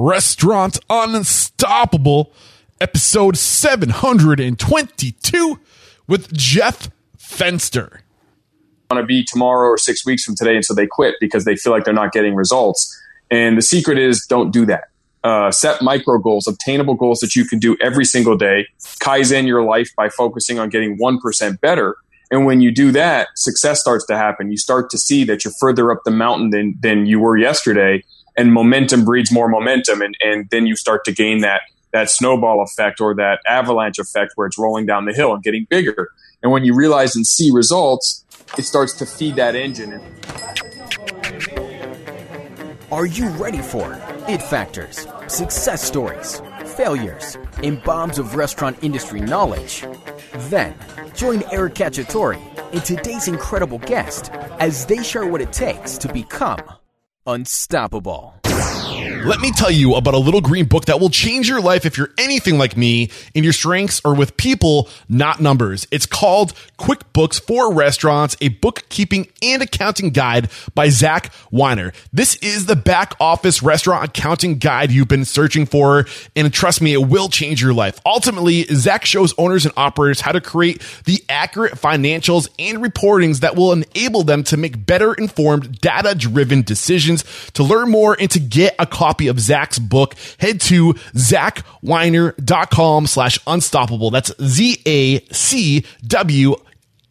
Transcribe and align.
Restaurant 0.00 0.78
Unstoppable, 0.88 2.32
episode 2.80 3.36
722 3.36 5.60
with 6.08 6.32
Jeff 6.32 6.88
Fenster. 7.18 8.00
Want 8.90 9.02
to 9.02 9.06
be 9.06 9.22
tomorrow 9.22 9.68
or 9.68 9.76
six 9.76 10.06
weeks 10.06 10.24
from 10.24 10.36
today, 10.36 10.54
and 10.54 10.64
so 10.64 10.72
they 10.72 10.86
quit 10.86 11.16
because 11.20 11.44
they 11.44 11.54
feel 11.54 11.70
like 11.70 11.84
they're 11.84 11.92
not 11.92 12.12
getting 12.12 12.34
results. 12.34 12.98
And 13.30 13.58
the 13.58 13.62
secret 13.62 13.98
is 13.98 14.24
don't 14.26 14.52
do 14.52 14.64
that. 14.64 14.84
Uh, 15.22 15.50
set 15.50 15.82
micro 15.82 16.16
goals, 16.16 16.48
obtainable 16.48 16.94
goals 16.94 17.18
that 17.18 17.36
you 17.36 17.44
can 17.44 17.58
do 17.58 17.76
every 17.82 18.06
single 18.06 18.38
day. 18.38 18.66
Kaizen 19.02 19.46
your 19.46 19.64
life 19.64 19.90
by 19.98 20.08
focusing 20.08 20.58
on 20.58 20.70
getting 20.70 20.98
1% 20.98 21.60
better. 21.60 21.94
And 22.30 22.46
when 22.46 22.62
you 22.62 22.70
do 22.70 22.90
that, 22.92 23.28
success 23.34 23.80
starts 23.80 24.06
to 24.06 24.16
happen. 24.16 24.50
You 24.50 24.56
start 24.56 24.88
to 24.90 24.98
see 24.98 25.24
that 25.24 25.44
you're 25.44 25.52
further 25.60 25.92
up 25.92 26.04
the 26.06 26.10
mountain 26.10 26.48
than, 26.48 26.74
than 26.80 27.04
you 27.04 27.20
were 27.20 27.36
yesterday. 27.36 28.02
And 28.36 28.52
momentum 28.52 29.04
breeds 29.04 29.32
more 29.32 29.48
momentum. 29.48 30.02
And, 30.02 30.14
and 30.22 30.48
then 30.50 30.66
you 30.66 30.76
start 30.76 31.04
to 31.04 31.12
gain 31.12 31.40
that, 31.40 31.62
that 31.92 32.10
snowball 32.10 32.62
effect 32.62 33.00
or 33.00 33.14
that 33.16 33.40
avalanche 33.46 33.98
effect 33.98 34.32
where 34.36 34.46
it's 34.46 34.58
rolling 34.58 34.86
down 34.86 35.04
the 35.04 35.12
hill 35.12 35.34
and 35.34 35.42
getting 35.42 35.66
bigger. 35.68 36.10
And 36.42 36.52
when 36.52 36.64
you 36.64 36.74
realize 36.74 37.14
and 37.16 37.26
see 37.26 37.50
results, 37.50 38.24
it 38.56 38.62
starts 38.62 38.94
to 38.94 39.06
feed 39.06 39.36
that 39.36 39.54
engine. 39.54 40.00
Are 42.90 43.06
you 43.06 43.28
ready 43.30 43.62
for 43.62 43.96
it 44.26 44.42
factors, 44.42 45.06
success 45.28 45.82
stories, 45.82 46.42
failures, 46.64 47.38
and 47.62 47.80
bombs 47.84 48.18
of 48.18 48.34
restaurant 48.34 48.78
industry 48.82 49.20
knowledge? 49.20 49.84
Then 50.48 50.74
join 51.14 51.44
Eric 51.52 51.74
Cacciatore 51.74 52.40
and 52.72 52.84
today's 52.84 53.28
incredible 53.28 53.78
guest 53.78 54.30
as 54.58 54.86
they 54.86 55.02
share 55.02 55.26
what 55.26 55.40
it 55.40 55.52
takes 55.52 55.98
to 55.98 56.12
become 56.12 56.60
unstoppable. 57.26 58.34
Let 59.24 59.40
me 59.40 59.52
tell 59.52 59.70
you 59.70 59.96
about 59.96 60.14
a 60.14 60.18
little 60.18 60.40
green 60.40 60.64
book 60.64 60.86
that 60.86 60.98
will 60.98 61.10
change 61.10 61.46
your 61.46 61.60
life 61.60 61.84
if 61.84 61.98
you're 61.98 62.10
anything 62.16 62.56
like 62.56 62.74
me 62.74 63.10
and 63.34 63.44
your 63.44 63.52
strengths 63.52 64.00
are 64.02 64.14
with 64.14 64.34
people, 64.38 64.88
not 65.10 65.40
numbers. 65.40 65.86
It's 65.90 66.06
called 66.06 66.54
QuickBooks 66.78 67.38
for 67.38 67.74
Restaurants, 67.74 68.34
a 68.40 68.48
bookkeeping 68.48 69.28
and 69.42 69.60
accounting 69.60 70.10
guide 70.10 70.48
by 70.74 70.88
Zach 70.88 71.34
Weiner. 71.50 71.92
This 72.14 72.36
is 72.36 72.64
the 72.64 72.76
back 72.76 73.14
office 73.20 73.62
restaurant 73.62 74.04
accounting 74.04 74.56
guide 74.58 74.90
you've 74.90 75.08
been 75.08 75.26
searching 75.26 75.66
for. 75.66 76.06
And 76.34 76.50
trust 76.52 76.80
me, 76.80 76.94
it 76.94 77.06
will 77.06 77.28
change 77.28 77.60
your 77.60 77.74
life. 77.74 78.00
Ultimately, 78.06 78.62
Zach 78.64 79.04
shows 79.04 79.34
owners 79.36 79.66
and 79.66 79.74
operators 79.76 80.22
how 80.22 80.32
to 80.32 80.40
create 80.40 80.82
the 81.04 81.22
accurate 81.28 81.74
financials 81.74 82.48
and 82.58 82.78
reportings 82.78 83.40
that 83.40 83.54
will 83.54 83.72
enable 83.72 84.22
them 84.22 84.44
to 84.44 84.56
make 84.56 84.86
better 84.86 85.12
informed, 85.12 85.78
data 85.80 86.14
driven 86.14 86.62
decisions. 86.62 87.22
To 87.52 87.62
learn 87.62 87.90
more 87.90 88.16
and 88.18 88.30
to 88.30 88.40
get 88.40 88.74
a 88.78 88.86
copy 88.86 89.09
of 89.18 89.40
Zach's 89.40 89.78
book, 89.78 90.14
head 90.38 90.60
to 90.62 90.94
zachweiner.com 91.14 93.06
slash 93.06 93.38
unstoppable. 93.46 94.10
That's 94.10 94.32
Z 94.42 94.82
A 94.86 95.20
C 95.32 95.84
W 96.06 96.56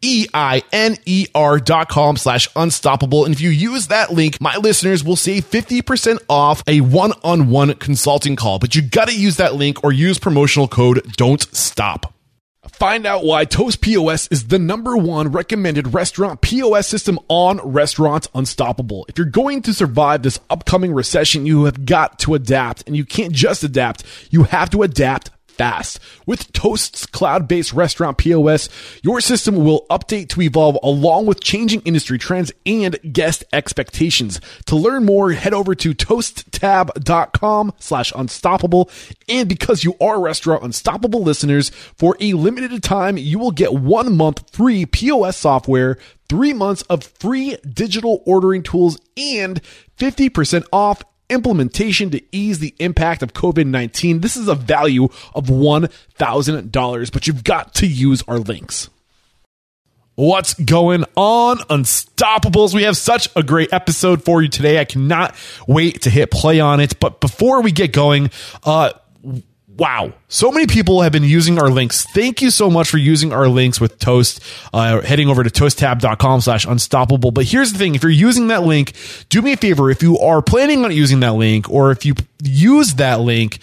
E-I-N-E-R 0.02 1.58
dot 1.58 1.88
com 1.88 2.16
slash 2.16 2.48
unstoppable. 2.56 3.24
And 3.24 3.34
if 3.34 3.40
you 3.40 3.50
use 3.50 3.88
that 3.88 4.12
link, 4.12 4.40
my 4.40 4.56
listeners 4.56 5.04
will 5.04 5.16
save 5.16 5.44
50% 5.50 6.18
off 6.28 6.62
a 6.66 6.80
one-on-one 6.80 7.74
consulting 7.74 8.36
call. 8.36 8.58
But 8.58 8.74
you 8.74 8.82
gotta 8.82 9.14
use 9.14 9.36
that 9.36 9.54
link 9.54 9.84
or 9.84 9.92
use 9.92 10.18
promotional 10.18 10.68
code 10.68 11.04
don't 11.16 11.42
stop. 11.54 12.14
Find 12.80 13.04
out 13.04 13.24
why 13.24 13.44
Toast 13.44 13.82
POS 13.82 14.26
is 14.28 14.46
the 14.46 14.58
number 14.58 14.96
one 14.96 15.32
recommended 15.32 15.92
restaurant 15.92 16.40
POS 16.40 16.86
system 16.86 17.18
on 17.28 17.58
Restaurants 17.58 18.26
Unstoppable. 18.34 19.04
If 19.06 19.18
you're 19.18 19.26
going 19.26 19.60
to 19.64 19.74
survive 19.74 20.22
this 20.22 20.40
upcoming 20.48 20.94
recession, 20.94 21.44
you 21.44 21.64
have 21.64 21.84
got 21.84 22.18
to 22.20 22.32
adapt 22.32 22.86
and 22.86 22.96
you 22.96 23.04
can't 23.04 23.34
just 23.34 23.62
adapt. 23.64 24.04
You 24.30 24.44
have 24.44 24.70
to 24.70 24.82
adapt 24.82 25.28
fast. 25.60 26.00
With 26.24 26.50
Toast's 26.54 27.04
cloud 27.04 27.46
based 27.46 27.74
restaurant 27.74 28.16
POS, 28.16 28.70
your 29.02 29.20
system 29.20 29.56
will 29.56 29.84
update 29.90 30.30
to 30.30 30.40
evolve 30.40 30.78
along 30.82 31.26
with 31.26 31.42
changing 31.42 31.82
industry 31.82 32.16
trends 32.16 32.50
and 32.64 32.98
guest 33.12 33.44
expectations. 33.52 34.40
To 34.66 34.76
learn 34.76 35.04
more, 35.04 35.32
head 35.32 35.52
over 35.52 35.74
to 35.74 35.92
toasttab.com 35.92 37.74
slash 37.78 38.10
unstoppable. 38.16 38.90
And 39.28 39.50
because 39.50 39.84
you 39.84 39.96
are 40.00 40.18
Restaurant 40.18 40.64
Unstoppable 40.64 41.22
listeners, 41.22 41.68
for 41.94 42.16
a 42.20 42.32
limited 42.32 42.82
time, 42.82 43.18
you 43.18 43.38
will 43.38 43.50
get 43.50 43.74
one 43.74 44.16
month 44.16 44.56
free 44.56 44.86
POS 44.86 45.36
software 45.36 45.98
three 46.30 46.54
months 46.54 46.82
of 46.82 47.02
free 47.02 47.56
digital 47.68 48.22
ordering 48.24 48.62
tools 48.62 48.98
and 49.16 49.60
50% 49.98 50.64
off 50.72 51.02
implementation 51.30 52.10
to 52.10 52.22
ease 52.32 52.58
the 52.58 52.74
impact 52.78 53.22
of 53.22 53.32
COVID 53.32 53.66
19. 53.66 54.20
This 54.20 54.36
is 54.36 54.48
a 54.48 54.54
value 54.54 55.04
of 55.34 55.46
$1,000, 55.46 57.12
but 57.12 57.26
you've 57.26 57.44
got 57.44 57.74
to 57.74 57.86
use 57.86 58.22
our 58.28 58.38
links. 58.38 58.90
What's 60.16 60.52
going 60.52 61.04
on, 61.16 61.58
Unstoppables? 61.58 62.74
We 62.74 62.82
have 62.82 62.96
such 62.98 63.30
a 63.36 63.42
great 63.42 63.72
episode 63.72 64.22
for 64.22 64.42
you 64.42 64.48
today. 64.48 64.78
I 64.78 64.84
cannot 64.84 65.34
wait 65.66 66.02
to 66.02 66.10
hit 66.10 66.30
play 66.30 66.60
on 66.60 66.78
it. 66.78 67.00
But 67.00 67.20
before 67.20 67.62
we 67.62 67.72
get 67.72 67.92
going, 67.92 68.30
uh, 68.64 68.90
wow. 69.76 70.12
So 70.28 70.50
many 70.50 70.66
people 70.66 71.02
have 71.02 71.12
been 71.12 71.24
using 71.24 71.58
our 71.58 71.70
links. 71.70 72.04
Thank 72.14 72.42
you 72.42 72.50
so 72.50 72.70
much 72.70 72.88
for 72.90 72.98
using 72.98 73.32
our 73.32 73.48
links 73.48 73.80
with 73.80 73.98
toast 73.98 74.42
uh, 74.72 75.00
heading 75.00 75.28
over 75.28 75.42
to 75.42 75.50
toasttab.com 75.50 76.40
slash 76.40 76.66
unstoppable. 76.66 77.30
But 77.30 77.46
here's 77.46 77.72
the 77.72 77.78
thing. 77.78 77.94
If 77.94 78.02
you're 78.02 78.10
using 78.10 78.48
that 78.48 78.62
link 78.62 78.94
do 79.28 79.42
me 79.42 79.52
a 79.52 79.56
favor. 79.56 79.90
If 79.90 80.02
you 80.02 80.18
are 80.18 80.42
planning 80.42 80.84
on 80.84 80.92
using 80.92 81.20
that 81.20 81.34
link 81.34 81.70
or 81.70 81.90
if 81.90 82.04
you 82.04 82.14
use 82.42 82.94
that 82.94 83.20
link 83.20 83.58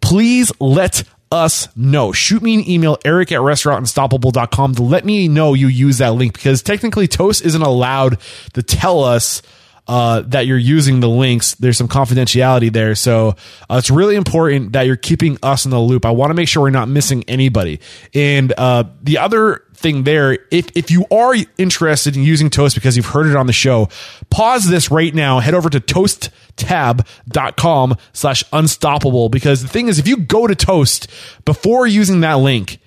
please 0.00 0.52
let 0.60 1.04
us 1.30 1.74
know. 1.74 2.12
Shoot 2.12 2.42
me 2.42 2.54
an 2.54 2.68
email, 2.68 2.98
eric 3.04 3.32
at 3.32 3.40
restaurantunstoppable.com 3.40 4.74
to 4.76 4.82
let 4.82 5.04
me 5.04 5.28
know 5.28 5.54
you 5.54 5.66
use 5.66 5.98
that 5.98 6.12
link 6.14 6.34
because 6.34 6.62
technically 6.62 7.08
Toast 7.08 7.44
isn't 7.44 7.62
allowed 7.62 8.18
to 8.52 8.62
tell 8.62 9.02
us 9.02 9.42
uh, 9.92 10.22
that 10.22 10.46
you're 10.46 10.56
using 10.56 11.00
the 11.00 11.08
links. 11.08 11.54
There's 11.56 11.76
some 11.76 11.86
confidentiality 11.86 12.72
there. 12.72 12.94
So 12.94 13.36
uh, 13.68 13.76
it's 13.76 13.90
really 13.90 14.16
important 14.16 14.72
that 14.72 14.86
you're 14.86 14.96
keeping 14.96 15.36
us 15.42 15.66
in 15.66 15.70
the 15.70 15.78
loop. 15.78 16.06
I 16.06 16.12
want 16.12 16.30
to 16.30 16.34
make 16.34 16.48
sure 16.48 16.62
we're 16.62 16.70
not 16.70 16.88
missing 16.88 17.24
anybody. 17.28 17.78
And 18.14 18.54
uh, 18.56 18.84
the 19.02 19.18
other 19.18 19.64
thing 19.74 20.04
there, 20.04 20.38
if, 20.50 20.74
if 20.74 20.90
you 20.90 21.04
are 21.10 21.34
interested 21.58 22.16
in 22.16 22.22
using 22.22 22.48
Toast 22.48 22.74
because 22.74 22.96
you've 22.96 23.04
heard 23.04 23.26
it 23.26 23.36
on 23.36 23.46
the 23.46 23.52
show, 23.52 23.90
pause 24.30 24.66
this 24.66 24.90
right 24.90 25.14
now. 25.14 25.40
Head 25.40 25.52
over 25.52 25.68
to 25.68 25.78
toasttab.com 25.78 27.96
slash 28.14 28.44
unstoppable. 28.50 29.28
Because 29.28 29.60
the 29.60 29.68
thing 29.68 29.88
is, 29.88 29.98
if 29.98 30.08
you 30.08 30.16
go 30.16 30.46
to 30.46 30.54
Toast 30.54 31.06
before 31.44 31.86
using 31.86 32.20
that 32.20 32.38
link, 32.38 32.78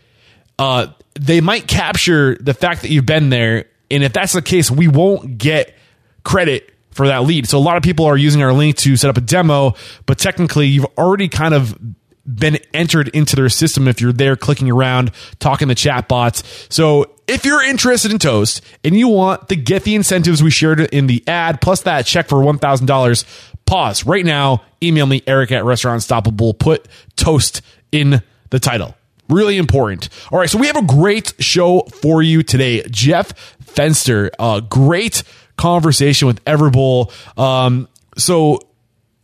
uh, 0.58 0.88
they 1.14 1.40
might 1.40 1.68
capture 1.68 2.36
the 2.38 2.56
fact 2.56 2.82
that 2.82 2.90
you've 2.90 3.06
been 3.06 3.30
there. 3.30 3.66
And 3.92 4.04
if 4.04 4.12
that's 4.12 4.34
the 4.34 4.42
case, 4.42 4.72
we 4.72 4.88
won't 4.88 5.38
get 5.38 5.76
credit 6.24 6.72
for 6.96 7.08
that 7.08 7.24
lead. 7.24 7.46
So 7.48 7.58
a 7.58 7.60
lot 7.60 7.76
of 7.76 7.84
people 7.84 8.06
are 8.06 8.16
using 8.16 8.42
our 8.42 8.54
link 8.54 8.78
to 8.78 8.96
set 8.96 9.10
up 9.10 9.18
a 9.18 9.22
demo, 9.22 9.76
but 10.06 10.18
technically 10.18 10.68
you've 10.68 10.88
already 10.98 11.28
kind 11.28 11.54
of 11.54 11.78
been 12.26 12.58
entered 12.74 13.10
into 13.10 13.36
their 13.36 13.50
system 13.50 13.88
if 13.88 14.00
you're 14.00 14.14
there 14.14 14.38
clicking 14.38 14.72
around, 14.72 15.12
talking 15.40 15.68
to 15.68 15.76
chat 15.76 16.08
bots. 16.08 16.42
So 16.70 17.12
if 17.28 17.44
you're 17.44 17.62
interested 17.62 18.12
in 18.12 18.18
Toast 18.18 18.62
and 18.84 18.98
you 18.98 19.10
want 19.10 19.50
to 19.50 19.58
get 19.58 19.84
the 19.84 19.94
incentives 19.94 20.42
we 20.42 20.50
shared 20.50 20.80
in 20.80 21.08
the 21.08 21.22
ad, 21.28 21.60
plus 21.62 21.82
that 21.82 22.06
check 22.06 22.30
for 22.30 22.38
$1,000, 22.38 23.52
pause 23.66 24.06
right 24.06 24.26
now. 24.26 24.64
Email 24.82 25.06
me, 25.06 25.22
Eric 25.28 25.52
at 25.52 25.66
Restaurant 25.66 25.96
Unstoppable. 25.96 26.54
Put 26.54 26.88
Toast 27.18 27.62
in 27.92 28.22
the 28.52 28.60
title. 28.60 28.96
Really 29.28 29.58
important. 29.58 30.08
All 30.32 30.40
right. 30.40 30.50
So 30.50 30.58
we 30.58 30.68
have 30.68 30.78
a 30.78 30.84
great 30.84 31.34
show 31.40 31.82
for 32.02 32.22
you 32.22 32.42
today. 32.42 32.84
Jeff 32.90 33.34
Fenster, 33.60 34.30
uh, 34.40 34.62
great 34.62 35.24
conversation 35.58 36.28
with 36.28 36.44
Everbowl. 36.46 37.12
Um, 37.38 37.88
so 38.18 38.60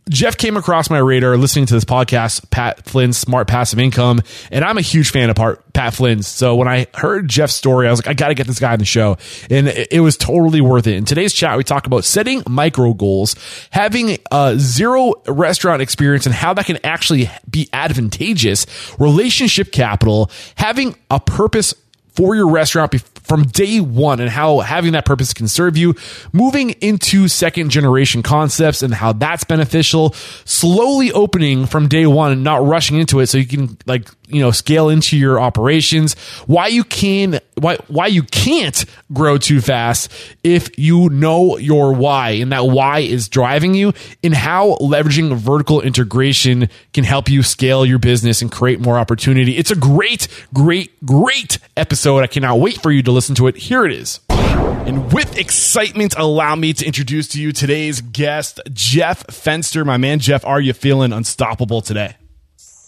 Jeff 0.08 0.36
came 0.36 0.56
across 0.56 0.90
my 0.90 0.98
radar 0.98 1.36
listening 1.36 1.66
to 1.66 1.74
this 1.74 1.84
podcast, 1.84 2.50
Pat 2.50 2.84
Flynn's 2.84 3.16
Smart 3.16 3.46
Passive 3.46 3.78
Income, 3.78 4.22
and 4.50 4.64
I'm 4.64 4.76
a 4.76 4.82
huge 4.82 5.12
fan 5.12 5.30
of 5.30 5.36
Pat 5.72 5.94
Flynn's. 5.94 6.26
So 6.26 6.56
when 6.56 6.66
I 6.66 6.88
heard 6.92 7.28
Jeff's 7.28 7.54
story, 7.54 7.86
I 7.86 7.90
was 7.90 8.00
like, 8.00 8.08
I 8.08 8.14
got 8.14 8.28
to 8.28 8.34
get 8.34 8.48
this 8.48 8.58
guy 8.58 8.72
on 8.72 8.80
the 8.80 8.84
show, 8.84 9.16
and 9.48 9.68
it, 9.68 9.88
it, 9.92 10.00
was 10.00 10.16
totally 10.16 10.60
worth 10.60 10.88
it. 10.88 10.96
In 10.96 11.04
today's 11.04 11.32
chat, 11.32 11.56
we 11.56 11.62
talk 11.62 11.86
about 11.86 12.04
setting 12.04 12.42
micro 12.48 12.94
goals, 12.94 13.36
having 13.70 14.18
a 14.32 14.54
zero 14.58 15.14
restaurant 15.28 15.80
experience, 15.80 16.26
and 16.26 16.34
how 16.34 16.52
that 16.54 16.66
can 16.66 16.78
actually 16.82 17.30
be 17.48 17.68
advantageous, 17.72 18.66
relationship 18.98 19.70
capital, 19.70 20.30
having 20.56 20.96
a 21.12 21.20
purpose 21.20 21.74
for 22.08 22.34
your 22.34 22.50
restaurant 22.50 22.90
from 23.22 23.44
day 23.44 23.80
one 23.80 24.20
and 24.20 24.28
how 24.28 24.60
having 24.60 24.92
that 24.92 25.04
purpose 25.04 25.32
can 25.32 25.48
serve 25.48 25.76
you, 25.76 25.94
moving 26.32 26.70
into 26.80 27.28
second 27.28 27.70
generation 27.70 28.22
concepts 28.22 28.82
and 28.82 28.92
how 28.92 29.12
that's 29.12 29.44
beneficial, 29.44 30.12
slowly 30.44 31.12
opening 31.12 31.66
from 31.66 31.88
day 31.88 32.06
one 32.06 32.32
and 32.32 32.44
not 32.44 32.64
rushing 32.64 32.98
into 32.98 33.20
it 33.20 33.26
so 33.26 33.38
you 33.38 33.46
can 33.46 33.76
like 33.86 34.08
you 34.32 34.40
know 34.40 34.50
scale 34.50 34.88
into 34.88 35.16
your 35.16 35.40
operations, 35.40 36.14
why 36.46 36.68
you 36.68 36.84
can 36.84 37.40
why 37.54 37.76
why 37.88 38.06
you 38.06 38.22
can't 38.22 38.84
grow 39.12 39.38
too 39.38 39.60
fast 39.60 40.10
if 40.42 40.78
you 40.78 41.08
know 41.10 41.58
your 41.58 41.92
why 41.92 42.30
and 42.30 42.52
that 42.52 42.66
why 42.66 43.00
is 43.00 43.28
driving 43.28 43.74
you, 43.74 43.92
and 44.24 44.34
how 44.34 44.76
leveraging 44.80 45.34
vertical 45.36 45.80
integration 45.80 46.68
can 46.92 47.04
help 47.04 47.28
you 47.28 47.42
scale 47.42 47.84
your 47.84 47.98
business 47.98 48.42
and 48.42 48.50
create 48.50 48.80
more 48.80 48.98
opportunity. 48.98 49.56
It's 49.56 49.70
a 49.70 49.76
great, 49.76 50.28
great, 50.52 50.92
great 51.04 51.58
episode. 51.76 52.22
I 52.22 52.26
cannot 52.26 52.58
wait 52.60 52.80
for 52.80 52.90
you 52.90 53.02
to 53.02 53.12
listen 53.12 53.34
to 53.36 53.46
it. 53.46 53.56
Here 53.56 53.84
it 53.84 53.92
is. 53.92 54.20
And 54.30 55.12
with 55.12 55.38
excitement, 55.38 56.14
allow 56.16 56.56
me 56.56 56.72
to 56.72 56.84
introduce 56.84 57.28
to 57.28 57.40
you 57.40 57.52
today's 57.52 58.00
guest, 58.00 58.60
Jeff 58.72 59.26
Fenster. 59.28 59.86
My 59.86 59.96
man, 59.96 60.18
Jeff, 60.18 60.44
are 60.44 60.60
you 60.60 60.72
feeling 60.72 61.12
unstoppable 61.12 61.82
today? 61.82 62.16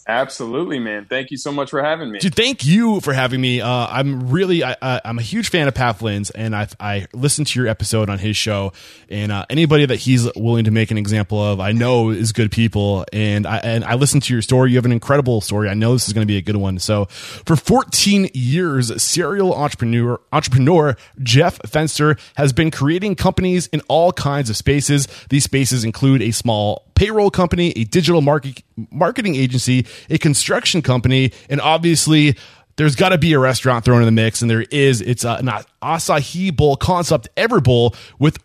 Absolutely, 0.07 0.79
man. 0.79 1.07
Thank 1.07 1.31
you 1.31 1.39
so 1.39 1.51
much 1.51 1.71
for 1.71 1.83
having 1.83 2.11
me. 2.11 2.19
Dude, 2.19 2.35
thank 2.35 2.65
you 2.65 3.01
for 3.01 3.15
having 3.15 3.41
me. 3.41 3.63
Uh, 3.63 3.69
I'm 3.69 4.29
really, 4.29 4.63
I, 4.63 5.01
am 5.03 5.19
a 5.19 5.23
huge 5.23 5.49
fan 5.49 5.67
of 5.67 5.75
Pat 5.75 5.99
Flynn's, 5.99 6.31
and 6.31 6.55
I, 6.55 6.69
I 6.79 7.07
listened 7.15 7.47
to 7.49 7.59
your 7.59 7.69
episode 7.69 8.11
on 8.11 8.19
his 8.19 8.37
show. 8.37 8.75
And 9.09 9.33
uh, 9.33 9.47
anybody 9.49 9.87
that 9.87 9.97
he's 9.97 10.31
willing 10.37 10.65
to 10.65 10.71
make 10.71 10.91
an 10.91 10.99
example 10.99 11.43
of, 11.43 11.59
I 11.59 11.73
know 11.73 12.11
is 12.11 12.33
good 12.33 12.53
people. 12.53 13.07
And 13.15 13.47
I 13.47 13.59
and 13.59 13.83
I 13.85 13.95
listened 13.95 14.25
to 14.25 14.35
your 14.35 14.43
story. 14.43 14.73
You 14.73 14.77
have 14.77 14.85
an 14.85 14.93
incredible 14.93 15.41
story. 15.41 15.71
I 15.71 15.75
know 15.75 15.95
this 15.95 16.07
is 16.07 16.13
going 16.13 16.27
to 16.27 16.31
be 16.31 16.37
a 16.37 16.43
good 16.43 16.57
one. 16.57 16.79
So, 16.79 17.07
for 17.07 17.57
14 17.57 18.31
years, 18.35 19.03
serial 19.03 19.55
entrepreneur 19.55 20.21
entrepreneur 20.33 20.97
Jeff 21.23 21.59
Fenster 21.61 22.19
has 22.37 22.53
been 22.53 22.71
creating 22.71 23.15
companies 23.15 23.69
in 23.69 23.81
all 23.89 24.13
kinds 24.13 24.51
of 24.51 24.57
spaces. 24.57 25.09
These 25.31 25.45
spaces 25.45 25.83
include 25.83 26.21
a 26.21 26.31
small 26.31 26.91
payroll 26.95 27.31
company, 27.31 27.71
a 27.77 27.85
digital 27.85 28.21
market, 28.21 28.63
marketing 28.91 29.35
agency, 29.35 29.87
a 30.11 30.19
construction 30.19 30.83
company, 30.83 31.33
and 31.49 31.61
obviously 31.61 32.37
there's 32.77 32.97
got 32.97 33.11
to 33.11 33.19
be 33.19 33.33
a 33.33 33.39
restaurant 33.39 33.85
thrown 33.85 34.01
in 34.01 34.07
the 34.07 34.13
mix, 34.13 34.43
and 34.43 34.51
there 34.51 34.63
is. 34.63 35.01
It's 35.01 35.25
a, 35.25 35.35
an 35.35 35.51
acai 35.83 36.55
bowl 36.55 36.77
concept, 36.77 37.29
Everbowl, 37.37 37.95
with 38.19 38.39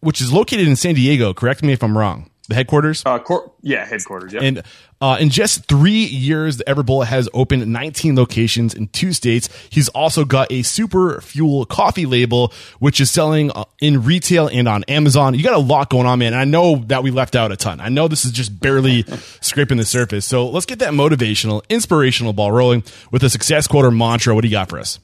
which 0.00 0.20
is 0.20 0.32
located 0.32 0.68
in 0.68 0.76
San 0.76 0.94
Diego. 0.94 1.32
Correct 1.32 1.62
me 1.62 1.72
if 1.72 1.82
I'm 1.82 1.96
wrong. 1.96 2.30
The 2.48 2.54
headquarters? 2.54 3.02
Uh, 3.06 3.18
cor- 3.18 3.52
yeah, 3.62 3.86
headquarters. 3.86 4.32
Yeah. 4.34 4.42
And 4.42 4.62
uh, 5.00 5.16
in 5.18 5.30
just 5.30 5.64
three 5.64 6.04
years, 6.04 6.58
the 6.58 6.64
Everbowl 6.64 7.06
has 7.06 7.28
opened 7.32 7.66
19 7.66 8.16
locations 8.16 8.74
in 8.74 8.88
two 8.88 9.12
states. 9.14 9.48
He's 9.70 9.88
also 9.90 10.24
got 10.24 10.52
a 10.52 10.62
super 10.62 11.20
fuel 11.22 11.64
coffee 11.64 12.04
label, 12.04 12.52
which 12.80 13.00
is 13.00 13.10
selling 13.10 13.50
uh, 13.52 13.64
in 13.80 14.04
retail 14.04 14.48
and 14.48 14.68
on 14.68 14.84
Amazon. 14.84 15.34
You 15.34 15.42
got 15.42 15.54
a 15.54 15.58
lot 15.58 15.88
going 15.88 16.06
on, 16.06 16.18
man. 16.18 16.34
I 16.34 16.44
know 16.44 16.76
that 16.86 17.02
we 17.02 17.10
left 17.10 17.34
out 17.34 17.50
a 17.50 17.56
ton. 17.56 17.80
I 17.80 17.88
know 17.88 18.08
this 18.08 18.26
is 18.26 18.32
just 18.32 18.60
barely 18.60 19.02
scraping 19.40 19.78
the 19.78 19.84
surface. 19.84 20.26
So 20.26 20.48
let's 20.48 20.66
get 20.66 20.80
that 20.80 20.92
motivational, 20.92 21.62
inspirational 21.70 22.34
ball 22.34 22.52
rolling 22.52 22.84
with 23.10 23.24
a 23.24 23.30
success 23.30 23.66
quote 23.66 23.86
or 23.86 23.90
mantra. 23.90 24.34
What 24.34 24.42
do 24.42 24.48
you 24.48 24.52
got 24.52 24.68
for 24.68 24.78
us? 24.78 24.98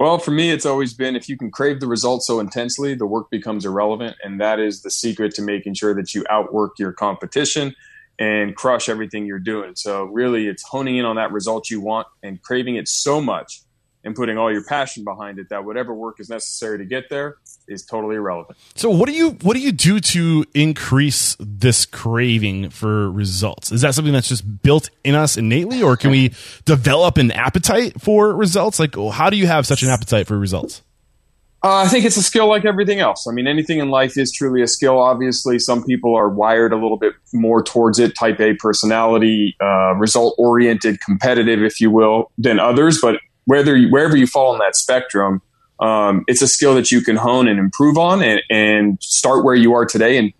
Well, 0.00 0.18
for 0.18 0.30
me, 0.30 0.50
it's 0.50 0.64
always 0.64 0.94
been 0.94 1.14
if 1.14 1.28
you 1.28 1.36
can 1.36 1.50
crave 1.50 1.78
the 1.78 1.86
results 1.86 2.26
so 2.26 2.40
intensely, 2.40 2.94
the 2.94 3.04
work 3.04 3.28
becomes 3.28 3.66
irrelevant. 3.66 4.16
And 4.24 4.40
that 4.40 4.58
is 4.58 4.80
the 4.80 4.90
secret 4.90 5.34
to 5.34 5.42
making 5.42 5.74
sure 5.74 5.94
that 5.94 6.14
you 6.14 6.24
outwork 6.30 6.78
your 6.78 6.90
competition 6.90 7.76
and 8.18 8.56
crush 8.56 8.88
everything 8.88 9.26
you're 9.26 9.38
doing. 9.38 9.76
So, 9.76 10.04
really, 10.04 10.48
it's 10.48 10.62
honing 10.62 10.96
in 10.96 11.04
on 11.04 11.16
that 11.16 11.32
result 11.32 11.68
you 11.68 11.82
want 11.82 12.06
and 12.22 12.40
craving 12.40 12.76
it 12.76 12.88
so 12.88 13.20
much 13.20 13.60
and 14.02 14.16
putting 14.16 14.38
all 14.38 14.50
your 14.50 14.64
passion 14.64 15.04
behind 15.04 15.38
it 15.38 15.50
that 15.50 15.66
whatever 15.66 15.92
work 15.92 16.18
is 16.18 16.30
necessary 16.30 16.78
to 16.78 16.86
get 16.86 17.10
there 17.10 17.36
is 17.70 17.84
totally 17.84 18.16
irrelevant. 18.16 18.58
So 18.74 18.90
what 18.90 19.08
do 19.08 19.12
you 19.12 19.30
what 19.42 19.54
do 19.54 19.60
you 19.60 19.72
do 19.72 20.00
to 20.00 20.44
increase 20.54 21.36
this 21.38 21.86
craving 21.86 22.70
for 22.70 23.10
results? 23.10 23.72
Is 23.72 23.82
that 23.82 23.94
something 23.94 24.12
that's 24.12 24.28
just 24.28 24.62
built 24.62 24.90
in 25.04 25.14
us 25.14 25.36
innately 25.36 25.82
or 25.82 25.96
can 25.96 26.10
we 26.10 26.32
develop 26.64 27.16
an 27.18 27.30
appetite 27.30 28.00
for 28.00 28.34
results? 28.34 28.78
Like 28.78 28.96
how 28.96 29.30
do 29.30 29.36
you 29.36 29.46
have 29.46 29.66
such 29.66 29.82
an 29.82 29.88
appetite 29.88 30.26
for 30.26 30.38
results? 30.38 30.82
Uh, 31.62 31.84
I 31.84 31.88
think 31.88 32.06
it's 32.06 32.16
a 32.16 32.22
skill 32.22 32.48
like 32.48 32.64
everything 32.64 33.00
else. 33.00 33.26
I 33.28 33.32
mean, 33.32 33.46
anything 33.46 33.80
in 33.80 33.90
life 33.90 34.16
is 34.16 34.32
truly 34.32 34.62
a 34.62 34.66
skill. 34.66 34.98
Obviously, 34.98 35.58
some 35.58 35.84
people 35.84 36.14
are 36.14 36.28
wired 36.28 36.72
a 36.72 36.76
little 36.76 36.96
bit 36.96 37.12
more 37.34 37.62
towards 37.62 37.98
it, 37.98 38.16
type 38.18 38.40
A 38.40 38.54
personality, 38.54 39.56
uh, 39.60 39.94
result 39.96 40.34
oriented, 40.38 41.02
competitive, 41.02 41.62
if 41.62 41.78
you 41.78 41.90
will, 41.90 42.32
than 42.38 42.58
others. 42.58 42.98
But 43.02 43.20
whether 43.44 43.76
you, 43.76 43.90
wherever 43.90 44.16
you 44.16 44.26
fall 44.26 44.54
on 44.54 44.58
that 44.60 44.74
spectrum, 44.74 45.42
um, 45.80 46.24
it's 46.26 46.42
a 46.42 46.48
skill 46.48 46.74
that 46.74 46.90
you 46.90 47.00
can 47.00 47.16
hone 47.16 47.48
and 47.48 47.58
improve 47.58 47.96
on 47.96 48.22
and, 48.22 48.42
and 48.50 49.02
start 49.02 49.44
where 49.44 49.54
you 49.54 49.72
are 49.74 49.86
today. 49.86 50.18
And, 50.18 50.32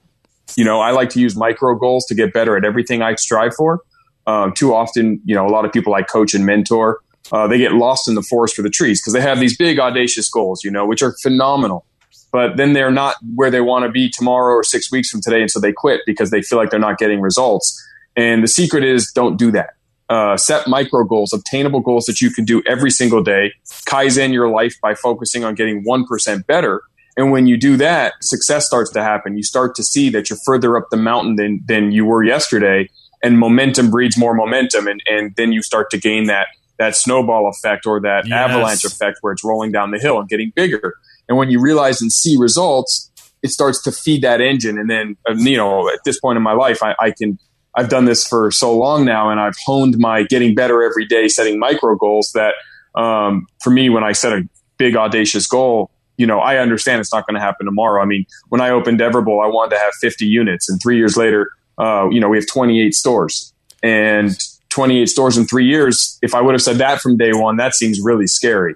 you 0.56 0.64
know, 0.64 0.80
I 0.80 0.90
like 0.90 1.10
to 1.10 1.20
use 1.20 1.34
micro 1.34 1.74
goals 1.76 2.04
to 2.06 2.14
get 2.14 2.32
better 2.32 2.56
at 2.56 2.64
everything 2.64 3.02
I 3.02 3.14
strive 3.14 3.54
for. 3.54 3.80
Um, 4.26 4.52
too 4.52 4.74
often, 4.74 5.20
you 5.24 5.34
know, 5.34 5.46
a 5.46 5.50
lot 5.50 5.64
of 5.64 5.72
people 5.72 5.94
I 5.94 6.02
coach 6.02 6.34
and 6.34 6.44
mentor, 6.44 7.00
uh, 7.32 7.46
they 7.46 7.58
get 7.58 7.72
lost 7.72 8.06
in 8.08 8.14
the 8.14 8.22
forest 8.22 8.54
for 8.54 8.62
the 8.62 8.70
trees 8.70 9.00
because 9.00 9.14
they 9.14 9.20
have 9.20 9.40
these 9.40 9.56
big 9.56 9.78
audacious 9.78 10.28
goals, 10.28 10.62
you 10.62 10.70
know, 10.70 10.86
which 10.86 11.02
are 11.02 11.16
phenomenal. 11.22 11.86
But 12.32 12.56
then 12.56 12.74
they're 12.74 12.92
not 12.92 13.16
where 13.34 13.50
they 13.50 13.60
want 13.60 13.84
to 13.86 13.90
be 13.90 14.08
tomorrow 14.08 14.54
or 14.54 14.62
six 14.62 14.92
weeks 14.92 15.10
from 15.10 15.20
today. 15.20 15.40
And 15.40 15.50
so 15.50 15.58
they 15.58 15.72
quit 15.72 16.02
because 16.06 16.30
they 16.30 16.42
feel 16.42 16.58
like 16.58 16.70
they're 16.70 16.78
not 16.78 16.98
getting 16.98 17.20
results. 17.20 17.82
And 18.14 18.42
the 18.42 18.48
secret 18.48 18.84
is 18.84 19.10
don't 19.12 19.36
do 19.36 19.50
that 19.52 19.70
uh, 20.10 20.36
set 20.36 20.66
micro 20.66 21.04
goals, 21.04 21.32
obtainable 21.32 21.80
goals 21.80 22.04
that 22.04 22.20
you 22.20 22.30
can 22.30 22.44
do 22.44 22.62
every 22.66 22.90
single 22.90 23.22
day, 23.22 23.52
kaizen 23.86 24.32
your 24.32 24.48
life 24.48 24.74
by 24.82 24.92
focusing 24.92 25.44
on 25.44 25.54
getting 25.54 25.84
1% 25.84 26.46
better. 26.46 26.82
And 27.16 27.30
when 27.30 27.46
you 27.46 27.56
do 27.56 27.76
that, 27.76 28.14
success 28.20 28.66
starts 28.66 28.90
to 28.90 29.02
happen. 29.02 29.36
You 29.36 29.44
start 29.44 29.76
to 29.76 29.84
see 29.84 30.10
that 30.10 30.28
you're 30.28 30.38
further 30.44 30.76
up 30.76 30.88
the 30.90 30.96
mountain 30.96 31.36
than, 31.36 31.60
than 31.66 31.92
you 31.92 32.04
were 32.04 32.24
yesterday. 32.24 32.88
And 33.22 33.38
momentum 33.38 33.90
breeds 33.90 34.18
more 34.18 34.34
momentum. 34.34 34.88
And, 34.88 35.00
and 35.06 35.34
then 35.36 35.52
you 35.52 35.62
start 35.62 35.90
to 35.90 35.98
gain 35.98 36.26
that, 36.26 36.48
that 36.78 36.96
snowball 36.96 37.48
effect 37.48 37.86
or 37.86 38.00
that 38.00 38.26
yes. 38.26 38.50
avalanche 38.50 38.84
effect 38.84 39.18
where 39.20 39.32
it's 39.32 39.44
rolling 39.44 39.70
down 39.70 39.92
the 39.92 39.98
hill 39.98 40.18
and 40.18 40.28
getting 40.28 40.50
bigger. 40.56 40.94
And 41.28 41.38
when 41.38 41.50
you 41.50 41.60
realize 41.60 42.00
and 42.00 42.10
see 42.10 42.36
results, 42.36 43.12
it 43.42 43.50
starts 43.50 43.80
to 43.82 43.92
feed 43.92 44.22
that 44.22 44.40
engine. 44.40 44.78
And 44.78 44.90
then, 44.90 45.16
uh, 45.28 45.34
you 45.36 45.56
know, 45.56 45.88
at 45.88 46.00
this 46.04 46.18
point 46.18 46.36
in 46.36 46.42
my 46.42 46.52
life, 46.52 46.82
I, 46.82 46.96
I 46.98 47.12
can 47.12 47.38
I've 47.74 47.88
done 47.88 48.04
this 48.04 48.26
for 48.26 48.50
so 48.50 48.76
long 48.76 49.04
now, 49.04 49.30
and 49.30 49.38
I've 49.38 49.56
honed 49.64 49.98
my 49.98 50.24
getting 50.24 50.54
better 50.54 50.82
every 50.82 51.06
day, 51.06 51.28
setting 51.28 51.58
micro 51.58 51.96
goals. 51.96 52.32
That 52.32 52.54
um, 52.94 53.46
for 53.62 53.70
me, 53.70 53.90
when 53.90 54.04
I 54.04 54.12
set 54.12 54.32
a 54.32 54.48
big 54.76 54.96
audacious 54.96 55.46
goal, 55.46 55.90
you 56.16 56.26
know, 56.26 56.40
I 56.40 56.58
understand 56.58 57.00
it's 57.00 57.12
not 57.12 57.26
going 57.26 57.34
to 57.34 57.40
happen 57.40 57.66
tomorrow. 57.66 58.02
I 58.02 58.06
mean, 58.06 58.26
when 58.48 58.60
I 58.60 58.70
opened 58.70 59.00
Everbowl, 59.00 59.44
I 59.44 59.48
wanted 59.48 59.76
to 59.76 59.78
have 59.78 59.94
50 60.00 60.26
units, 60.26 60.68
and 60.68 60.80
three 60.82 60.96
years 60.96 61.16
later, 61.16 61.52
uh, 61.78 62.08
you 62.10 62.20
know, 62.20 62.28
we 62.28 62.36
have 62.36 62.46
28 62.46 62.94
stores, 62.94 63.54
and 63.82 64.36
28 64.70 65.08
stores 65.08 65.38
in 65.38 65.46
three 65.46 65.66
years. 65.66 66.18
If 66.22 66.34
I 66.34 66.40
would 66.40 66.54
have 66.54 66.62
said 66.62 66.78
that 66.78 67.00
from 67.00 67.16
day 67.16 67.32
one, 67.32 67.56
that 67.56 67.74
seems 67.74 68.00
really 68.00 68.26
scary. 68.26 68.74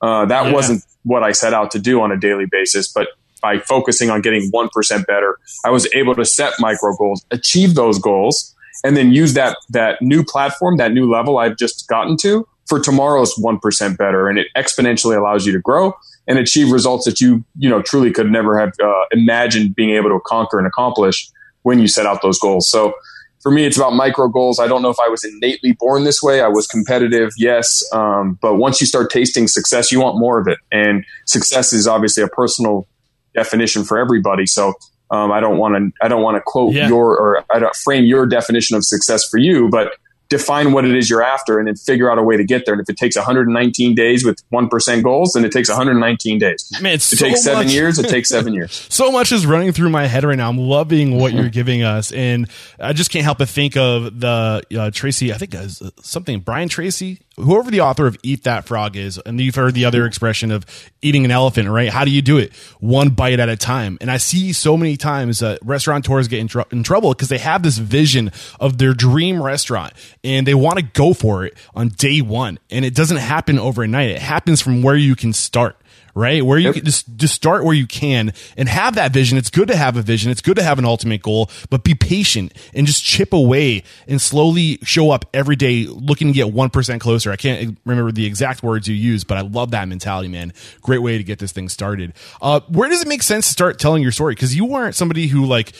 Uh, 0.00 0.26
that 0.26 0.46
yeah. 0.46 0.52
wasn't 0.52 0.84
what 1.04 1.22
I 1.22 1.32
set 1.32 1.54
out 1.54 1.70
to 1.72 1.78
do 1.78 2.00
on 2.00 2.12
a 2.12 2.16
daily 2.16 2.46
basis, 2.46 2.88
but 2.92 3.08
by 3.44 3.58
focusing 3.58 4.08
on 4.08 4.22
getting 4.22 4.50
1% 4.50 5.06
better, 5.06 5.38
I 5.66 5.70
was 5.70 5.86
able 5.94 6.14
to 6.14 6.24
set 6.24 6.54
micro 6.58 6.96
goals, 6.96 7.26
achieve 7.30 7.74
those 7.74 7.98
goals, 7.98 8.54
and 8.82 8.96
then 8.96 9.12
use 9.12 9.34
that, 9.34 9.58
that 9.68 10.00
new 10.00 10.24
platform, 10.24 10.78
that 10.78 10.92
new 10.92 11.10
level 11.10 11.36
I've 11.36 11.58
just 11.58 11.86
gotten 11.86 12.16
to 12.22 12.48
for 12.66 12.80
tomorrow's 12.80 13.34
1% 13.34 13.98
better. 13.98 14.28
And 14.28 14.38
it 14.38 14.46
exponentially 14.56 15.14
allows 15.14 15.44
you 15.44 15.52
to 15.52 15.58
grow 15.58 15.92
and 16.26 16.38
achieve 16.38 16.72
results 16.72 17.04
that 17.04 17.20
you, 17.20 17.44
you 17.58 17.68
know, 17.68 17.82
truly 17.82 18.10
could 18.10 18.30
never 18.30 18.58
have 18.58 18.72
uh, 18.82 19.04
imagined 19.12 19.74
being 19.74 19.90
able 19.90 20.08
to 20.08 20.20
conquer 20.24 20.56
and 20.56 20.66
accomplish 20.66 21.30
when 21.64 21.78
you 21.78 21.86
set 21.86 22.06
out 22.06 22.22
those 22.22 22.38
goals. 22.38 22.70
So, 22.70 22.94
for 23.42 23.50
me, 23.50 23.66
it's 23.66 23.76
about 23.76 23.92
micro 23.92 24.26
goals. 24.28 24.58
I 24.58 24.66
don't 24.66 24.80
know 24.80 24.88
if 24.88 24.96
I 24.98 25.10
was 25.10 25.22
innately 25.22 25.72
born 25.72 26.04
this 26.04 26.22
way. 26.22 26.40
I 26.40 26.48
was 26.48 26.66
competitive, 26.66 27.28
yes. 27.36 27.82
Um, 27.92 28.38
but 28.40 28.54
once 28.54 28.80
you 28.80 28.86
start 28.86 29.10
tasting 29.10 29.48
success, 29.48 29.92
you 29.92 30.00
want 30.00 30.18
more 30.18 30.40
of 30.40 30.48
it. 30.48 30.56
And 30.72 31.04
success 31.26 31.74
is 31.74 31.86
obviously 31.86 32.22
a 32.22 32.28
personal 32.28 32.88
definition 33.34 33.84
for 33.84 33.98
everybody. 33.98 34.46
So 34.46 34.74
um, 35.10 35.32
I 35.32 35.40
don't 35.40 35.58
want 35.58 35.74
to 35.76 36.04
I 36.04 36.08
don't 36.08 36.22
want 36.22 36.36
to 36.36 36.42
quote 36.44 36.74
yeah. 36.74 36.88
your 36.88 37.16
or 37.18 37.44
I 37.52 37.58
don't 37.58 37.76
frame 37.76 38.04
your 38.04 38.26
definition 38.26 38.76
of 38.76 38.84
success 38.84 39.28
for 39.28 39.38
you, 39.38 39.68
but 39.68 39.92
define 40.28 40.72
what 40.72 40.84
it 40.84 40.96
is 40.96 41.10
you're 41.10 41.22
after 41.22 41.58
and 41.58 41.68
then 41.68 41.76
figure 41.76 42.10
out 42.10 42.18
a 42.18 42.22
way 42.22 42.36
to 42.36 42.44
get 42.44 42.64
there. 42.64 42.74
And 42.74 42.80
if 42.80 42.88
it 42.88 42.96
takes 42.96 43.16
119 43.16 43.94
days 43.94 44.24
with 44.24 44.42
1% 44.50 45.02
goals, 45.02 45.32
then 45.34 45.44
it 45.44 45.52
takes 45.52 45.68
119 45.68 46.38
days. 46.38 46.72
Man, 46.80 46.94
it 46.94 47.02
so 47.02 47.16
takes 47.16 47.44
seven 47.44 47.66
much. 47.66 47.74
years. 47.74 47.98
It 47.98 48.08
takes 48.08 48.30
seven 48.30 48.54
years. 48.54 48.86
so 48.88 49.12
much 49.12 49.32
is 49.32 49.46
running 49.46 49.72
through 49.72 49.90
my 49.90 50.06
head 50.06 50.24
right 50.24 50.36
now. 50.36 50.48
I'm 50.48 50.58
loving 50.58 51.18
what 51.18 51.32
you're 51.32 51.50
giving 51.50 51.82
us. 51.82 52.10
And 52.12 52.48
I 52.80 52.92
just 52.92 53.10
can't 53.10 53.24
help 53.24 53.38
but 53.38 53.48
think 53.48 53.76
of 53.76 54.18
the 54.18 54.62
uh, 54.76 54.90
Tracy, 54.92 55.32
I 55.32 55.38
think 55.38 55.54
uh, 55.54 55.68
something, 56.02 56.40
Brian 56.40 56.68
Tracy, 56.68 57.20
whoever 57.36 57.70
the 57.70 57.80
author 57.80 58.06
of 58.06 58.16
Eat 58.22 58.44
That 58.44 58.66
Frog 58.66 58.96
is, 58.96 59.18
and 59.18 59.40
you've 59.40 59.54
heard 59.54 59.74
the 59.74 59.84
other 59.84 60.06
expression 60.06 60.50
of 60.50 60.64
eating 61.02 61.24
an 61.24 61.30
elephant, 61.30 61.68
right? 61.68 61.88
How 61.90 62.04
do 62.04 62.10
you 62.10 62.22
do 62.22 62.38
it? 62.38 62.52
One 62.80 63.10
bite 63.10 63.40
at 63.40 63.48
a 63.48 63.56
time. 63.56 63.98
And 64.00 64.10
I 64.10 64.16
see 64.16 64.52
so 64.52 64.76
many 64.76 64.96
times 64.96 65.42
uh, 65.42 65.58
restaurateurs 65.62 66.28
get 66.28 66.40
in, 66.40 66.48
tr- 66.48 66.60
in 66.70 66.82
trouble 66.82 67.12
because 67.12 67.28
they 67.28 67.38
have 67.38 67.62
this 67.62 67.78
vision 67.78 68.30
of 68.60 68.78
their 68.78 68.94
dream 68.94 69.42
restaurant 69.42 69.92
and 70.22 70.46
they 70.46 70.54
want 70.54 70.78
to 70.78 70.84
go 70.84 71.14
for 71.14 71.44
it 71.44 71.56
on 71.74 71.88
day 71.88 72.20
one. 72.20 72.58
And 72.70 72.84
it 72.84 72.94
doesn't 72.94 73.18
happen 73.18 73.58
overnight. 73.58 74.10
It 74.10 74.22
happens 74.22 74.60
from 74.60 74.82
where 74.82 74.96
you 74.96 75.16
can 75.16 75.32
start 75.32 75.76
right? 76.14 76.44
Where 76.44 76.58
you 76.58 76.66
yep. 76.66 76.76
can 76.76 76.84
just 76.84 77.16
just 77.16 77.34
start 77.34 77.64
where 77.64 77.74
you 77.74 77.86
can 77.86 78.32
and 78.56 78.68
have 78.68 78.94
that 78.94 79.12
vision. 79.12 79.36
It's 79.36 79.50
good 79.50 79.68
to 79.68 79.76
have 79.76 79.96
a 79.96 80.02
vision. 80.02 80.30
It's 80.30 80.40
good 80.40 80.56
to 80.56 80.62
have 80.62 80.78
an 80.78 80.84
ultimate 80.84 81.22
goal, 81.22 81.50
but 81.70 81.84
be 81.84 81.94
patient 81.94 82.54
and 82.72 82.86
just 82.86 83.04
chip 83.04 83.32
away 83.32 83.82
and 84.06 84.20
slowly 84.20 84.78
show 84.82 85.10
up 85.10 85.26
every 85.34 85.56
day 85.56 85.86
looking 85.86 86.28
to 86.28 86.32
get 86.32 86.46
1% 86.46 87.00
closer. 87.00 87.32
I 87.32 87.36
can't 87.36 87.78
remember 87.84 88.12
the 88.12 88.26
exact 88.26 88.62
words 88.62 88.88
you 88.88 88.94
used, 88.94 89.26
but 89.26 89.38
I 89.38 89.42
love 89.42 89.72
that 89.72 89.88
mentality, 89.88 90.28
man. 90.28 90.52
Great 90.80 91.02
way 91.02 91.18
to 91.18 91.24
get 91.24 91.38
this 91.38 91.52
thing 91.52 91.68
started. 91.68 92.12
Uh, 92.40 92.60
where 92.68 92.88
does 92.88 93.02
it 93.02 93.08
make 93.08 93.22
sense 93.22 93.46
to 93.46 93.52
start 93.52 93.78
telling 93.78 94.02
your 94.02 94.12
story? 94.12 94.34
Cause 94.36 94.54
you 94.54 94.64
weren't 94.64 94.94
somebody 94.94 95.26
who 95.26 95.46
like, 95.46 95.72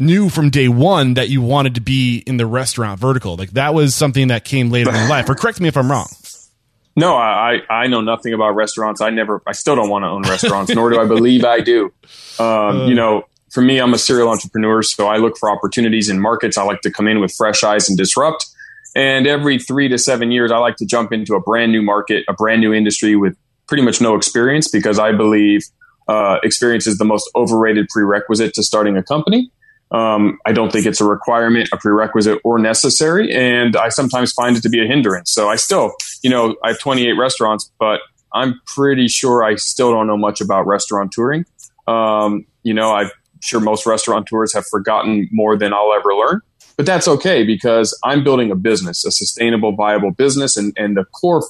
knew 0.00 0.28
from 0.28 0.50
day 0.50 0.66
one 0.66 1.14
that 1.14 1.28
you 1.28 1.40
wanted 1.40 1.76
to 1.76 1.80
be 1.80 2.18
in 2.26 2.36
the 2.36 2.46
restaurant 2.46 2.98
vertical. 2.98 3.36
Like 3.36 3.52
that 3.52 3.74
was 3.74 3.94
something 3.94 4.28
that 4.28 4.44
came 4.44 4.70
later 4.70 4.90
in 4.90 5.08
life. 5.08 5.28
Or 5.28 5.34
correct 5.34 5.60
me 5.60 5.68
if 5.68 5.76
I'm 5.76 5.90
wrong. 5.90 6.08
No, 6.96 7.14
I, 7.16 7.62
I 7.68 7.88
know 7.88 8.00
nothing 8.00 8.34
about 8.34 8.54
restaurants. 8.54 9.00
I 9.00 9.10
never, 9.10 9.42
I 9.46 9.52
still 9.52 9.74
don't 9.74 9.90
want 9.90 10.04
to 10.04 10.08
own 10.08 10.22
restaurants, 10.22 10.72
nor 10.74 10.90
do 10.90 11.00
I 11.00 11.06
believe 11.06 11.44
I 11.44 11.60
do. 11.60 11.92
Um, 12.38 12.46
uh, 12.46 12.86
you 12.86 12.94
know, 12.94 13.24
for 13.50 13.62
me, 13.62 13.78
I'm 13.78 13.94
a 13.94 13.98
serial 13.98 14.28
entrepreneur, 14.28 14.82
so 14.82 15.06
I 15.06 15.16
look 15.16 15.36
for 15.38 15.50
opportunities 15.50 16.08
in 16.08 16.20
markets. 16.20 16.56
I 16.56 16.64
like 16.64 16.80
to 16.82 16.90
come 16.90 17.08
in 17.08 17.20
with 17.20 17.32
fresh 17.32 17.64
eyes 17.64 17.88
and 17.88 17.98
disrupt. 17.98 18.46
And 18.96 19.26
every 19.26 19.58
three 19.58 19.88
to 19.88 19.98
seven 19.98 20.30
years, 20.30 20.52
I 20.52 20.58
like 20.58 20.76
to 20.76 20.86
jump 20.86 21.12
into 21.12 21.34
a 21.34 21.40
brand 21.40 21.72
new 21.72 21.82
market, 21.82 22.24
a 22.28 22.32
brand 22.32 22.60
new 22.60 22.72
industry 22.72 23.16
with 23.16 23.36
pretty 23.66 23.82
much 23.82 24.00
no 24.00 24.14
experience 24.14 24.68
because 24.68 24.98
I 24.98 25.12
believe 25.12 25.62
uh, 26.06 26.38
experience 26.42 26.86
is 26.86 26.98
the 26.98 27.04
most 27.04 27.28
overrated 27.34 27.88
prerequisite 27.88 28.54
to 28.54 28.62
starting 28.62 28.96
a 28.96 29.02
company. 29.02 29.50
Um, 29.94 30.40
I 30.44 30.52
don't 30.52 30.72
think 30.72 30.86
it's 30.86 31.00
a 31.00 31.04
requirement, 31.04 31.68
a 31.72 31.76
prerequisite, 31.76 32.40
or 32.42 32.58
necessary. 32.58 33.32
And 33.32 33.76
I 33.76 33.90
sometimes 33.90 34.32
find 34.32 34.56
it 34.56 34.62
to 34.64 34.68
be 34.68 34.82
a 34.82 34.88
hindrance. 34.88 35.30
So 35.30 35.48
I 35.48 35.54
still, 35.54 35.94
you 36.22 36.30
know, 36.30 36.56
I 36.64 36.68
have 36.68 36.80
28 36.80 37.12
restaurants, 37.12 37.70
but 37.78 38.00
I'm 38.32 38.60
pretty 38.66 39.06
sure 39.06 39.44
I 39.44 39.54
still 39.54 39.92
don't 39.92 40.08
know 40.08 40.16
much 40.16 40.40
about 40.40 40.66
restaurant 40.66 41.12
touring. 41.12 41.46
Um, 41.86 42.44
you 42.64 42.74
know, 42.74 42.92
I'm 42.92 43.08
sure 43.40 43.60
most 43.60 43.86
restaurateurs 43.86 44.52
have 44.54 44.66
forgotten 44.66 45.28
more 45.30 45.56
than 45.56 45.72
I'll 45.72 45.92
ever 45.92 46.12
learn. 46.12 46.40
But 46.76 46.86
that's 46.86 47.06
okay 47.06 47.44
because 47.44 47.96
I'm 48.02 48.24
building 48.24 48.50
a 48.50 48.56
business, 48.56 49.04
a 49.04 49.12
sustainable, 49.12 49.76
viable 49.76 50.10
business. 50.10 50.56
And, 50.56 50.72
and 50.76 50.96
the 50.96 51.04
core, 51.04 51.44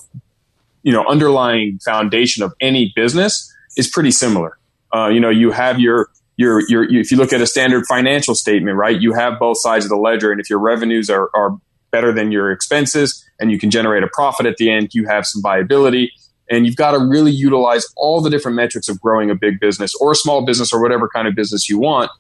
you 0.83 0.93
know, 0.93 1.07
underlying 1.07 1.79
foundation 1.83 2.43
of 2.43 2.53
any 2.61 2.93
business 2.95 3.51
is 3.79 3.89
pretty 3.89 4.11
similar. 4.11 4.59
Uh, 4.95 5.09
you 5.09 5.19
know, 5.19 5.31
you 5.31 5.51
have 5.51 5.81
your 5.81 6.11
you're, 6.37 6.63
you're, 6.69 6.85
if 6.85 7.11
you 7.11 7.17
look 7.17 7.33
at 7.33 7.41
a 7.41 7.47
standard 7.47 7.85
financial 7.87 8.35
statement, 8.35 8.77
right, 8.77 9.01
you 9.01 9.13
have 9.13 9.39
both 9.39 9.61
sides 9.61 9.85
of 9.85 9.89
the 9.89 9.97
ledger. 9.97 10.33
And 10.33 10.41
if 10.41 10.51
your 10.51 10.59
revenues 10.59 11.09
are, 11.09 11.31
are 11.35 11.57
better 11.91 12.13
than 12.13 12.33
your 12.33 12.51
expenses 12.51 13.25
and 13.39 13.51
you 13.51 13.59
can 13.59 13.71
generate 13.71 14.03
a 14.03 14.09
profit 14.13 14.47
at 14.47 14.57
the 14.57 14.71
end, 14.71 14.91
you 14.93 15.07
have 15.07 15.27
some 15.27 15.41
viability. 15.43 16.13
And 16.51 16.67
you've 16.67 16.77
got 16.77 16.93
to 16.93 16.99
really 16.99 17.31
utilize 17.31 17.87
all 17.97 18.21
the 18.21 18.31
different 18.31 18.57
metrics 18.57 18.89
of 18.89 19.01
growing 19.01 19.31
a 19.31 19.35
big 19.35 19.61
business 19.61 19.95
or 20.01 20.13
a 20.13 20.17
small 20.17 20.45
business 20.45 20.73
or 20.73 20.83
whatever 20.83 21.09
kind 21.09 21.29
of 21.29 21.35
business 21.35 21.69
you 21.69 21.79
want 21.79 22.11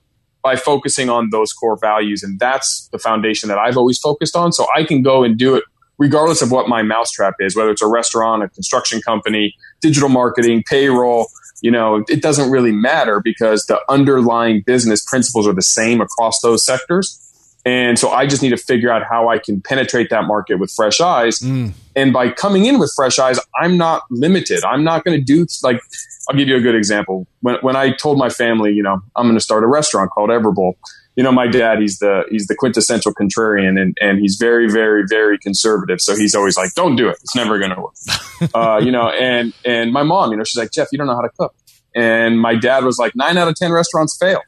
by 0.42 0.56
focusing 0.56 1.10
on 1.10 1.30
those 1.30 1.52
core 1.52 1.76
values. 1.80 2.22
And 2.22 2.38
that's 2.38 2.88
the 2.92 2.98
foundation 2.98 3.48
that 3.48 3.58
I've 3.58 3.76
always 3.76 3.98
focused 3.98 4.36
on. 4.36 4.52
So 4.52 4.66
I 4.74 4.84
can 4.84 5.02
go 5.02 5.24
and 5.24 5.36
do 5.36 5.56
it 5.56 5.64
regardless 5.98 6.42
of 6.42 6.50
what 6.50 6.68
my 6.68 6.82
mousetrap 6.82 7.34
is, 7.40 7.56
whether 7.56 7.70
it's 7.70 7.82
a 7.82 7.86
restaurant, 7.86 8.42
a 8.42 8.48
construction 8.48 9.00
company, 9.00 9.54
digital 9.80 10.08
marketing, 10.08 10.62
payroll, 10.68 11.28
you 11.62 11.70
know, 11.70 12.04
it 12.08 12.20
doesn't 12.20 12.50
really 12.50 12.72
matter 12.72 13.20
because 13.20 13.64
the 13.66 13.80
underlying 13.88 14.62
business 14.62 15.02
principles 15.04 15.46
are 15.46 15.52
the 15.52 15.62
same 15.62 16.00
across 16.00 16.40
those 16.42 16.64
sectors. 16.64 17.20
And 17.66 17.98
so 17.98 18.10
I 18.10 18.26
just 18.26 18.42
need 18.42 18.50
to 18.50 18.58
figure 18.58 18.90
out 18.90 19.04
how 19.08 19.28
I 19.28 19.38
can 19.38 19.62
penetrate 19.62 20.10
that 20.10 20.24
market 20.24 20.56
with 20.56 20.70
fresh 20.70 21.00
eyes. 21.00 21.38
Mm. 21.38 21.72
And 21.96 22.12
by 22.12 22.28
coming 22.28 22.66
in 22.66 22.78
with 22.78 22.92
fresh 22.94 23.18
eyes, 23.18 23.40
I'm 23.58 23.78
not 23.78 24.02
limited. 24.10 24.62
I'm 24.64 24.84
not 24.84 25.04
going 25.04 25.18
to 25.18 25.24
do 25.24 25.46
like, 25.62 25.80
I'll 26.28 26.36
give 26.36 26.48
you 26.48 26.56
a 26.56 26.60
good 26.60 26.74
example. 26.74 27.26
When, 27.40 27.56
when 27.62 27.76
I 27.76 27.92
told 27.92 28.18
my 28.18 28.28
family, 28.28 28.72
you 28.72 28.82
know, 28.82 29.00
I'm 29.16 29.24
going 29.24 29.36
to 29.36 29.40
start 29.40 29.64
a 29.64 29.66
restaurant 29.66 30.10
called 30.10 30.28
Everbowl, 30.28 30.74
you 31.16 31.22
know, 31.22 31.32
my 31.32 31.46
dad, 31.46 31.80
he's 31.80 31.98
the, 31.98 32.24
he's 32.28 32.46
the 32.46 32.56
quintessential 32.56 33.14
contrarian 33.14 33.80
and, 33.80 33.96
and 34.00 34.18
he's 34.18 34.36
very, 34.36 34.70
very, 34.70 35.04
very 35.08 35.38
conservative. 35.38 36.00
So 36.00 36.16
he's 36.16 36.34
always 36.34 36.56
like, 36.56 36.74
don't 36.74 36.96
do 36.96 37.08
it. 37.08 37.18
It's 37.22 37.36
never 37.36 37.58
going 37.58 37.70
to 37.70 37.80
work. 37.80 37.94
uh, 38.54 38.78
you 38.78 38.90
know, 38.90 39.08
and, 39.10 39.52
and 39.64 39.92
my 39.92 40.02
mom, 40.02 40.32
you 40.32 40.36
know, 40.36 40.44
she's 40.44 40.58
like, 40.58 40.72
Jeff, 40.72 40.88
you 40.90 40.98
don't 40.98 41.06
know 41.06 41.14
how 41.14 41.22
to 41.22 41.30
cook. 41.38 41.54
And 41.94 42.40
my 42.40 42.56
dad 42.56 42.84
was 42.84 42.98
like, 42.98 43.14
nine 43.14 43.38
out 43.38 43.46
of 43.46 43.54
10 43.54 43.70
restaurants 43.70 44.16
fail. 44.18 44.40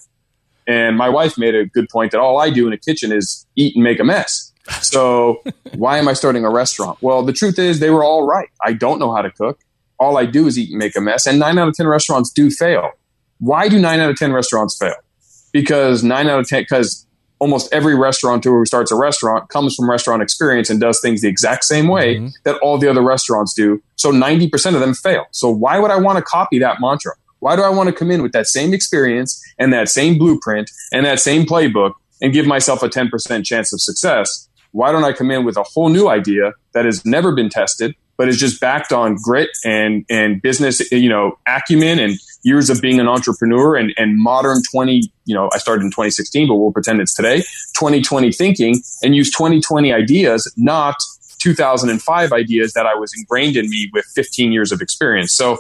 And 0.66 0.96
my 0.96 1.08
wife 1.08 1.38
made 1.38 1.54
a 1.54 1.66
good 1.66 1.88
point 1.88 2.11
that 2.12 2.20
all 2.20 2.40
I 2.40 2.50
do 2.50 2.66
in 2.66 2.73
a 2.73 2.78
kitchen 2.78 3.12
is 3.12 3.46
eat 3.54 3.76
and 3.76 3.85
make 3.85 4.00
a 4.00 4.04
mess. 4.04 4.52
So 4.82 5.42
why 5.75 5.99
am 5.99 6.08
I 6.08 6.12
starting 6.12 6.44
a 6.44 6.50
restaurant? 6.50 6.99
Well, 7.00 7.23
the 7.23 7.32
truth 7.32 7.58
is 7.58 7.78
they 7.78 7.90
were 7.90 8.02
all 8.02 8.26
right. 8.26 8.49
I 8.64 8.73
don't 8.73 8.99
know 8.99 9.14
how 9.14 9.23
to 9.23 9.30
cook. 9.30 9.61
All 9.99 10.18
I 10.18 10.26
do 10.26 10.46
is 10.46 10.58
eat 10.58 10.70
and 10.70 10.78
make 10.78 10.96
a 10.96 11.00
mess. 11.00 11.26
And 11.26 11.38
nine 11.38 11.56
out 11.58 11.68
of 11.68 11.75
10 11.75 11.87
restaurants 11.87 12.30
do 12.32 12.50
fail. 12.50 12.90
Why 13.38 13.68
do 13.68 13.78
nine 13.78 14.00
out 14.00 14.11
of 14.11 14.16
10 14.16 14.32
restaurants 14.32 14.76
fail? 14.76 14.96
Because 15.57 16.05
nine 16.05 16.27
out 16.29 16.39
of 16.39 16.47
10, 16.47 16.65
because 16.65 17.07
almost 17.39 17.73
every 17.73 17.95
restaurateur 17.95 18.51
who 18.51 18.67
starts 18.67 18.93
a 18.93 18.95
restaurant 18.95 19.49
comes 19.49 19.75
from 19.75 19.89
restaurant 19.89 20.21
experience 20.21 20.69
and 20.69 20.79
does 20.79 21.01
things 21.01 21.23
the 21.23 21.29
exact 21.29 21.65
same 21.65 21.89
way 21.89 22.17
mm-hmm. 22.17 22.27
that 22.45 22.57
all 22.59 22.77
the 22.77 22.87
other 22.87 23.01
restaurants 23.01 23.55
do. 23.55 23.83
So 23.97 24.13
90% 24.13 24.75
of 24.75 24.81
them 24.81 24.93
fail. 24.93 25.25
So 25.31 25.49
why 25.49 25.79
would 25.79 25.91
I 25.91 25.97
want 25.97 26.19
to 26.19 26.23
copy 26.23 26.59
that 26.59 26.77
mantra? 26.79 27.13
Why 27.39 27.57
do 27.57 27.63
I 27.63 27.71
want 27.71 27.89
to 27.89 27.95
come 27.95 28.11
in 28.11 28.23
with 28.23 28.33
that 28.33 28.47
same 28.47 28.75
experience 28.75 29.43
and 29.59 29.73
that 29.73 29.89
same 29.89 30.19
blueprint 30.19 30.71
and 30.93 31.07
that 31.07 31.21
same 31.21 31.47
playbook 31.47 31.93
and 32.21 32.35
give 32.35 32.47
myself 32.47 32.83
a 32.83 32.91
10% 32.91 33.47
chance 33.47 33.73
of 33.73 33.81
success? 33.81 34.51
Why 34.73 34.93
don't 34.93 35.05
I 35.05 35.15
come 35.15 35.31
in 35.31 35.47
with 35.47 35.57
a 35.57 35.63
whole 35.63 35.89
new 35.89 36.09
idea 36.09 36.53
that 36.75 36.85
has 36.85 37.03
never 37.07 37.35
been 37.35 37.49
tested, 37.49 37.95
but 38.19 38.29
is 38.29 38.39
just 38.39 38.61
backed 38.61 38.93
on 38.93 39.17
grit 39.23 39.49
and, 39.65 40.05
and 40.11 40.43
business, 40.43 40.91
you 40.93 41.09
know, 41.09 41.39
acumen 41.47 41.99
and 41.99 42.19
years 42.47 42.71
of 42.71 42.81
being 42.81 43.00
an 43.00 43.09
entrepreneur 43.09 43.75
and, 43.75 43.93
and 43.97 44.17
modern 44.23 44.62
20, 44.71 45.11
you 45.25 45.35
know, 45.35 45.50
I 45.53 45.59
started 45.59 45.83
in 45.83 45.91
2016, 45.91 46.47
but 46.47 46.55
we'll 46.55 46.71
pretend 46.71 47.00
it's 47.00 47.12
today, 47.12 47.38
2020 47.76 48.31
thinking 48.31 48.81
and 49.03 49.17
use 49.17 49.33
2020 49.33 49.93
ideas, 49.93 50.50
not 50.57 50.95
2005 51.41 52.33
ideas 52.33 52.73
that 52.75 52.87
I 52.87 52.95
was 52.95 53.12
ingrained 53.19 53.57
in 53.57 53.69
me 53.69 53.91
with 53.93 54.05
15 54.15 54.53
years 54.53 54.71
of 54.71 54.81
experience. 54.81 55.35
So, 55.35 55.59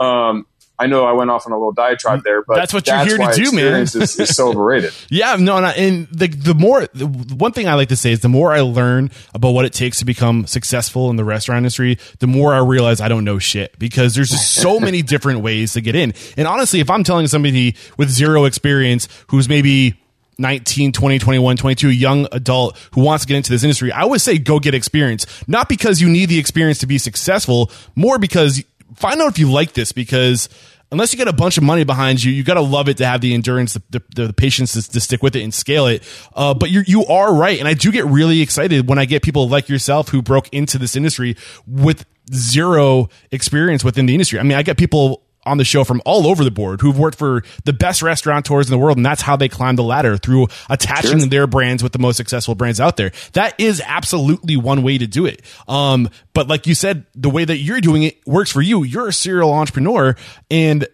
um, 0.00 0.46
I 0.80 0.86
know 0.86 1.04
I 1.04 1.12
went 1.12 1.30
off 1.30 1.46
on 1.46 1.52
a 1.52 1.56
little 1.56 1.72
diatribe 1.72 2.20
mm, 2.20 2.24
there, 2.24 2.42
but 2.42 2.54
that's 2.54 2.72
what 2.72 2.86
you're 2.86 3.04
here 3.04 3.18
to 3.18 3.32
do, 3.34 3.52
man. 3.52 3.82
is, 3.82 3.94
is 3.94 4.36
so 4.36 4.48
overrated. 4.48 4.92
yeah, 5.10 5.36
no, 5.36 5.56
and 5.58 6.06
the 6.08 6.28
the 6.28 6.54
more 6.54 6.86
the 6.94 7.06
one 7.06 7.52
thing 7.52 7.66
I 7.66 7.74
like 7.74 7.88
to 7.88 7.96
say 7.96 8.12
is 8.12 8.20
the 8.20 8.28
more 8.28 8.52
I 8.52 8.60
learn 8.60 9.10
about 9.34 9.50
what 9.50 9.64
it 9.64 9.72
takes 9.72 9.98
to 9.98 10.04
become 10.04 10.46
successful 10.46 11.10
in 11.10 11.16
the 11.16 11.24
restaurant 11.24 11.58
industry, 11.58 11.98
the 12.20 12.28
more 12.28 12.54
I 12.54 12.58
realize 12.58 13.00
I 13.00 13.08
don't 13.08 13.24
know 13.24 13.38
shit 13.38 13.76
because 13.78 14.14
there's 14.14 14.30
just 14.30 14.54
so 14.54 14.78
many 14.88 15.02
different 15.02 15.40
ways 15.40 15.72
to 15.72 15.80
get 15.80 15.96
in. 15.96 16.14
And 16.36 16.46
honestly, 16.46 16.78
if 16.78 16.90
I'm 16.90 17.02
telling 17.02 17.26
somebody 17.26 17.74
with 17.96 18.08
zero 18.08 18.44
experience 18.44 19.08
who's 19.28 19.48
maybe 19.48 19.98
19, 20.38 20.92
20, 20.92 21.18
21, 21.18 21.56
22, 21.56 21.90
young 21.90 22.28
adult 22.30 22.78
who 22.92 23.00
wants 23.00 23.24
to 23.24 23.28
get 23.28 23.38
into 23.38 23.50
this 23.50 23.64
industry, 23.64 23.90
I 23.90 24.04
would 24.04 24.20
say 24.20 24.38
go 24.38 24.60
get 24.60 24.74
experience. 24.74 25.26
Not 25.48 25.68
because 25.68 26.00
you 26.00 26.08
need 26.08 26.26
the 26.26 26.38
experience 26.38 26.78
to 26.78 26.86
be 26.86 26.98
successful, 26.98 27.72
more 27.96 28.18
because 28.18 28.62
find 28.94 29.20
out 29.20 29.28
if 29.28 29.38
you 29.38 29.50
like 29.50 29.72
this 29.72 29.92
because 29.92 30.48
unless 30.90 31.12
you 31.12 31.18
get 31.18 31.28
a 31.28 31.32
bunch 31.32 31.58
of 31.58 31.64
money 31.64 31.84
behind 31.84 32.22
you, 32.22 32.32
you 32.32 32.42
got 32.42 32.54
to 32.54 32.60
love 32.60 32.88
it 32.88 32.96
to 32.98 33.06
have 33.06 33.20
the 33.20 33.34
endurance, 33.34 33.74
the, 33.74 33.82
the, 33.90 34.24
the 34.24 34.32
patience 34.32 34.72
to, 34.72 34.90
to, 34.90 35.00
stick 35.00 35.22
with 35.22 35.36
it 35.36 35.42
and 35.42 35.52
scale 35.52 35.86
it. 35.86 36.02
Uh, 36.34 36.54
but 36.54 36.70
you 36.70 36.82
you 36.86 37.04
are 37.06 37.34
right, 37.34 37.58
and 37.58 37.68
I 37.68 37.74
do 37.74 37.92
get 37.92 38.04
really 38.06 38.40
excited 38.40 38.88
when 38.88 38.98
I 38.98 39.04
get 39.04 39.22
people 39.22 39.48
like 39.48 39.68
yourself 39.68 40.08
who 40.08 40.22
broke 40.22 40.48
into 40.50 40.78
this 40.78 40.96
industry 40.96 41.36
with 41.66 42.06
zero 42.32 43.08
experience 43.30 43.84
within 43.84 44.06
the 44.06 44.14
industry. 44.14 44.38
I 44.38 44.42
mean, 44.42 44.56
I 44.56 44.62
get 44.62 44.78
people 44.78 45.22
on 45.48 45.58
the 45.58 45.64
show 45.64 45.84
from 45.84 46.00
all 46.04 46.26
over 46.26 46.44
the 46.44 46.50
board 46.50 46.80
who've 46.80 46.98
worked 46.98 47.18
for 47.18 47.42
the 47.64 47.72
best 47.72 48.02
restaurateurs 48.02 48.68
in 48.68 48.70
the 48.70 48.78
world, 48.78 48.96
and 48.96 49.04
that's 49.04 49.22
how 49.22 49.36
they 49.36 49.48
climb 49.48 49.76
the 49.76 49.82
ladder 49.82 50.16
through 50.16 50.46
attaching 50.70 51.20
sure. 51.20 51.28
their 51.28 51.46
brands 51.46 51.82
with 51.82 51.92
the 51.92 51.98
most 51.98 52.16
successful 52.16 52.54
brands 52.54 52.80
out 52.80 52.96
there. 52.96 53.12
That 53.32 53.58
is 53.58 53.82
absolutely 53.84 54.56
one 54.56 54.82
way 54.82 54.98
to 54.98 55.06
do 55.06 55.26
it. 55.26 55.42
Um, 55.66 56.08
but 56.34 56.48
like 56.48 56.66
you 56.66 56.74
said, 56.74 57.06
the 57.14 57.30
way 57.30 57.44
that 57.44 57.58
you're 57.58 57.80
doing 57.80 58.02
it 58.04 58.26
works 58.26 58.52
for 58.52 58.62
you. 58.62 58.84
You're 58.84 59.08
a 59.08 59.12
serial 59.12 59.52
entrepreneur, 59.52 60.14
and 60.50 60.86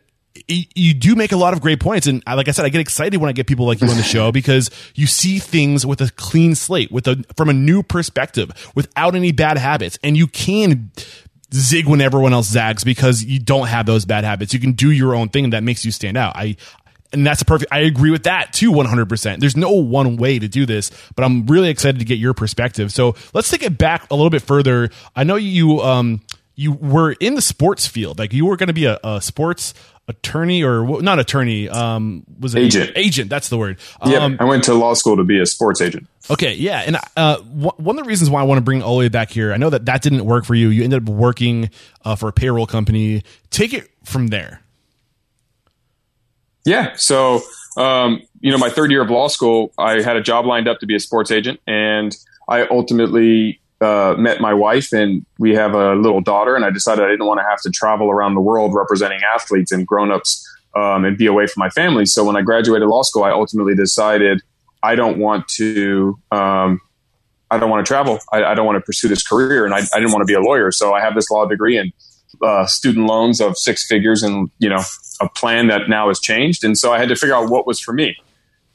you 0.48 0.94
do 0.94 1.14
make 1.14 1.32
a 1.32 1.36
lot 1.36 1.54
of 1.54 1.60
great 1.60 1.80
points. 1.80 2.06
And 2.06 2.22
like 2.26 2.48
I 2.48 2.50
said, 2.50 2.64
I 2.64 2.68
get 2.68 2.80
excited 2.80 3.18
when 3.18 3.28
I 3.28 3.32
get 3.32 3.46
people 3.46 3.66
like 3.66 3.80
you 3.80 3.88
on 3.88 3.96
the 3.96 4.02
show 4.02 4.32
because 4.32 4.70
you 4.94 5.06
see 5.06 5.38
things 5.38 5.86
with 5.86 6.00
a 6.00 6.10
clean 6.16 6.54
slate, 6.54 6.90
with 6.90 7.06
a, 7.06 7.24
from 7.36 7.48
a 7.48 7.52
new 7.52 7.82
perspective, 7.82 8.50
without 8.74 9.14
any 9.14 9.32
bad 9.32 9.58
habits. 9.58 9.98
And 10.02 10.16
you 10.16 10.26
can 10.26 10.90
zig 11.54 11.86
when 11.86 12.00
everyone 12.00 12.32
else 12.32 12.48
zags 12.48 12.84
because 12.84 13.24
you 13.24 13.38
don't 13.38 13.68
have 13.68 13.86
those 13.86 14.04
bad 14.04 14.24
habits. 14.24 14.52
You 14.52 14.60
can 14.60 14.72
do 14.72 14.90
your 14.90 15.14
own 15.14 15.28
thing 15.28 15.44
and 15.44 15.52
that 15.52 15.62
makes 15.62 15.84
you 15.84 15.90
stand 15.90 16.16
out. 16.16 16.36
I 16.36 16.56
and 17.12 17.24
that's 17.24 17.42
a 17.42 17.44
perfect 17.44 17.72
I 17.72 17.80
agree 17.80 18.10
with 18.10 18.24
that 18.24 18.52
too 18.52 18.72
100%. 18.72 19.38
There's 19.38 19.56
no 19.56 19.70
one 19.70 20.16
way 20.16 20.38
to 20.38 20.48
do 20.48 20.66
this, 20.66 20.90
but 21.14 21.24
I'm 21.24 21.46
really 21.46 21.70
excited 21.70 21.98
to 22.00 22.04
get 22.04 22.18
your 22.18 22.34
perspective. 22.34 22.92
So, 22.92 23.14
let's 23.32 23.50
take 23.50 23.62
it 23.62 23.78
back 23.78 24.10
a 24.10 24.14
little 24.14 24.30
bit 24.30 24.42
further. 24.42 24.90
I 25.14 25.24
know 25.24 25.36
you 25.36 25.80
um 25.80 26.20
you 26.56 26.72
were 26.72 27.12
in 27.12 27.34
the 27.34 27.42
sports 27.42 27.86
field. 27.86 28.18
Like 28.18 28.32
you 28.32 28.46
were 28.46 28.56
going 28.56 28.68
to 28.68 28.74
be 28.74 28.84
a, 28.86 28.98
a 29.02 29.20
sports 29.20 29.74
attorney 30.08 30.62
or 30.62 31.00
not 31.02 31.18
attorney. 31.18 31.68
Um, 31.68 32.24
was 32.38 32.54
it 32.54 32.60
Agent. 32.60 32.92
Agent. 32.96 33.30
That's 33.30 33.48
the 33.48 33.56
word. 33.56 33.78
Yeah, 34.04 34.18
Um, 34.18 34.36
I 34.40 34.44
went 34.44 34.64
to 34.64 34.74
law 34.74 34.94
school 34.94 35.16
to 35.16 35.24
be 35.24 35.40
a 35.40 35.46
sports 35.46 35.80
agent. 35.80 36.06
Okay, 36.30 36.54
yeah, 36.54 36.80
and 36.86 36.96
uh, 37.16 37.38
wh- 37.38 37.78
one 37.78 37.98
of 37.98 38.04
the 38.04 38.08
reasons 38.08 38.30
why 38.30 38.40
I 38.40 38.44
want 38.44 38.58
to 38.58 38.62
bring 38.62 38.82
all 38.82 39.06
back 39.08 39.30
here, 39.30 39.52
I 39.52 39.56
know 39.56 39.70
that 39.70 39.84
that 39.86 40.02
didn't 40.02 40.24
work 40.24 40.44
for 40.44 40.54
you. 40.54 40.68
You 40.68 40.84
ended 40.84 41.02
up 41.02 41.08
working 41.08 41.70
uh, 42.04 42.16
for 42.16 42.28
a 42.28 42.32
payroll 42.32 42.66
company. 42.66 43.22
Take 43.50 43.74
it 43.74 43.90
from 44.04 44.28
there. 44.28 44.60
Yeah. 46.64 46.94
So, 46.96 47.42
um, 47.76 48.22
you 48.40 48.50
know, 48.50 48.58
my 48.58 48.70
third 48.70 48.90
year 48.90 49.02
of 49.02 49.10
law 49.10 49.28
school, 49.28 49.72
I 49.76 50.00
had 50.02 50.16
a 50.16 50.22
job 50.22 50.46
lined 50.46 50.66
up 50.68 50.80
to 50.80 50.86
be 50.86 50.94
a 50.94 51.00
sports 51.00 51.30
agent, 51.30 51.60
and 51.66 52.16
I 52.48 52.66
ultimately 52.66 53.60
uh, 53.84 54.14
met 54.16 54.40
my 54.40 54.54
wife, 54.54 54.92
and 54.92 55.24
we 55.38 55.54
have 55.54 55.74
a 55.74 55.94
little 55.94 56.20
daughter. 56.20 56.56
And 56.56 56.64
I 56.64 56.70
decided 56.70 57.04
I 57.04 57.08
didn't 57.08 57.26
want 57.26 57.40
to 57.40 57.44
have 57.44 57.60
to 57.62 57.70
travel 57.70 58.10
around 58.10 58.34
the 58.34 58.40
world 58.40 58.74
representing 58.74 59.20
athletes 59.34 59.72
and 59.72 59.86
grown-ups 59.86 60.48
um, 60.74 61.04
and 61.04 61.18
be 61.18 61.26
away 61.26 61.46
from 61.46 61.60
my 61.60 61.68
family. 61.70 62.06
So 62.06 62.24
when 62.24 62.36
I 62.36 62.42
graduated 62.42 62.88
law 62.88 63.02
school, 63.02 63.24
I 63.24 63.30
ultimately 63.30 63.74
decided 63.74 64.42
I 64.82 64.94
don't 64.94 65.18
want 65.18 65.48
to. 65.56 66.18
Um, 66.30 66.80
I 67.50 67.58
don't 67.58 67.70
want 67.70 67.84
to 67.84 67.88
travel. 67.88 68.18
I, 68.32 68.42
I, 68.42 68.54
don't 68.54 68.66
want 68.66 68.76
to 68.76 68.80
pursue 68.80 69.06
this 69.06 69.22
career, 69.22 69.64
and 69.64 69.74
I, 69.74 69.78
I, 69.78 70.00
didn't 70.00 70.12
want 70.12 70.22
to 70.22 70.26
be 70.26 70.34
a 70.34 70.40
lawyer. 70.40 70.72
So 70.72 70.92
I 70.92 71.00
have 71.00 71.14
this 71.14 71.30
law 71.30 71.46
degree 71.46 71.76
and 71.76 71.92
uh, 72.42 72.66
student 72.66 73.06
loans 73.06 73.40
of 73.40 73.56
six 73.56 73.86
figures, 73.86 74.22
and 74.22 74.50
you 74.58 74.68
know 74.68 74.82
a 75.20 75.28
plan 75.28 75.68
that 75.68 75.88
now 75.88 76.08
has 76.08 76.18
changed. 76.18 76.64
And 76.64 76.76
so 76.76 76.92
I 76.92 76.98
had 76.98 77.08
to 77.10 77.16
figure 77.16 77.36
out 77.36 77.50
what 77.50 77.66
was 77.66 77.78
for 77.78 77.92
me. 77.92 78.16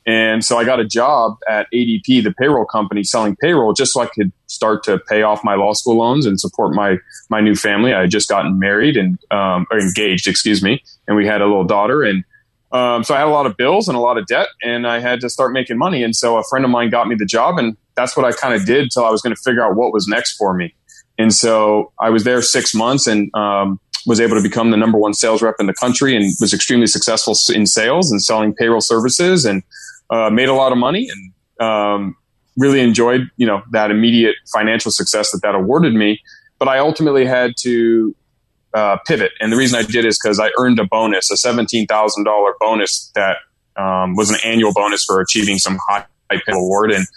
And 0.10 0.44
so 0.44 0.58
I 0.58 0.64
got 0.64 0.80
a 0.80 0.86
job 0.86 1.38
at 1.48 1.68
ADP, 1.72 2.24
the 2.24 2.34
payroll 2.36 2.66
company, 2.66 3.04
selling 3.04 3.36
payroll, 3.36 3.74
just 3.74 3.94
so 3.94 4.02
I 4.02 4.08
could 4.08 4.32
start 4.48 4.84
to 4.86 4.98
pay 4.98 5.22
off 5.22 5.44
my 5.44 5.54
law 5.54 5.74
school 5.74 5.98
loans 5.98 6.26
and 6.26 6.40
support 6.40 6.74
my 6.74 6.98
my 7.30 7.42
new 7.42 7.54
family. 7.54 7.94
I 7.94 8.02
had 8.02 8.10
just 8.10 8.28
gotten 8.28 8.58
married 8.58 8.98
and 8.98 9.20
um, 9.30 9.68
or 9.70 9.78
engaged, 9.78 10.28
excuse 10.28 10.64
me, 10.64 10.82
and 11.08 11.16
we 11.16 11.28
had 11.28 11.42
a 11.42 11.46
little 11.46 11.64
daughter. 11.64 12.02
And 12.02 12.24
um, 12.72 13.04
so 13.04 13.14
I 13.14 13.20
had 13.20 13.28
a 13.28 13.32
lot 13.32 13.46
of 13.46 13.56
bills 13.56 13.88
and 13.88 13.96
a 13.96 14.00
lot 14.00 14.18
of 14.18 14.26
debt, 14.26 14.48
and 14.64 14.88
I 14.88 15.00
had 15.00 15.22
to 15.22 15.30
start 15.30 15.54
making 15.54 15.78
money. 15.78 16.02
And 16.02 16.16
so 16.16 16.38
a 16.38 16.44
friend 16.50 16.66
of 16.66 16.72
mine 16.72 16.90
got 16.90 17.08
me 17.08 17.14
the 17.14 17.28
job, 17.28 17.60
and 17.60 17.78
that's 17.96 18.18
what 18.18 18.26
I 18.26 18.32
kind 18.32 18.56
of 18.56 18.66
did 18.66 18.82
until 18.82 19.06
I 19.06 19.12
was 19.12 19.22
going 19.22 19.36
to 19.36 19.42
figure 19.44 19.64
out 19.64 19.76
what 19.76 19.94
was 19.94 20.08
next 20.08 20.38
for 20.38 20.56
me. 20.56 20.74
And 21.20 21.32
so 21.32 21.92
I 22.00 22.10
was 22.10 22.24
there 22.24 22.42
six 22.42 22.74
months 22.74 23.06
and 23.06 23.30
um, 23.36 23.80
was 24.08 24.20
able 24.20 24.38
to 24.38 24.42
become 24.42 24.72
the 24.72 24.78
number 24.78 24.98
one 24.98 25.14
sales 25.14 25.44
rep 25.44 25.56
in 25.60 25.68
the 25.68 25.74
country 25.74 26.16
and 26.16 26.34
was 26.40 26.52
extremely 26.52 26.88
successful 26.88 27.36
in 27.54 27.68
sales 27.68 28.12
and 28.12 28.24
selling 28.24 28.56
payroll 28.56 28.82
services 28.82 29.46
and 29.46 29.62
uh, 30.10 30.30
made 30.30 30.50
a 30.50 30.54
lot 30.54 30.72
of 30.72 30.78
money 30.78 31.10
and 31.10 31.68
um, 31.68 32.16
really 32.58 32.82
enjoyed 32.82 33.30
you 33.38 33.46
know 33.46 33.62
that 33.72 33.92
immediate 33.92 34.36
financial 34.52 34.92
success 34.92 35.32
that 35.32 35.42
that 35.44 35.56
awarded 35.56 35.94
me. 35.94 36.22
But 36.58 36.68
I 36.68 36.80
ultimately 36.80 37.26
had 37.26 37.54
to 37.62 38.16
uh, 38.74 38.98
pivot, 39.08 39.32
and 39.40 39.52
the 39.52 39.58
reason 39.58 39.80
I 39.80 39.84
did 39.84 40.06
is 40.06 40.20
because 40.22 40.40
I 40.40 40.52
earned 40.60 40.80
a 40.80 40.86
bonus, 40.86 41.32
a 41.32 41.38
seventeen 41.38 41.88
thousand 41.88 42.24
dollar 42.26 42.54
bonus 42.60 43.12
that 43.16 43.38
um, 43.76 44.16
was 44.16 44.30
an 44.30 44.38
annual 44.44 44.74
bonus 44.74 45.06
for 45.06 45.22
achieving 45.22 45.58
some 45.58 45.78
high 45.88 46.06
payroll 46.30 46.66
award 46.66 46.92
and 46.92 47.08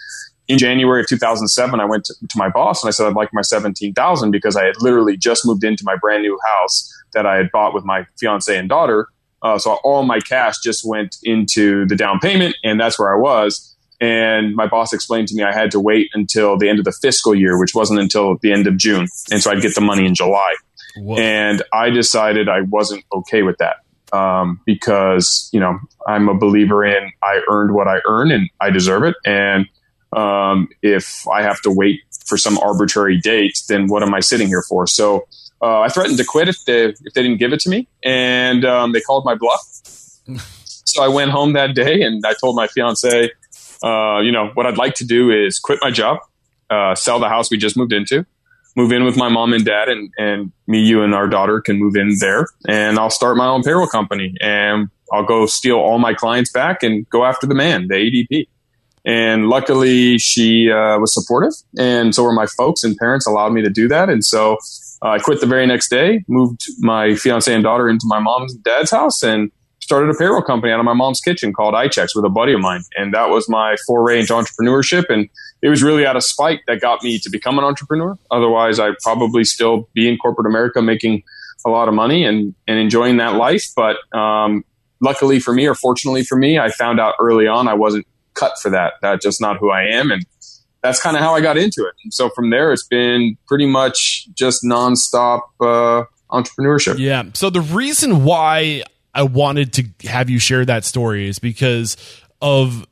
in 0.47 0.57
January 0.57 1.01
of 1.01 1.07
2007, 1.07 1.79
I 1.79 1.85
went 1.85 2.05
to, 2.05 2.13
to, 2.27 2.37
my 2.37 2.49
boss 2.49 2.83
and 2.83 2.89
I 2.89 2.91
said, 2.91 3.07
I'd 3.07 3.15
like 3.15 3.29
my 3.33 3.41
17,000 3.41 4.31
because 4.31 4.55
I 4.55 4.65
had 4.65 4.75
literally 4.79 5.15
just 5.15 5.45
moved 5.45 5.63
into 5.63 5.83
my 5.85 5.95
brand 5.95 6.23
new 6.23 6.37
house 6.45 6.91
that 7.13 7.25
I 7.25 7.37
had 7.37 7.51
bought 7.51 7.73
with 7.73 7.85
my 7.85 8.05
fiance 8.19 8.55
and 8.55 8.67
daughter. 8.67 9.07
Uh, 9.43 9.57
so 9.57 9.73
all 9.83 10.03
my 10.03 10.19
cash 10.19 10.55
just 10.63 10.87
went 10.87 11.17
into 11.23 11.85
the 11.87 11.95
down 11.95 12.19
payment 12.19 12.55
and 12.63 12.79
that's 12.79 12.97
where 12.97 13.13
I 13.13 13.19
was. 13.19 13.75
And 13.99 14.55
my 14.55 14.67
boss 14.67 14.93
explained 14.93 15.27
to 15.29 15.35
me 15.35 15.43
I 15.43 15.53
had 15.53 15.71
to 15.71 15.79
wait 15.79 16.09
until 16.13 16.57
the 16.57 16.69
end 16.69 16.79
of 16.79 16.85
the 16.85 16.91
fiscal 16.91 17.35
year, 17.35 17.59
which 17.59 17.75
wasn't 17.75 17.99
until 17.99 18.37
the 18.41 18.51
end 18.51 18.67
of 18.67 18.77
June. 18.77 19.07
And 19.31 19.41
so 19.41 19.51
I'd 19.51 19.61
get 19.61 19.75
the 19.75 19.81
money 19.81 20.05
in 20.05 20.15
July. 20.15 20.55
Whoa. 20.97 21.17
And 21.17 21.61
I 21.73 21.89
decided 21.89 22.49
I 22.49 22.61
wasn't 22.61 23.03
okay 23.13 23.43
with 23.43 23.57
that. 23.57 23.77
Um, 24.11 24.61
because, 24.65 25.49
you 25.51 25.59
know, 25.59 25.79
I'm 26.07 26.29
a 26.29 26.35
believer 26.35 26.85
in 26.85 27.11
I 27.23 27.41
earned 27.49 27.73
what 27.73 27.87
I 27.87 27.99
earned 28.07 28.31
and 28.31 28.49
I 28.61 28.69
deserve 28.69 29.03
it. 29.03 29.15
And 29.25 29.65
um, 30.15 30.69
if 30.81 31.27
I 31.27 31.41
have 31.41 31.61
to 31.61 31.71
wait 31.71 32.01
for 32.25 32.37
some 32.37 32.57
arbitrary 32.59 33.17
date, 33.17 33.59
then 33.69 33.87
what 33.87 34.03
am 34.03 34.13
I 34.13 34.19
sitting 34.19 34.47
here 34.47 34.63
for? 34.67 34.85
So 34.85 35.27
uh, 35.63 35.79
I 35.79 35.87
threatened 35.87 36.17
to 36.17 36.25
quit 36.25 36.49
if 36.49 36.65
they 36.65 36.89
if 36.89 37.13
they 37.13 37.23
didn't 37.23 37.37
give 37.37 37.53
it 37.53 37.61
to 37.61 37.69
me, 37.69 37.87
and 38.03 38.65
um, 38.65 38.91
they 38.91 38.99
called 38.99 39.23
my 39.23 39.35
bluff. 39.35 39.61
so 40.85 41.01
I 41.01 41.07
went 41.07 41.31
home 41.31 41.53
that 41.53 41.73
day, 41.73 42.01
and 42.01 42.21
I 42.25 42.33
told 42.33 42.55
my 42.57 42.67
fiance, 42.67 43.31
uh, 43.81 44.19
you 44.19 44.31
know, 44.31 44.51
what 44.55 44.65
I'd 44.65 44.77
like 44.77 44.95
to 44.95 45.05
do 45.05 45.31
is 45.31 45.59
quit 45.59 45.79
my 45.81 45.89
job, 45.89 46.19
uh, 46.69 46.95
sell 46.95 47.19
the 47.19 47.29
house 47.29 47.49
we 47.49 47.57
just 47.57 47.77
moved 47.77 47.93
into, 47.93 48.25
move 48.75 48.91
in 48.91 49.05
with 49.05 49.15
my 49.15 49.29
mom 49.29 49.53
and 49.53 49.63
dad, 49.63 49.87
and 49.87 50.11
and 50.17 50.51
me, 50.67 50.81
you, 50.81 51.01
and 51.01 51.15
our 51.15 51.29
daughter 51.29 51.61
can 51.61 51.77
move 51.77 51.95
in 51.95 52.17
there, 52.19 52.47
and 52.67 52.99
I'll 52.99 53.09
start 53.09 53.37
my 53.37 53.47
own 53.47 53.63
payroll 53.63 53.87
company, 53.87 54.35
and 54.41 54.89
I'll 55.13 55.25
go 55.25 55.45
steal 55.45 55.77
all 55.77 55.97
my 55.97 56.13
clients 56.13 56.51
back 56.51 56.83
and 56.83 57.09
go 57.09 57.23
after 57.23 57.47
the 57.47 57.55
man, 57.55 57.87
the 57.87 57.95
ADP. 57.95 58.47
And 59.05 59.49
luckily, 59.49 60.17
she 60.17 60.71
uh, 60.71 60.97
was 60.99 61.13
supportive, 61.13 61.53
and 61.77 62.13
so 62.13 62.23
were 62.23 62.33
my 62.33 62.47
folks 62.47 62.83
and 62.83 62.97
parents 62.97 63.25
allowed 63.25 63.53
me 63.53 63.61
to 63.61 63.69
do 63.69 63.87
that. 63.87 64.09
And 64.09 64.25
so 64.25 64.57
uh, 65.03 65.09
I 65.09 65.19
quit 65.19 65.41
the 65.41 65.47
very 65.47 65.67
next 65.67 65.89
day, 65.89 66.23
moved 66.27 66.61
my 66.79 67.15
fiance 67.15 67.53
and 67.53 67.63
daughter 67.63 67.89
into 67.89 68.05
my 68.07 68.19
mom's 68.19 68.53
and 68.53 68.63
dad's 68.63 68.91
house, 68.91 69.21
and 69.21 69.51
started 69.81 70.09
a 70.09 70.17
payroll 70.17 70.41
company 70.41 70.71
out 70.71 70.79
of 70.79 70.85
my 70.85 70.93
mom's 70.93 71.19
kitchen 71.19 71.51
called 71.51 71.73
iChecks 71.73 72.15
with 72.15 72.23
a 72.23 72.29
buddy 72.29 72.53
of 72.53 72.61
mine. 72.61 72.83
And 72.95 73.13
that 73.13 73.29
was 73.29 73.49
my 73.49 73.75
foray 73.85 74.21
into 74.21 74.33
entrepreneurship. 74.33 75.03
And 75.09 75.29
it 75.61 75.67
was 75.67 75.83
really 75.83 76.05
out 76.05 76.15
of 76.15 76.23
spite 76.23 76.61
that 76.67 76.79
got 76.79 77.03
me 77.03 77.19
to 77.19 77.29
become 77.29 77.59
an 77.59 77.65
entrepreneur. 77.65 78.17
Otherwise, 78.31 78.79
I'd 78.79 78.97
probably 79.03 79.43
still 79.43 79.89
be 79.93 80.07
in 80.07 80.17
corporate 80.17 80.47
America 80.47 80.81
making 80.81 81.23
a 81.65 81.69
lot 81.69 81.89
of 81.89 81.93
money 81.93 82.23
and, 82.23 82.55
and 82.67 82.79
enjoying 82.79 83.17
that 83.17 83.35
life. 83.35 83.65
But 83.75 83.97
um, 84.17 84.63
luckily 85.01 85.39
for 85.39 85.53
me, 85.53 85.67
or 85.67 85.75
fortunately 85.75 86.23
for 86.23 86.37
me, 86.37 86.57
I 86.57 86.69
found 86.69 86.99
out 86.99 87.15
early 87.19 87.47
on 87.47 87.67
I 87.67 87.73
wasn't 87.73 88.07
cut 88.35 88.53
for 88.61 88.69
that. 88.71 88.93
That's 89.01 89.23
just 89.23 89.41
not 89.41 89.57
who 89.57 89.69
I 89.69 89.83
am. 89.83 90.11
And 90.11 90.25
that's 90.83 91.01
kind 91.01 91.15
of 91.15 91.23
how 91.23 91.33
I 91.33 91.41
got 91.41 91.57
into 91.57 91.85
it. 91.85 91.95
And 92.03 92.13
so 92.13 92.29
from 92.29 92.49
there, 92.49 92.71
it's 92.73 92.83
been 92.83 93.37
pretty 93.47 93.65
much 93.65 94.27
just 94.33 94.63
nonstop 94.63 95.41
uh, 95.61 96.03
entrepreneurship. 96.29 96.99
Yeah. 96.99 97.23
So 97.33 97.49
the 97.49 97.61
reason 97.61 98.25
why 98.25 98.83
I 99.13 99.23
wanted 99.23 99.73
to 99.73 100.07
have 100.07 100.29
you 100.29 100.39
share 100.39 100.65
that 100.65 100.83
story 100.83 101.27
is 101.27 101.39
because 101.39 101.95
of 102.41 102.85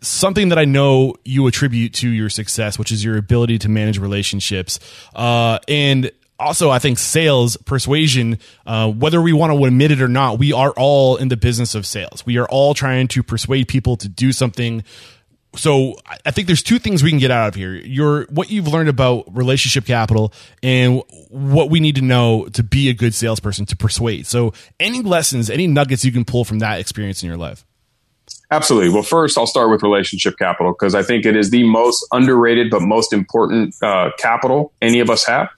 something 0.00 0.48
that 0.48 0.58
I 0.58 0.64
know 0.64 1.16
you 1.24 1.46
attribute 1.46 1.92
to 1.94 2.08
your 2.08 2.30
success, 2.30 2.78
which 2.78 2.90
is 2.90 3.04
your 3.04 3.18
ability 3.18 3.58
to 3.60 3.68
manage 3.68 3.98
relationships. 3.98 4.80
Uh, 5.14 5.58
and 5.68 6.10
also, 6.38 6.70
I 6.70 6.78
think 6.78 6.98
sales, 6.98 7.56
persuasion, 7.58 8.38
uh, 8.66 8.90
whether 8.90 9.20
we 9.20 9.32
want 9.32 9.52
to 9.52 9.64
admit 9.64 9.92
it 9.92 10.02
or 10.02 10.08
not, 10.08 10.38
we 10.38 10.52
are 10.52 10.72
all 10.76 11.16
in 11.16 11.28
the 11.28 11.36
business 11.36 11.74
of 11.74 11.86
sales. 11.86 12.24
We 12.26 12.38
are 12.38 12.46
all 12.48 12.74
trying 12.74 13.08
to 13.08 13.22
persuade 13.22 13.68
people 13.68 13.96
to 13.98 14.08
do 14.08 14.32
something. 14.32 14.82
So 15.56 15.96
I 16.24 16.30
think 16.30 16.46
there's 16.46 16.62
two 16.62 16.78
things 16.78 17.02
we 17.02 17.10
can 17.10 17.18
get 17.18 17.30
out 17.30 17.48
of 17.48 17.54
here. 17.54 17.74
Your 17.74 18.24
what 18.24 18.50
you've 18.50 18.68
learned 18.68 18.88
about 18.88 19.24
relationship 19.34 19.84
capital 19.84 20.32
and 20.62 21.02
what 21.30 21.70
we 21.70 21.80
need 21.80 21.96
to 21.96 22.02
know 22.02 22.46
to 22.52 22.62
be 22.62 22.88
a 22.88 22.94
good 22.94 23.14
salesperson 23.14 23.66
to 23.66 23.76
persuade. 23.76 24.26
So 24.26 24.52
any 24.80 25.02
lessons, 25.02 25.50
any 25.50 25.66
nuggets 25.66 26.04
you 26.04 26.12
can 26.12 26.24
pull 26.24 26.44
from 26.44 26.58
that 26.60 26.80
experience 26.80 27.22
in 27.22 27.28
your 27.28 27.38
life? 27.38 27.64
Absolutely. 28.50 28.90
Well, 28.90 29.02
first, 29.02 29.36
I'll 29.36 29.46
start 29.46 29.70
with 29.70 29.82
relationship 29.82 30.38
capital 30.38 30.72
because 30.72 30.94
I 30.94 31.02
think 31.02 31.26
it 31.26 31.36
is 31.36 31.50
the 31.50 31.64
most 31.64 32.06
underrated 32.12 32.70
but 32.70 32.82
most 32.82 33.12
important 33.12 33.74
uh, 33.82 34.10
capital 34.18 34.72
any 34.80 35.00
of 35.00 35.10
us 35.10 35.24
have 35.26 35.50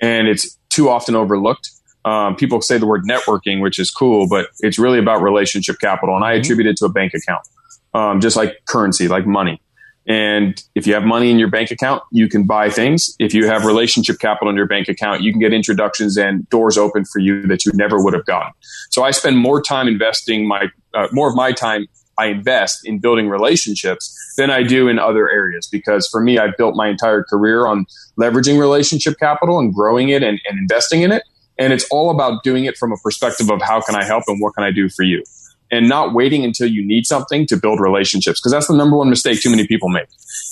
and 0.00 0.28
it's 0.28 0.56
too 0.68 0.88
often 0.88 1.16
overlooked. 1.16 1.70
Um, 2.04 2.36
people 2.36 2.60
say 2.62 2.78
the 2.78 2.86
word 2.86 3.02
networking, 3.04 3.60
which 3.60 3.78
is 3.78 3.90
cool, 3.90 4.28
but 4.28 4.48
it's 4.60 4.78
really 4.78 4.98
about 4.98 5.22
relationship 5.22 5.76
capital. 5.80 6.14
And 6.14 6.24
I 6.24 6.32
mm-hmm. 6.32 6.40
attribute 6.40 6.66
it 6.68 6.76
to 6.78 6.86
a 6.86 6.88
bank 6.88 7.12
account, 7.14 7.46
um, 7.94 8.20
just 8.20 8.36
like 8.36 8.64
currency, 8.66 9.08
like 9.08 9.26
money. 9.26 9.60
And 10.08 10.60
if 10.74 10.86
you 10.86 10.94
have 10.94 11.04
money 11.04 11.30
in 11.30 11.38
your 11.38 11.50
bank 11.50 11.70
account, 11.70 12.02
you 12.10 12.28
can 12.28 12.44
buy 12.44 12.70
things. 12.70 13.14
If 13.18 13.34
you 13.34 13.46
have 13.46 13.66
relationship 13.66 14.18
capital 14.18 14.48
in 14.48 14.56
your 14.56 14.66
bank 14.66 14.88
account, 14.88 15.20
you 15.20 15.32
can 15.32 15.40
get 15.40 15.52
introductions 15.52 16.16
and 16.16 16.48
doors 16.48 16.78
open 16.78 17.04
for 17.04 17.18
you 17.18 17.46
that 17.46 17.66
you 17.66 17.72
never 17.74 18.02
would 18.02 18.14
have 18.14 18.24
gotten. 18.24 18.52
So 18.88 19.04
I 19.04 19.10
spend 19.10 19.36
more 19.36 19.60
time 19.60 19.86
investing 19.86 20.48
my, 20.48 20.68
uh, 20.94 21.08
more 21.12 21.28
of 21.28 21.36
my 21.36 21.52
time 21.52 21.86
I 22.16 22.26
invest 22.26 22.86
in 22.86 23.00
building 23.00 23.28
relationships 23.28 24.14
than 24.38 24.50
I 24.50 24.62
do 24.62 24.88
in 24.88 24.98
other 24.98 25.28
areas. 25.30 25.68
Because 25.70 26.08
for 26.08 26.22
me, 26.22 26.38
I've 26.38 26.56
built 26.56 26.74
my 26.74 26.88
entire 26.88 27.22
career 27.22 27.66
on 27.66 27.84
leveraging 28.18 28.58
relationship 28.58 29.18
capital 29.18 29.58
and 29.58 29.74
growing 29.74 30.08
it 30.08 30.22
and, 30.22 30.40
and 30.48 30.58
investing 30.58 31.02
in 31.02 31.12
it. 31.12 31.22
And 31.58 31.72
it's 31.72 31.86
all 31.90 32.10
about 32.10 32.42
doing 32.42 32.64
it 32.64 32.78
from 32.78 32.92
a 32.92 32.96
perspective 33.02 33.50
of 33.50 33.60
how 33.60 33.82
can 33.82 33.94
I 33.94 34.04
help 34.04 34.24
and 34.26 34.40
what 34.40 34.54
can 34.54 34.64
I 34.64 34.70
do 34.70 34.88
for 34.88 35.02
you? 35.02 35.22
And 35.70 35.88
not 35.88 36.14
waiting 36.14 36.44
until 36.44 36.68
you 36.68 36.84
need 36.84 37.06
something 37.06 37.46
to 37.46 37.56
build 37.56 37.80
relationships 37.80 38.40
because 38.40 38.52
that's 38.52 38.68
the 38.68 38.76
number 38.76 38.96
one 38.96 39.10
mistake 39.10 39.40
too 39.40 39.50
many 39.50 39.66
people 39.66 39.88
make. 39.88 40.08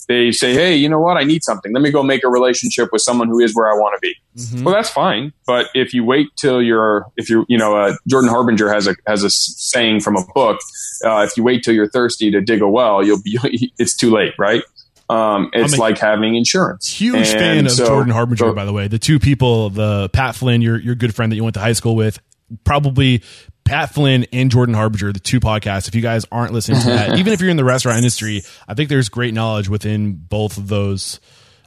They 0.09 0.31
say, 0.31 0.55
"Hey, 0.55 0.77
you 0.77 0.89
know 0.89 1.01
what? 1.01 1.17
I 1.17 1.25
need 1.25 1.43
something. 1.43 1.73
Let 1.73 1.83
me 1.83 1.91
go 1.91 2.03
make 2.03 2.23
a 2.25 2.29
relationship 2.29 2.91
with 2.93 3.03
someone 3.03 3.29
who 3.29 3.41
is 3.41 3.55
where 3.55 3.69
I 3.69 3.75
want 3.75 3.95
to 3.97 4.01
be." 4.01 4.15
Mm-hmm. 4.41 4.65
Well, 4.65 4.75
that's 4.75 4.91
fine, 4.91 5.33
but 5.47 5.69
if 5.75 5.93
you 5.93 6.05
wait 6.05 6.29
till 6.37 6.63
you're, 6.63 7.07
if 7.17 7.29
you're, 7.29 7.45
you 7.49 7.59
know, 7.59 7.77
uh, 7.77 7.97
Jordan 8.07 8.31
Harbinger 8.31 8.73
has 8.73 8.87
a 8.87 8.95
has 9.07 9.25
a 9.25 9.31
saying 9.31 10.01
from 10.01 10.17
a 10.17 10.25
book: 10.35 10.61
uh, 11.05 11.27
"If 11.29 11.37
you 11.37 11.43
wait 11.43 11.65
till 11.65 11.75
you're 11.75 11.91
thirsty 11.91 12.31
to 12.31 12.41
dig 12.41 12.63
a 12.63 12.69
well, 12.69 13.05
you'll 13.05 13.23
be. 13.23 13.39
It's 13.79 13.97
too 13.97 14.11
late, 14.11 14.35
right?" 14.39 14.63
Um, 15.09 15.51
it's 15.53 15.79
like 15.79 15.99
having 15.99 16.35
insurance. 16.35 16.89
Huge 16.89 17.15
and 17.15 17.27
fan 17.27 17.67
of 17.67 17.73
so, 17.73 17.87
Jordan 17.87 18.13
Harbinger, 18.13 18.53
by 18.53 18.65
the 18.65 18.73
way. 18.73 18.89
The 18.89 18.99
two 18.99 19.21
people, 19.21 19.71
the 19.71 20.09
Pat 20.09 20.35
Flynn, 20.35 20.63
your 20.63 20.79
your 20.79 20.95
good 20.95 21.15
friend 21.15 21.31
that 21.31 21.37
you 21.37 21.45
went 21.45 21.55
to 21.55 21.61
high 21.61 21.75
school 21.75 21.95
with, 21.95 22.19
probably 22.65 23.23
Pat 23.67 23.93
Flynn 23.93 24.27
and 24.33 24.51
Jordan 24.51 24.75
Harbinger, 24.75 25.13
the 25.13 25.21
two 25.21 25.41
podcasts. 25.41 25.89
If 25.89 25.95
you 25.95 26.01
guys 26.01 26.25
aren't 26.33 26.53
listening 26.53 26.81
to 26.81 26.87
that, 26.87 27.19
even 27.19 27.33
if 27.33 27.41
you're 27.41 27.51
in 27.51 27.57
the 27.57 27.65
restaurant 27.65 27.99
industry, 27.99 28.43
I 28.67 28.75
think 28.75 28.89
there's 28.89 29.09
great 29.09 29.35
knowledge 29.35 29.69
within 29.69 30.15
both 30.15 30.57
of 30.57 30.69
those. 30.69 31.21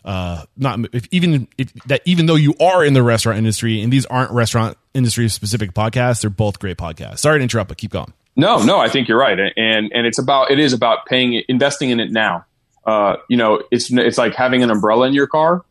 Uh, 0.04 0.44
not 0.56 0.80
if, 0.94 1.08
even 1.12 1.48
if 1.58 1.72
that 1.86 2.02
even 2.06 2.26
though 2.26 2.36
you 2.36 2.56
are 2.60 2.84
in 2.86 2.94
the 2.94 3.04
restaurant 3.04 3.38
industry 3.38 3.82
and 3.82 3.92
these 3.92 4.06
aren't 4.06 4.32
restaurant 4.32 4.78
industry 4.94 5.28
specific 5.28 5.74
podcasts, 5.74 6.22
they're 6.22 6.30
both 6.30 6.58
great 6.58 6.78
podcasts. 6.78 7.20
Sorry 7.20 7.38
to 7.38 7.44
interrupt, 7.44 7.68
but 7.68 7.78
keep 7.78 7.92
going. 7.92 8.14
No, 8.36 8.64
no, 8.64 8.80
I 8.80 8.88
think 8.88 9.10
you're 9.10 9.20
right, 9.20 9.38
and 9.38 9.92
and 9.94 10.08
it's 10.08 10.18
about 10.18 10.52
it 10.52 10.60
is 10.60 10.72
about 10.72 11.06
paying 11.06 11.44
investing 11.50 11.90
in 11.90 12.00
it 12.00 12.12
now. 12.12 12.46
Uh, 12.86 13.18
you 13.28 13.36
know, 13.36 13.62
it's 13.72 13.92
it's 13.92 14.18
like 14.18 14.34
having 14.34 14.64
an 14.64 14.72
umbrella 14.72 15.06
in 15.08 15.14
your 15.14 15.28
car, 15.28 15.66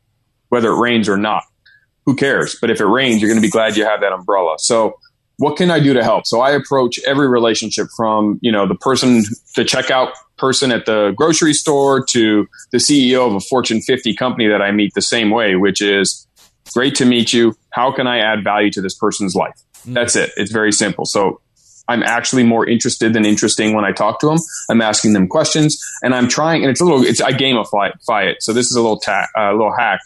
whether 0.51 0.69
it 0.69 0.79
rains 0.79 1.09
or 1.09 1.17
not. 1.17 1.45
Who 2.05 2.14
cares? 2.14 2.57
But 2.61 2.71
if 2.71 2.81
it 2.81 2.87
rains, 2.87 3.23
you're 3.23 3.31
going 3.31 3.41
to 3.41 3.47
be 3.47 3.51
glad 3.51 3.77
you 3.77 3.85
have 3.85 4.03
that 4.03 4.12
umbrella. 4.12 4.57
So 4.59 4.99
what 5.38 5.57
can 5.57 5.70
I 5.70 5.81
do 5.81 5.94
to 5.94 6.03
help? 6.03 6.27
So 6.27 6.40
I 6.40 6.51
approach 6.51 6.98
every 7.07 7.29
relationship 7.29 7.87
from, 7.96 8.38
you 8.42 8.51
know, 8.51 8.66
the 8.66 8.74
person, 8.74 9.22
the 9.55 9.62
checkout 9.62 10.12
person 10.37 10.72
at 10.72 10.85
the 10.85 11.12
grocery 11.16 11.55
store 11.55 12.05
to 12.07 12.46
the 12.72 12.79
CEO 12.79 13.27
of 13.27 13.35
a 13.35 13.40
Fortune 13.40 13.81
50 13.81 14.14
company 14.14 14.48
that 14.48 14.61
I 14.61 14.72
meet 14.72 14.94
the 14.94 15.03
same 15.03 15.31
way, 15.31 15.55
which 15.55 15.81
is 15.81 16.27
great 16.74 16.96
to 16.96 17.05
meet 17.05 17.33
you. 17.33 17.57
How 17.70 17.92
can 17.92 18.09
I 18.09 18.18
add 18.18 18.42
value 18.42 18.70
to 18.72 18.81
this 18.81 18.94
person's 18.94 19.37
life? 19.37 19.55
Mm-hmm. 19.79 19.94
That's 19.94 20.16
it. 20.16 20.33
It's 20.37 20.51
very 20.51 20.72
simple. 20.72 21.05
So 21.05 21.40
I'm 21.87 22.03
actually 22.03 22.42
more 22.42 22.68
interested 22.68 23.12
than 23.12 23.24
interesting 23.24 23.74
when 23.74 23.85
I 23.85 23.92
talk 23.92 24.18
to 24.20 24.27
them. 24.27 24.38
I'm 24.68 24.81
asking 24.81 25.12
them 25.12 25.29
questions 25.29 25.81
and 26.03 26.16
I'm 26.16 26.29
trying, 26.29 26.62
and 26.62 26.70
it's 26.70 26.81
a 26.81 26.85
little, 26.85 27.05
it's, 27.05 27.20
I 27.20 27.33
gamify 27.33 27.90
it. 28.27 28.42
So 28.42 28.53
this 28.53 28.66
is 28.66 28.77
a 28.77 28.83
little, 28.83 28.98
ta- 28.98 29.29
a 29.37 29.40
uh, 29.40 29.53
little 29.53 29.74
hack. 29.77 30.01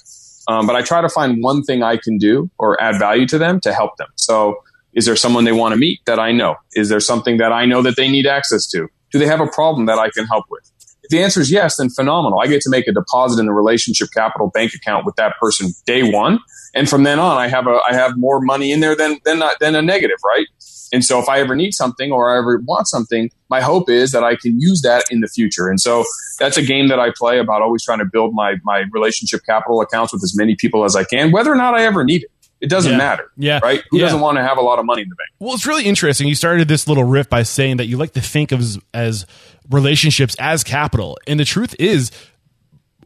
Um, 0.46 0.66
but 0.66 0.76
I 0.76 0.82
try 0.82 1.00
to 1.00 1.08
find 1.08 1.42
one 1.42 1.62
thing 1.62 1.82
I 1.82 1.96
can 1.96 2.18
do 2.18 2.50
or 2.58 2.80
add 2.82 2.98
value 2.98 3.26
to 3.28 3.38
them 3.38 3.60
to 3.60 3.72
help 3.72 3.96
them. 3.96 4.08
So 4.16 4.58
is 4.94 5.06
there 5.06 5.16
someone 5.16 5.44
they 5.44 5.52
want 5.52 5.72
to 5.72 5.78
meet 5.78 6.00
that 6.06 6.18
I 6.18 6.32
know? 6.32 6.56
Is 6.72 6.88
there 6.88 7.00
something 7.00 7.38
that 7.38 7.52
I 7.52 7.64
know 7.64 7.82
that 7.82 7.96
they 7.96 8.08
need 8.08 8.26
access 8.26 8.66
to? 8.70 8.88
Do 9.10 9.18
they 9.18 9.26
have 9.26 9.40
a 9.40 9.46
problem 9.46 9.86
that 9.86 9.98
I 9.98 10.10
can 10.10 10.26
help 10.26 10.44
with? 10.50 10.70
If 11.02 11.10
the 11.10 11.22
answer 11.22 11.40
is 11.40 11.50
yes, 11.50 11.76
then 11.76 11.90
phenomenal. 11.90 12.40
I 12.40 12.46
get 12.46 12.62
to 12.62 12.70
make 12.70 12.86
a 12.86 12.92
deposit 12.92 13.40
in 13.40 13.46
the 13.46 13.52
relationship 13.52 14.08
capital 14.14 14.48
bank 14.48 14.72
account 14.74 15.04
with 15.04 15.16
that 15.16 15.34
person 15.40 15.72
day 15.84 16.02
one. 16.02 16.38
And 16.74 16.88
from 16.88 17.02
then 17.02 17.18
on, 17.18 17.36
I 17.36 17.48
have 17.48 17.66
a, 17.66 17.80
I 17.88 17.94
have 17.94 18.16
more 18.16 18.40
money 18.40 18.72
in 18.72 18.80
there 18.80 18.96
than, 18.96 19.18
than, 19.24 19.40
not, 19.40 19.58
than 19.60 19.74
a 19.74 19.82
negative, 19.82 20.18
right? 20.24 20.46
And 20.92 21.04
so 21.04 21.18
if 21.18 21.28
I 21.28 21.40
ever 21.40 21.56
need 21.56 21.72
something 21.72 22.12
or 22.12 22.34
I 22.34 22.38
ever 22.38 22.60
want 22.64 22.86
something, 22.86 23.30
my 23.48 23.62
hope 23.62 23.88
is 23.88 24.12
that 24.12 24.22
I 24.22 24.36
can 24.36 24.60
use 24.60 24.82
that 24.82 25.04
in 25.10 25.20
the 25.20 25.26
future. 25.26 25.68
And 25.68 25.80
so 25.80 26.04
that's 26.38 26.58
a 26.58 26.62
game 26.62 26.88
that 26.88 27.00
I 27.00 27.10
play 27.16 27.38
about 27.38 27.62
always 27.62 27.82
trying 27.82 28.00
to 28.00 28.04
build 28.04 28.34
my, 28.34 28.56
my 28.62 28.84
relationship 28.92 29.40
capital 29.46 29.80
accounts 29.80 30.12
with 30.12 30.22
as 30.22 30.36
many 30.36 30.54
people 30.54 30.84
as 30.84 30.94
I 30.94 31.04
can, 31.04 31.32
whether 31.32 31.50
or 31.50 31.56
not 31.56 31.74
I 31.74 31.84
ever 31.84 32.04
need 32.04 32.24
it. 32.24 32.30
It 32.62 32.70
doesn't 32.70 32.92
yeah. 32.92 32.98
matter. 32.98 33.32
Yeah. 33.36 33.60
Right? 33.62 33.82
Who 33.90 33.98
yeah. 33.98 34.04
doesn't 34.04 34.20
want 34.20 34.38
to 34.38 34.42
have 34.42 34.56
a 34.56 34.62
lot 34.62 34.78
of 34.78 34.86
money 34.86 35.02
in 35.02 35.08
the 35.08 35.16
bank? 35.16 35.28
Well, 35.40 35.52
it's 35.52 35.66
really 35.66 35.84
interesting. 35.84 36.28
You 36.28 36.36
started 36.36 36.68
this 36.68 36.86
little 36.86 37.02
riff 37.02 37.28
by 37.28 37.42
saying 37.42 37.78
that 37.78 37.86
you 37.86 37.96
like 37.96 38.12
to 38.12 38.20
think 38.20 38.52
of 38.52 38.60
as, 38.60 38.78
as 38.94 39.26
relationships 39.68 40.36
as 40.38 40.62
capital. 40.62 41.18
And 41.26 41.40
the 41.40 41.44
truth 41.44 41.74
is, 41.80 42.12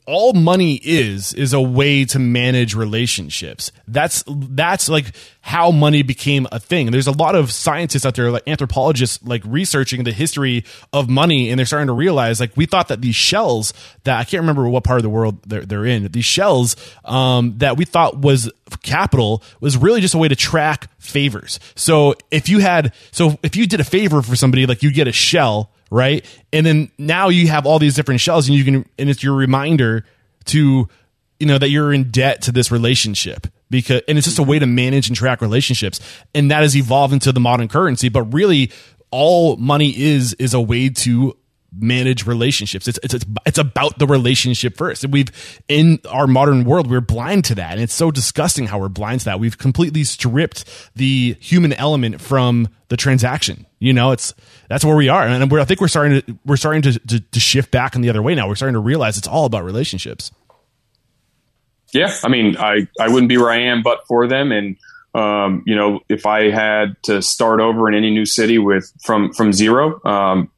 all 0.07 0.33
money 0.33 0.81
is 0.83 1.35
is 1.35 1.53
a 1.53 1.61
way 1.61 2.05
to 2.07 2.19
manage 2.19 2.75
relationships. 2.75 3.73
That's 3.89 4.25
that's 4.27 4.89
like 4.89 5.13
how 5.41 5.71
money 5.71 6.03
became 6.03 6.47
a 6.51 6.59
thing. 6.59 6.91
There's 6.91 7.07
a 7.07 7.13
lot 7.13 7.35
of 7.35 7.53
scientists 7.53 8.07
out 8.07 8.15
there, 8.15 8.31
like 8.31 8.49
anthropologists, 8.49 9.23
like 9.25 9.43
researching 9.45 10.05
the 10.05 10.13
history 10.13 10.65
of 10.93 11.09
money, 11.09 11.51
and 11.51 11.59
they're 11.59 11.67
starting 11.67 11.87
to 11.87 11.93
realize, 11.93 12.41
like, 12.41 12.57
we 12.57 12.67
thought 12.67 12.89
that 12.89 13.01
these 13.01 13.15
shells 13.15 13.73
that 14.05 14.19
I 14.19 14.25
can't 14.25 14.41
remember 14.41 14.69
what 14.69 14.83
part 14.83 14.99
of 14.99 15.03
the 15.05 15.09
world 15.09 15.43
they're, 15.45 15.65
they're 15.65 15.87
in, 15.87 16.09
these 16.11 16.25
shells 16.25 16.75
um, 17.05 17.59
that 17.59 17.77
we 17.77 17.85
thought 17.85 18.19
was 18.19 18.51
capital 18.83 19.43
was 19.61 19.77
really 19.77 20.01
just 20.01 20.15
a 20.15 20.19
way 20.19 20.29
to 20.29 20.37
track 20.37 20.89
favors. 20.99 21.61
So 21.77 22.15
if 22.31 22.49
you 22.49 22.59
had, 22.59 22.93
so 23.13 23.39
if 23.43 23.55
you 23.55 23.67
did 23.67 23.81
a 23.81 23.85
favor 23.85 24.23
for 24.23 24.35
somebody, 24.35 24.67
like 24.67 24.83
you 24.83 24.93
get 24.93 25.07
a 25.07 25.13
shell 25.13 25.71
right? 25.91 26.25
And 26.53 26.65
then 26.67 26.91
now 26.99 27.29
you 27.29 27.49
have 27.49 27.67
all 27.67 27.79
these 27.79 27.95
different 27.95 28.21
shells, 28.21 28.49
and 28.49 28.57
you 28.57 28.65
can, 28.65 28.87
and 28.99 29.11
it's 29.11 29.23
your 29.23 29.35
reminder 29.35 30.05
to, 30.47 30.89
you 31.39 31.47
know, 31.47 31.59
that 31.59 31.71
you're 31.71 31.93
in 31.93 32.11
debt 32.11 32.43
to 32.43 32.53
this 32.53 32.71
relationship 32.71 33.47
because, 33.71 34.03
and 34.09 34.19
it's 34.19 34.27
just 34.27 34.39
a 34.39 34.43
way 34.43 34.59
to 34.59 34.67
manage 34.67 35.09
and 35.09 35.17
track 35.17 35.41
relationships, 35.41 36.01
and 36.35 36.51
that 36.51 36.63
has 36.63 36.77
evolved 36.77 37.13
into 37.13 37.33
the 37.33 37.41
modern 37.41 37.69
currency. 37.69 38.09
But 38.09 38.23
really, 38.33 38.71
all 39.11 39.57
money 39.57 39.97
is 39.97 40.35
is 40.35 40.55
a 40.55 40.61
way 40.61 40.89
to 40.89 41.37
manage 41.79 42.27
relationships. 42.27 42.89
It's, 42.89 42.99
it's, 43.03 43.25
it's 43.45 43.59
about 43.59 43.99
the 43.99 44.07
relationship 44.07 44.77
first. 44.77 45.05
And 45.05 45.13
we've, 45.13 45.31
in 45.69 45.99
our 46.09 46.27
modern 46.27 46.65
world, 46.65 46.91
we're 46.91 47.01
blind 47.01 47.45
to 47.47 47.55
that. 47.57 47.73
And 47.73 47.81
it's 47.81 47.93
so 47.93 48.11
disgusting 48.11 48.67
how 48.67 48.79
we're 48.79 48.89
blind 48.89 49.21
to 49.21 49.25
that. 49.27 49.41
We've 49.41 49.59
completely 49.59 50.05
stripped 50.05 50.65
the 50.95 51.37
human 51.41 51.73
element 51.73 52.21
from 52.21 52.69
the 52.89 52.97
transaction. 52.97 53.67
You 53.79 53.93
know, 53.93 54.13
it's, 54.13 54.35
that's 54.69 54.85
where 54.85 54.97
we 54.97 55.09
are. 55.09 55.27
And 55.27 55.53
I 55.53 55.65
think 55.65 55.81
we're 55.81 55.89
starting 55.89 56.23
to, 56.23 56.39
we're 56.45 56.57
starting 56.57 56.83
to, 56.83 56.99
to, 56.99 57.21
to 57.21 57.41
shift 57.41 57.71
back 57.71 57.95
in 57.95 58.01
the 58.01 58.09
other 58.09 58.23
way 58.23 58.35
now. 58.35 58.49
We're 58.49 58.55
starting 58.55 58.75
to 58.75 58.81
realize 58.81 59.19
it's 59.19 59.29
all 59.29 59.45
about 59.45 59.65
relationships. 59.65 60.31
Yeah. 61.93 62.13
I 62.25 62.29
mean, 62.29 62.57
I, 62.57 62.89
I 63.01 63.09
wouldn't 63.09 63.29
be 63.29 63.39
where 63.39 63.51
I 63.51 63.63
am, 63.63 63.83
but 63.83 64.07
for 64.07 64.27
them. 64.27 64.53
And, 64.53 64.77
um, 65.15 65.63
you 65.67 65.75
know, 65.75 66.01
if 66.11 66.27
I 66.27 66.51
had 66.51 66.97
to 67.05 67.23
start 67.23 67.61
over 67.61 67.89
in 67.89 67.95
any 67.95 68.11
new 68.11 68.27
city 68.27 68.59
with 68.59 68.93
from 69.03 69.33
from 69.33 69.51
zero, 69.51 70.05
um, 70.05 70.51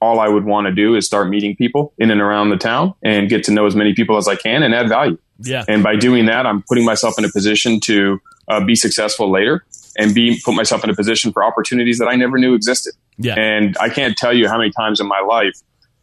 all 0.00 0.20
I 0.20 0.28
would 0.28 0.44
want 0.44 0.66
to 0.66 0.72
do 0.72 0.94
is 0.94 1.06
start 1.06 1.28
meeting 1.28 1.54
people 1.54 1.92
in 1.98 2.10
and 2.10 2.20
around 2.20 2.50
the 2.50 2.56
town 2.56 2.94
and 3.02 3.28
get 3.28 3.44
to 3.44 3.52
know 3.52 3.66
as 3.66 3.76
many 3.76 3.94
people 3.94 4.16
as 4.16 4.26
I 4.28 4.36
can 4.36 4.62
and 4.62 4.74
add 4.74 4.88
value. 4.88 5.18
Yeah. 5.40 5.64
And 5.68 5.82
by 5.82 5.96
doing 5.96 6.26
that, 6.26 6.46
I'm 6.46 6.62
putting 6.62 6.84
myself 6.84 7.18
in 7.18 7.24
a 7.24 7.30
position 7.30 7.80
to 7.80 8.20
uh, 8.48 8.64
be 8.64 8.74
successful 8.74 9.30
later 9.30 9.64
and 9.98 10.14
be 10.14 10.40
put 10.44 10.54
myself 10.54 10.84
in 10.84 10.90
a 10.90 10.94
position 10.94 11.32
for 11.32 11.44
opportunities 11.44 11.98
that 11.98 12.06
I 12.06 12.16
never 12.16 12.38
knew 12.38 12.54
existed. 12.54 12.94
Yeah. 13.18 13.34
And 13.34 13.76
I 13.78 13.88
can't 13.88 14.16
tell 14.16 14.32
you 14.32 14.48
how 14.48 14.58
many 14.58 14.70
times 14.70 15.00
in 15.00 15.06
my 15.06 15.20
life, 15.20 15.54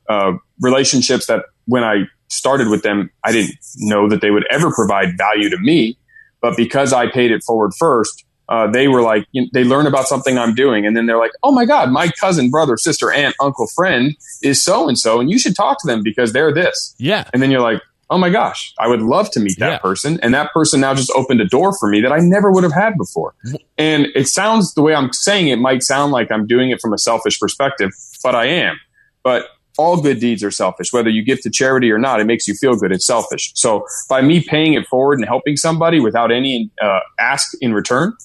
uh, 0.10 0.34
relationships 0.62 1.28
that 1.28 1.46
when 1.66 1.84
I 1.84 2.04
started 2.30 2.68
with 2.68 2.84
them, 2.84 3.10
I 3.24 3.32
didn't 3.32 3.56
know 3.78 4.08
that 4.10 4.22
they 4.22 4.32
would 4.32 4.46
ever 4.52 4.72
provide 4.74 5.18
value 5.18 5.50
to 5.50 5.58
me. 5.58 5.98
But 6.42 6.56
because 6.56 6.94
I 6.94 7.10
paid 7.10 7.32
it 7.32 7.44
forward 7.44 7.72
first, 7.80 8.24
uh, 8.50 8.68
they 8.70 8.88
were 8.88 9.02
like, 9.02 9.26
you 9.32 9.42
know, 9.42 9.48
they 9.54 9.64
learn 9.64 9.86
about 9.88 10.08
something 10.08 10.38
I'm 10.38 10.56
doing, 10.56 10.86
and 10.86 10.96
then 10.96 11.06
they're 11.06 11.18
like, 11.20 11.32
oh 11.44 11.52
my 11.52 11.66
God, 11.66 11.92
my 11.92 12.10
cousin, 12.20 12.50
brother, 12.50 12.78
sister, 12.78 13.12
aunt, 13.12 13.36
uncle, 13.42 13.68
friend 13.76 14.16
is 14.42 14.64
so 14.64 14.88
and 14.88 14.98
so, 14.98 15.20
and 15.20 15.30
you 15.30 15.38
should 15.40 15.56
talk 15.56 15.80
to 15.82 15.88
them 15.88 16.02
because 16.04 16.34
they're 16.34 16.54
this. 16.54 16.96
Yeah. 16.98 17.30
And 17.34 17.42
then 17.42 17.52
you're 17.52 17.62
like, 17.62 17.82
oh 18.10 18.18
my 18.18 18.30
gosh, 18.30 18.74
I 18.80 18.88
would 18.88 19.02
love 19.02 19.30
to 19.32 19.42
meet 19.42 19.60
that 19.60 19.70
Yeah. 19.70 19.78
person. 19.80 20.18
And 20.22 20.34
that 20.34 20.54
person 20.54 20.80
now 20.80 20.94
just 20.94 21.12
opened 21.14 21.42
a 21.42 21.46
door 21.46 21.74
for 21.78 21.90
me 21.90 22.00
that 22.00 22.14
I 22.14 22.20
never 22.20 22.50
would 22.52 22.64
have 22.64 22.72
had 22.72 22.98
before. 22.98 23.36
And 23.78 24.08
it 24.16 24.30
sounds 24.30 24.74
the 24.76 24.82
way 24.82 24.96
I'm 24.96 25.12
saying 25.12 25.50
it 25.50 25.60
might 25.60 25.84
sound 25.84 26.14
like 26.14 26.32
I'm 26.32 26.48
doing 26.48 26.70
it 26.70 26.80
from 26.80 26.94
a 26.94 26.98
selfish 26.98 27.38
perspective, 27.38 27.90
but 28.24 28.34
I 28.34 28.46
am. 28.46 28.80
But 29.24 29.48
all 29.78 30.02
good 30.02 30.20
deeds 30.22 30.42
are 30.42 30.52
selfish. 30.52 30.94
Whether 30.94 31.10
you 31.10 31.22
give 31.24 31.42
to 31.42 31.50
charity 31.52 31.92
or 31.92 31.98
not, 32.00 32.22
it 32.22 32.24
makes 32.26 32.48
you 32.48 32.56
feel 32.56 32.76
good. 32.78 32.92
It's 32.94 33.06
selfish. 33.06 33.52
So 33.56 33.86
by 34.10 34.22
me 34.22 34.42
paying 34.42 34.74
it 34.74 34.88
forward 34.88 35.20
and 35.20 35.28
helping 35.28 35.58
somebody 35.58 36.00
without 36.00 36.32
any 36.32 36.72
uh, 36.82 37.00
ask 37.20 37.52
in 37.62 37.74
return, 37.74 38.16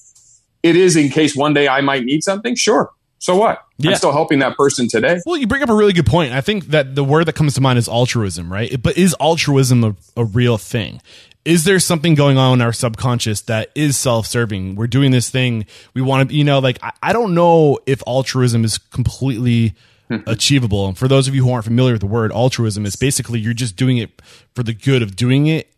it 0.63 0.77
is 0.77 0.97
in 0.97 1.09
case 1.09 1.37
one 1.37 1.55
day 1.55 1.69
I 1.69 1.81
might 1.81 2.05
need 2.05 2.23
something. 2.23 2.55
Sure. 2.55 2.93
So 3.19 3.37
what? 3.37 3.65
Yeah. 3.79 3.91
I'm 3.91 3.97
still 3.97 4.13
helping 4.13 4.41
that 4.41 4.57
person 4.57 4.89
today. 4.89 5.21
Well, 5.25 5.37
you 5.37 5.47
bring 5.47 5.63
up 5.63 5.69
a 5.69 5.75
really 5.75 5.93
good 5.93 6.07
point. 6.07 6.33
I 6.33 6.41
think 6.41 6.67
that 6.67 6.97
the 6.97 7.05
word 7.05 7.27
that 7.27 7.35
comes 7.35 7.55
to 7.55 7.61
mind 7.61 7.79
is 7.79 7.89
altruism, 7.89 8.53
right? 8.53 8.83
But 8.83 8.99
is 8.99 9.15
altruism 9.21 9.85
a, 9.85 9.95
a 10.17 10.25
real 10.25 10.59
thing? 10.59 11.01
Is 11.45 11.63
there 11.63 11.79
something 11.79 12.17
going 12.17 12.37
on 12.37 12.55
in 12.55 12.63
our 12.63 12.73
subconscious 12.73 13.41
that 13.43 13.71
is 13.77 13.97
self 13.97 14.27
serving? 14.27 14.75
We're 14.75 14.89
doing 14.89 15.13
this 15.13 15.31
thing. 15.31 15.67
We 15.95 16.03
want 16.03 16.31
to, 16.31 16.35
you 16.35 16.43
know, 16.43 16.59
like, 16.59 16.79
I, 16.83 16.93
I 17.01 17.13
don't 17.13 17.35
know 17.35 17.79
if 17.87 18.03
altruism 18.09 18.65
is 18.65 18.79
completely 18.79 19.75
hmm. 20.09 20.19
achievable. 20.27 20.89
And 20.89 20.99
for 20.99 21.07
those 21.07 21.29
of 21.29 21.35
you 21.35 21.45
who 21.45 21.53
aren't 21.53 21.65
familiar 21.65 21.93
with 21.93 22.01
the 22.01 22.09
word 22.09 22.33
altruism, 22.33 22.85
is 22.85 22.97
basically 22.97 23.39
you're 23.39 23.55
just 23.55 23.77
doing 23.77 23.99
it 23.99 24.21
for 24.55 24.65
the 24.65 24.75
good 24.75 25.01
of 25.01 25.15
doing 25.15 25.47
it. 25.47 25.69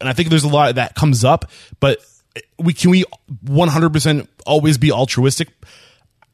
And 0.00 0.08
I 0.08 0.14
think 0.14 0.30
there's 0.30 0.44
a 0.44 0.48
lot 0.48 0.74
that 0.76 0.94
comes 0.94 1.22
up, 1.22 1.50
but 1.80 1.98
we 2.58 2.72
can 2.72 2.90
we 2.90 3.04
100% 3.44 4.26
always 4.46 4.78
be 4.78 4.92
altruistic? 4.92 5.48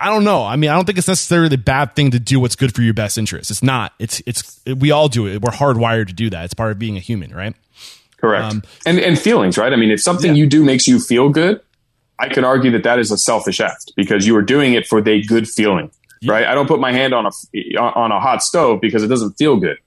I 0.01 0.07
don't 0.11 0.25
know. 0.25 0.45
I 0.45 0.57
mean, 0.57 0.71
I 0.71 0.75
don't 0.75 0.85
think 0.85 0.99
it's 0.99 1.09
necessarily 1.09 1.55
a 1.55 1.59
bad 1.59 1.95
thing 1.97 2.11
to 2.11 2.19
do 2.19 2.41
what's 2.41 2.57
good 2.57 2.75
for 2.75 2.83
your 2.83 2.95
best 2.95 3.17
interest. 3.17 3.51
It's 3.51 3.63
not. 3.63 3.93
It's 3.99 4.21
it's 4.27 4.61
we 4.67 4.91
all 4.91 5.09
do 5.09 5.27
it. 5.27 5.41
We're 5.41 5.51
hardwired 5.53 6.09
to 6.09 6.13
do 6.13 6.29
that. 6.31 6.45
It's 6.47 6.55
part 6.55 6.73
of 6.73 6.79
being 6.79 6.97
a 6.97 7.01
human, 7.01 7.35
right? 7.35 7.55
Correct. 8.19 8.45
Um, 8.45 8.63
and 8.85 8.99
and 8.99 9.19
feelings, 9.19 9.57
right? 9.57 9.73
I 9.73 9.77
mean, 9.77 9.91
if 9.91 10.01
something 10.03 10.33
Yeah. 10.35 10.43
you 10.43 10.47
do 10.47 10.65
makes 10.65 10.87
you 10.89 10.99
feel 10.99 11.29
good, 11.29 11.61
I 12.19 12.29
can 12.29 12.45
argue 12.45 12.71
that 12.73 12.83
that 12.83 12.99
is 12.99 13.11
a 13.13 13.17
selfish 13.19 13.61
act 13.61 13.93
because 13.97 14.27
you 14.27 14.37
are 14.37 14.43
doing 14.43 14.75
it 14.75 14.87
for 14.87 15.01
the 15.01 15.23
good 15.25 15.49
feeling, 15.49 15.91
right? 16.27 16.45
I 16.45 16.55
don't 16.55 16.67
put 16.67 16.81
my 16.81 16.93
hand 16.93 17.15
on 17.15 17.27
a 17.27 17.31
on 17.79 18.13
a 18.13 18.21
hot 18.21 18.43
stove 18.43 18.81
because 18.81 19.03
it 19.05 19.09
doesn't 19.09 19.35
feel 19.35 19.57
good. 19.57 19.79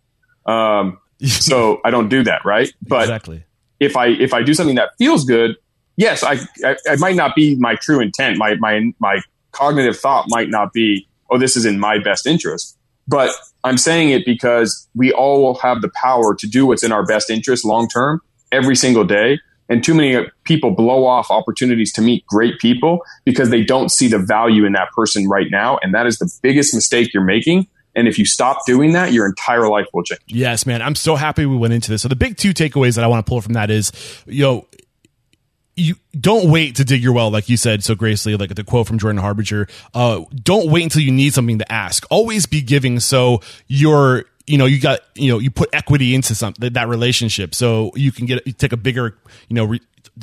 Um, 0.45 0.99
so 1.23 1.81
I 1.83 1.91
don't 1.91 2.09
do 2.09 2.23
that, 2.23 2.45
right? 2.45 2.71
But 2.81 3.01
exactly. 3.03 3.43
if 3.79 3.97
I 3.97 4.07
if 4.07 4.33
I 4.33 4.41
do 4.41 4.53
something 4.53 4.75
that 4.75 4.91
feels 4.97 5.25
good, 5.25 5.57
yes, 5.97 6.23
I, 6.23 6.33
I 6.63 6.77
it 6.85 6.99
might 6.99 7.15
not 7.15 7.35
be 7.35 7.55
my 7.55 7.75
true 7.75 7.99
intent. 7.99 8.37
My 8.37 8.55
my 8.55 8.93
my 8.99 9.21
cognitive 9.51 9.97
thought 9.97 10.25
might 10.29 10.49
not 10.49 10.71
be, 10.71 11.07
oh, 11.29 11.37
this 11.37 11.57
is 11.57 11.65
in 11.65 11.79
my 11.79 11.99
best 11.99 12.25
interest. 12.25 12.77
But 13.07 13.31
I'm 13.63 13.77
saying 13.77 14.11
it 14.11 14.25
because 14.25 14.87
we 14.95 15.11
all 15.11 15.41
will 15.41 15.55
have 15.55 15.81
the 15.81 15.91
power 16.01 16.35
to 16.35 16.47
do 16.47 16.65
what's 16.65 16.83
in 16.83 16.91
our 16.91 17.05
best 17.05 17.29
interest 17.29 17.65
long 17.65 17.87
term 17.89 18.21
every 18.51 18.75
single 18.75 19.03
day. 19.03 19.39
And 19.69 19.83
too 19.83 19.93
many 19.93 20.25
people 20.45 20.71
blow 20.71 21.05
off 21.05 21.29
opportunities 21.29 21.91
to 21.93 22.01
meet 22.01 22.25
great 22.25 22.57
people 22.59 23.01
because 23.25 23.49
they 23.49 23.63
don't 23.63 23.89
see 23.89 24.07
the 24.07 24.19
value 24.19 24.63
in 24.65 24.71
that 24.73 24.91
person 24.91 25.27
right 25.27 25.47
now. 25.51 25.77
And 25.81 25.93
that 25.93 26.07
is 26.07 26.19
the 26.19 26.31
biggest 26.41 26.73
mistake 26.73 27.13
you're 27.13 27.23
making. 27.23 27.67
And 27.93 28.07
if 28.07 28.17
you 28.17 28.25
stop 28.25 28.65
doing 28.65 28.93
that, 28.93 29.11
your 29.11 29.25
entire 29.25 29.67
life 29.67 29.87
will 29.93 30.03
change. 30.03 30.21
Yes, 30.27 30.65
man. 30.65 30.81
I'm 30.81 30.95
so 30.95 31.15
happy 31.15 31.45
we 31.45 31.57
went 31.57 31.73
into 31.73 31.89
this. 31.89 32.03
So 32.03 32.07
the 32.07 32.15
big 32.15 32.37
two 32.37 32.53
takeaways 32.53 32.95
that 32.95 33.03
I 33.03 33.07
want 33.07 33.25
to 33.25 33.29
pull 33.29 33.41
from 33.41 33.53
that 33.53 33.71
is, 33.71 33.91
you 34.27 34.43
know, 34.43 34.67
you 35.77 35.95
don't 36.19 36.49
wait 36.49 36.75
to 36.77 36.83
dig 36.83 37.03
your 37.03 37.13
well, 37.13 37.29
like 37.29 37.47
you 37.47 37.55
said 37.55 37.83
so 37.83 37.93
gracefully, 37.93 38.35
like 38.35 38.53
the 38.53 38.63
quote 38.63 38.87
from 38.87 38.97
Jordan 38.97 39.21
Harbinger. 39.21 39.67
Uh, 39.93 40.25
don't 40.33 40.71
wait 40.71 40.83
until 40.83 41.03
you 41.03 41.11
need 41.11 41.33
something 41.33 41.59
to 41.59 41.71
ask. 41.71 42.05
Always 42.09 42.47
be 42.47 42.61
giving. 42.61 42.99
So 42.99 43.41
you're, 43.67 44.25
you 44.47 44.57
know, 44.57 44.65
you 44.65 44.81
got, 44.81 45.01
you 45.13 45.31
know, 45.31 45.37
you 45.37 45.51
put 45.51 45.69
equity 45.73 46.15
into 46.15 46.33
something 46.33 46.73
that 46.73 46.87
relationship, 46.87 47.53
so 47.53 47.91
you 47.95 48.11
can 48.11 48.25
get 48.25 48.45
you 48.47 48.53
take 48.53 48.73
a 48.73 48.77
bigger, 48.77 49.17
you 49.47 49.55
know, 49.55 49.65
re, 49.65 49.81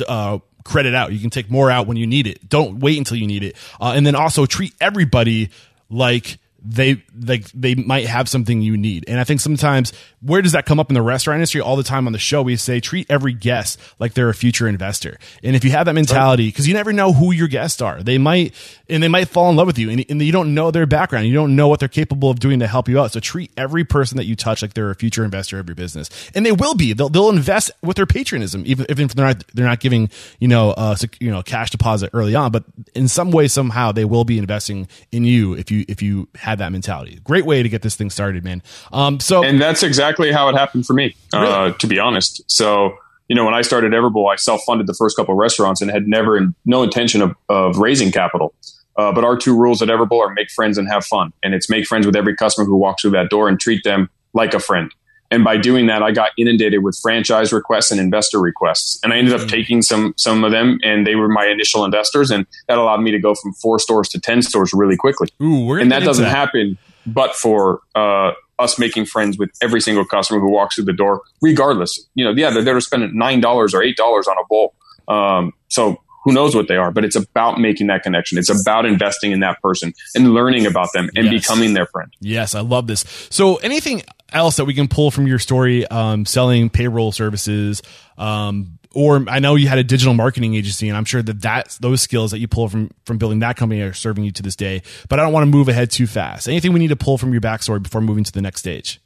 uh, 0.09 0.39
credit 0.65 0.95
out. 0.95 1.13
You 1.13 1.21
can 1.21 1.31
take 1.31 1.51
more 1.51 1.71
out 1.71 1.87
when 1.87 1.97
you 1.97 2.07
need 2.07 2.27
it. 2.27 2.49
Don't 2.49 2.81
wait 2.81 2.99
until 2.99 3.17
you 3.17 3.27
need 3.27 3.45
it, 3.45 3.57
uh, 3.81 3.93
and 3.95 4.05
then 4.05 4.17
also 4.17 4.47
treat 4.47 4.75
everybody 4.81 5.51
like 5.89 6.39
they 6.65 7.03
like 7.15 7.51
they 7.53 7.75
might 7.75 8.07
have 8.07 8.29
something 8.29 8.63
you 8.63 8.77
need. 8.77 9.05
And 9.07 9.21
I 9.21 9.25
think 9.25 9.41
sometimes 9.41 9.93
where 10.23 10.41
does 10.41 10.53
that 10.53 10.65
come 10.65 10.81
up 10.81 10.91
in 10.91 10.95
the 10.95 11.03
restaurant 11.03 11.37
industry 11.37 11.61
all 11.61 11.77
the 11.77 11.83
time 11.83 12.07
on 12.07 12.13
the 12.13 12.19
show? 12.19 12.43
We 12.43 12.57
say 12.57 12.81
treat 12.81 13.11
every 13.11 13.35
guest 13.35 13.79
like 13.99 14.15
they're 14.15 14.31
a 14.31 14.35
future 14.35 14.67
investor. 14.67 15.19
And 15.43 15.55
if 15.55 15.65
you 15.65 15.71
have 15.73 15.85
that 15.85 15.93
mentality, 15.93 16.49
because 16.49 16.67
you 16.67 16.73
never 16.73 16.93
know 16.93 17.13
who 17.13 17.33
your 17.33 17.49
guests 17.49 17.83
are, 17.83 18.03
they 18.03 18.17
might 18.17 18.55
and 18.89 19.03
they 19.03 19.09
might 19.09 19.29
fall 19.29 19.51
in 19.51 19.57
love 19.57 19.67
with 19.67 19.79
you, 19.79 19.91
and, 19.91 20.05
and 20.09 20.23
you 20.23 20.33
don't 20.33 20.55
know 20.55 20.71
their 20.71 20.87
background, 20.87 21.27
you 21.27 21.35
don't 21.35 21.55
know 21.55 21.69
what 21.69 21.81
they're 21.81 21.89
capable 21.89 22.31
of 22.31 22.41
doing 22.41 22.61
to 22.61 22.67
help 22.67 22.89
you 22.89 22.99
out. 22.99 23.13
So 23.13 23.21
treat 23.21 23.51
every 23.57 23.85
person 23.85 24.17
that 24.17 24.25
you 24.25 24.35
touch 24.35 24.63
like 24.63 24.73
they're 24.73 24.91
a 24.91 24.95
future 24.95 25.25
investor 25.25 25.59
of 25.59 25.69
your 25.69 25.75
business, 25.75 26.09
and 26.35 26.47
they 26.47 26.53
will 26.53 26.75
be. 26.75 26.95
They'll 26.95 27.11
they'll 27.11 27.31
invest 27.31 27.71
with 27.83 27.97
their 27.97 28.07
patronism, 28.07 28.63
even 28.65 28.87
if 28.89 28.97
they're 28.97 29.27
not 29.27 29.45
they're 29.53 29.67
not 29.67 29.81
giving 29.81 30.09
you 30.39 30.49
know 30.49 30.71
uh 30.71 30.97
you 31.21 31.31
know 31.31 31.43
cash 31.43 31.71
deposit 31.71 32.11
early 32.15 32.35
on, 32.35 32.51
but 32.51 32.65
in 32.95 33.09
some 33.09 33.31
way 33.31 33.49
somehow 33.49 33.93
they 33.93 34.07
will 34.07 34.25
be 34.25 34.39
investing 34.39 34.89
in 35.13 35.25
you 35.25 35.53
if 35.55 35.71
you 35.71 35.85
if 35.89 36.01
you 36.01 36.29
have 36.37 36.54
have 36.55 36.59
that 36.61 36.73
mentality. 36.73 37.21
Great 37.25 37.45
way 37.45 37.63
to 37.63 37.69
get 37.69 37.83
this 37.83 37.97
thing 37.97 38.11
started, 38.11 38.45
man. 38.45 38.63
Um, 38.93 39.21
so 39.21 39.45
and 39.45 39.61
that's 39.61 39.83
exactly 39.83 40.33
how 40.33 40.49
it 40.49 40.57
happened 40.57 40.87
for 40.87 40.95
me, 40.95 41.15
uh, 41.33 41.73
to 41.73 41.87
be 41.87 41.99
honest. 41.99 42.43
So 42.51 42.97
you 43.29 43.35
know, 43.35 43.45
when 43.45 43.55
I 43.55 43.63
started 43.63 43.93
Everbowl, 43.93 44.33
I 44.33 44.37
self 44.37 44.63
funded 44.65 44.87
the 44.87 44.95
first 44.95 45.17
couple 45.17 45.33
of 45.33 45.39
restaurants 45.39 45.81
and 45.81 45.91
had 45.91 46.07
never 46.07 46.41
no 46.65 46.83
intention 46.83 47.23
of, 47.23 47.35
of 47.49 47.79
raising 47.79 48.13
capital. 48.13 48.55
Uh, 48.97 49.13
but 49.13 49.25
our 49.25 49.37
two 49.37 49.57
rules 49.57 49.83
at 49.83 49.89
Everbowl 49.89 50.21
are 50.21 50.33
make 50.33 50.51
friends 50.51 50.79
and 50.79 50.89
have 50.89 51.05
fun, 51.05 51.33
and 51.43 51.55
it's 51.55 51.69
make 51.69 51.87
friends 51.87 52.07
with 52.07 52.15
every 52.15 52.37
customer 52.37 52.65
who 52.65 52.77
walks 52.77 53.03
through 53.03 53.11
that 53.13 53.31
door 53.31 53.49
and 53.49 53.59
treat 53.59 53.83
them 53.83 54.09
like 54.35 54.55
a 54.55 54.61
friend. 54.61 54.93
And 55.35 55.43
by 55.43 55.57
doing 55.57 55.89
that, 55.89 56.01
I 56.01 56.13
got 56.13 56.31
inundated 56.39 56.85
with 56.85 56.97
franchise 57.03 57.53
requests 57.53 57.91
and 57.91 58.01
investor 58.01 58.41
requests. 58.41 59.01
And 59.03 59.13
I 59.13 59.19
ended 59.19 59.35
up 59.35 59.41
mm. 59.41 59.49
taking 59.49 59.83
some 59.83 60.15
some 60.17 60.45
of 60.45 60.53
them, 60.53 60.79
and 60.85 61.05
they 61.05 61.17
were 61.17 61.29
my 61.29 61.47
initial 61.47 61.85
investors, 61.85 62.31
and 62.31 62.47
that 62.69 62.79
allowed 62.79 63.01
me 63.01 63.11
to 63.11 63.19
go 63.19 63.35
from 63.35 63.53
four 63.55 63.81
stores 63.81 64.09
to 64.11 64.21
ten 64.21 64.43
stores 64.43 64.73
really 64.73 64.97
quickly. 64.97 65.27
Ooh, 65.43 65.75
and 65.75 65.91
that 65.91 66.05
doesn't 66.05 66.25
that. 66.25 66.31
happen 66.31 66.79
but 67.05 67.35
for 67.35 67.81
uh, 67.97 68.31
us 68.61 68.79
making 68.79 69.07
friends 69.07 69.37
with 69.37 69.51
every 69.61 69.81
single 69.81 70.05
customer 70.05 70.39
who 70.39 70.51
walks 70.51 70.77
through 70.77 70.85
the 70.85 70.93
door, 70.93 71.23
regardless. 71.43 72.09
You 72.15 72.25
know, 72.25 72.31
yeah, 72.31 72.51
they're 72.51 72.63
there 72.63 72.75
to 72.75 72.81
spend 72.81 73.13
nine 73.13 73.41
dollars 73.41 73.75
or 73.75 73.83
eight 73.83 73.97
dollars 73.97 74.29
on 74.29 74.37
a 74.39 74.47
bowl. 74.49 74.75
Um, 75.09 75.53
so 75.69 76.01
who 76.25 76.33
knows 76.33 76.57
what 76.57 76.69
they 76.69 76.77
are, 76.77 76.91
but 76.91 77.05
it's 77.05 77.17
about 77.17 77.61
making 77.61 77.87
that 77.89 78.03
connection. 78.03 78.39
It's 78.39 78.49
about 78.49 78.87
investing 78.87 79.33
in 79.33 79.41
that 79.41 79.61
person 79.63 79.93
and 80.15 80.33
learning 80.33 80.67
about 80.67 80.89
them 80.93 81.11
and 81.15 81.27
yes. 81.27 81.43
becoming 81.43 81.75
their 81.75 81.87
friend. 81.87 82.13
Yes, 82.19 82.55
I 82.55 82.61
love 82.61 82.87
this. 82.87 83.05
So 83.31 83.57
anything 83.57 84.03
else 84.33 84.57
that 84.57 84.65
we 84.65 84.75
can 84.75 84.89
pull 84.89 85.11
from 85.11 85.27
your 85.27 85.39
story, 85.39 85.87
um, 85.89 86.25
selling 86.25 86.71
payroll 86.71 87.13
services, 87.13 87.83
um, 88.19 88.79
or 88.95 89.25
I 89.29 89.41
know 89.41 89.57
you 89.57 89.69
had 89.69 89.79
a 89.79 89.85
digital 89.85 90.15
marketing 90.15 90.55
agency, 90.55 90.89
and 90.89 90.97
I'm 90.97 91.05
sure 91.05 91.23
that 91.23 91.43
that 91.43 91.77
those 91.81 92.01
skills 92.01 92.31
that 92.31 92.39
you 92.39 92.49
pull 92.49 92.69
from 92.69 92.91
from 93.05 93.19
building 93.19 93.41
that 93.41 93.57
company 93.57 93.83
are 93.83 93.93
serving 93.93 94.25
you 94.25 94.31
to 94.33 94.43
this 94.43 94.57
day. 94.57 94.83
But 95.09 95.19
I 95.19 95.25
don't 95.25 95.33
want 95.33 95.43
to 95.43 95.51
move 95.51 95.69
ahead 95.69 95.91
too 95.91 96.07
fast. 96.07 96.49
Anything 96.49 96.73
we 96.73 96.81
need 96.81 96.89
to 96.89 96.97
pull 96.97 97.19
from 97.19 97.33
your 97.33 97.41
backstory 97.41 97.83
before 97.83 98.01
moving 98.01 98.25
to 98.25 98.33
the 98.33 98.41
next 98.41 98.61
stage? 98.61 99.01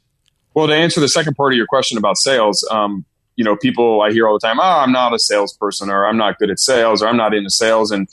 Well, 0.53 0.67
to 0.67 0.75
answer 0.75 0.99
the 0.99 1.09
second 1.09 1.35
part 1.35 1.53
of 1.53 1.57
your 1.57 1.67
question 1.67 1.97
about 1.97 2.17
sales, 2.17 2.67
um, 2.71 3.05
you 3.39 3.45
know, 3.45 3.55
people 3.55 4.01
I 4.01 4.11
hear 4.11 4.27
all 4.27 4.37
the 4.37 4.45
time, 4.45 4.59
"Oh, 4.59 4.79
I'm 4.83 4.91
not 4.91 5.13
a 5.13 5.19
salesperson," 5.19 5.89
or 5.89 6.05
"I'm 6.05 6.17
not 6.17 6.37
good 6.39 6.49
at 6.49 6.59
sales," 6.59 7.01
or 7.01 7.07
"I'm 7.07 7.17
not 7.17 7.33
into 7.33 7.49
sales," 7.49 7.89
and 7.89 8.07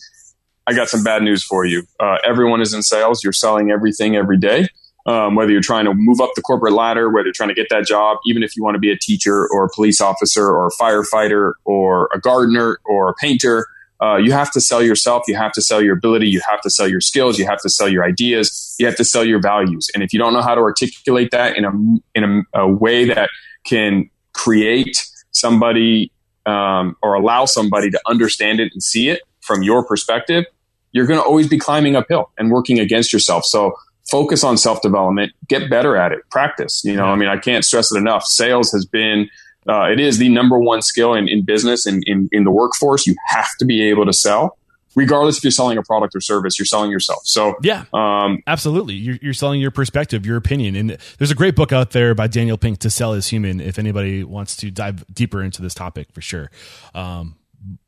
I 0.67 0.73
got 0.73 0.89
some 0.89 1.03
bad 1.03 1.23
news 1.23 1.43
for 1.43 1.65
you. 1.65 1.83
Uh, 1.99 2.19
everyone 2.25 2.61
is 2.61 2.73
in 2.73 2.83
sales. 2.83 3.25
You're 3.25 3.33
selling 3.33 3.71
everything 3.71 4.17
every 4.17 4.39
day 4.39 4.69
um, 5.07 5.37
whether 5.37 5.53
you're 5.53 5.61
trying 5.61 5.85
to 5.85 5.95
move 5.95 6.21
up 6.21 6.31
the 6.35 6.43
corporate 6.43 6.73
ladder, 6.73 7.09
whether 7.11 7.27
you're 7.27 7.33
trying 7.33 7.49
to 7.49 7.55
get 7.55 7.69
that 7.71 7.87
job, 7.87 8.19
even 8.27 8.43
if 8.43 8.57
you 8.57 8.63
want 8.63 8.75
to 8.75 8.79
be 8.79 8.91
a 8.91 8.99
teacher 8.99 9.47
or 9.49 9.65
a 9.65 9.69
police 9.69 10.01
officer 10.01 10.47
or 10.47 10.67
a 10.67 10.71
firefighter 10.83 11.53
or 11.65 12.09
a 12.13 12.21
gardener 12.21 12.81
or 12.85 13.09
a 13.09 13.15
painter, 13.15 13.67
uh, 14.03 14.17
you 14.17 14.33
have 14.33 14.51
to 14.53 14.61
sell 14.61 14.83
yourself. 14.83 15.23
You 15.27 15.37
have 15.37 15.53
to 15.53 15.63
sell 15.63 15.81
your 15.81 15.97
ability. 15.97 16.29
You 16.29 16.43
have 16.51 16.61
to 16.63 16.71
sell 16.71 16.89
your 16.89 17.01
skills. 17.01 17.39
You 17.39 17.47
have 17.47 17.63
to 17.63 17.71
sell 17.71 17.89
your 17.89 18.05
ideas. 18.05 18.75
You 18.79 18.87
have 18.87 18.97
to 18.97 19.05
sell 19.05 19.25
your 19.25 19.41
values. 19.41 19.89
And 19.95 20.03
if 20.03 20.13
you 20.13 20.19
don't 20.19 20.35
know 20.35 20.43
how 20.43 20.55
to 20.55 20.61
articulate 20.61 21.31
that 21.31 21.57
in 21.57 21.65
a 21.65 21.71
in 22.15 22.45
a, 22.55 22.61
a 22.61 22.69
way 22.69 23.05
that 23.07 23.31
can 23.65 24.11
create 24.35 25.07
somebody 25.37 26.11
um, 26.47 26.97
or 27.03 27.15
allow 27.15 27.45
somebody 27.45 27.91
to 27.91 28.01
understand 28.07 28.61
it 28.61 28.73
and 28.73 28.83
see 28.83 29.09
it 29.09 29.21
from 29.41 29.63
your 29.63 29.85
perspective, 29.85 30.45
you're 30.93 31.07
going 31.07 31.19
to 31.19 31.25
always 31.25 31.49
be 31.49 31.59
climbing 31.59 31.97
uphill 31.97 32.31
and 32.39 32.51
working 32.51 32.79
against 32.79 33.13
yourself. 33.13 33.45
So 33.45 33.75
focus 34.11 34.45
on 34.45 34.57
self 34.57 34.81
development, 34.83 35.33
get 35.49 35.69
better 35.69 35.97
at 35.97 36.13
it, 36.13 36.21
practice. 36.31 36.83
You 36.85 36.97
know, 36.97 37.07
I 37.07 37.17
mean, 37.17 37.29
I 37.29 37.37
can't 37.37 37.65
stress 37.65 37.93
it 37.93 37.99
enough. 37.99 38.25
Sales 38.25 38.73
has 38.73 38.87
been, 38.87 39.29
uh, 39.69 39.85
it 39.91 40.01
is 40.01 40.19
the 40.19 40.29
number 40.29 40.59
one 40.59 40.83
skill 40.83 41.15
in, 41.15 41.29
in 41.29 41.45
business 41.45 41.87
and 41.87 42.03
in, 42.07 42.29
in 42.33 42.45
the 42.45 42.51
workforce. 42.51 43.07
You 43.07 43.17
have 43.29 43.51
to 43.59 43.65
be 43.65 43.83
able 43.89 44.07
to 44.07 44.13
sell. 44.13 44.57
Regardless 44.97 45.37
if 45.37 45.45
you're 45.45 45.51
selling 45.51 45.79
a 45.79 45.83
product 45.83 46.17
or 46.17 46.21
service, 46.21 46.59
you're 46.59 46.67
selling 46.67 46.91
yourself. 46.91 47.21
So 47.25 47.55
yeah, 47.63 47.85
um, 47.93 48.43
absolutely, 48.47 48.95
you're, 48.95 49.19
you're 49.23 49.35
selling 49.35 49.61
your 49.61 49.71
perspective, 49.71 50.27
your 50.27 50.37
opinion. 50.37 50.75
And 50.75 50.99
there's 51.19 51.31
a 51.31 51.35
great 51.35 51.55
book 51.55 51.71
out 51.71 51.91
there 51.91 52.15
by 52.15 52.27
Daniel 52.27 52.57
Pink, 52.57 52.79
"To 52.81 52.91
Sell 52.91 53.13
Is 53.13 53.29
Human." 53.29 53.61
If 53.61 53.79
anybody 53.79 54.25
wants 54.25 54.57
to 54.57 54.71
dive 54.71 55.05
deeper 55.13 55.43
into 55.43 55.63
this 55.63 55.75
topic, 55.75 56.09
for 56.13 56.23
sure. 56.23 56.51
Um, 56.95 57.37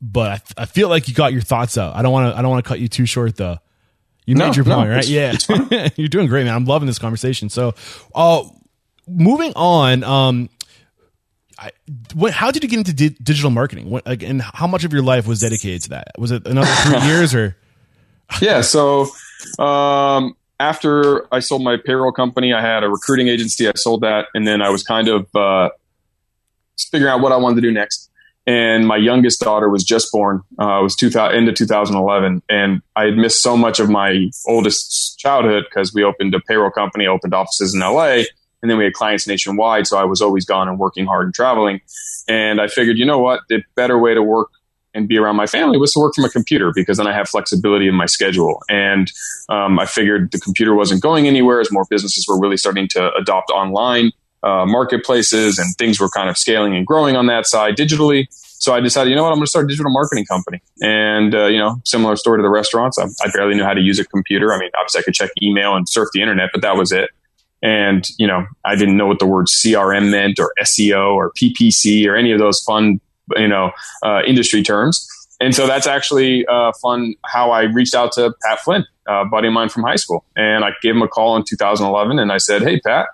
but 0.01 0.53
I, 0.57 0.63
I, 0.63 0.65
feel 0.65 0.89
like 0.89 1.07
you 1.07 1.13
got 1.13 1.33
your 1.33 1.41
thoughts 1.41 1.77
out. 1.77 1.95
I 1.95 2.01
don't 2.01 2.11
want 2.11 2.33
to. 2.33 2.37
I 2.37 2.41
don't 2.41 2.51
want 2.51 2.63
to 2.63 2.67
cut 2.67 2.79
you 2.79 2.87
too 2.87 3.05
short, 3.05 3.35
though. 3.35 3.57
You 4.25 4.35
no, 4.35 4.45
made 4.45 4.55
your 4.57 4.65
point, 4.65 4.89
no, 4.89 4.95
right? 4.95 5.07
Yeah. 5.07 5.89
You're 5.95 6.07
doing 6.07 6.27
great, 6.27 6.43
man. 6.43 6.53
I'm 6.53 6.65
loving 6.65 6.85
this 6.85 6.99
conversation. 6.99 7.49
So, 7.49 7.73
uh, 8.13 8.43
moving 9.07 9.53
on, 9.55 10.03
um, 10.03 10.49
I, 11.59 11.71
what, 12.13 12.33
how 12.33 12.51
did 12.51 12.63
you 12.63 12.69
get 12.69 12.79
into 12.79 12.93
di- 12.93 13.17
digital 13.21 13.49
marketing? 13.49 13.89
What, 13.89 14.05
like, 14.05 14.23
and 14.23 14.41
how 14.41 14.67
much 14.67 14.83
of 14.85 14.93
your 14.93 15.03
life 15.03 15.27
was 15.27 15.41
dedicated 15.41 15.81
to 15.83 15.89
that? 15.89 16.07
Was 16.17 16.31
it 16.31 16.47
another 16.47 16.71
three 16.83 16.99
years 17.07 17.35
or? 17.35 17.57
yeah. 18.41 18.61
So, 18.61 19.07
um, 19.59 20.35
after 20.59 21.33
I 21.33 21.39
sold 21.39 21.63
my 21.63 21.77
payroll 21.77 22.11
company, 22.11 22.53
I 22.53 22.61
had 22.61 22.83
a 22.83 22.89
recruiting 22.89 23.27
agency. 23.27 23.67
I 23.67 23.73
sold 23.75 24.01
that, 24.01 24.27
and 24.33 24.47
then 24.47 24.61
I 24.61 24.69
was 24.69 24.83
kind 24.83 25.07
of 25.07 25.27
uh, 25.35 25.69
figuring 26.91 27.11
out 27.11 27.21
what 27.21 27.31
I 27.31 27.37
wanted 27.37 27.55
to 27.55 27.61
do 27.61 27.71
next 27.71 28.09
and 28.49 28.87
my 28.87 28.97
youngest 28.97 29.41
daughter 29.41 29.69
was 29.69 29.83
just 29.83 30.11
born. 30.11 30.41
Uh, 30.59 30.79
it 30.79 30.83
was 30.83 30.95
2000, 30.95 31.37
end 31.37 31.47
of 31.47 31.53
2011, 31.53 32.41
and 32.49 32.81
I 32.95 33.05
had 33.05 33.15
missed 33.15 33.43
so 33.43 33.55
much 33.55 33.79
of 33.79 33.91
my 33.91 34.31
oldest 34.47 35.19
childhood 35.19 35.65
because 35.69 35.93
we 35.93 36.03
opened 36.03 36.33
a 36.33 36.39
payroll 36.39 36.71
company, 36.71 37.05
opened 37.05 37.35
offices 37.35 37.75
in 37.75 37.81
LA, 37.81 38.23
and 38.61 38.69
then 38.69 38.77
we 38.77 38.83
had 38.83 38.93
clients 38.93 39.27
nationwide. 39.27 39.87
So 39.87 39.97
I 39.97 40.03
was 40.03 40.21
always 40.21 40.45
gone 40.45 40.67
and 40.67 40.79
working 40.79 41.05
hard 41.05 41.25
and 41.25 41.33
traveling. 41.33 41.81
And 42.27 42.61
I 42.61 42.67
figured, 42.67 42.97
you 42.97 43.05
know 43.05 43.19
what, 43.19 43.41
the 43.49 43.63
better 43.75 43.97
way 43.97 44.13
to 44.13 44.21
work 44.21 44.49
and 44.93 45.07
be 45.07 45.17
around 45.17 45.35
my 45.35 45.45
family 45.45 45.77
was 45.77 45.93
to 45.93 45.99
work 45.99 46.15
from 46.15 46.25
a 46.25 46.29
computer 46.29 46.71
because 46.73 46.97
then 46.97 47.07
I 47.07 47.13
have 47.13 47.29
flexibility 47.29 47.87
in 47.87 47.95
my 47.95 48.05
schedule. 48.05 48.61
And 48.69 49.11
um, 49.49 49.79
I 49.79 49.85
figured 49.85 50.31
the 50.31 50.39
computer 50.39 50.73
wasn't 50.73 51.01
going 51.01 51.27
anywhere 51.27 51.59
as 51.59 51.71
more 51.71 51.85
businesses 51.89 52.25
were 52.27 52.39
really 52.39 52.57
starting 52.57 52.87
to 52.89 53.13
adopt 53.13 53.51
online 53.51 54.11
uh, 54.41 54.65
marketplaces 54.65 55.59
and 55.59 55.75
things 55.77 55.99
were 55.99 56.09
kind 56.09 56.29
of 56.29 56.37
scaling 56.37 56.75
and 56.75 56.87
growing 56.87 57.15
on 57.15 57.27
that 57.27 57.45
side 57.45 57.75
digitally. 57.75 58.27
So 58.31 58.73
I 58.73 58.81
decided, 58.81 59.09
you 59.09 59.15
know 59.15 59.23
what, 59.23 59.29
I'm 59.29 59.37
going 59.37 59.45
to 59.45 59.49
start 59.49 59.65
a 59.65 59.67
digital 59.69 59.91
marketing 59.91 60.25
company. 60.25 60.61
And, 60.81 61.33
uh, 61.33 61.45
you 61.45 61.57
know, 61.57 61.81
similar 61.85 62.15
story 62.15 62.39
to 62.39 62.43
the 62.43 62.49
restaurants. 62.49 62.97
I, 62.99 63.05
I, 63.25 63.31
barely 63.33 63.55
knew 63.55 63.63
how 63.63 63.73
to 63.73 63.79
use 63.79 63.99
a 63.99 64.05
computer. 64.05 64.53
I 64.53 64.59
mean, 64.59 64.69
obviously 64.77 64.99
I 64.99 65.03
could 65.03 65.13
check 65.13 65.29
email 65.41 65.75
and 65.75 65.87
surf 65.87 66.09
the 66.13 66.21
internet, 66.21 66.49
but 66.51 66.61
that 66.61 66.75
was 66.75 66.91
it. 66.91 67.09
And, 67.61 68.07
you 68.17 68.27
know, 68.27 68.45
I 68.65 68.75
didn't 68.75 68.97
know 68.97 69.07
what 69.07 69.19
the 69.19 69.25
word 69.25 69.47
CRM 69.47 70.11
meant 70.11 70.39
or 70.39 70.53
SEO 70.61 71.13
or 71.13 71.31
PPC 71.33 72.07
or 72.07 72.15
any 72.15 72.31
of 72.31 72.39
those 72.39 72.61
fun, 72.61 73.01
you 73.35 73.47
know, 73.47 73.71
uh, 74.03 74.21
industry 74.25 74.63
terms. 74.63 75.05
And 75.41 75.55
so 75.55 75.67
that's 75.67 75.87
actually 75.87 76.45
uh, 76.47 76.71
fun 76.81 77.15
how 77.25 77.51
I 77.51 77.63
reached 77.63 77.95
out 77.95 78.11
to 78.13 78.33
Pat 78.45 78.59
Flynn, 78.59 78.85
a 79.07 79.25
buddy 79.25 79.47
of 79.47 79.53
mine 79.53 79.69
from 79.69 79.83
high 79.83 79.95
school. 79.95 80.25
And 80.35 80.65
I 80.65 80.71
gave 80.81 80.95
him 80.95 81.01
a 81.01 81.07
call 81.07 81.35
in 81.37 81.43
2011 81.47 82.19
and 82.19 82.31
I 82.31 82.37
said, 82.37 82.61
Hey, 82.61 82.79
Pat, 82.81 83.07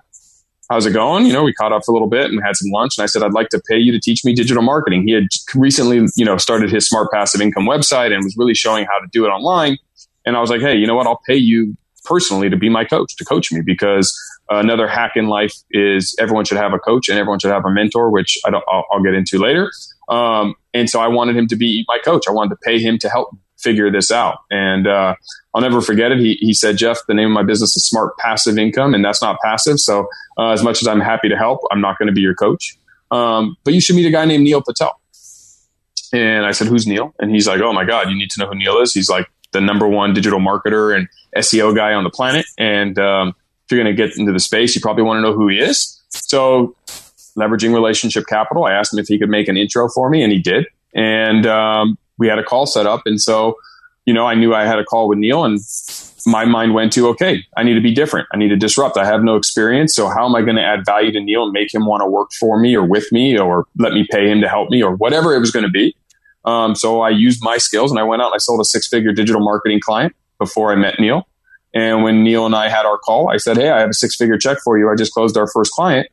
how's 0.70 0.86
it 0.86 0.94
going? 0.94 1.26
You 1.26 1.34
know, 1.34 1.44
we 1.44 1.54
caught 1.54 1.72
up 1.72 1.84
for 1.86 1.92
a 1.92 1.94
little 1.94 2.10
bit 2.10 2.32
and 2.32 2.42
had 2.44 2.56
some 2.56 2.72
lunch. 2.72 2.98
And 2.98 3.04
I 3.04 3.06
said, 3.06 3.22
I'd 3.22 3.34
like 3.34 3.50
to 3.50 3.62
pay 3.70 3.78
you 3.78 3.92
to 3.92 4.00
teach 4.00 4.26
me 4.26 4.34
digital 4.34 4.64
marketing. 4.64 5.08
He 5.08 5.14
had 5.14 5.28
recently, 5.54 6.08
you 6.16 6.26
know, 6.26 6.38
started 6.38 6.72
his 6.72 6.88
smart 6.88 7.12
passive 7.12 7.42
income 7.42 7.66
website 7.66 8.14
and 8.14 8.24
was 8.24 8.36
really 8.38 8.56
showing 8.56 8.86
how 8.86 9.00
to 9.00 9.08
do 9.12 9.26
it 9.26 9.30
online. 9.30 9.78
And 10.26 10.36
I 10.36 10.42
was 10.42 10.50
like, 10.50 10.62
hey, 10.62 10.76
you 10.76 10.88
know 10.88 10.96
what? 10.96 11.06
I'll 11.06 11.22
pay 11.28 11.36
you 11.36 11.78
personally 12.06 12.50
to 12.50 12.58
be 12.58 12.70
my 12.70 12.86
coach, 12.86 13.16
to 13.18 13.26
coach 13.26 13.52
me 13.52 13.62
because 13.62 14.18
another 14.50 14.88
hack 14.88 15.14
in 15.16 15.28
life 15.28 15.54
is 15.72 16.16
everyone 16.20 16.46
should 16.46 16.58
have 16.58 16.74
a 16.74 16.80
coach 16.80 17.10
and 17.10 17.18
everyone 17.18 17.40
should 17.40 17.52
have 17.52 17.66
a 17.66 17.72
mentor, 17.72 18.12
which 18.12 18.38
I 18.46 18.52
will 18.52 18.62
I'll 18.92 19.04
get 19.04 19.14
into 19.14 19.40
later. 19.40 19.72
Um, 20.10 20.56
and 20.74 20.90
so 20.90 21.00
I 21.00 21.08
wanted 21.08 21.36
him 21.36 21.48
to 21.48 21.56
be 21.56 21.86
my 21.88 21.98
coach. 22.04 22.26
I 22.28 22.32
wanted 22.32 22.50
to 22.52 22.58
pay 22.58 22.80
him 22.80 22.98
to 23.00 23.10
help 23.10 23.36
figure 23.58 23.92
this 23.92 24.12
out. 24.12 24.40
And 24.52 24.88
uh, 24.88 25.16
I'll 25.54 25.62
never 25.62 25.82
forget 25.82 26.12
it. 26.12 26.20
He, 26.20 26.36
he 26.36 26.54
said, 26.54 26.78
Jeff, 26.78 27.00
the 27.08 27.14
name 27.14 27.28
of 27.28 27.34
my 27.34 27.44
business 27.44 27.76
is 27.76 27.86
Smart 27.88 28.16
Passive 28.18 28.58
Income, 28.58 28.94
and 28.94 29.04
that's 29.04 29.22
not 29.22 29.40
passive. 29.44 29.80
So 29.80 30.08
uh, 30.38 30.50
as 30.50 30.64
much 30.64 30.82
as 30.82 30.88
I'm 30.88 31.02
happy 31.02 31.30
to 31.30 31.38
help, 31.38 31.62
I'm 31.72 31.82
not 31.82 31.98
going 31.98 32.08
to 32.08 32.14
be 32.14 32.22
your 32.22 32.36
coach. 32.36 32.78
Um, 33.12 33.58
but 33.64 33.74
you 33.74 33.82
should 33.82 33.96
meet 33.96 34.06
a 34.06 34.12
guy 34.12 34.26
named 34.26 34.44
Neil 34.44 34.62
Patel. 34.62 35.00
And 36.14 36.46
I 36.46 36.52
said, 36.52 36.68
Who's 36.68 36.86
Neil? 36.86 37.14
And 37.20 37.32
he's 37.32 37.48
like, 37.48 37.62
Oh 37.62 37.74
my 37.74 37.84
God, 37.84 38.10
you 38.10 38.16
need 38.16 38.30
to 38.32 38.40
know 38.40 38.48
who 38.48 38.56
Neil 38.56 38.80
is. 38.80 38.94
He's 38.94 39.10
like 39.10 39.28
the 39.56 39.62
number 39.62 39.88
one 39.88 40.14
digital 40.14 40.40
marketer 40.40 40.96
and 40.96 41.08
SEO 41.38 41.76
guy 41.76 41.94
on 41.94 42.04
the 42.04 42.10
planet. 42.10 42.46
And 42.58 43.00
um, 43.00 43.30
if 43.30 43.72
you're 43.72 43.82
going 43.82 43.96
to 43.96 44.08
get 44.08 44.18
into 44.18 44.32
the 44.32 44.40
space, 44.40 44.76
you 44.76 44.82
probably 44.82 45.04
want 45.04 45.18
to 45.18 45.22
know 45.22 45.34
who 45.34 45.48
he 45.48 45.58
is. 45.58 46.02
So, 46.10 46.76
leveraging 47.38 47.74
relationship 47.74 48.26
capital, 48.28 48.66
I 48.66 48.74
asked 48.74 48.94
him 48.94 49.00
if 49.00 49.08
he 49.08 49.18
could 49.18 49.30
make 49.30 49.48
an 49.48 49.58
intro 49.58 49.90
for 49.90 50.10
me, 50.10 50.24
and 50.24 50.32
he 50.32 50.40
did. 50.40 50.68
And 50.94 51.46
um, 51.46 51.98
we 52.18 52.28
had 52.28 52.40
a 52.40 52.44
call 52.44 52.66
set 52.66 52.86
up. 52.86 53.02
And 53.06 53.20
so, 53.20 53.58
you 54.06 54.14
know, 54.14 54.26
I 54.26 54.36
knew 54.36 54.54
I 54.54 54.66
had 54.66 54.80
a 54.80 54.86
call 54.86 55.10
with 55.10 55.18
Neil, 55.18 55.44
and 55.44 55.60
my 56.26 56.46
mind 56.46 56.74
went 56.74 56.94
to, 56.94 57.08
okay, 57.10 57.44
I 57.58 57.64
need 57.64 57.74
to 57.74 57.82
be 57.82 57.94
different. 57.94 58.28
I 58.34 58.38
need 58.38 58.50
to 58.50 58.56
disrupt. 58.56 58.98
I 58.98 59.06
have 59.06 59.24
no 59.24 59.36
experience. 59.36 59.96
So, 59.96 60.10
how 60.10 60.26
am 60.26 60.36
I 60.36 60.42
going 60.42 60.58
to 60.58 60.64
add 60.64 60.86
value 60.86 61.12
to 61.14 61.20
Neil 61.20 61.44
and 61.44 61.54
make 61.54 61.74
him 61.74 61.86
want 61.86 62.02
to 62.02 62.08
work 62.08 62.32
for 62.40 62.60
me 62.60 62.76
or 62.76 62.86
with 62.86 63.12
me 63.12 63.38
or 63.38 63.66
let 63.78 63.94
me 63.94 64.08
pay 64.10 64.30
him 64.30 64.42
to 64.42 64.50
help 64.50 64.70
me 64.70 64.84
or 64.84 64.96
whatever 64.96 65.34
it 65.36 65.40
was 65.40 65.52
going 65.52 65.66
to 65.66 65.72
be? 65.72 65.96
Um, 66.46 66.76
so, 66.76 67.02
I 67.02 67.10
used 67.10 67.44
my 67.44 67.58
skills 67.58 67.92
and 67.92 68.00
I 68.00 68.04
went 68.04 68.22
out 68.22 68.28
and 68.28 68.36
I 68.36 68.40
sold 68.40 68.62
a 68.62 68.66
six 68.66 68.88
figure 68.88 69.12
digital 69.12 69.42
marketing 69.42 69.80
client 69.80 70.16
before 70.40 70.72
I 70.72 70.76
met 70.76 71.00
Neil. 71.00 71.28
And 71.74 72.04
when 72.04 72.24
Neil 72.24 72.46
and 72.46 72.56
I 72.56 72.70
had 72.70 72.86
our 72.86 72.98
call, 72.98 73.30
I 73.30 73.38
said, 73.38 73.58
Hey, 73.58 73.70
I 73.70 73.82
have 73.82 73.90
a 73.90 73.94
six 73.94 74.16
figure 74.16 74.38
check 74.38 74.60
for 74.64 74.78
you. 74.78 74.90
I 74.90 74.96
just 74.96 75.14
closed 75.14 75.38
our 75.38 75.48
first 75.48 75.72
client. 75.72 76.08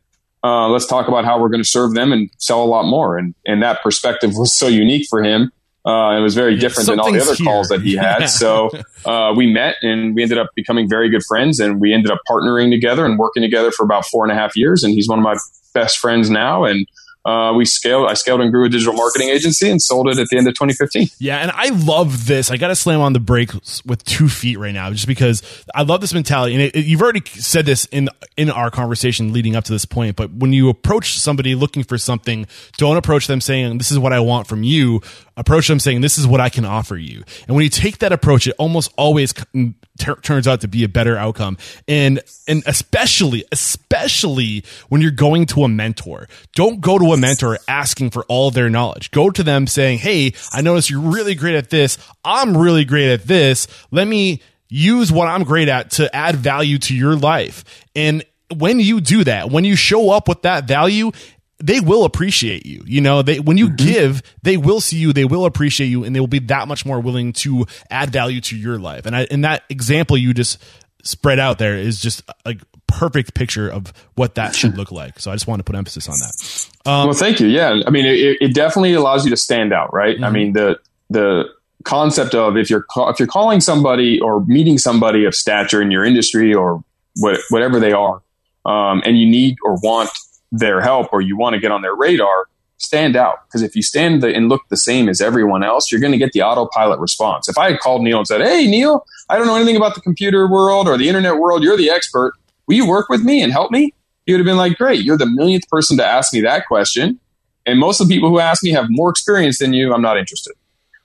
Uh, 0.44 0.68
let's 0.68 0.86
talk 0.86 1.06
about 1.06 1.24
how 1.24 1.40
we're 1.40 1.48
going 1.48 1.62
to 1.62 1.68
serve 1.68 1.94
them 1.94 2.12
and 2.12 2.28
sell 2.38 2.64
a 2.64 2.66
lot 2.66 2.84
more. 2.84 3.16
And, 3.16 3.34
and 3.46 3.62
that 3.62 3.80
perspective 3.82 4.32
was 4.34 4.58
so 4.58 4.66
unique 4.66 5.06
for 5.08 5.22
him. 5.22 5.52
Uh, 5.84 6.16
it 6.16 6.20
was 6.20 6.36
very 6.36 6.56
different 6.56 6.88
than 6.88 7.00
all 7.00 7.12
the 7.12 7.20
other 7.20 7.34
here. 7.34 7.44
calls 7.44 7.68
that 7.68 7.82
he 7.82 7.96
had. 7.96 8.26
So 8.28 8.70
uh, 9.04 9.34
we 9.36 9.52
met 9.52 9.76
and 9.82 10.14
we 10.14 10.22
ended 10.22 10.38
up 10.38 10.50
becoming 10.54 10.88
very 10.88 11.08
good 11.08 11.24
friends 11.24 11.58
and 11.58 11.80
we 11.80 11.92
ended 11.92 12.10
up 12.10 12.20
partnering 12.28 12.70
together 12.70 13.04
and 13.04 13.18
working 13.18 13.42
together 13.42 13.72
for 13.72 13.84
about 13.84 14.06
four 14.06 14.24
and 14.24 14.32
a 14.32 14.34
half 14.34 14.56
years. 14.56 14.84
And 14.84 14.92
he's 14.92 15.08
one 15.08 15.18
of 15.18 15.24
my 15.24 15.36
best 15.74 15.98
friends 15.98 16.30
now. 16.30 16.64
And 16.64 16.86
uh, 17.24 17.52
we 17.54 17.64
scaled. 17.64 18.08
I 18.08 18.14
scaled 18.14 18.40
and 18.40 18.50
grew 18.50 18.64
a 18.64 18.68
digital 18.68 18.94
marketing 18.94 19.28
agency 19.28 19.70
and 19.70 19.80
sold 19.80 20.08
it 20.08 20.18
at 20.18 20.28
the 20.28 20.36
end 20.36 20.48
of 20.48 20.54
2015. 20.54 21.08
Yeah, 21.18 21.38
and 21.38 21.52
I 21.54 21.68
love 21.68 22.26
this. 22.26 22.50
I 22.50 22.56
got 22.56 22.68
to 22.68 22.76
slam 22.76 23.00
on 23.00 23.12
the 23.12 23.20
brakes 23.20 23.84
with 23.84 24.04
two 24.04 24.28
feet 24.28 24.58
right 24.58 24.74
now, 24.74 24.90
just 24.90 25.06
because 25.06 25.42
I 25.74 25.82
love 25.82 26.00
this 26.00 26.12
mentality. 26.12 26.54
And 26.54 26.62
it, 26.62 26.74
it, 26.74 26.84
you've 26.84 27.00
already 27.00 27.22
said 27.26 27.64
this 27.64 27.84
in 27.86 28.08
in 28.36 28.50
our 28.50 28.70
conversation 28.70 29.32
leading 29.32 29.54
up 29.54 29.64
to 29.64 29.72
this 29.72 29.84
point. 29.84 30.16
But 30.16 30.32
when 30.32 30.52
you 30.52 30.68
approach 30.68 31.18
somebody 31.18 31.54
looking 31.54 31.84
for 31.84 31.96
something, 31.96 32.46
don't 32.76 32.96
approach 32.96 33.28
them 33.28 33.40
saying, 33.40 33.78
"This 33.78 33.92
is 33.92 33.98
what 33.98 34.12
I 34.12 34.18
want 34.20 34.48
from 34.48 34.64
you." 34.64 35.00
Approach 35.36 35.68
them 35.68 35.78
saying, 35.78 36.00
"This 36.00 36.18
is 36.18 36.26
what 36.26 36.40
I 36.40 36.48
can 36.48 36.64
offer 36.64 36.96
you." 36.96 37.24
And 37.46 37.56
when 37.56 37.64
you 37.64 37.70
take 37.70 37.98
that 37.98 38.12
approach, 38.12 38.46
it 38.46 38.54
almost 38.58 38.92
always 38.96 39.32
mm, 39.32 39.74
t- 39.98 40.14
turns 40.22 40.46
out 40.46 40.60
to 40.62 40.68
be 40.68 40.84
a 40.84 40.88
better 40.88 41.16
outcome. 41.16 41.58
And 41.88 42.20
and 42.46 42.62
especially 42.66 43.44
especially 43.52 44.64
when 44.88 45.00
you're 45.00 45.10
going 45.10 45.46
to 45.46 45.64
a 45.64 45.68
mentor, 45.68 46.28
don't 46.54 46.80
go 46.80 46.98
to 46.98 47.12
a 47.12 47.16
mentor 47.16 47.58
asking 47.68 48.10
for 48.10 48.24
all 48.24 48.50
their 48.50 48.70
knowledge. 48.70 49.10
Go 49.10 49.30
to 49.30 49.42
them 49.42 49.66
saying, 49.66 49.98
Hey, 49.98 50.34
I 50.52 50.60
notice 50.60 50.90
you're 50.90 51.00
really 51.00 51.34
great 51.34 51.54
at 51.54 51.70
this. 51.70 51.98
I'm 52.24 52.56
really 52.56 52.84
great 52.84 53.12
at 53.12 53.24
this. 53.24 53.66
Let 53.90 54.06
me 54.06 54.40
use 54.68 55.12
what 55.12 55.28
I'm 55.28 55.44
great 55.44 55.68
at 55.68 55.90
to 55.92 56.14
add 56.14 56.36
value 56.36 56.78
to 56.78 56.96
your 56.96 57.14
life. 57.14 57.64
And 57.94 58.24
when 58.56 58.80
you 58.80 59.00
do 59.00 59.24
that, 59.24 59.50
when 59.50 59.64
you 59.64 59.76
show 59.76 60.10
up 60.10 60.28
with 60.28 60.42
that 60.42 60.66
value, 60.66 61.12
they 61.58 61.80
will 61.80 62.04
appreciate 62.04 62.66
you. 62.66 62.82
You 62.86 63.00
know, 63.00 63.22
they 63.22 63.40
when 63.40 63.56
you 63.56 63.68
mm-hmm. 63.68 63.76
give, 63.76 64.22
they 64.42 64.56
will 64.56 64.80
see 64.80 64.96
you, 64.96 65.12
they 65.12 65.24
will 65.24 65.44
appreciate 65.44 65.88
you, 65.88 66.04
and 66.04 66.14
they 66.14 66.20
will 66.20 66.26
be 66.26 66.40
that 66.40 66.68
much 66.68 66.84
more 66.84 67.00
willing 67.00 67.32
to 67.34 67.66
add 67.90 68.10
value 68.10 68.40
to 68.42 68.56
your 68.56 68.78
life. 68.78 69.06
And 69.06 69.16
I, 69.16 69.24
in 69.24 69.42
that 69.42 69.62
example 69.68 70.16
you 70.16 70.34
just 70.34 70.58
spread 71.04 71.38
out 71.38 71.58
there 71.58 71.76
is 71.76 72.00
just 72.00 72.22
like 72.44 72.60
perfect 72.86 73.34
picture 73.34 73.68
of 73.68 73.92
what 74.14 74.34
that 74.36 74.54
should 74.56 74.76
look 74.76 74.92
like. 74.92 75.18
So 75.18 75.30
I 75.30 75.34
just 75.34 75.46
want 75.46 75.60
to 75.60 75.64
put 75.64 75.76
emphasis 75.76 76.08
on 76.08 76.14
that. 76.18 76.90
Um, 76.90 77.06
well, 77.08 77.16
thank 77.16 77.40
you. 77.40 77.46
Yeah, 77.46 77.80
I 77.86 77.90
mean, 77.90 78.06
it, 78.06 78.38
it, 78.40 78.54
definitely 78.54 78.94
allows 78.94 79.24
you 79.24 79.30
to 79.30 79.36
stand 79.36 79.72
out, 79.72 79.92
right? 79.92 80.16
Mm-hmm. 80.16 80.24
I 80.24 80.30
mean, 80.30 80.52
the 80.52 80.78
the 81.10 81.44
concept 81.84 82.34
of 82.34 82.56
if 82.56 82.70
you're 82.70 82.86
if 82.96 83.18
you're 83.18 83.28
calling 83.28 83.60
somebody 83.60 84.20
or 84.20 84.44
meeting 84.44 84.78
somebody 84.78 85.24
of 85.24 85.34
stature 85.34 85.82
in 85.82 85.90
your 85.90 86.04
industry 86.04 86.54
or 86.54 86.82
what, 87.16 87.38
whatever 87.50 87.80
they 87.80 87.92
are, 87.92 88.22
um, 88.64 89.02
and 89.04 89.18
you 89.18 89.28
need 89.28 89.56
or 89.64 89.76
want 89.76 90.10
their 90.52 90.80
help 90.80 91.12
or 91.12 91.20
you 91.20 91.36
want 91.36 91.54
to 91.54 91.60
get 91.60 91.72
on 91.72 91.82
their 91.82 91.94
radar, 91.94 92.46
stand 92.76 93.16
out. 93.16 93.38
Because 93.46 93.62
if 93.62 93.74
you 93.74 93.82
stand 93.82 94.22
the, 94.22 94.34
and 94.34 94.48
look 94.48 94.62
the 94.68 94.76
same 94.76 95.08
as 95.08 95.20
everyone 95.20 95.64
else, 95.64 95.90
you're 95.90 96.00
going 96.00 96.12
to 96.12 96.18
get 96.18 96.32
the 96.32 96.42
autopilot 96.42 97.00
response. 97.00 97.48
If 97.48 97.58
I 97.58 97.70
had 97.70 97.80
called 97.80 98.02
Neil 98.02 98.18
and 98.18 98.26
said, 98.26 98.42
"Hey, 98.42 98.66
Neil, 98.66 99.04
I 99.28 99.38
don't 99.38 99.46
know 99.46 99.56
anything 99.56 99.76
about 99.76 99.94
the 99.94 100.00
computer 100.00 100.46
world 100.48 100.86
or 100.86 100.96
the 100.96 101.08
internet 101.08 101.38
world. 101.38 101.62
You're 101.64 101.76
the 101.76 101.90
expert. 101.90 102.34
Will 102.68 102.76
you 102.76 102.88
work 102.88 103.08
with 103.08 103.24
me 103.24 103.42
and 103.42 103.50
help 103.50 103.70
me?" 103.70 103.94
He 104.26 104.32
would 104.32 104.38
have 104.38 104.46
been 104.46 104.56
like, 104.56 104.78
"Great, 104.78 105.02
you're 105.02 105.18
the 105.18 105.26
millionth 105.26 105.68
person 105.68 105.96
to 105.96 106.06
ask 106.06 106.32
me 106.32 106.42
that 106.42 106.66
question." 106.66 107.18
And 107.64 107.78
most 107.78 108.00
of 108.00 108.08
the 108.08 108.14
people 108.14 108.28
who 108.28 108.40
ask 108.40 108.62
me 108.62 108.70
have 108.70 108.86
more 108.88 109.10
experience 109.10 109.58
than 109.58 109.72
you. 109.72 109.92
I'm 109.94 110.02
not 110.02 110.18
interested. 110.18 110.54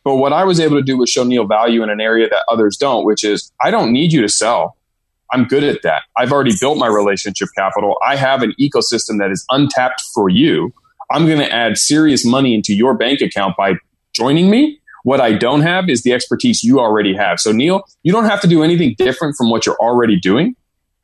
But 0.04 0.16
what 0.16 0.32
I 0.32 0.46
was 0.46 0.60
able 0.60 0.78
to 0.78 0.82
do 0.82 0.98
was 0.98 1.10
show 1.10 1.24
Neil 1.24 1.46
value 1.46 1.84
in 1.84 1.90
an 1.90 2.00
area 2.00 2.30
that 2.30 2.44
others 2.50 2.78
don't, 2.78 3.06
which 3.06 3.24
is 3.24 3.52
I 3.62 3.72
don't 3.72 3.92
need 3.92 4.14
you 4.14 4.22
to 4.22 4.30
sell. 4.30 4.77
I'm 5.32 5.46
good 5.46 5.64
at 5.64 5.82
that. 5.84 6.04
I've 6.18 6.32
already 6.32 6.54
built 6.60 6.78
my 6.78 6.88
relationship 6.88 7.50
capital. 7.56 7.98
I 8.06 8.16
have 8.16 8.42
an 8.42 8.54
ecosystem 8.60 9.20
that 9.20 9.30
is 9.32 9.46
untapped 9.50 10.02
for 10.14 10.30
you. 10.30 10.74
I'm 11.12 11.26
going 11.26 11.40
to 11.40 11.52
add 11.52 11.78
serious 11.78 12.26
money 12.26 12.54
into 12.54 12.74
your 12.74 12.94
bank 12.94 13.22
account 13.22 13.56
by 13.58 13.76
joining 14.14 14.50
me. 14.50 14.80
What 15.04 15.22
I 15.22 15.34
don't 15.34 15.62
have 15.62 15.90
is 15.90 16.04
the 16.04 16.12
expertise 16.12 16.64
you 16.64 16.80
already 16.80 17.16
have. 17.16 17.40
So, 17.40 17.52
Neil, 17.52 17.84
you 18.04 18.12
don't 18.12 18.26
have 18.26 18.42
to 18.42 18.48
do 18.48 18.64
anything 18.64 18.96
different 18.98 19.36
from 19.38 19.50
what 19.50 19.66
you're 19.66 19.78
already 19.78 20.20
doing. 20.20 20.56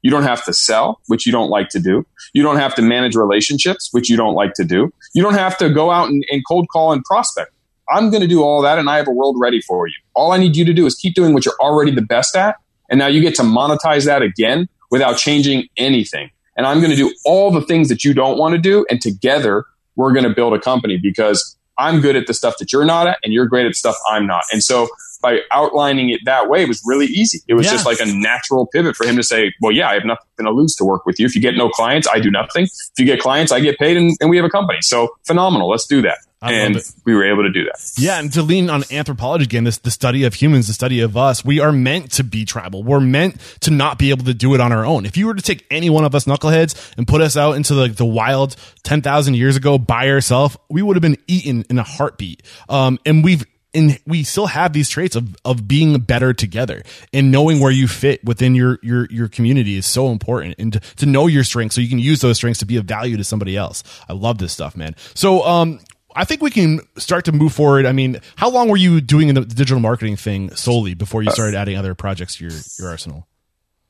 You 0.02 0.12
don't 0.12 0.24
have 0.24 0.44
to 0.46 0.54
sell, 0.54 1.00
which 1.08 1.26
you 1.26 1.32
don't 1.32 1.50
like 1.50 1.70
to 1.70 1.80
do. 1.80 2.06
You 2.34 2.44
don't 2.44 2.58
have 2.58 2.76
to 2.76 2.82
manage 2.82 3.16
relationships, 3.16 3.90
which 3.92 4.10
you 4.10 4.18
don't 4.18 4.34
like 4.34 4.54
to 4.56 4.66
do. 4.66 4.94
You 5.14 5.24
don't 5.24 5.36
have 5.36 5.58
to 5.60 5.70
go 5.70 5.90
out 5.90 6.10
and, 6.10 6.26
and 6.30 6.44
cold 6.46 6.68
call 6.70 6.92
and 6.92 7.04
prospect. 7.06 7.52
I'm 7.90 8.10
going 8.10 8.22
to 8.22 8.28
do 8.28 8.44
all 8.44 8.62
that 8.62 8.80
and 8.80 8.90
I 8.90 8.98
have 8.98 9.08
a 9.08 9.12
world 9.12 9.38
ready 9.40 9.62
for 9.62 9.88
you. 9.88 9.94
All 10.14 10.32
I 10.32 10.38
need 10.38 10.56
you 10.56 10.66
to 10.66 10.74
do 10.74 10.86
is 10.86 10.96
keep 10.96 11.16
doing 11.16 11.34
what 11.34 11.46
you're 11.46 11.60
already 11.60 11.92
the 11.92 12.02
best 12.02 12.36
at. 12.36 12.58
And 12.90 13.00
now 13.00 13.08
you 13.08 13.22
get 13.22 13.36
to 13.36 13.44
monetize 13.44 14.06
that 14.06 14.22
again 14.22 14.68
without 14.92 15.18
changing 15.18 15.68
anything. 15.78 16.30
And 16.56 16.68
I'm 16.68 16.80
going 16.80 16.92
to 16.92 16.98
do 16.98 17.14
all 17.26 17.52
the 17.52 17.62
things 17.62 17.90
that 17.90 18.04
you 18.04 18.14
don't 18.14 18.38
want 18.38 18.54
to 18.54 18.60
do. 18.60 18.86
And 18.90 19.02
together 19.02 19.66
we're 19.96 20.14
going 20.14 20.26
to 20.26 20.34
build 20.34 20.54
a 20.54 20.60
company 20.60 20.98
because 20.98 21.58
I'm 21.78 22.02
good 22.02 22.16
at 22.16 22.28
the 22.28 22.34
stuff 22.34 22.58
that 22.60 22.72
you're 22.72 22.86
not 22.86 23.08
at 23.08 23.18
and 23.24 23.34
you're 23.34 23.48
great 23.48 23.66
at 23.66 23.76
stuff 23.76 23.96
I'm 24.10 24.28
not. 24.28 24.44
And 24.52 24.64
so 24.64 24.88
by 25.22 25.40
outlining 25.52 26.10
it 26.10 26.20
that 26.26 26.50
way, 26.50 26.62
it 26.62 26.68
was 26.68 26.82
really 26.86 27.06
easy. 27.08 27.40
It 27.48 27.54
was 27.54 27.66
yeah. 27.66 27.72
just 27.72 27.86
like 27.86 28.00
a 28.00 28.06
natural 28.06 28.68
pivot 28.68 28.96
for 28.96 29.08
him 29.08 29.16
to 29.16 29.24
say, 29.24 29.54
well, 29.62 29.72
yeah, 29.72 29.90
I 29.90 29.94
have 29.94 30.06
nothing 30.06 30.46
to 30.46 30.52
lose 30.52 30.76
to 30.76 30.86
work 30.86 31.06
with 31.06 31.20
you. 31.20 31.26
If 31.26 31.34
you 31.34 31.42
get 31.42 31.56
no 31.56 31.70
clients, 31.70 32.08
I 32.12 32.20
do 32.20 32.30
nothing. 32.30 32.66
If 32.66 33.00
you 33.00 33.06
get 33.06 33.20
clients, 33.20 33.52
I 33.52 33.62
get 33.62 33.80
paid 33.80 33.98
and, 33.98 34.16
and 34.20 34.30
we 34.30 34.38
have 34.38 34.46
a 34.46 34.50
company. 34.50 34.80
So 34.82 35.10
phenomenal. 35.26 35.70
Let's 35.70 35.88
do 35.88 36.02
that. 36.02 36.20
I 36.44 36.54
and 36.56 36.78
we 37.06 37.16
were 37.16 37.24
able 37.24 37.44
to 37.44 37.52
do 37.52 37.64
that. 37.64 37.94
Yeah, 37.98 38.20
and 38.20 38.32
to 38.34 38.42
lean 38.42 38.70
on 38.70 38.84
anthropology 38.92 39.46
again, 39.46 39.64
this 39.64 39.78
the 39.78 39.90
study 39.90 40.26
of 40.26 40.34
humans, 40.34 40.68
the 40.68 40.74
study 40.74 41.00
of 41.00 41.16
us, 41.16 41.46
we 41.46 41.62
are 41.62 41.72
meant 41.72 42.12
to 42.14 42.24
be 42.24 42.44
tribal. 42.44 42.84
We're 42.84 43.00
meant 43.00 43.40
to 43.62 43.72
not 43.72 43.98
be 43.98 44.10
able 44.10 44.26
to 44.26 44.34
do 44.34 44.54
it 44.54 44.60
on 44.60 44.74
our 44.74 44.86
own. 44.86 45.06
If 45.06 45.16
you 45.16 45.28
were 45.28 45.36
to 45.36 45.42
take 45.42 45.66
any 45.72 45.90
one 45.90 46.04
of 46.04 46.14
us 46.14 46.26
knuckleheads 46.26 46.98
and 46.98 47.08
put 47.08 47.22
us 47.22 47.38
out 47.38 47.54
into 47.54 47.74
the, 47.76 47.88
the 47.88 48.06
wild 48.06 48.58
ten 48.84 49.02
thousand 49.02 49.36
years 49.36 49.56
ago 49.56 49.78
by 49.78 50.10
ourselves, 50.10 50.58
we 50.70 50.82
would 50.82 50.98
have 50.98 51.02
been 51.02 51.18
eaten 51.28 51.64
in 51.70 51.80
a 51.80 51.84
heartbeat. 51.84 52.44
Um, 52.68 53.00
and 53.06 53.24
we've 53.24 53.46
and 53.74 54.00
we 54.06 54.24
still 54.24 54.48
have 54.48 54.74
these 54.74 54.90
traits 54.90 55.16
of 55.16 55.36
of 55.46 55.66
being 55.66 55.98
better 56.02 56.34
together 56.34 56.84
and 57.14 57.32
knowing 57.32 57.62
where 57.62 57.72
you 57.72 57.88
fit 57.88 58.24
within 58.26 58.54
your 58.54 58.80
your 58.84 59.08
your 59.10 59.30
community 59.30 59.78
is 59.78 59.86
so 59.86 60.12
important 60.12 60.56
and 60.58 60.74
to, 60.74 60.80
to 60.98 61.06
know 61.06 61.28
your 61.28 61.44
strengths 61.44 61.76
so 61.76 61.82
you 61.82 61.90
can 61.90 62.00
use 62.00 62.22
those 62.22 62.38
strengths 62.38 62.60
to 62.60 62.66
be 62.66 62.78
of 62.78 62.86
value 62.86 63.18
to 63.18 63.24
somebody 63.24 63.58
else 63.58 63.84
i 64.08 64.14
love 64.14 64.38
this 64.38 64.54
stuff 64.54 64.76
man 64.76 64.96
so 65.16 65.44
um 65.46 65.80
I 66.16 66.26
think 66.26 66.42
we 66.42 66.52
can 66.52 66.82
start 66.98 67.26
to 67.26 67.32
move 67.32 67.54
forward. 67.54 67.86
I 67.86 67.92
mean, 67.92 68.20
how 68.36 68.50
long 68.50 68.70
were 68.70 68.78
you 68.78 69.02
doing 69.02 69.34
the 69.34 69.42
digital 69.42 69.80
marketing 69.80 70.16
thing 70.16 70.50
solely 70.56 70.94
before 70.94 71.24
you 71.24 71.30
uh, 71.30 71.34
started 71.34 71.56
adding 71.56 71.78
other 71.78 71.96
projects 71.96 72.36
to 72.38 72.46
your, 72.46 72.54
your 72.80 72.90
arsenal? 72.90 73.28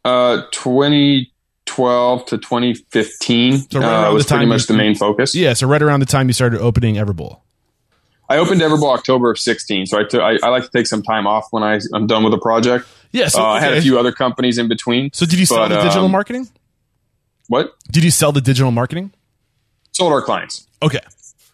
Uh, 0.06 0.44
2012 0.52 2.26
to 2.26 2.38
2015 2.38 3.58
so 3.58 3.80
right 3.80 4.08
uh, 4.08 4.14
was 4.14 4.26
pretty 4.26 4.46
much 4.46 4.68
the 4.68 4.74
main 4.74 4.96
focus. 4.96 5.34
Yeah, 5.36 5.54
so 5.54 5.68
right 5.68 5.82
around 5.82 6.02
the 6.02 6.06
time 6.06 6.28
you 6.28 6.34
started 6.34 6.60
opening 6.60 6.96
Everbowl. 6.96 7.40
I 8.30 8.38
opened 8.38 8.62
Everbowl 8.62 8.94
October 8.94 9.32
of 9.32 9.38
16, 9.38 9.86
so 9.86 10.00
I, 10.00 10.04
t- 10.06 10.20
I, 10.20 10.38
I 10.42 10.50
like 10.50 10.64
to 10.64 10.70
take 10.70 10.88
some 10.88 11.04
time 11.04 11.28
off 11.28 11.48
when 11.52 11.62
I, 11.62 11.80
I'm 11.94 12.08
done 12.08 12.24
with 12.24 12.34
a 12.34 12.38
project. 12.38 12.88
Yeah, 13.12 13.28
so 13.28 13.44
uh, 13.44 13.46
I 13.46 13.60
had 13.60 13.74
a 13.74 13.82
few 13.82 14.00
other 14.00 14.12
companies 14.12 14.58
in 14.58 14.68
between. 14.68 15.12
So 15.14 15.26
did 15.26 15.40
you 15.40 15.46
sell 15.46 15.58
but, 15.58 15.68
the 15.70 15.82
digital 15.84 16.06
um, 16.06 16.12
marketing? 16.12 16.50
What? 17.48 17.76
Did 17.92 18.04
you 18.04 18.12
sell 18.12 18.32
the 18.32 18.42
digital 18.42 18.72
marketing? 18.72 19.12
Sold 19.92 20.14
our 20.14 20.22
clients. 20.22 20.68
Okay. 20.82 21.02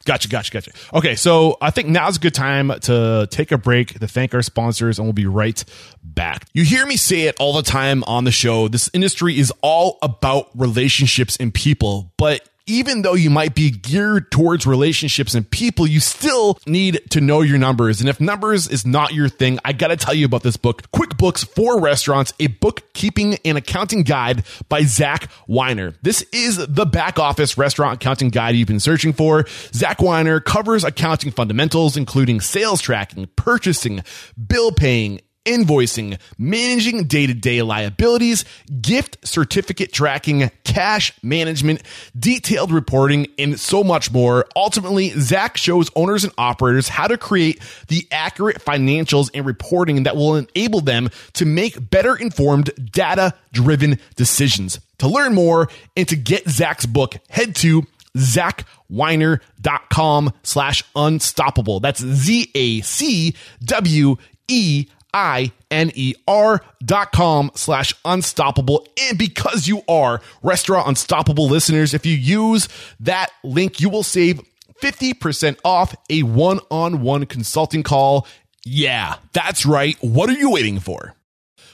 Gotcha, 0.09 0.27
gotcha, 0.27 0.51
gotcha. 0.51 0.71
Okay, 0.91 1.13
so 1.13 1.55
I 1.61 1.69
think 1.69 1.87
now's 1.87 2.17
a 2.17 2.19
good 2.19 2.33
time 2.33 2.71
to 2.79 3.27
take 3.29 3.51
a 3.51 3.59
break 3.59 3.99
to 3.99 4.07
thank 4.07 4.33
our 4.33 4.41
sponsors, 4.41 4.97
and 4.97 5.05
we'll 5.05 5.13
be 5.13 5.27
right 5.27 5.63
back. 6.01 6.47
You 6.51 6.63
hear 6.63 6.83
me 6.87 6.97
say 6.97 7.27
it 7.27 7.35
all 7.39 7.53
the 7.53 7.61
time 7.61 8.03
on 8.05 8.23
the 8.23 8.31
show. 8.31 8.67
This 8.69 8.89
industry 8.91 9.37
is 9.37 9.53
all 9.61 9.99
about 10.01 10.49
relationships 10.55 11.37
and 11.39 11.53
people, 11.53 12.11
but 12.17 12.48
even 12.69 13.01
though 13.01 13.15
you 13.15 13.29
might 13.29 13.55
be 13.55 13.71
geared 13.71 14.31
towards 14.31 14.67
relationships 14.67 15.33
and 15.33 15.49
people, 15.49 15.87
you 15.87 15.99
still 15.99 16.59
need 16.67 17.01
to 17.09 17.19
know 17.19 17.41
your 17.41 17.57
numbers. 17.57 17.99
And 17.99 18.09
if 18.09 18.21
numbers 18.21 18.67
is 18.67 18.85
not 18.85 19.13
your 19.13 19.27
thing, 19.27 19.59
I 19.65 19.73
gotta 19.73 19.97
tell 19.97 20.13
you 20.13 20.25
about 20.25 20.43
this 20.43 20.55
book, 20.55 20.83
QuickBooks 20.91 21.47
for 21.47 21.79
Restaurants, 21.79 22.33
a 22.39 22.47
bookkeeping 22.47 23.37
and 23.43 23.57
accounting 23.57 24.03
guide 24.03 24.43
by 24.69 24.83
Zach 24.83 25.29
Weiner. 25.47 25.95
This 26.03 26.21
is 26.31 26.57
the 26.67 26.85
back 26.85 27.17
office 27.17 27.57
restaurant 27.57 27.95
accounting 27.95 28.29
guide 28.29 28.55
you've 28.55 28.67
been 28.67 28.79
searching 28.79 29.13
for. 29.13 29.45
Zach 29.73 30.01
Weiner 30.01 30.39
covers 30.39 30.83
accounting 30.83 31.31
fundamentals, 31.31 31.97
including 31.97 32.39
sales 32.39 32.81
tracking, 32.81 33.27
purchasing, 33.35 34.03
bill 34.47 34.71
paying, 34.71 35.21
invoicing, 35.49 36.19
managing 36.37 37.05
day 37.05 37.25
to 37.25 37.33
day 37.33 37.63
liabilities, 37.63 38.45
gift 38.81 39.17
certificate 39.27 39.91
tracking, 39.91 40.51
cash 40.63 41.11
management, 41.23 41.81
detailed 42.17 42.71
reporting, 42.71 43.27
and 43.39 43.59
so 43.59 43.83
much 43.83 44.11
more. 44.11 44.45
Ultimately, 44.55 45.09
Zach 45.09 45.57
shows 45.57 45.89
owners 45.95 46.23
and 46.23 46.31
operators 46.37 46.87
how 46.87 47.07
to 47.07 47.17
create 47.17 47.59
the 47.87 48.07
accurate 48.11 48.63
financials 48.63 49.31
and 49.33 49.43
reporting 49.45 50.03
that 50.03 50.15
will 50.15 50.35
enable 50.35 50.81
them 50.81 51.09
to 51.33 51.45
make 51.45 51.89
better 51.89 52.15
informed, 52.15 52.69
data 52.91 53.33
driven 53.51 53.97
decisions. 54.15 54.79
To 54.99 55.07
learn 55.07 55.33
more 55.33 55.69
and 55.97 56.07
to 56.09 56.15
get 56.15 56.47
Zach's 56.47 56.85
book, 56.85 57.15
head 57.29 57.55
to 57.57 57.87
zachweiner.com 58.17 60.33
slash 60.43 60.83
unstoppable. 60.95 61.79
That's 61.79 62.01
Z 62.01 62.51
A 62.53 62.81
C 62.81 63.35
W 63.63 64.17
E 64.47 64.87
I-N-E-R 65.13 66.61
dot 66.83 67.11
com 67.11 67.51
slash 67.55 67.93
unstoppable. 68.05 68.87
And 69.09 69.17
because 69.17 69.67
you 69.67 69.81
are 69.87 70.21
Restaurant 70.43 70.87
Unstoppable 70.87 71.47
listeners, 71.47 71.93
if 71.93 72.05
you 72.05 72.15
use 72.15 72.67
that 72.99 73.31
link, 73.43 73.79
you 73.79 73.89
will 73.89 74.03
save 74.03 74.41
50% 74.81 75.57
off 75.65 75.95
a 76.09 76.23
one-on-one 76.23 77.25
consulting 77.25 77.83
call. 77.83 78.27
Yeah, 78.63 79.15
that's 79.33 79.65
right. 79.65 79.97
What 80.01 80.29
are 80.29 80.33
you 80.33 80.51
waiting 80.51 80.79
for? 80.79 81.15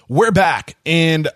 We're 0.08 0.32
back 0.32 0.76
and 0.86 1.28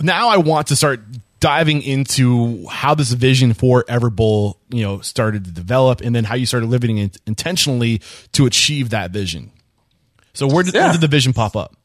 now 0.00 0.28
I 0.28 0.36
want 0.38 0.68
to 0.68 0.76
start 0.76 1.00
diving 1.40 1.82
into 1.82 2.66
how 2.68 2.94
this 2.94 3.12
vision 3.12 3.54
for 3.54 3.84
Everbowl, 3.84 4.56
you 4.68 4.82
know, 4.82 5.00
started 5.00 5.44
to 5.46 5.50
develop 5.50 6.02
and 6.02 6.14
then 6.14 6.24
how 6.24 6.34
you 6.34 6.44
started 6.46 6.68
living 6.68 6.98
it 6.98 7.16
intentionally 7.26 8.02
to 8.32 8.44
achieve 8.46 8.90
that 8.90 9.10
vision. 9.10 9.50
So 10.32 10.46
where 10.46 10.62
did, 10.62 10.74
yeah. 10.74 10.84
where 10.84 10.92
did 10.92 11.00
the 11.00 11.08
vision 11.08 11.32
pop 11.32 11.56
up? 11.56 11.76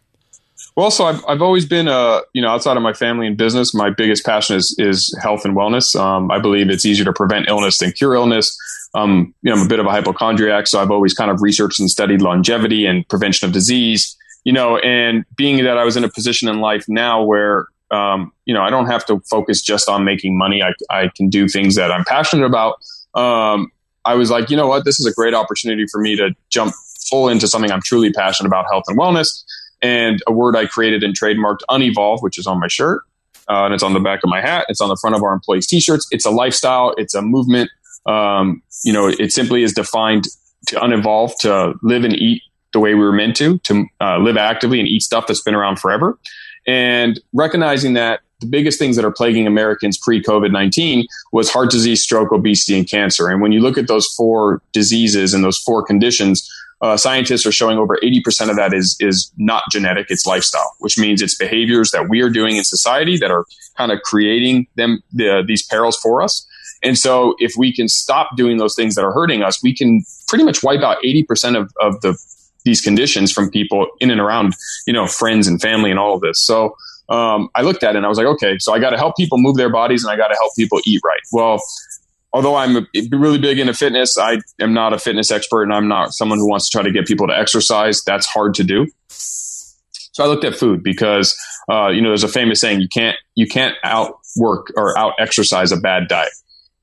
Well, 0.76 0.92
so 0.92 1.06
I've, 1.06 1.24
I've 1.28 1.42
always 1.42 1.66
been, 1.66 1.88
uh, 1.88 2.22
you 2.34 2.42
know, 2.42 2.50
outside 2.50 2.76
of 2.76 2.84
my 2.84 2.92
family 2.92 3.28
and 3.28 3.38
business, 3.38 3.74
my 3.74 3.90
biggest 3.90 4.26
passion 4.26 4.58
is, 4.58 4.76
is 4.78 5.18
health 5.22 5.46
and 5.46 5.56
wellness. 5.56 5.98
Um, 5.98 6.30
I 6.32 6.40
believe 6.40 6.70
it's 6.70 6.86
easier 6.86 7.06
to 7.06 7.14
prevent 7.14 7.48
illness 7.48 7.78
than 7.78 7.94
cure 7.94 8.14
illness. 8.14 8.58
Um, 8.94 9.34
you 9.42 9.52
know, 9.52 9.60
I'm 9.60 9.66
a 9.66 9.70
bit 9.70 9.80
of 9.80 9.86
a 9.86 9.92
hypochondriac, 9.92 10.68
so 10.68 10.82
I've 10.82 10.92
always 10.92 11.14
kind 11.14 11.32
of 11.32 11.42
researched 11.42 11.80
and 11.80 11.90
studied 11.90 12.22
longevity 12.22 12.86
and 12.86 13.08
prevention 13.08 13.48
of 13.48 13.54
disease, 13.54 14.18
you 14.44 14.52
know, 14.52 14.78
and 14.80 15.26
being 15.36 15.64
that 15.64 15.78
I 15.78 15.86
was 15.86 15.96
in 15.96 16.04
a 16.04 16.10
position 16.10 16.50
in 16.50 16.60
life 16.60 16.86
now 16.88 17.24
where, 17.24 17.68
um, 17.92 18.34
you 18.46 18.54
know, 18.54 18.62
I 18.62 18.70
don't 18.70 18.88
have 18.88 19.06
to 19.06 19.22
focus 19.30 19.62
just 19.62 19.88
on 19.88 20.04
making 20.04 20.38
money. 20.38 20.62
I, 20.62 20.74
I 20.90 21.10
can 21.16 21.30
do 21.30 21.48
things 21.48 21.76
that 21.76 21.92
I'm 21.92 22.04
passionate 22.06 22.46
about. 22.46 22.76
Um, 23.14 23.72
I 24.04 24.16
was 24.16 24.30
like, 24.30 24.50
you 24.50 24.58
know 24.58 24.68
what, 24.68 24.86
this 24.86 25.00
is 25.00 25.06
a 25.06 25.14
great 25.14 25.34
opportunity 25.34 25.86
for 25.92 26.02
me 26.02 26.16
to 26.18 26.36
jump 26.50 26.74
full 27.10 27.30
into 27.30 27.48
something 27.48 27.72
I'm 27.72 27.82
truly 27.82 28.12
passionate 28.12 28.48
about, 28.48 28.66
health 28.72 28.84
and 28.88 28.98
wellness. 28.98 29.44
And 29.82 30.22
a 30.28 30.32
word 30.32 30.56
I 30.56 30.66
created 30.66 31.04
and 31.04 31.18
trademarked, 31.18 31.60
unevolve, 31.70 32.22
which 32.22 32.38
is 32.38 32.48
on 32.48 32.60
my 32.60 32.68
shirt. 32.68 33.04
Uh, 33.48 33.66
and 33.66 33.74
it's 33.74 33.84
on 33.84 33.94
the 33.94 34.00
back 34.00 34.24
of 34.24 34.30
my 34.30 34.42
hat. 34.42 34.66
It's 34.70 34.82
on 34.82 34.90
the 34.90 34.98
front 35.00 35.16
of 35.16 35.22
our 35.22 35.34
employees' 35.34 35.68
t-shirts. 35.68 36.08
It's 36.12 36.26
a 36.26 36.32
lifestyle. 36.32 36.96
It's 36.98 37.14
a 37.14 37.22
movement. 37.22 37.70
Um, 38.06 38.64
you 38.84 38.92
know, 38.92 39.08
it 39.08 39.32
simply 39.32 39.64
is 39.64 39.74
defined 39.74 40.26
to 40.68 40.78
unevolve, 40.78 41.34
to 41.42 41.76
live 41.84 42.04
and 42.04 42.14
eat 42.14 42.42
the 42.74 42.80
way 42.80 42.94
we 42.94 43.02
were 43.02 43.12
meant 43.12 43.36
to, 43.38 43.60
to 43.60 43.86
uh, 44.02 44.18
live 44.18 44.38
actively 44.38 44.80
and 44.80 44.88
eat 44.88 45.02
stuff 45.02 45.28
that's 45.28 45.42
been 45.42 45.56
around 45.56 45.80
forever. 45.80 46.18
And 46.68 47.20
recognizing 47.34 47.94
that 47.94 48.22
the 48.42 48.48
biggest 48.48 48.80
things 48.80 48.96
that 48.96 49.06
are 49.06 49.12
plaguing 49.12 49.48
Americans 49.48 49.98
pre 49.98 50.22
COVID 50.22 50.52
19 50.52 51.08
was 51.32 51.50
heart 51.50 51.72
disease, 51.72 52.04
stroke, 52.04 52.32
obesity, 52.32 52.78
and 52.78 52.90
cancer. 52.90 53.30
And 53.30 53.42
when 53.42 53.52
you 53.52 53.62
look 53.62 53.78
at 53.78 53.88
those 53.88 54.08
four 54.08 54.62
diseases 54.74 55.34
and 55.34 55.44
those 55.44 55.58
four 55.58 55.84
conditions, 55.84 56.50
uh, 56.82 56.98
scientists 56.98 57.46
are 57.46 57.52
showing 57.52 57.78
over 57.78 57.98
80% 58.04 58.50
of 58.50 58.56
that 58.58 58.74
is 58.74 58.96
is 59.00 59.32
not 59.38 59.64
genetic 59.72 60.08
it's 60.10 60.26
lifestyle 60.26 60.74
which 60.80 60.98
means 60.98 61.22
it's 61.22 61.36
behaviors 61.36 61.92
that 61.92 62.10
we 62.10 62.22
are 62.22 62.30
doing 62.30 62.58
in 62.58 62.64
society 62.64 63.18
that 63.18 63.32
are 63.32 63.46
kind 63.78 63.92
of 63.92 64.02
creating 64.02 64.68
them 64.76 65.02
the, 65.12 65.44
these 65.48 65.66
perils 65.66 65.98
for 65.98 66.22
us 66.22 66.46
and 66.84 66.98
so 66.98 67.36
if 67.40 67.54
we 67.58 67.74
can 67.74 67.88
stop 67.88 68.36
doing 68.36 68.58
those 68.58 68.76
things 68.76 68.96
that 68.96 69.04
are 69.04 69.14
hurting 69.14 69.42
us 69.42 69.64
we 69.64 69.74
can 69.74 70.04
pretty 70.28 70.44
much 70.44 70.64
wipe 70.64 70.82
out 70.82 70.98
80% 71.04 71.60
of, 71.60 71.72
of 71.82 72.00
the 72.02 72.18
these 72.66 72.82
conditions 72.82 73.32
from 73.32 73.52
people 73.52 73.88
in 74.00 74.10
and 74.10 74.20
around 74.20 74.54
you 74.86 74.94
know 74.94 75.08
friends 75.08 75.48
and 75.48 75.62
family 75.62 75.92
and 75.92 76.00
all 76.00 76.16
of 76.16 76.22
this 76.22 76.44
so 76.44 76.76
um, 77.10 77.50
I 77.56 77.62
looked 77.62 77.84
at 77.84 77.92
it 77.92 77.98
and 77.98 78.06
I 78.06 78.10
was 78.10 78.18
like, 78.18 78.28
okay, 78.28 78.58
so 78.60 78.74
I 78.74 78.80
got 78.80 78.90
to 78.90 78.98
help 78.98 79.16
people 79.16 79.38
move 79.38 79.58
their 79.58 79.70
bodies 79.70 80.04
and 80.04 80.12
I 80.12 80.18
got 80.18 80.30
to 80.30 80.36
help 80.36 80.54
people 80.56 80.80
eat 80.86 81.02
right. 81.06 81.20
Well, 81.32 81.62
although 82.36 82.56
I'm 82.56 82.86
really 83.12 83.38
big 83.38 83.60
into 83.60 83.74
fitness, 83.74 84.18
I 84.18 84.40
am 84.60 84.74
not 84.74 84.92
a 84.92 85.00
fitness 85.00 85.32
expert 85.32 85.64
and 85.64 85.74
I'm 85.74 85.88
not 85.88 86.12
someone 86.12 86.38
who 86.38 86.50
wants 86.50 86.70
to 86.70 86.78
try 86.78 86.84
to 86.84 86.92
get 86.92 87.08
people 87.08 87.28
to 87.28 87.34
exercise. 87.34 88.04
That's 88.04 88.26
hard 88.26 88.54
to 88.56 88.64
do. 88.66 88.88
So 89.08 90.22
I 90.22 90.28
looked 90.28 90.44
at 90.44 90.54
food 90.54 90.84
because, 90.84 91.34
uh, 91.72 91.88
you 91.88 92.02
know, 92.02 92.10
there's 92.10 92.26
a 92.26 92.28
famous 92.28 92.60
saying, 92.60 92.82
you 92.82 92.90
can't, 92.90 93.16
you 93.36 93.48
can't 93.48 93.76
outwork 93.86 94.68
or 94.76 94.98
out 94.98 95.14
exercise 95.18 95.72
a 95.72 95.78
bad 95.78 96.10
diet. 96.10 96.34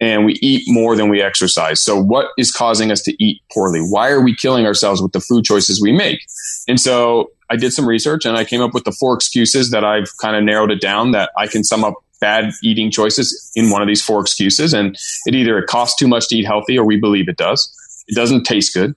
And 0.00 0.24
we 0.24 0.38
eat 0.40 0.62
more 0.68 0.96
than 0.96 1.10
we 1.10 1.20
exercise. 1.20 1.82
So 1.82 2.02
what 2.02 2.28
is 2.38 2.50
causing 2.50 2.90
us 2.90 3.02
to 3.02 3.22
eat 3.22 3.42
poorly? 3.52 3.80
Why 3.80 4.08
are 4.08 4.22
we 4.22 4.34
killing 4.34 4.64
ourselves 4.64 5.02
with 5.02 5.12
the 5.12 5.20
food 5.20 5.44
choices 5.44 5.82
we 5.82 5.92
make? 5.92 6.20
And 6.66 6.80
so 6.80 7.30
I 7.50 7.56
did 7.56 7.74
some 7.74 7.86
research 7.86 8.24
and 8.24 8.38
I 8.38 8.44
came 8.46 8.62
up 8.62 8.72
with 8.72 8.84
the 8.84 8.92
four 8.92 9.14
excuses 9.14 9.70
that 9.70 9.84
I've 9.84 10.08
kind 10.18 10.34
of 10.34 10.44
narrowed 10.44 10.70
it 10.70 10.80
down 10.80 11.10
that 11.10 11.30
I 11.36 11.46
can 11.46 11.62
sum 11.62 11.84
up 11.84 11.94
bad 12.22 12.52
eating 12.62 12.90
choices 12.90 13.50
in 13.54 13.68
one 13.68 13.82
of 13.82 13.88
these 13.88 14.00
four 14.00 14.20
excuses. 14.20 14.72
And 14.72 14.96
it 15.26 15.34
either 15.34 15.58
it 15.58 15.66
costs 15.66 15.98
too 15.98 16.08
much 16.08 16.28
to 16.28 16.36
eat 16.36 16.46
healthy 16.46 16.78
or 16.78 16.86
we 16.86 16.98
believe 16.98 17.28
it 17.28 17.36
does. 17.36 17.70
It 18.08 18.14
doesn't 18.14 18.44
taste 18.44 18.72
good 18.72 18.94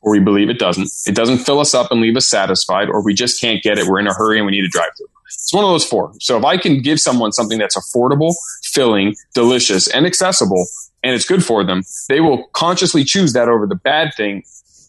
or 0.00 0.10
we 0.10 0.18
believe 0.18 0.48
it 0.48 0.58
doesn't. 0.58 0.88
It 1.06 1.14
doesn't 1.14 1.38
fill 1.38 1.60
us 1.60 1.74
up 1.74 1.92
and 1.92 2.00
leave 2.00 2.16
us 2.16 2.26
satisfied 2.26 2.88
or 2.88 3.04
we 3.04 3.14
just 3.14 3.40
can't 3.40 3.62
get 3.62 3.78
it. 3.78 3.86
We're 3.86 4.00
in 4.00 4.08
a 4.08 4.14
hurry 4.14 4.38
and 4.38 4.46
we 4.46 4.52
need 4.52 4.62
to 4.62 4.68
drive 4.68 4.90
through. 4.96 5.06
It's 5.26 5.52
one 5.52 5.64
of 5.64 5.70
those 5.70 5.84
four. 5.84 6.12
So 6.18 6.38
if 6.38 6.44
I 6.44 6.56
can 6.56 6.80
give 6.80 6.98
someone 6.98 7.32
something 7.32 7.58
that's 7.58 7.76
affordable, 7.76 8.34
filling, 8.64 9.14
delicious, 9.34 9.86
and 9.88 10.06
accessible, 10.06 10.66
and 11.02 11.14
it's 11.14 11.26
good 11.26 11.44
for 11.44 11.64
them, 11.64 11.82
they 12.08 12.20
will 12.20 12.48
consciously 12.52 13.04
choose 13.04 13.32
that 13.34 13.48
over 13.48 13.66
the 13.66 13.74
bad 13.74 14.12
thing 14.16 14.44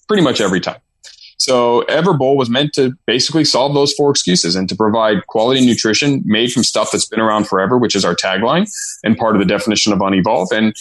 pretty 0.08 0.24
much 0.24 0.42
every 0.42 0.62
time. 0.62 0.80
So 1.38 1.84
Everbowl 1.90 2.36
was 2.36 2.50
meant 2.50 2.74
to 2.74 2.94
basically 3.06 3.46
solve 3.46 3.74
those 3.74 3.94
four 3.94 4.12
excuses 4.12 4.56
and 4.56 4.70
to 4.70 4.76
provide 4.76 5.28
quality 5.28 5.66
nutrition 5.66 6.22
made 6.26 6.52
from 6.52 6.64
stuff 6.64 6.92
that's 6.92 7.06
been 7.06 7.20
around 7.20 7.48
forever, 7.48 7.78
which 7.78 7.96
is 7.96 8.06
our 8.06 8.16
tagline 8.16 8.70
and 9.04 9.18
part 9.18 9.36
of 9.36 9.40
the 9.40 9.48
definition 9.48 9.94
of 9.94 10.00
unevolve. 10.00 10.52
And 10.52 10.74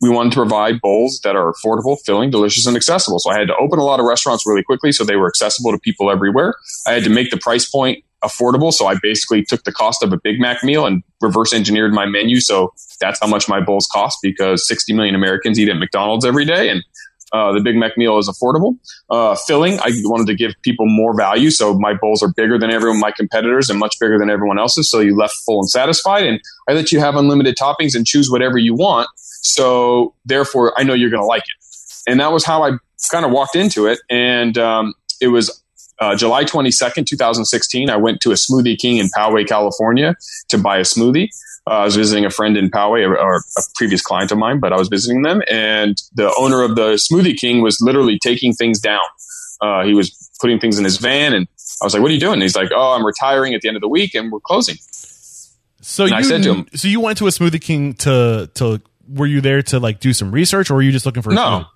we 0.00 0.08
wanted 0.08 0.32
to 0.32 0.36
provide 0.36 0.80
bowls 0.80 1.20
that 1.24 1.36
are 1.36 1.52
affordable, 1.52 1.98
filling, 2.04 2.30
delicious, 2.30 2.66
and 2.66 2.76
accessible. 2.76 3.18
So 3.18 3.30
I 3.30 3.38
had 3.38 3.48
to 3.48 3.56
open 3.56 3.78
a 3.78 3.84
lot 3.84 4.00
of 4.00 4.06
restaurants 4.06 4.46
really 4.46 4.62
quickly 4.62 4.92
so 4.92 5.04
they 5.04 5.16
were 5.16 5.28
accessible 5.28 5.72
to 5.72 5.78
people 5.78 6.10
everywhere. 6.10 6.54
I 6.86 6.92
had 6.92 7.04
to 7.04 7.10
make 7.10 7.30
the 7.30 7.36
price 7.36 7.68
point 7.68 8.02
affordable. 8.22 8.72
So 8.72 8.86
I 8.86 8.96
basically 9.02 9.44
took 9.44 9.64
the 9.64 9.72
cost 9.72 10.02
of 10.02 10.12
a 10.12 10.18
Big 10.18 10.40
Mac 10.40 10.62
meal 10.62 10.86
and 10.86 11.02
reverse 11.20 11.52
engineered 11.52 11.92
my 11.92 12.06
menu. 12.06 12.40
So 12.40 12.72
that's 13.00 13.18
how 13.20 13.26
much 13.26 13.48
my 13.48 13.60
bowls 13.60 13.88
cost 13.90 14.18
because 14.22 14.66
60 14.66 14.92
million 14.92 15.14
Americans 15.14 15.58
eat 15.58 15.68
at 15.68 15.76
McDonald's 15.76 16.24
every 16.24 16.44
day. 16.44 16.68
And 16.68 16.82
uh, 17.32 17.52
the 17.52 17.60
Big 17.60 17.76
Mac 17.76 17.96
meal 17.96 18.18
is 18.18 18.28
affordable. 18.28 18.76
Uh, 19.08 19.34
filling, 19.46 19.78
I 19.80 19.90
wanted 20.04 20.26
to 20.26 20.34
give 20.34 20.54
people 20.62 20.86
more 20.86 21.16
value. 21.16 21.50
So 21.50 21.78
my 21.78 21.94
bowls 21.94 22.22
are 22.22 22.32
bigger 22.36 22.58
than 22.58 22.70
everyone, 22.70 22.98
my 23.00 23.12
competitors, 23.12 23.70
and 23.70 23.78
much 23.78 23.96
bigger 24.00 24.18
than 24.18 24.30
everyone 24.30 24.58
else's. 24.58 24.90
So 24.90 25.00
you 25.00 25.16
left 25.16 25.34
full 25.46 25.60
and 25.60 25.70
satisfied. 25.70 26.24
And 26.24 26.40
I 26.68 26.72
let 26.72 26.92
you 26.92 27.00
have 27.00 27.16
unlimited 27.16 27.56
toppings 27.56 27.94
and 27.94 28.06
choose 28.06 28.30
whatever 28.30 28.58
you 28.58 28.74
want. 28.74 29.08
So 29.16 30.14
therefore, 30.24 30.72
I 30.76 30.82
know 30.82 30.94
you're 30.94 31.10
going 31.10 31.22
to 31.22 31.26
like 31.26 31.42
it. 31.42 32.10
And 32.10 32.20
that 32.20 32.32
was 32.32 32.44
how 32.44 32.62
I 32.62 32.72
kind 33.10 33.24
of 33.24 33.30
walked 33.30 33.56
into 33.56 33.86
it. 33.86 34.00
And 34.10 34.58
um, 34.58 34.94
it 35.20 35.28
was 35.28 35.62
uh, 36.00 36.16
July 36.16 36.44
22nd, 36.44 37.06
2016. 37.06 37.90
I 37.90 37.96
went 37.96 38.20
to 38.22 38.30
a 38.30 38.34
Smoothie 38.34 38.78
King 38.78 38.96
in 38.96 39.08
Poway, 39.08 39.46
California 39.46 40.16
to 40.48 40.58
buy 40.58 40.78
a 40.78 40.82
smoothie. 40.82 41.28
Uh, 41.66 41.70
I 41.70 41.84
was 41.84 41.96
visiting 41.96 42.24
a 42.24 42.30
friend 42.30 42.56
in 42.56 42.70
Poway, 42.70 43.06
or, 43.06 43.18
or, 43.18 43.36
a 43.36 43.62
previous 43.74 44.00
client 44.00 44.32
of 44.32 44.38
mine, 44.38 44.60
but 44.60 44.72
I 44.72 44.78
was 44.78 44.88
visiting 44.88 45.22
them, 45.22 45.42
and 45.50 46.00
the 46.14 46.34
owner 46.38 46.62
of 46.62 46.74
the 46.74 46.92
Smoothie 46.92 47.36
King 47.36 47.60
was 47.60 47.80
literally 47.80 48.18
taking 48.18 48.54
things 48.54 48.80
down. 48.80 49.00
Uh, 49.60 49.84
he 49.84 49.94
was 49.94 50.30
putting 50.40 50.58
things 50.58 50.78
in 50.78 50.84
his 50.84 50.96
van, 50.96 51.34
and 51.34 51.46
I 51.82 51.84
was 51.84 51.92
like, 51.92 52.02
"What 52.02 52.10
are 52.10 52.14
you 52.14 52.20
doing?" 52.20 52.34
And 52.34 52.42
he's 52.42 52.56
like, 52.56 52.70
"Oh, 52.74 52.92
I'm 52.92 53.04
retiring 53.04 53.54
at 53.54 53.60
the 53.60 53.68
end 53.68 53.76
of 53.76 53.82
the 53.82 53.88
week, 53.88 54.14
and 54.14 54.32
we're 54.32 54.40
closing." 54.40 54.76
So 55.82 56.04
and 56.04 56.12
you, 56.12 56.16
I 56.16 56.22
said 56.22 56.42
to 56.44 56.54
him, 56.54 56.66
"So 56.74 56.88
you 56.88 57.00
went 57.00 57.18
to 57.18 57.26
a 57.26 57.30
Smoothie 57.30 57.60
King 57.60 57.94
to 57.94 58.50
to 58.54 58.80
were 59.06 59.26
you 59.26 59.40
there 59.40 59.62
to 59.62 59.78
like 59.78 60.00
do 60.00 60.12
some 60.12 60.32
research, 60.32 60.70
or 60.70 60.74
were 60.74 60.82
you 60.82 60.92
just 60.92 61.04
looking 61.04 61.22
for 61.22 61.32
no?" 61.32 61.66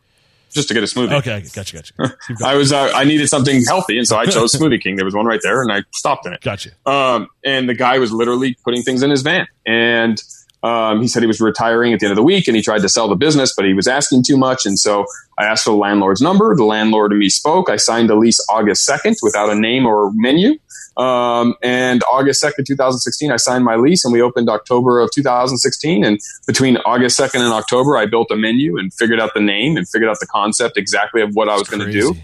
Just 0.55 0.69
to 0.69 0.75
get 0.75 0.83
a 0.83 0.87
smoothie. 0.87 1.13
Okay, 1.13 1.45
gotcha, 1.53 1.77
gotcha. 1.77 2.17
I 2.45 2.55
was 2.55 2.73
uh, 2.73 2.93
I 2.95 3.05
needed 3.05 3.29
something 3.29 3.63
healthy, 3.65 3.99
and 3.99 4.07
so 4.07 4.17
I 4.17 4.27
chose 4.27 4.53
Smoothie 4.57 4.81
King. 4.81 4.97
There 4.97 5.05
was 5.05 5.15
one 5.15 5.27
right 5.27 5.41
there, 5.43 5.61
and 5.61 5.73
I 5.73 5.83
stopped 5.93 6.27
in 6.27 6.33
it. 6.33 6.41
Gotcha. 6.41 6.71
Um, 6.87 7.29
and 7.45 7.69
the 7.69 7.75
guy 7.75 7.99
was 7.99 8.13
literally 8.13 8.57
putting 8.65 8.83
things 8.83 9.03
in 9.03 9.11
his 9.11 9.23
van, 9.23 9.47
and 9.67 10.23
Um, 10.65 11.03
he 11.03 11.09
said 11.09 11.23
he 11.23 11.27
was 11.27 11.43
retiring 11.43 11.93
at 11.93 12.01
the 12.01 12.07
end 12.07 12.13
of 12.13 12.17
the 12.17 12.23
week 12.23 12.49
and 12.49 12.57
he 12.57 12.63
tried 12.63 12.81
to 12.81 12.89
sell 12.89 13.07
the 13.07 13.17
business, 13.17 13.53
but 13.55 13.67
he 13.67 13.75
was 13.75 13.87
asking 13.87 14.23
too 14.27 14.39
much. 14.39 14.65
And 14.65 14.79
so 14.79 15.05
I 15.39 15.45
asked 15.45 15.65
for 15.65 15.71
the 15.71 15.77
landlord's 15.77 16.23
number. 16.23 16.57
The 16.57 16.65
landlord 16.65 17.13
and 17.13 17.19
me 17.19 17.29
spoke. 17.29 17.69
I 17.69 17.77
signed 17.77 18.09
the 18.09 18.15
lease 18.15 18.41
August 18.49 18.89
2nd 18.89 19.17
without 19.23 19.51
a 19.51 19.55
name 19.55 19.85
or 19.85 20.11
menu. 20.15 20.59
Um, 20.97 21.55
and 21.63 22.03
August 22.11 22.43
2nd, 22.43 22.65
2016, 22.65 23.31
I 23.31 23.37
signed 23.37 23.63
my 23.63 23.77
lease 23.77 24.07
and 24.07 24.13
we 24.13 24.23
opened 24.23 24.49
October 24.49 25.01
of 25.01 25.11
2016. 25.11 26.03
And 26.03 26.19
between 26.47 26.79
August 26.79 27.21
2nd 27.21 27.41
and 27.41 27.53
October, 27.53 27.99
I 27.99 28.07
built 28.07 28.31
a 28.31 28.37
menu 28.37 28.79
and 28.79 28.91
figured 28.95 29.21
out 29.21 29.35
the 29.35 29.41
name 29.41 29.77
and 29.77 29.87
figured 29.87 30.09
out 30.09 30.19
the 30.21 30.27
concept 30.29 30.79
exactly 30.79 31.21
of 31.21 31.35
what 31.35 31.51
I 31.51 31.59
was 31.59 31.69
going 31.69 31.85
to 31.85 31.93
do. 31.93 32.15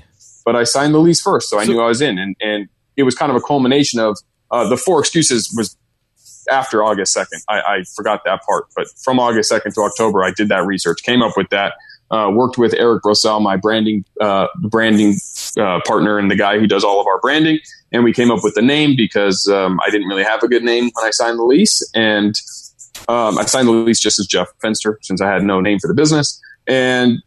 But 0.46 0.56
I 0.56 0.64
signed 0.64 0.94
the 0.94 0.98
lease 0.98 1.20
first, 1.20 1.50
so 1.50 1.58
I 1.58 1.66
knew 1.66 1.80
I 1.80 1.88
was 1.88 2.00
in. 2.00 2.18
And, 2.18 2.34
and 2.40 2.68
it 2.96 3.02
was 3.02 3.14
kind 3.14 3.28
of 3.28 3.36
a 3.36 3.40
culmination 3.42 4.00
of 4.00 4.16
uh, 4.50 4.66
the 4.68 4.78
four 4.78 4.98
excuses 5.00 5.52
was 5.54 5.76
after 6.50 6.82
August 6.82 7.16
2nd. 7.16 7.42
I, 7.48 7.60
I, 7.60 7.82
forgot 7.94 8.22
that 8.24 8.42
part, 8.42 8.66
but 8.76 8.86
from 9.02 9.18
August 9.18 9.50
2nd 9.50 9.74
to 9.74 9.82
October, 9.82 10.24
I 10.24 10.32
did 10.32 10.48
that 10.48 10.66
research, 10.66 11.02
came 11.02 11.22
up 11.22 11.36
with 11.36 11.48
that, 11.50 11.74
uh, 12.10 12.30
worked 12.32 12.58
with 12.58 12.74
Eric 12.74 13.02
Rossell, 13.04 13.40
my 13.40 13.56
branding, 13.56 14.04
uh, 14.20 14.48
branding, 14.56 15.14
uh, 15.58 15.80
partner 15.86 16.18
and 16.18 16.30
the 16.30 16.36
guy 16.36 16.58
who 16.58 16.66
does 16.66 16.84
all 16.84 17.00
of 17.00 17.06
our 17.06 17.20
branding. 17.20 17.58
And 17.92 18.04
we 18.04 18.12
came 18.12 18.30
up 18.30 18.40
with 18.42 18.54
the 18.54 18.62
name 18.62 18.94
because, 18.96 19.46
um, 19.48 19.78
I 19.86 19.90
didn't 19.90 20.08
really 20.08 20.24
have 20.24 20.42
a 20.42 20.48
good 20.48 20.64
name 20.64 20.90
when 20.94 21.06
I 21.06 21.10
signed 21.10 21.38
the 21.38 21.44
lease. 21.44 21.88
And, 21.94 22.34
um, 23.08 23.38
I 23.38 23.44
signed 23.44 23.68
the 23.68 23.72
lease 23.72 24.00
just 24.00 24.18
as 24.18 24.26
Jeff 24.26 24.48
Fenster 24.62 24.96
since 25.02 25.20
I 25.20 25.28
had 25.28 25.42
no 25.42 25.60
name 25.60 25.78
for 25.78 25.88
the 25.88 25.94
business 25.94 26.40
and 26.66 27.22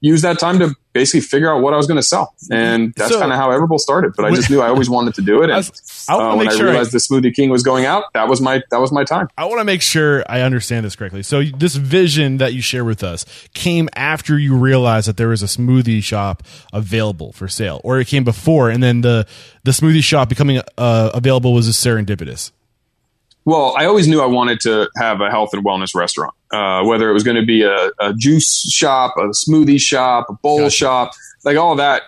used 0.00 0.24
that 0.24 0.38
time 0.38 0.58
to 0.60 0.74
basically 0.92 1.20
figure 1.20 1.52
out 1.52 1.62
what 1.62 1.74
I 1.74 1.76
was 1.76 1.86
going 1.86 1.96
to 1.96 2.02
sell. 2.02 2.34
And 2.50 2.92
that's 2.94 3.12
so, 3.12 3.20
kind 3.20 3.32
of 3.32 3.38
how 3.38 3.50
Everbowl 3.50 3.78
started. 3.78 4.14
But 4.16 4.24
I 4.24 4.34
just 4.34 4.50
knew 4.50 4.60
I 4.60 4.68
always 4.68 4.90
wanted 4.90 5.14
to 5.14 5.22
do 5.22 5.42
it. 5.42 5.50
And 5.50 5.70
I, 6.08 6.14
I 6.14 6.32
uh, 6.32 6.36
when 6.36 6.48
I 6.48 6.54
sure 6.54 6.66
realized 6.66 6.90
I, 6.90 6.92
the 6.92 6.98
Smoothie 6.98 7.34
King 7.34 7.50
was 7.50 7.62
going 7.62 7.84
out, 7.84 8.04
that 8.14 8.28
was 8.28 8.40
my 8.40 8.62
that 8.70 8.80
was 8.80 8.92
my 8.92 9.04
time. 9.04 9.28
I 9.36 9.44
want 9.44 9.60
to 9.60 9.64
make 9.64 9.82
sure 9.82 10.24
I 10.28 10.40
understand 10.42 10.84
this 10.84 10.96
correctly. 10.96 11.22
So 11.22 11.42
this 11.42 11.76
vision 11.76 12.38
that 12.38 12.54
you 12.54 12.62
share 12.62 12.84
with 12.84 13.02
us 13.02 13.24
came 13.54 13.88
after 13.94 14.38
you 14.38 14.56
realized 14.56 15.08
that 15.08 15.16
there 15.16 15.28
was 15.28 15.42
a 15.42 15.46
smoothie 15.46 16.02
shop 16.02 16.42
available 16.72 17.32
for 17.32 17.48
sale, 17.48 17.80
or 17.84 18.00
it 18.00 18.06
came 18.06 18.24
before, 18.24 18.70
and 18.70 18.82
then 18.82 19.00
the 19.02 19.26
the 19.64 19.72
smoothie 19.72 20.02
shop 20.02 20.28
becoming 20.28 20.60
uh, 20.76 21.10
available 21.14 21.52
was 21.52 21.68
a 21.68 21.72
serendipitous. 21.72 22.52
Well, 23.48 23.74
I 23.78 23.86
always 23.86 24.06
knew 24.06 24.20
I 24.20 24.26
wanted 24.26 24.60
to 24.60 24.90
have 24.98 25.22
a 25.22 25.30
health 25.30 25.54
and 25.54 25.64
wellness 25.64 25.94
restaurant, 25.94 26.34
uh, 26.52 26.84
whether 26.84 27.08
it 27.08 27.14
was 27.14 27.22
going 27.22 27.38
to 27.38 27.46
be 27.46 27.62
a, 27.62 27.90
a, 27.98 28.12
juice 28.12 28.70
shop, 28.70 29.14
a 29.16 29.28
smoothie 29.28 29.80
shop, 29.80 30.26
a 30.28 30.34
bowl 30.34 30.58
gotcha. 30.58 30.70
shop, 30.70 31.12
like 31.46 31.56
all 31.56 31.74
that 31.76 32.02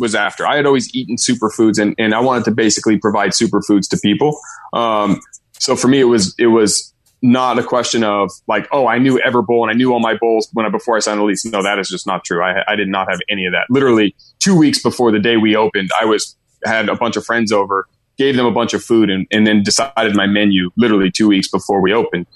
was 0.00 0.14
after. 0.14 0.46
I 0.46 0.56
had 0.56 0.64
always 0.64 0.88
eaten 0.94 1.16
superfoods, 1.16 1.78
and, 1.78 1.94
and 1.98 2.14
I 2.14 2.20
wanted 2.20 2.46
to 2.46 2.50
basically 2.50 2.96
provide 2.96 3.32
superfoods 3.32 3.90
to 3.90 3.98
people. 3.98 4.40
Um, 4.72 5.20
so 5.58 5.76
for 5.76 5.88
me, 5.88 6.00
it 6.00 6.04
was 6.04 6.34
it 6.38 6.46
was 6.46 6.94
not 7.20 7.58
a 7.58 7.62
question 7.62 8.02
of 8.02 8.30
like, 8.46 8.66
oh, 8.72 8.86
I 8.86 8.96
knew 8.96 9.20
Everbowl 9.20 9.64
and 9.64 9.70
I 9.70 9.74
knew 9.74 9.92
all 9.92 10.00
my 10.00 10.16
bowls 10.16 10.48
when 10.54 10.64
I, 10.64 10.70
before 10.70 10.96
I 10.96 11.00
signed 11.00 11.20
the 11.20 11.24
lease. 11.24 11.44
No, 11.44 11.62
that 11.62 11.78
is 11.78 11.90
just 11.90 12.06
not 12.06 12.24
true. 12.24 12.42
I, 12.42 12.62
I 12.66 12.74
did 12.74 12.88
not 12.88 13.10
have 13.10 13.20
any 13.28 13.44
of 13.44 13.52
that. 13.52 13.66
Literally 13.68 14.16
two 14.38 14.56
weeks 14.56 14.82
before 14.82 15.12
the 15.12 15.18
day 15.18 15.36
we 15.36 15.56
opened, 15.56 15.90
I 16.00 16.06
was 16.06 16.34
had 16.64 16.88
a 16.88 16.96
bunch 16.96 17.16
of 17.16 17.26
friends 17.26 17.52
over 17.52 17.86
gave 18.18 18.36
them 18.36 18.46
a 18.46 18.50
bunch 18.50 18.74
of 18.74 18.82
food, 18.82 19.10
and, 19.10 19.26
and 19.30 19.46
then 19.46 19.62
decided 19.62 20.14
my 20.14 20.26
menu 20.26 20.70
literally 20.76 21.10
two 21.10 21.28
weeks 21.28 21.48
before 21.48 21.80
we 21.80 21.92
opened. 21.92 22.26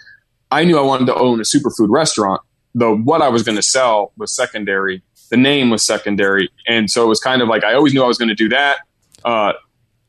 I 0.51 0.65
knew 0.65 0.79
I 0.79 0.83
wanted 0.83 1.07
to 1.07 1.15
own 1.15 1.41
a 1.41 1.45
superfood 1.45 1.89
restaurant, 1.89 2.43
though 2.75 2.97
what 2.97 3.23
I 3.23 3.29
was 3.29 3.43
going 3.43 3.57
to 3.57 3.63
sell 3.63 4.13
was 4.17 4.35
secondary. 4.35 5.03
The 5.31 5.37
name 5.37 5.71
was 5.71 5.85
secondary. 5.85 6.51
And 6.67 6.91
so 6.91 7.05
it 7.05 7.09
was 7.09 7.21
kind 7.21 7.41
of 7.41 7.49
like 7.49 7.63
I 7.63 7.75
always 7.75 7.95
knew 7.95 8.03
I 8.03 8.09
was 8.09 8.19
going 8.19 8.31
to 8.31 8.35
do 8.35 8.49
that. 8.49 8.79
Uh, 9.25 9.53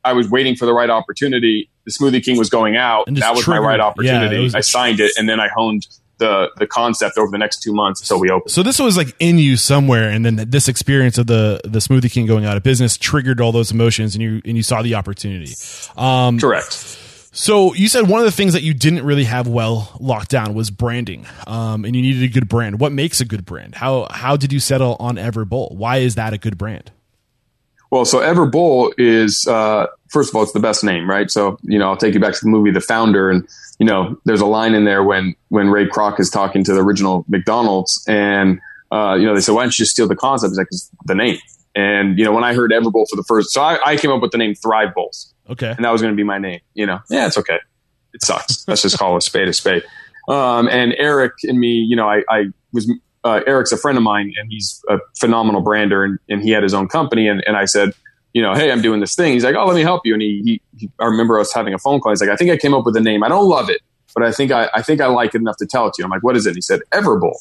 I 0.03 0.13
was 0.13 0.29
waiting 0.29 0.55
for 0.55 0.65
the 0.65 0.73
right 0.73 0.89
opportunity. 0.89 1.69
The 1.85 1.91
Smoothie 1.91 2.23
King 2.23 2.37
was 2.37 2.49
going 2.49 2.75
out. 2.75 3.05
That 3.05 3.35
was 3.35 3.43
triggered. 3.43 3.63
my 3.63 3.69
right 3.69 3.79
opportunity. 3.79 4.43
Yeah, 4.45 4.57
I 4.57 4.61
signed 4.61 4.99
it, 4.99 5.11
and 5.17 5.29
then 5.29 5.39
I 5.39 5.47
honed 5.47 5.87
the 6.21 6.51
the 6.55 6.67
concept 6.67 7.17
over 7.17 7.29
the 7.29 7.37
next 7.37 7.61
two 7.61 7.73
months 7.73 7.99
until 7.99 8.19
we 8.19 8.29
open. 8.29 8.47
So 8.47 8.63
this 8.63 8.79
was 8.79 8.95
like 8.95 9.13
in 9.19 9.37
you 9.37 9.57
somewhere, 9.57 10.09
and 10.09 10.25
then 10.25 10.35
this 10.49 10.69
experience 10.69 11.17
of 11.17 11.27
the 11.27 11.59
the 11.65 11.79
Smoothie 11.79 12.09
King 12.09 12.27
going 12.27 12.45
out 12.45 12.55
of 12.55 12.63
business 12.63 12.95
triggered 12.95 13.41
all 13.41 13.51
those 13.51 13.71
emotions, 13.71 14.15
and 14.15 14.21
you 14.21 14.41
and 14.45 14.55
you 14.55 14.63
saw 14.63 14.81
the 14.81 14.95
opportunity. 14.95 15.53
Um, 15.97 16.39
Correct. 16.39 16.99
So 17.33 17.73
you 17.73 17.87
said 17.87 18.07
one 18.07 18.19
of 18.19 18.25
the 18.25 18.31
things 18.31 18.53
that 18.53 18.61
you 18.61 18.73
didn't 18.73 19.03
really 19.03 19.23
have 19.23 19.47
well 19.47 19.95
locked 19.99 20.29
down 20.29 20.53
was 20.53 20.69
branding, 20.69 21.25
um, 21.47 21.85
and 21.85 21.95
you 21.95 22.01
needed 22.01 22.23
a 22.23 22.27
good 22.27 22.47
brand. 22.47 22.79
What 22.79 22.91
makes 22.91 23.19
a 23.19 23.25
good 23.25 23.45
brand? 23.45 23.75
How 23.75 24.07
how 24.11 24.37
did 24.37 24.53
you 24.53 24.59
settle 24.59 24.95
on 24.99 25.15
Everbowl? 25.15 25.73
Why 25.75 25.97
is 25.97 26.15
that 26.15 26.33
a 26.33 26.37
good 26.37 26.57
brand? 26.57 26.91
Well, 27.91 28.05
so 28.05 28.19
Everbowl 28.19 28.93
is 28.97 29.45
uh, 29.47 29.87
first 30.09 30.29
of 30.29 30.35
all, 30.35 30.43
it's 30.43 30.53
the 30.53 30.59
best 30.61 30.83
name, 30.83 31.09
right? 31.09 31.29
So 31.29 31.57
you 31.63 31.77
know, 31.77 31.89
I'll 31.89 31.97
take 31.97 32.13
you 32.13 32.19
back 32.19 32.33
to 32.33 32.39
the 32.41 32.49
movie 32.49 32.71
The 32.71 32.81
Founder, 32.81 33.29
and 33.29 33.47
you 33.79 33.85
know, 33.85 34.17
there's 34.25 34.41
a 34.41 34.45
line 34.45 34.73
in 34.73 34.85
there 34.85 35.03
when 35.03 35.35
when 35.49 35.69
Ray 35.69 35.87
Kroc 35.87 36.19
is 36.19 36.29
talking 36.29 36.63
to 36.63 36.73
the 36.73 36.81
original 36.81 37.25
McDonald's, 37.27 38.03
and 38.07 38.59
uh, 38.91 39.15
you 39.15 39.25
know, 39.25 39.35
they 39.35 39.41
said, 39.41 39.53
"Why 39.53 39.63
don't 39.63 39.77
you 39.77 39.83
just 39.83 39.91
steal 39.91 40.07
the 40.07 40.15
concept?" 40.15 40.51
He's 40.51 40.57
like, 40.57 40.67
"It's 40.71 40.89
the 41.05 41.15
name." 41.15 41.37
And 41.75 42.17
you 42.17 42.23
know, 42.23 42.31
when 42.31 42.45
I 42.45 42.53
heard 42.53 42.71
Everbowl 42.71 43.05
for 43.09 43.15
the 43.15 43.25
first, 43.27 43.51
so 43.51 43.61
I, 43.61 43.77
I 43.85 43.97
came 43.97 44.11
up 44.11 44.21
with 44.21 44.31
the 44.31 44.37
name 44.37 44.55
Thrive 44.55 44.93
Bowls. 44.95 45.33
Okay, 45.49 45.69
and 45.69 45.83
that 45.83 45.91
was 45.91 46.01
going 46.01 46.13
to 46.13 46.17
be 46.17 46.23
my 46.23 46.37
name. 46.37 46.61
You 46.73 46.85
know, 46.85 46.99
yeah, 47.09 47.27
it's 47.27 47.37
okay. 47.37 47.59
It 48.13 48.23
sucks. 48.23 48.65
Let's 48.67 48.81
just 48.81 48.97
call 48.97 49.17
a 49.17 49.21
spade 49.21 49.49
a 49.49 49.53
spade. 49.53 49.83
Um, 50.29 50.69
and 50.69 50.93
Eric 50.97 51.33
and 51.43 51.59
me, 51.59 51.73
you 51.73 51.95
know, 51.95 52.07
I, 52.07 52.23
I 52.29 52.45
was 52.71 52.89
uh, 53.23 53.41
Eric's 53.45 53.71
a 53.71 53.77
friend 53.77 53.97
of 53.97 54.03
mine, 54.03 54.33
and 54.37 54.51
he's 54.51 54.83
a 54.89 54.99
phenomenal 55.19 55.61
brander, 55.61 56.03
and, 56.03 56.19
and 56.29 56.41
he 56.41 56.51
had 56.51 56.63
his 56.63 56.73
own 56.73 56.87
company. 56.87 57.27
And, 57.27 57.43
and 57.45 57.55
I 57.55 57.65
said, 57.65 57.93
you 58.33 58.41
know, 58.41 58.53
hey, 58.53 58.71
I'm 58.71 58.81
doing 58.81 58.99
this 58.99 59.15
thing. 59.15 59.33
He's 59.33 59.43
like, 59.43 59.55
oh, 59.55 59.65
let 59.65 59.75
me 59.75 59.81
help 59.81 60.05
you. 60.05 60.13
And 60.13 60.21
he, 60.21 60.41
he, 60.43 60.61
he, 60.77 60.91
I 60.99 61.05
remember 61.05 61.39
us 61.39 61.53
having 61.53 61.73
a 61.73 61.77
phone 61.77 61.99
call. 61.99 62.11
He's 62.11 62.21
like, 62.21 62.29
I 62.29 62.35
think 62.35 62.49
I 62.49 62.57
came 62.57 62.73
up 62.73 62.85
with 62.85 62.95
a 62.95 63.01
name. 63.01 63.23
I 63.23 63.27
don't 63.29 63.47
love 63.47 63.69
it, 63.69 63.81
but 64.15 64.23
I 64.23 64.31
think 64.31 64.51
I, 64.51 64.69
I 64.73 64.81
think 64.81 65.01
I 65.01 65.07
like 65.07 65.35
it 65.35 65.41
enough 65.41 65.57
to 65.57 65.65
tell 65.65 65.87
it 65.87 65.93
to 65.95 66.01
you. 66.01 66.05
I'm 66.05 66.11
like, 66.11 66.23
what 66.23 66.37
is 66.37 66.45
it? 66.45 66.55
He 66.55 66.61
said, 66.61 66.81
Everbowl. 66.91 67.35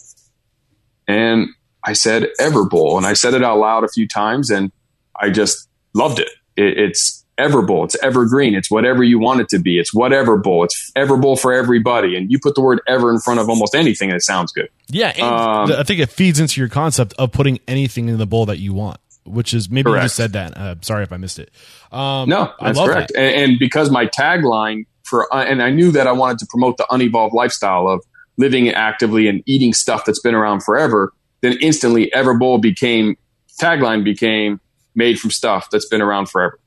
And 1.06 1.48
I 1.84 1.92
said, 1.92 2.28
Everbowl. 2.40 2.96
And 2.96 3.06
I 3.06 3.14
said 3.14 3.34
it 3.34 3.44
out 3.44 3.58
loud 3.58 3.84
a 3.84 3.88
few 3.88 4.06
times 4.06 4.50
and 4.50 4.72
I 5.20 5.30
just 5.30 5.68
loved 5.94 6.18
it. 6.18 6.30
it 6.56 6.78
it's 6.78 7.19
Everbowl. 7.40 7.84
It's 7.84 7.96
evergreen. 8.02 8.54
It's 8.54 8.70
whatever 8.70 9.02
you 9.02 9.18
want 9.18 9.40
it 9.40 9.48
to 9.50 9.58
be. 9.58 9.78
It's 9.78 9.94
whatever 9.94 10.36
bowl. 10.36 10.64
It's 10.64 10.90
Everbowl 10.92 11.40
for 11.40 11.52
everybody. 11.52 12.16
And 12.16 12.30
you 12.30 12.38
put 12.38 12.54
the 12.54 12.60
word 12.60 12.80
ever 12.86 13.10
in 13.10 13.18
front 13.18 13.40
of 13.40 13.48
almost 13.48 13.74
anything 13.74 14.10
and 14.10 14.16
it 14.16 14.22
sounds 14.22 14.52
good. 14.52 14.68
Yeah. 14.88 15.12
Um, 15.20 15.72
I 15.72 15.82
think 15.82 16.00
it 16.00 16.10
feeds 16.10 16.38
into 16.38 16.60
your 16.60 16.68
concept 16.68 17.14
of 17.18 17.32
putting 17.32 17.58
anything 17.66 18.08
in 18.08 18.18
the 18.18 18.26
bowl 18.26 18.46
that 18.46 18.58
you 18.58 18.74
want 18.74 18.98
which 19.24 19.54
is 19.54 19.70
maybe 19.70 19.90
correct. 19.90 20.02
you 20.02 20.04
just 20.06 20.16
said 20.16 20.32
that. 20.32 20.56
Uh, 20.56 20.74
sorry 20.80 21.02
if 21.02 21.12
I 21.12 21.16
missed 21.16 21.38
it. 21.38 21.50
Um, 21.92 22.28
no, 22.28 22.52
that's 22.60 22.78
correct. 22.78 23.12
That. 23.14 23.20
And, 23.20 23.50
and, 23.50 23.58
because 23.58 23.90
my 23.90 24.06
tagline 24.06 24.86
for, 25.04 25.32
uh, 25.32 25.44
and 25.44 25.62
I 25.62 25.70
knew 25.70 25.92
that 25.92 26.06
I 26.06 26.12
wanted 26.12 26.38
to 26.38 26.46
promote 26.46 26.76
the 26.76 26.86
unevolved 26.90 27.34
lifestyle 27.34 27.88
of 27.88 28.04
living 28.36 28.68
actively 28.70 29.28
and 29.28 29.42
eating 29.46 29.72
stuff 29.72 30.04
that's 30.04 30.20
been 30.20 30.34
around 30.34 30.62
forever. 30.62 31.12
Then 31.42 31.58
instantly, 31.60 32.10
Everbowl 32.14 32.60
became 32.60 33.16
tagline 33.60 34.04
became 34.04 34.60
made 34.94 35.18
from 35.18 35.30
stuff 35.30 35.68
that's 35.70 35.88
been 35.88 36.00
around 36.00 36.28
forever. 36.28 36.58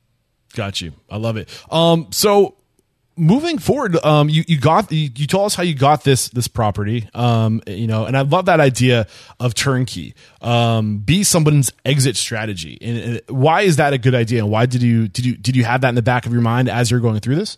Got 0.54 0.82
you. 0.82 0.94
I 1.10 1.18
love 1.18 1.38
it. 1.38 1.50
Um, 1.72 2.08
so 2.12 2.56
moving 3.16 3.58
forward, 3.58 4.04
um, 4.04 4.30
you, 4.30 4.44
you 4.48 4.60
got 4.60 4.92
you, 4.92 5.10
you, 5.16 5.28
told 5.28 5.48
us 5.48 5.56
how 5.56 5.64
you 5.64 5.76
got 5.76 6.04
this 6.04 6.30
this 6.30 6.48
property, 6.48 7.10
um, 7.14 7.62
you 7.68 7.88
know, 7.88 8.06
and 8.06 8.18
I 8.18 8.22
love 8.22 8.46
that 8.46 8.60
idea 8.60 9.08
of 9.40 9.54
turnkey, 9.54 10.16
um, 10.42 11.00
be 11.00 11.24
someone's 11.24 11.72
exit 11.86 12.18
strategy, 12.18 12.78
and, 12.82 12.98
and, 12.98 13.22
why 13.28 13.62
is 13.62 13.78
that 13.78 13.94
a 13.94 13.98
good 13.98 14.16
idea? 14.16 14.40
And 14.40 14.52
why 14.52 14.66
did 14.66 14.82
you 14.82 15.08
did 15.08 15.26
you 15.26 15.36
did 15.36 15.56
you 15.56 15.64
have 15.64 15.82
that 15.82 15.90
in 15.90 15.96
the 15.96 16.02
back 16.02 16.26
of 16.26 16.34
your 16.34 16.42
mind 16.42 16.70
as 16.70 16.92
you're 16.92 17.00
going 17.00 17.20
through 17.20 17.36
this? 17.36 17.58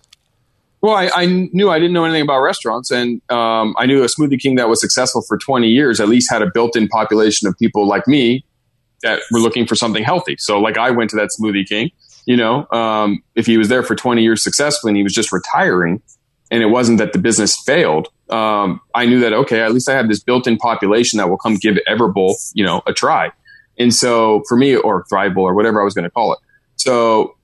Well, 0.82 0.96
I, 0.96 1.10
I 1.16 1.26
knew 1.26 1.72
I 1.72 1.80
didn't 1.80 1.94
know 1.94 2.06
anything 2.06 2.22
about 2.22 2.42
restaurants, 2.42 2.92
and 2.92 3.22
um, 3.32 3.76
I 3.78 3.88
knew 3.88 4.04
a 4.04 4.08
Smoothie 4.08 4.40
King 4.40 4.56
that 4.56 4.70
was 4.70 4.80
successful 4.80 5.24
for 5.28 5.38
20 5.38 5.68
years 5.68 6.00
at 6.00 6.08
least 6.08 6.32
had 6.32 6.44
a 6.44 6.52
built-in 6.54 6.88
population 6.90 7.48
of 7.48 7.58
people 7.58 7.88
like 7.88 8.08
me 8.08 8.46
that 9.02 9.22
were 9.32 9.40
looking 9.40 9.66
for 9.66 9.76
something 9.76 10.04
healthy. 10.04 10.36
So, 10.38 10.60
like, 10.60 10.78
I 10.78 10.92
went 10.92 11.10
to 11.12 11.16
that 11.16 11.30
Smoothie 11.40 11.68
King 11.68 11.90
you 12.26 12.38
know, 12.38 12.68
um, 12.72 13.24
if 13.36 13.46
he 13.46 13.58
was 13.58 13.70
there 13.70 13.84
for 13.84 13.96
20 13.96 14.22
years 14.22 14.44
successfully 14.44 14.92
and 14.92 14.98
he 14.98 15.04
was 15.04 15.14
just 15.14 15.32
retiring 15.32 16.02
and 16.52 16.62
it 16.62 16.68
wasn't 16.68 16.98
that 16.98 17.14
the 17.14 17.20
business 17.20 17.56
failed, 17.66 18.10
um, 18.30 18.82
I 18.94 19.06
knew 19.06 19.20
that, 19.22 19.34
okay, 19.34 19.62
at 19.62 19.72
least 19.72 19.90
I 19.90 19.94
have 19.94 20.08
this 20.08 20.22
built 20.22 20.48
in 20.48 20.58
population 20.58 21.18
that 21.18 21.30
will 21.30 21.38
come 21.38 21.56
give 21.56 21.78
Everbowl, 21.88 22.36
you 22.54 22.66
know, 22.66 22.82
a 22.88 22.94
try. 22.94 23.32
And 23.78 23.94
so 23.94 24.44
for 24.48 24.58
me, 24.58 24.76
or 24.76 25.06
Thrive 25.10 25.36
Bowl 25.36 25.44
or 25.44 25.54
whatever 25.54 25.82
I 25.82 25.84
was 25.84 25.94
going 25.94 26.04
to 26.04 26.10
call 26.10 26.34
it. 26.34 26.40
So 26.78 27.36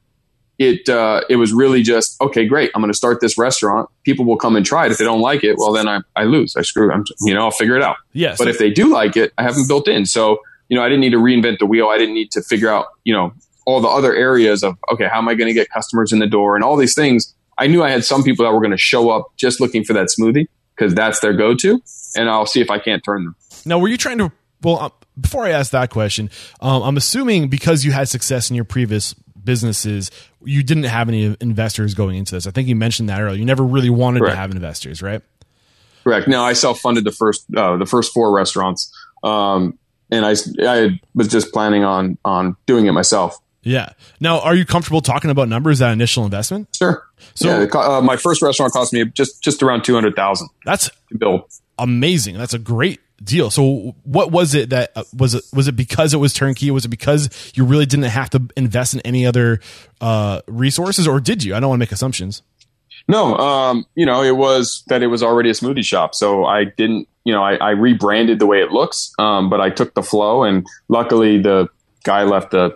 it, 0.58 0.88
uh, 0.90 1.22
it 1.30 1.36
was 1.36 1.54
really 1.54 1.84
just, 1.84 2.20
okay, 2.22 2.46
great. 2.46 2.72
I'm 2.74 2.82
going 2.82 2.92
to 2.92 2.98
start 2.98 3.22
this 3.22 3.38
restaurant. 3.38 3.90
People 4.04 4.26
will 4.26 4.38
come 4.38 4.56
and 4.56 4.66
try 4.66 4.86
it. 4.86 4.92
If 4.92 4.98
they 4.98 5.06
don't 5.06 5.22
like 5.22 5.44
it, 5.44 5.58
well, 5.58 5.74
then 5.74 5.88
I, 5.88 6.00
I 6.16 6.24
lose. 6.24 6.56
I 6.56 6.62
screw. 6.62 6.92
I'm, 6.92 7.04
you 7.22 7.34
know, 7.34 7.42
I'll 7.42 7.52
figure 7.52 7.76
it 7.76 7.84
out. 7.84 7.98
Yes. 8.14 8.38
But 8.38 8.48
if 8.48 8.58
they 8.58 8.70
do 8.70 8.92
like 8.92 9.18
it, 9.18 9.34
I 9.38 9.44
have 9.44 9.56
them 9.56 9.68
built 9.68 9.88
in. 9.88 10.06
So, 10.06 10.40
you 10.70 10.78
know, 10.78 10.84
I 10.84 10.88
didn't 10.88 11.02
need 11.02 11.12
to 11.12 11.18
reinvent 11.18 11.60
the 11.60 11.66
wheel. 11.66 11.90
I 11.90 11.98
didn't 11.98 12.14
need 12.14 12.32
to 12.32 12.42
figure 12.42 12.70
out, 12.70 12.88
you 13.04 13.14
know, 13.14 13.34
all 13.66 13.82
the 13.82 13.88
other 13.88 14.16
areas 14.16 14.64
of 14.64 14.78
okay, 14.92 15.08
how 15.08 15.20
am 15.20 15.28
I 15.28 15.36
going 15.36 15.48
to 15.48 15.54
get 15.54 15.70
customers 15.70 16.12
in 16.12 16.20
the 16.20 16.28
door 16.28 16.56
and 16.56 16.64
all 16.64 16.78
these 16.78 16.96
things. 16.96 17.34
I 17.58 17.68
knew 17.68 17.84
I 17.84 17.90
had 17.90 18.04
some 18.04 18.24
people 18.24 18.46
that 18.46 18.54
were 18.54 18.60
going 18.60 18.72
to 18.72 18.78
show 18.78 19.10
up 19.12 19.34
just 19.38 19.60
looking 19.60 19.84
for 19.84 19.94
that 19.94 20.08
smoothie 20.08 20.48
because 20.76 20.96
that's 20.96 21.20
their 21.20 21.34
go-to, 21.34 21.82
and 22.16 22.30
I'll 22.30 22.48
see 22.48 22.62
if 22.62 22.72
I 22.72 22.80
can't 22.80 23.04
turn 23.04 23.26
them. 23.26 23.36
Now, 23.66 23.78
were 23.78 23.88
you 23.88 23.98
trying 23.98 24.18
to? 24.18 24.32
Well, 24.64 24.80
uh, 24.80 24.90
before 25.20 25.46
I 25.46 25.52
ask 25.52 25.72
that 25.72 25.90
question, 25.90 26.30
um, 26.62 26.82
I'm 26.82 26.98
assuming 26.98 27.50
because 27.50 27.86
you 27.86 27.92
had 27.92 28.10
success 28.10 28.50
in 28.50 28.56
your 28.56 28.66
previous 28.66 29.14
businesses, 29.44 30.12
you 30.44 30.64
didn't 30.64 30.84
have 30.84 31.08
any 31.08 31.36
investors 31.40 31.94
going 31.94 32.18
into 32.18 32.36
this. 32.36 32.48
I 32.48 32.52
think 32.52 32.68
you 32.68 32.76
mentioned 32.76 33.10
that 33.10 33.22
earlier. 33.22 33.38
You 33.38 33.46
never 33.46 33.64
really 33.64 33.90
wanted 33.90 34.20
Correct. 34.20 34.34
to 34.34 34.38
have 34.38 34.52
investors, 34.52 35.02
right? 35.02 35.22
Correct. 36.04 36.28
No, 36.28 36.44
I 36.44 36.54
self 36.54 36.80
funded 36.80 37.04
the 37.04 37.12
first 37.12 37.46
uh, 37.56 37.78
the 37.78 37.86
first 37.86 38.14
four 38.14 38.32
restaurants, 38.32 38.92
um, 39.24 39.78
and 40.10 40.26
I 40.26 40.36
I 40.62 41.00
was 41.14 41.28
just 41.28 41.54
planning 41.54 41.84
on 41.84 42.18
on 42.26 42.56
doing 42.66 42.88
it 42.88 42.92
myself. 42.92 43.38
Yeah. 43.64 43.94
Now, 44.20 44.40
are 44.40 44.56
you 44.56 44.66
comfortable 44.66 45.02
talking 45.02 45.30
about 45.30 45.48
numbers 45.48 45.80
that 45.80 45.92
initial 45.92 46.26
investment? 46.26 46.70
Sure. 46.76 47.08
So 47.36 47.62
yeah, 47.62 47.68
uh, 47.74 48.02
my 48.02 48.18
first 48.18 48.42
restaurant 48.42 48.74
cost 48.74 48.94
me 48.94 49.06
just 49.06 49.44
just 49.44 49.62
around 49.62 49.84
two 49.84 49.94
hundred 49.94 50.16
thousand. 50.16 50.50
That's 50.66 50.90
to 51.10 51.18
build. 51.18 51.44
Amazing. 51.78 52.38
That's 52.38 52.54
a 52.54 52.60
great 52.60 53.00
deal. 53.24 53.52
So, 53.52 53.96
what 54.04 54.32
was 54.32 54.56
it 54.56 54.72
that 54.72 54.92
uh, 54.96 55.04
was 55.16 55.36
it? 55.36 55.44
Was 55.54 55.68
it 55.68 55.76
because 55.76 56.14
it 56.14 56.18
was 56.18 56.34
turnkey? 56.34 56.72
Was 56.72 56.86
it 56.86 56.90
because 56.90 57.30
you 57.56 57.66
really 57.66 57.86
didn't 57.86 58.06
have 58.06 58.30
to 58.32 58.42
invest 58.58 58.94
in 58.94 59.02
any 59.02 59.26
other 59.26 59.60
uh, 60.00 60.42
resources, 60.48 61.08
or 61.08 61.20
did 61.20 61.44
you? 61.44 61.56
I 61.56 61.60
don't 61.60 61.70
want 61.70 61.80
to 61.80 61.84
make 61.84 61.92
assumptions. 61.92 62.42
No, 63.08 63.36
um, 63.38 63.86
you 63.96 64.06
know, 64.06 64.22
it 64.24 64.36
was 64.38 64.84
that 64.88 65.02
it 65.02 65.08
was 65.08 65.24
already 65.24 65.50
a 65.50 65.54
smoothie 65.54 65.84
shop, 65.84 66.16
so 66.16 66.46
I 66.46 66.66
didn't. 66.66 67.08
You 67.24 67.34
know, 67.34 67.44
I, 67.44 67.56
I 67.56 67.70
rebranded 67.72 68.40
the 68.40 68.48
way 68.48 68.62
it 68.62 68.72
looks, 68.72 69.14
um, 69.20 69.50
but 69.50 69.62
I 69.62 69.70
took 69.70 69.94
the 69.94 70.02
flow, 70.02 70.44
and 70.44 70.66
luckily 70.88 71.40
the 71.40 71.68
guy 72.04 72.24
left 72.24 72.52
the 72.52 72.76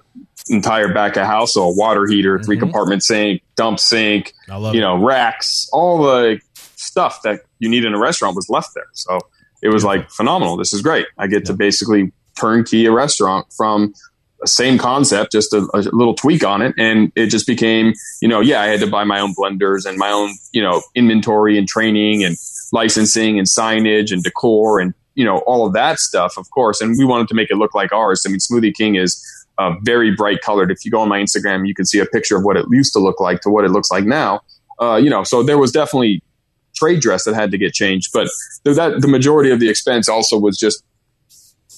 entire 0.50 0.94
back 0.94 1.18
of 1.18 1.26
house, 1.26 1.54
so 1.54 1.64
a 1.64 1.76
water 1.76 2.06
heater, 2.06 2.40
three 2.40 2.56
mm-hmm. 2.56 2.66
compartment 2.66 3.04
sink, 3.04 3.42
dump 3.56 3.80
sink, 3.80 4.34
you 4.48 4.82
know, 4.82 4.96
racks, 4.98 5.68
all 5.74 6.04
the 6.04 6.40
stuff 6.76 7.22
that 7.24 7.42
you 7.60 7.70
need 7.70 7.86
in 7.86 7.94
a 7.94 8.00
restaurant 8.00 8.36
was 8.36 8.48
left 8.50 8.70
there. 8.76 8.88
So 8.94 9.20
it 9.62 9.70
was 9.70 9.84
like 9.84 10.10
phenomenal. 10.12 10.58
This 10.58 10.74
is 10.74 10.82
great. 10.82 11.08
I 11.18 11.28
get 11.28 11.42
yeah. 11.42 11.48
to 11.48 11.54
basically 11.54 12.12
turnkey 12.36 12.86
a 12.86 12.92
restaurant 12.92 13.48
from 13.56 13.94
the 14.42 14.48
same 14.48 14.78
concept, 14.78 15.32
just 15.32 15.54
a, 15.54 15.68
a, 15.74 15.80
little 15.80 16.14
tweak 16.14 16.44
on 16.44 16.62
it. 16.62 16.74
And 16.78 17.12
it 17.16 17.28
just 17.28 17.48
became, 17.48 17.94
you 18.22 18.28
know, 18.28 18.42
yeah, 18.42 18.62
I 18.62 18.68
had 18.68 18.80
to 18.82 18.88
buy 18.88 19.04
my 19.04 19.20
own 19.20 19.34
blenders 19.34 19.86
and 19.86 19.98
my 19.98 20.12
own, 20.12 20.32
you 20.52 20.62
know, 20.62 20.82
inventory 20.94 21.58
and 21.58 21.68
training 21.68 22.24
and 22.24 22.38
licensing 22.72 23.40
and 23.40 23.48
signage 23.48 24.12
and 24.12 24.24
decor 24.24 24.80
and, 24.80 24.94
you 25.16 25.24
know, 25.24 25.38
all 25.40 25.66
of 25.66 25.74
that 25.74 26.00
stuff, 26.00 26.38
of 26.38 26.50
course. 26.52 26.82
And 26.82 26.96
we 26.98 27.06
wanted 27.06 27.28
to 27.30 27.34
make 27.34 27.50
it 27.50 27.56
look 27.56 27.74
like 27.74 27.92
ours. 27.92 28.24
I 28.26 28.30
mean, 28.30 28.40
Smoothie 28.40 28.74
King 28.74 28.96
is 28.96 29.24
uh, 29.58 29.74
very 29.84 30.16
bright 30.16 30.42
colored. 30.42 30.72
If 30.72 30.84
you 30.86 30.92
go 30.92 31.00
on 31.00 31.10
my 31.10 31.22
Instagram, 31.22 31.68
you 31.68 31.74
can 31.74 31.86
see 31.86 32.00
a 32.00 32.06
picture 32.06 32.38
of 32.38 32.44
what 32.44 32.58
it 32.58 32.66
used 32.72 32.94
to 32.94 33.00
look 33.00 33.20
like 33.20 33.42
to 33.42 33.50
what 33.50 33.66
it 33.66 33.70
looks 33.70 33.92
like 33.92 34.06
now. 34.06 34.42
Uh, 34.82 34.96
you 34.96 35.10
know, 35.10 35.24
so 35.24 35.44
there 35.44 35.58
was 35.58 35.72
definitely 35.72 36.22
trade 36.76 37.00
dress 37.00 37.24
that 37.24 37.34
had 37.34 37.52
to 37.52 37.58
get 37.58 37.74
changed, 37.74 38.10
but 38.14 38.28
that 38.66 39.02
the 39.02 39.08
majority 39.08 39.50
of 39.50 39.60
the 39.60 39.70
expense 39.70 40.10
also 40.10 40.38
was 40.38 40.58
just 40.58 40.84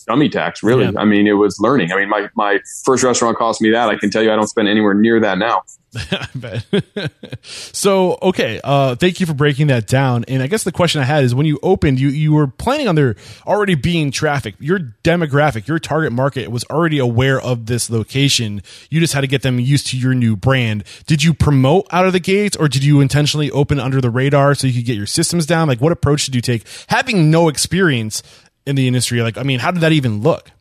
dummy 0.07 0.29
tax. 0.29 0.63
Really, 0.63 0.85
yeah. 0.85 0.91
I 0.97 1.05
mean, 1.05 1.27
it 1.27 1.33
was 1.33 1.59
learning. 1.59 1.91
I 1.91 1.97
mean, 1.97 2.09
my 2.09 2.29
my 2.35 2.59
first 2.83 3.03
restaurant 3.03 3.37
cost 3.37 3.61
me 3.61 3.69
that. 3.71 3.89
I 3.89 3.97
can 3.97 4.09
tell 4.09 4.23
you, 4.23 4.31
I 4.31 4.35
don't 4.35 4.47
spend 4.47 4.67
anywhere 4.67 4.93
near 4.93 5.19
that 5.19 5.37
now. 5.37 5.63
I 6.11 6.27
bet. 6.35 7.11
so, 7.43 8.17
okay, 8.21 8.59
uh, 8.63 8.95
thank 8.95 9.19
you 9.19 9.25
for 9.25 9.33
breaking 9.33 9.67
that 9.67 9.87
down. 9.87 10.25
And 10.27 10.43
I 10.43 10.47
guess 10.47 10.63
the 10.63 10.71
question 10.71 11.01
I 11.01 11.05
had 11.05 11.23
is 11.23 11.33
when 11.33 11.45
you 11.45 11.59
opened, 11.63 11.99
you, 11.99 12.09
you 12.09 12.33
were 12.33 12.47
planning 12.47 12.87
on 12.87 12.95
there 12.95 13.15
already 13.45 13.75
being 13.75 14.11
traffic. 14.11 14.55
Your 14.59 14.79
demographic, 14.79 15.67
your 15.67 15.79
target 15.79 16.11
market 16.11 16.51
was 16.51 16.63
already 16.65 16.99
aware 16.99 17.39
of 17.39 17.65
this 17.67 17.89
location. 17.89 18.61
You 18.89 18.99
just 18.99 19.13
had 19.13 19.21
to 19.21 19.27
get 19.27 19.41
them 19.41 19.59
used 19.59 19.87
to 19.87 19.97
your 19.97 20.13
new 20.13 20.35
brand. 20.35 20.83
Did 21.05 21.23
you 21.23 21.33
promote 21.33 21.87
out 21.91 22.05
of 22.05 22.13
the 22.13 22.19
gates 22.19 22.57
or 22.57 22.67
did 22.67 22.83
you 22.83 22.99
intentionally 22.99 23.49
open 23.51 23.79
under 23.79 24.01
the 24.01 24.09
radar 24.09 24.55
so 24.55 24.67
you 24.67 24.73
could 24.73 24.85
get 24.85 24.97
your 24.97 25.05
systems 25.05 25.45
down? 25.45 25.67
Like, 25.67 25.81
what 25.81 25.91
approach 25.91 26.25
did 26.25 26.35
you 26.35 26.41
take? 26.41 26.67
Having 26.87 27.31
no 27.31 27.47
experience 27.47 28.23
in 28.67 28.75
the 28.75 28.87
industry, 28.87 29.21
like, 29.21 29.37
I 29.37 29.43
mean, 29.43 29.59
how 29.59 29.71
did 29.71 29.81
that 29.81 29.93
even 29.93 30.21
look? 30.21 30.51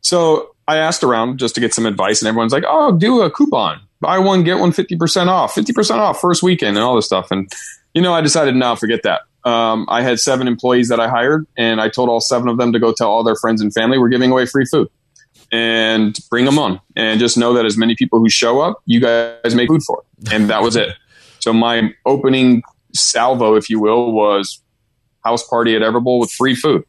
So 0.00 0.52
I 0.66 0.76
asked 0.76 1.02
around 1.02 1.38
just 1.38 1.54
to 1.54 1.60
get 1.60 1.72
some 1.72 1.86
advice, 1.86 2.20
and 2.20 2.28
everyone's 2.28 2.52
like, 2.52 2.64
"Oh, 2.66 2.92
do 2.92 3.22
a 3.22 3.30
coupon, 3.30 3.80
buy 4.00 4.18
one 4.18 4.42
get 4.42 4.58
one 4.58 4.72
50 4.72 4.96
percent 4.96 5.30
off, 5.30 5.54
fifty 5.54 5.72
percent 5.72 6.00
off 6.00 6.20
first 6.20 6.42
weekend, 6.42 6.76
and 6.76 6.84
all 6.84 6.96
this 6.96 7.06
stuff." 7.06 7.30
And 7.30 7.50
you 7.94 8.02
know, 8.02 8.12
I 8.12 8.20
decided, 8.20 8.54
no, 8.54 8.74
forget 8.76 9.02
that. 9.04 9.22
Um, 9.48 9.86
I 9.88 10.02
had 10.02 10.18
seven 10.18 10.46
employees 10.48 10.88
that 10.88 11.00
I 11.00 11.08
hired, 11.08 11.46
and 11.56 11.80
I 11.80 11.88
told 11.88 12.08
all 12.08 12.20
seven 12.20 12.48
of 12.48 12.58
them 12.58 12.72
to 12.72 12.78
go 12.78 12.92
tell 12.92 13.10
all 13.10 13.24
their 13.24 13.36
friends 13.36 13.60
and 13.60 13.72
family 13.72 13.98
we're 13.98 14.08
giving 14.08 14.30
away 14.30 14.46
free 14.46 14.64
food, 14.64 14.88
and 15.50 16.18
bring 16.30 16.44
them 16.44 16.58
on, 16.58 16.80
and 16.96 17.20
just 17.20 17.36
know 17.36 17.52
that 17.54 17.64
as 17.64 17.76
many 17.76 17.94
people 17.94 18.18
who 18.18 18.28
show 18.28 18.60
up, 18.60 18.82
you 18.86 19.00
guys 19.00 19.54
make 19.54 19.68
food 19.68 19.82
for, 19.82 20.02
and 20.32 20.50
that 20.50 20.62
was 20.62 20.76
it. 20.76 20.90
So 21.38 21.52
my 21.52 21.92
opening 22.06 22.62
salvo, 22.94 23.54
if 23.54 23.68
you 23.68 23.80
will, 23.80 24.12
was 24.12 24.60
house 25.24 25.46
party 25.46 25.76
at 25.76 25.82
Everbowl 25.82 26.20
with 26.20 26.30
free 26.32 26.54
food 26.54 26.84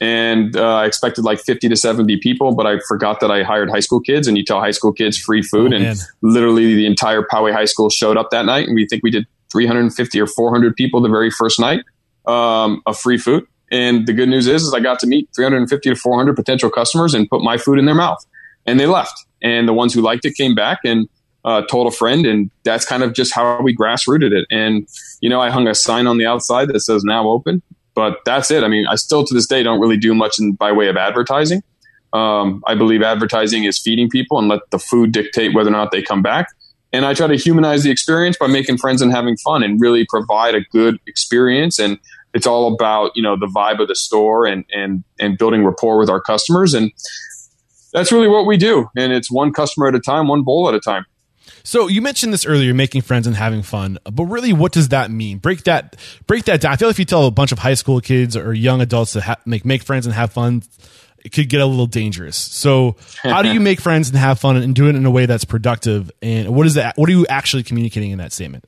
and 0.00 0.56
uh, 0.56 0.76
I 0.76 0.86
expected 0.86 1.24
like 1.24 1.40
50 1.40 1.68
to 1.68 1.76
70 1.76 2.18
people, 2.18 2.54
but 2.54 2.66
I 2.66 2.78
forgot 2.86 3.20
that 3.20 3.30
I 3.30 3.42
hired 3.42 3.70
high 3.70 3.80
school 3.80 4.00
kids, 4.00 4.28
and 4.28 4.36
you 4.36 4.44
tell 4.44 4.60
high 4.60 4.70
school 4.70 4.92
kids 4.92 5.18
free 5.18 5.42
food, 5.42 5.72
oh, 5.72 5.76
and 5.76 5.84
man. 5.84 5.96
literally 6.22 6.74
the 6.74 6.86
entire 6.86 7.22
Poway 7.22 7.52
High 7.52 7.64
School 7.64 7.90
showed 7.90 8.16
up 8.16 8.30
that 8.30 8.44
night, 8.44 8.66
and 8.66 8.74
we 8.74 8.86
think 8.86 9.02
we 9.02 9.10
did 9.10 9.26
350 9.50 10.20
or 10.20 10.26
400 10.26 10.76
people 10.76 11.00
the 11.00 11.08
very 11.08 11.30
first 11.30 11.58
night 11.58 11.84
um, 12.26 12.82
of 12.86 12.98
free 12.98 13.18
food. 13.18 13.46
And 13.70 14.06
the 14.06 14.12
good 14.12 14.28
news 14.28 14.46
is, 14.46 14.62
is 14.62 14.72
I 14.72 14.80
got 14.80 14.98
to 15.00 15.06
meet 15.06 15.28
350 15.34 15.90
to 15.90 15.96
400 15.96 16.36
potential 16.36 16.70
customers 16.70 17.14
and 17.14 17.28
put 17.28 17.42
my 17.42 17.58
food 17.58 17.78
in 17.78 17.84
their 17.84 17.94
mouth, 17.94 18.24
and 18.66 18.78
they 18.78 18.86
left. 18.86 19.26
And 19.42 19.68
the 19.68 19.74
ones 19.74 19.94
who 19.94 20.00
liked 20.00 20.24
it 20.24 20.34
came 20.34 20.54
back 20.54 20.80
and 20.84 21.08
uh, 21.44 21.62
told 21.62 21.86
a 21.86 21.90
friend, 21.90 22.26
and 22.26 22.50
that's 22.64 22.84
kind 22.84 23.02
of 23.02 23.12
just 23.12 23.34
how 23.34 23.60
we 23.62 23.74
grassrooted 23.74 24.32
it. 24.32 24.46
And 24.50 24.88
you 25.20 25.30
know, 25.30 25.40
I 25.40 25.50
hung 25.50 25.66
a 25.66 25.74
sign 25.74 26.06
on 26.06 26.18
the 26.18 26.26
outside 26.26 26.68
that 26.68 26.80
says 26.80 27.04
"Now 27.04 27.28
Open," 27.28 27.62
but 27.98 28.24
that's 28.24 28.48
it. 28.52 28.62
I 28.62 28.68
mean, 28.68 28.86
I 28.86 28.94
still 28.94 29.24
to 29.24 29.34
this 29.34 29.48
day 29.48 29.64
don't 29.64 29.80
really 29.80 29.96
do 29.96 30.14
much 30.14 30.38
in, 30.38 30.52
by 30.52 30.70
way 30.70 30.86
of 30.86 30.96
advertising. 30.96 31.64
Um, 32.12 32.62
I 32.64 32.76
believe 32.76 33.02
advertising 33.02 33.64
is 33.64 33.76
feeding 33.76 34.08
people 34.08 34.38
and 34.38 34.46
let 34.46 34.60
the 34.70 34.78
food 34.78 35.10
dictate 35.10 35.52
whether 35.52 35.68
or 35.68 35.72
not 35.72 35.90
they 35.90 36.00
come 36.00 36.22
back. 36.22 36.46
And 36.92 37.04
I 37.04 37.12
try 37.12 37.26
to 37.26 37.34
humanize 37.34 37.82
the 37.82 37.90
experience 37.90 38.36
by 38.38 38.46
making 38.46 38.78
friends 38.78 39.02
and 39.02 39.10
having 39.10 39.36
fun 39.36 39.64
and 39.64 39.80
really 39.80 40.06
provide 40.08 40.54
a 40.54 40.60
good 40.70 41.00
experience. 41.08 41.80
And 41.80 41.98
it's 42.34 42.46
all 42.46 42.72
about, 42.72 43.10
you 43.16 43.22
know, 43.22 43.36
the 43.36 43.48
vibe 43.48 43.80
of 43.80 43.88
the 43.88 43.96
store 43.96 44.46
and, 44.46 44.64
and, 44.72 45.02
and 45.18 45.36
building 45.36 45.64
rapport 45.64 45.98
with 45.98 46.08
our 46.08 46.20
customers. 46.20 46.74
And 46.74 46.92
that's 47.92 48.12
really 48.12 48.28
what 48.28 48.46
we 48.46 48.56
do. 48.56 48.88
And 48.96 49.12
it's 49.12 49.28
one 49.28 49.52
customer 49.52 49.88
at 49.88 49.96
a 49.96 50.00
time, 50.00 50.28
one 50.28 50.44
bowl 50.44 50.68
at 50.68 50.74
a 50.76 50.80
time. 50.80 51.04
So 51.68 51.86
you 51.86 52.00
mentioned 52.00 52.32
this 52.32 52.46
earlier, 52.46 52.72
making 52.72 53.02
friends 53.02 53.26
and 53.26 53.36
having 53.36 53.62
fun, 53.62 53.98
but 54.10 54.24
really, 54.24 54.54
what 54.54 54.72
does 54.72 54.88
that 54.88 55.10
mean? 55.10 55.36
Break 55.36 55.64
that, 55.64 55.96
break 56.26 56.46
that 56.46 56.62
down. 56.62 56.72
I 56.72 56.76
feel 56.76 56.88
like 56.88 56.94
if 56.94 56.98
you 56.98 57.04
tell 57.04 57.26
a 57.26 57.30
bunch 57.30 57.52
of 57.52 57.58
high 57.58 57.74
school 57.74 58.00
kids 58.00 58.38
or 58.38 58.54
young 58.54 58.80
adults 58.80 59.12
to 59.12 59.20
ha- 59.20 59.36
make 59.44 59.66
make 59.66 59.82
friends 59.82 60.06
and 60.06 60.14
have 60.14 60.32
fun, 60.32 60.62
it 61.22 61.32
could 61.32 61.50
get 61.50 61.60
a 61.60 61.66
little 61.66 61.86
dangerous. 61.86 62.38
So, 62.38 62.96
how 63.22 63.42
do 63.42 63.52
you 63.52 63.60
make 63.60 63.82
friends 63.82 64.08
and 64.08 64.16
have 64.16 64.40
fun 64.40 64.56
and 64.56 64.74
do 64.74 64.88
it 64.88 64.96
in 64.96 65.04
a 65.04 65.10
way 65.10 65.26
that's 65.26 65.44
productive? 65.44 66.10
And 66.22 66.54
what 66.54 66.66
is 66.66 66.72
that? 66.72 66.96
What 66.96 67.06
are 67.10 67.12
you 67.12 67.26
actually 67.26 67.64
communicating 67.64 68.12
in 68.12 68.18
that 68.18 68.32
statement? 68.32 68.64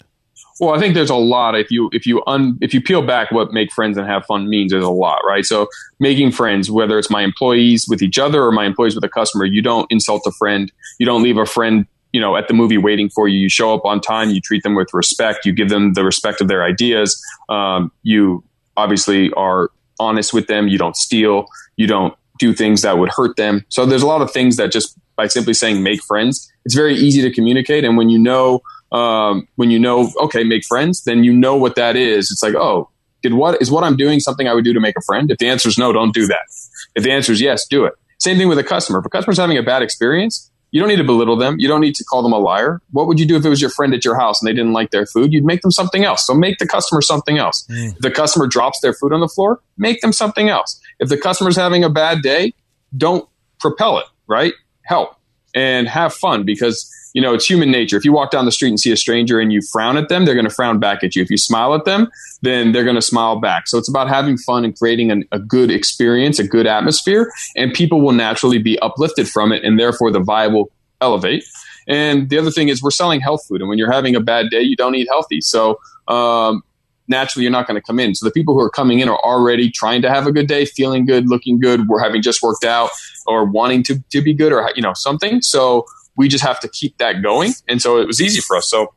Well, 0.61 0.74
I 0.74 0.78
think 0.78 0.92
there's 0.92 1.09
a 1.09 1.14
lot. 1.14 1.59
If 1.59 1.70
you 1.70 1.88
if 1.94 2.07
you 2.07 2.22
un, 2.26 2.59
if 2.61 2.74
you 2.74 2.82
peel 2.82 3.01
back 3.01 3.30
what 3.30 3.51
make 3.51 3.72
friends 3.72 3.96
and 3.96 4.07
have 4.07 4.26
fun 4.26 4.51
means, 4.51 4.72
there's 4.72 4.84
a 4.84 4.90
lot, 4.90 5.20
right? 5.26 5.46
So 5.46 5.68
making 6.01 6.32
friends, 6.32 6.70
whether 6.70 6.98
it's 6.98 7.09
my 7.09 7.22
employees 7.22 7.86
with 7.88 8.03
each 8.03 8.18
other 8.18 8.42
or 8.44 8.53
my 8.53 8.66
employees 8.66 8.94
with 8.94 9.05
a 9.05 9.09
customer, 9.09 9.46
you 9.46 9.62
don't 9.62 9.90
insult 9.90 10.26
a 10.26 10.32
friend. 10.32 10.70
You 10.98 11.07
don't 11.07 11.22
leave 11.22 11.38
a 11.38 11.46
friend 11.46 11.86
you 12.12 12.20
know 12.20 12.36
at 12.36 12.48
the 12.48 12.54
movie 12.54 12.78
waiting 12.78 13.08
for 13.08 13.28
you. 13.28 13.38
You 13.38 13.48
show 13.48 13.74
up 13.74 13.84
on 13.84 14.00
time 14.00 14.30
you 14.30 14.40
treat 14.40 14.62
them 14.62 14.74
with 14.74 14.92
respect 14.92 15.44
you 15.44 15.52
give 15.52 15.68
them 15.68 15.94
the 15.94 16.04
respect 16.04 16.40
of 16.40 16.48
their 16.48 16.64
ideas. 16.64 17.20
Um, 17.48 17.92
you 18.02 18.44
obviously 18.76 19.32
are 19.32 19.70
honest 19.98 20.32
with 20.32 20.46
them. 20.46 20.68
You 20.68 20.78
don't 20.78 20.96
steal. 20.96 21.46
You 21.76 21.86
don't 21.86 22.14
do 22.38 22.54
things 22.54 22.82
that 22.82 22.98
would 22.98 23.11
hurt 23.11 23.36
them. 23.36 23.64
So 23.68 23.84
there's 23.84 24.02
a 24.02 24.06
lot 24.06 24.22
of 24.22 24.30
things 24.30 24.56
that 24.56 24.72
just 24.72 24.98
by 25.16 25.26
simply 25.26 25.52
saying 25.52 25.82
make 25.82 26.02
friends 26.02 26.50
it's 26.64 26.74
very 26.74 26.94
easy 26.94 27.22
to 27.22 27.30
communicate. 27.30 27.84
And 27.84 27.96
when 27.96 28.08
you 28.08 28.18
know 28.18 28.62
um, 28.92 29.46
when 29.56 29.70
you 29.70 29.78
know 29.78 30.11
okay 30.20 30.42
make 30.42 30.64
friends 30.64 31.04
then 31.04 31.22
you 31.24 31.32
know 31.32 31.56
what 31.56 31.76
that 31.76 31.96
is. 31.96 32.30
It's 32.30 32.42
like 32.42 32.54
oh 32.54 32.88
did 33.22 33.34
what 33.34 33.61
is 33.61 33.70
what 33.70 33.84
i'm 33.84 33.98
doing 33.98 34.18
something 34.18 34.48
i 34.48 34.54
would 34.54 34.64
do 34.64 34.72
to 34.72 34.80
make 34.80 34.96
a 34.96 35.02
friend? 35.02 35.30
If 35.30 35.38
the 35.38 35.48
answer 35.48 35.68
is 35.68 35.78
no 35.78 35.92
don't 35.92 36.14
do 36.14 36.26
that. 36.26 36.46
If 36.94 37.04
the 37.04 37.12
answer 37.12 37.32
is 37.32 37.40
yes 37.40 37.66
do 37.66 37.84
it. 37.84 37.94
Same 38.18 38.36
thing 38.36 38.48
with 38.48 38.58
a 38.58 38.64
customer. 38.64 38.98
If 38.98 39.06
a 39.06 39.08
customer's 39.08 39.38
having 39.38 39.56
a 39.56 39.62
bad 39.62 39.82
experience 39.82 40.50
you 40.70 40.80
don't 40.80 40.88
need 40.88 40.96
to 40.96 41.04
belittle 41.04 41.36
them. 41.36 41.56
You 41.58 41.68
don't 41.68 41.80
need 41.80 41.94
to 41.96 42.04
call 42.04 42.22
them 42.22 42.32
a 42.32 42.38
liar. 42.38 42.80
What 42.90 43.06
would 43.06 43.18
you 43.18 43.26
do 43.26 43.36
if 43.36 43.44
it 43.44 43.48
was 43.48 43.60
your 43.60 43.70
friend 43.70 43.92
at 43.92 44.04
your 44.04 44.18
house 44.18 44.40
and 44.40 44.48
they 44.48 44.52
didn't 44.52 44.72
like 44.72 44.90
their 44.90 45.06
food? 45.06 45.32
You'd 45.32 45.44
make 45.44 45.62
them 45.62 45.70
something 45.70 46.04
else. 46.04 46.26
So 46.26 46.34
make 46.34 46.58
the 46.58 46.66
customer 46.66 47.02
something 47.02 47.38
else. 47.38 47.66
Mm. 47.70 47.94
If 47.94 47.98
the 47.98 48.10
customer 48.10 48.46
drops 48.46 48.80
their 48.80 48.92
food 48.92 49.12
on 49.12 49.20
the 49.20 49.28
floor, 49.28 49.60
make 49.76 50.00
them 50.00 50.12
something 50.12 50.48
else. 50.48 50.80
If 50.98 51.08
the 51.08 51.16
customer's 51.16 51.56
having 51.56 51.82
a 51.82 51.90
bad 51.90 52.22
day, 52.22 52.54
don't 52.96 53.28
propel 53.58 53.98
it, 53.98 54.06
right? 54.26 54.54
Help 54.82 55.16
and 55.54 55.88
have 55.88 56.14
fun 56.14 56.44
because 56.44 56.90
you 57.12 57.20
know, 57.20 57.34
it's 57.34 57.46
human 57.46 57.70
nature. 57.70 57.96
If 57.96 58.04
you 58.04 58.12
walk 58.12 58.30
down 58.30 58.44
the 58.44 58.52
street 58.52 58.68
and 58.68 58.78
see 58.78 58.92
a 58.92 58.96
stranger 58.96 59.40
and 59.40 59.52
you 59.52 59.61
frown 59.72 59.96
at 59.96 60.08
them, 60.08 60.24
they're 60.24 60.34
going 60.34 60.48
to 60.48 60.54
frown 60.54 60.78
back 60.78 61.02
at 61.02 61.16
you. 61.16 61.22
If 61.22 61.30
you 61.30 61.36
smile 61.36 61.74
at 61.74 61.84
them, 61.84 62.08
then 62.42 62.72
they're 62.72 62.84
going 62.84 62.96
to 62.96 63.02
smile 63.02 63.36
back. 63.36 63.66
So 63.66 63.78
it's 63.78 63.88
about 63.88 64.08
having 64.08 64.38
fun 64.38 64.64
and 64.64 64.76
creating 64.76 65.11
an, 65.11 65.24
a 65.32 65.38
good 65.38 65.70
experience, 65.70 66.38
a 66.38 66.46
good 66.46 66.66
atmosphere, 66.66 67.32
and 67.56 67.72
people 67.72 68.00
will 68.00 68.12
naturally 68.12 68.58
be 68.58 68.78
uplifted 68.78 69.28
from 69.28 69.52
it, 69.52 69.64
and 69.64 69.78
therefore 69.78 70.11
the 70.11 70.20
vibe 70.20 70.52
will 70.52 70.70
elevate. 71.00 71.44
And 71.88 72.30
the 72.30 72.38
other 72.38 72.50
thing 72.50 72.68
is, 72.68 72.82
we're 72.82 72.90
selling 72.90 73.20
health 73.20 73.44
food, 73.46 73.61
and 73.61 73.68
when 73.68 73.78
you're 73.78 73.90
having 73.90 74.14
a 74.14 74.20
bad 74.20 74.50
day, 74.50 74.62
you 74.62 74.76
don't 74.76 74.94
eat 74.94 75.08
healthy. 75.11 75.40
So 75.40 75.80
um, 76.06 76.62
naturally, 77.08 77.42
you're 77.44 77.52
not 77.52 77.66
going 77.66 77.80
to 77.80 77.84
come 77.84 77.98
in. 77.98 78.14
So 78.14 78.24
the 78.24 78.32
people 78.32 78.54
who 78.54 78.61
are 78.61 78.70
coming 78.70 79.00
in 79.00 79.08
are 79.08 79.18
already 79.18 79.70
trying 79.70 80.00
to 80.02 80.08
have 80.08 80.26
a 80.26 80.32
good 80.32 80.46
day, 80.46 80.64
feeling 80.64 81.04
good, 81.04 81.28
looking 81.28 81.58
good. 81.58 81.88
We're 81.88 82.02
having 82.02 82.22
just 82.22 82.42
worked 82.42 82.64
out 82.64 82.90
or 83.26 83.44
wanting 83.44 83.82
to, 83.84 84.02
to 84.11 84.22
be 84.22 84.32
good 84.32 84.52
or 84.52 84.70
you 84.76 84.82
know 84.82 84.94
something. 84.94 85.42
So 85.42 85.86
we 86.20 86.28
just 86.28 86.44
have 86.44 86.60
to 86.60 86.68
keep 86.68 86.98
that 86.98 87.22
going. 87.22 87.54
And 87.66 87.80
so 87.80 87.98
it 87.98 88.06
was 88.06 88.20
easy 88.20 88.42
for 88.42 88.54
us. 88.54 88.68
So 88.68 88.92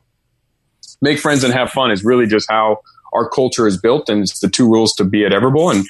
make 1.00 1.18
friends 1.18 1.42
and 1.42 1.54
have 1.54 1.70
fun 1.70 1.90
is 1.90 2.04
really 2.04 2.26
just 2.26 2.50
how 2.50 2.82
our 3.14 3.26
culture 3.26 3.66
is 3.66 3.80
built, 3.80 4.10
and 4.10 4.20
it's 4.24 4.40
the 4.40 4.50
two 4.50 4.70
rules 4.70 4.92
to 4.96 5.04
be 5.04 5.24
at 5.24 5.32
Everbowl, 5.32 5.74
and 5.74 5.86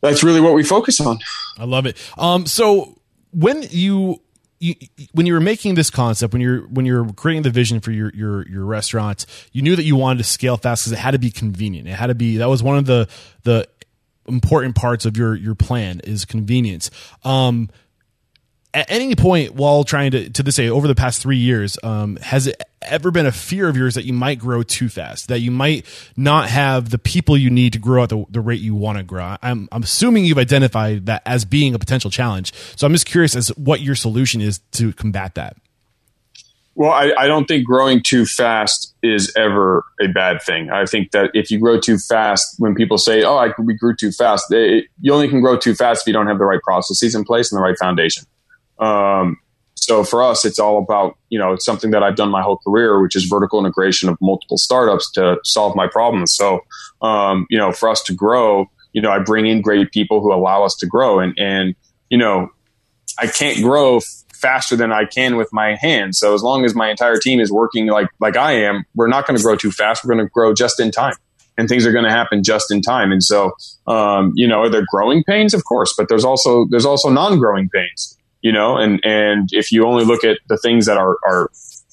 that's 0.00 0.24
really 0.24 0.40
what 0.40 0.54
we 0.54 0.62
focus 0.62 0.98
on. 0.98 1.18
I 1.58 1.64
love 1.64 1.84
it. 1.84 1.98
Um, 2.16 2.46
so 2.46 2.96
when 3.32 3.64
you 3.68 4.22
you, 4.58 4.76
when 5.12 5.26
you 5.26 5.34
were 5.34 5.40
making 5.40 5.74
this 5.74 5.90
concept, 5.90 6.32
when 6.32 6.40
you're 6.40 6.62
when 6.68 6.86
you're 6.86 7.12
creating 7.12 7.42
the 7.42 7.50
vision 7.50 7.80
for 7.80 7.90
your 7.90 8.10
your 8.14 8.48
your 8.48 8.64
restaurant, 8.64 9.26
you 9.52 9.60
knew 9.60 9.76
that 9.76 9.82
you 9.82 9.94
wanted 9.94 10.18
to 10.18 10.24
scale 10.24 10.56
fast 10.56 10.84
because 10.84 10.92
it 10.92 11.02
had 11.02 11.10
to 11.10 11.18
be 11.18 11.30
convenient. 11.30 11.86
It 11.86 11.92
had 11.92 12.06
to 12.06 12.14
be 12.14 12.38
that 12.38 12.48
was 12.48 12.62
one 12.62 12.78
of 12.78 12.86
the 12.86 13.08
the 13.42 13.68
important 14.26 14.74
parts 14.74 15.04
of 15.04 15.18
your 15.18 15.34
your 15.34 15.54
plan 15.54 16.00
is 16.04 16.24
convenience. 16.24 16.90
Um, 17.24 17.68
at 18.74 18.90
any 18.90 19.14
point 19.14 19.54
while 19.54 19.84
trying 19.84 20.10
to 20.10 20.30
to 20.30 20.42
this 20.42 20.56
day 20.56 20.68
over 20.68 20.86
the 20.86 20.94
past 20.94 21.22
three 21.22 21.38
years, 21.38 21.78
um, 21.82 22.16
has 22.16 22.46
it 22.46 22.62
ever 22.82 23.10
been 23.10 23.26
a 23.26 23.32
fear 23.32 23.68
of 23.68 23.76
yours 23.76 23.94
that 23.94 24.04
you 24.04 24.12
might 24.12 24.38
grow 24.38 24.62
too 24.62 24.88
fast, 24.88 25.28
that 25.28 25.40
you 25.40 25.50
might 25.50 25.86
not 26.16 26.48
have 26.48 26.90
the 26.90 26.98
people 26.98 27.36
you 27.36 27.50
need 27.50 27.72
to 27.72 27.78
grow 27.78 28.04
at 28.04 28.10
the, 28.10 28.24
the 28.30 28.40
rate 28.40 28.60
you 28.60 28.74
want 28.74 28.98
to 28.98 29.04
grow? 29.04 29.36
I'm 29.42 29.68
I'm 29.72 29.82
assuming 29.82 30.24
you've 30.24 30.38
identified 30.38 31.06
that 31.06 31.22
as 31.24 31.44
being 31.44 31.74
a 31.74 31.78
potential 31.78 32.10
challenge. 32.10 32.52
So 32.76 32.86
I'm 32.86 32.92
just 32.92 33.06
curious 33.06 33.34
as 33.34 33.48
what 33.56 33.80
your 33.80 33.94
solution 33.94 34.40
is 34.40 34.60
to 34.72 34.92
combat 34.92 35.34
that. 35.36 35.56
Well, 36.76 36.90
I, 36.90 37.14
I, 37.16 37.26
don't 37.26 37.46
think 37.46 37.64
growing 37.64 38.02
too 38.02 38.26
fast 38.26 38.94
is 39.02 39.34
ever 39.34 39.82
a 39.98 40.08
bad 40.08 40.42
thing. 40.42 40.68
I 40.68 40.84
think 40.84 41.12
that 41.12 41.30
if 41.32 41.50
you 41.50 41.58
grow 41.58 41.80
too 41.80 41.96
fast, 41.96 42.56
when 42.58 42.74
people 42.74 42.98
say, 42.98 43.22
"Oh, 43.22 43.38
I, 43.38 43.48
we 43.58 43.72
grew 43.72 43.96
too 43.96 44.12
fast," 44.12 44.44
they, 44.50 44.86
you 45.00 45.14
only 45.14 45.26
can 45.26 45.40
grow 45.40 45.56
too 45.56 45.74
fast 45.74 46.02
if 46.02 46.06
you 46.06 46.12
don't 46.12 46.26
have 46.26 46.38
the 46.38 46.44
right 46.44 46.60
processes 46.62 47.14
in 47.14 47.24
place 47.24 47.50
and 47.50 47.58
the 47.58 47.62
right 47.62 47.78
foundation. 47.78 48.24
Um, 48.78 49.38
so 49.86 50.02
for 50.02 50.22
us, 50.22 50.44
it's 50.44 50.58
all 50.58 50.78
about, 50.78 51.16
you 51.28 51.38
know, 51.38 51.52
it's 51.52 51.64
something 51.64 51.92
that 51.92 52.02
I've 52.02 52.16
done 52.16 52.30
my 52.30 52.42
whole 52.42 52.56
career, 52.56 53.00
which 53.00 53.14
is 53.14 53.24
vertical 53.24 53.60
integration 53.60 54.08
of 54.08 54.18
multiple 54.20 54.58
startups 54.58 55.12
to 55.12 55.36
solve 55.44 55.76
my 55.76 55.86
problems. 55.86 56.34
So, 56.34 56.60
um, 57.02 57.46
you 57.50 57.58
know, 57.58 57.72
for 57.72 57.88
us 57.88 58.02
to 58.04 58.14
grow, 58.14 58.66
you 58.92 59.02
know, 59.02 59.10
I 59.10 59.20
bring 59.20 59.46
in 59.46 59.60
great 59.60 59.92
people 59.92 60.20
who 60.20 60.32
allow 60.32 60.64
us 60.64 60.74
to 60.76 60.86
grow 60.86 61.20
and, 61.20 61.34
and, 61.38 61.74
you 62.08 62.18
know, 62.18 62.48
I 63.18 63.28
can't 63.28 63.62
grow 63.62 64.00
faster 64.34 64.76
than 64.76 64.92
I 64.92 65.04
can 65.04 65.36
with 65.36 65.50
my 65.52 65.76
hands. 65.76 66.18
So 66.18 66.34
as 66.34 66.42
long 66.42 66.64
as 66.64 66.74
my 66.74 66.90
entire 66.90 67.18
team 67.18 67.38
is 67.38 67.52
working 67.52 67.86
like, 67.86 68.08
like 68.18 68.36
I 68.36 68.52
am, 68.64 68.84
we're 68.94 69.08
not 69.08 69.26
going 69.26 69.36
to 69.36 69.42
grow 69.42 69.56
too 69.56 69.70
fast. 69.70 70.04
We're 70.04 70.14
going 70.14 70.26
to 70.26 70.30
grow 70.30 70.52
just 70.52 70.80
in 70.80 70.90
time 70.90 71.14
and 71.56 71.68
things 71.68 71.86
are 71.86 71.92
going 71.92 72.04
to 72.04 72.10
happen 72.10 72.42
just 72.42 72.72
in 72.72 72.82
time. 72.82 73.12
And 73.12 73.22
so, 73.22 73.52
um, 73.86 74.32
you 74.34 74.48
know, 74.48 74.62
are 74.62 74.68
there 74.68 74.84
growing 74.90 75.22
pains? 75.24 75.54
Of 75.54 75.64
course, 75.64 75.94
but 75.96 76.08
there's 76.08 76.24
also, 76.24 76.66
there's 76.70 76.86
also 76.86 77.08
non-growing 77.08 77.68
pains 77.68 78.15
you 78.46 78.52
know, 78.52 78.76
and, 78.76 79.04
and 79.04 79.48
if 79.50 79.72
you 79.72 79.84
only 79.84 80.04
look 80.04 80.22
at 80.22 80.38
the 80.48 80.56
things 80.56 80.86
that 80.86 80.96
are, 80.96 81.18
are 81.26 81.50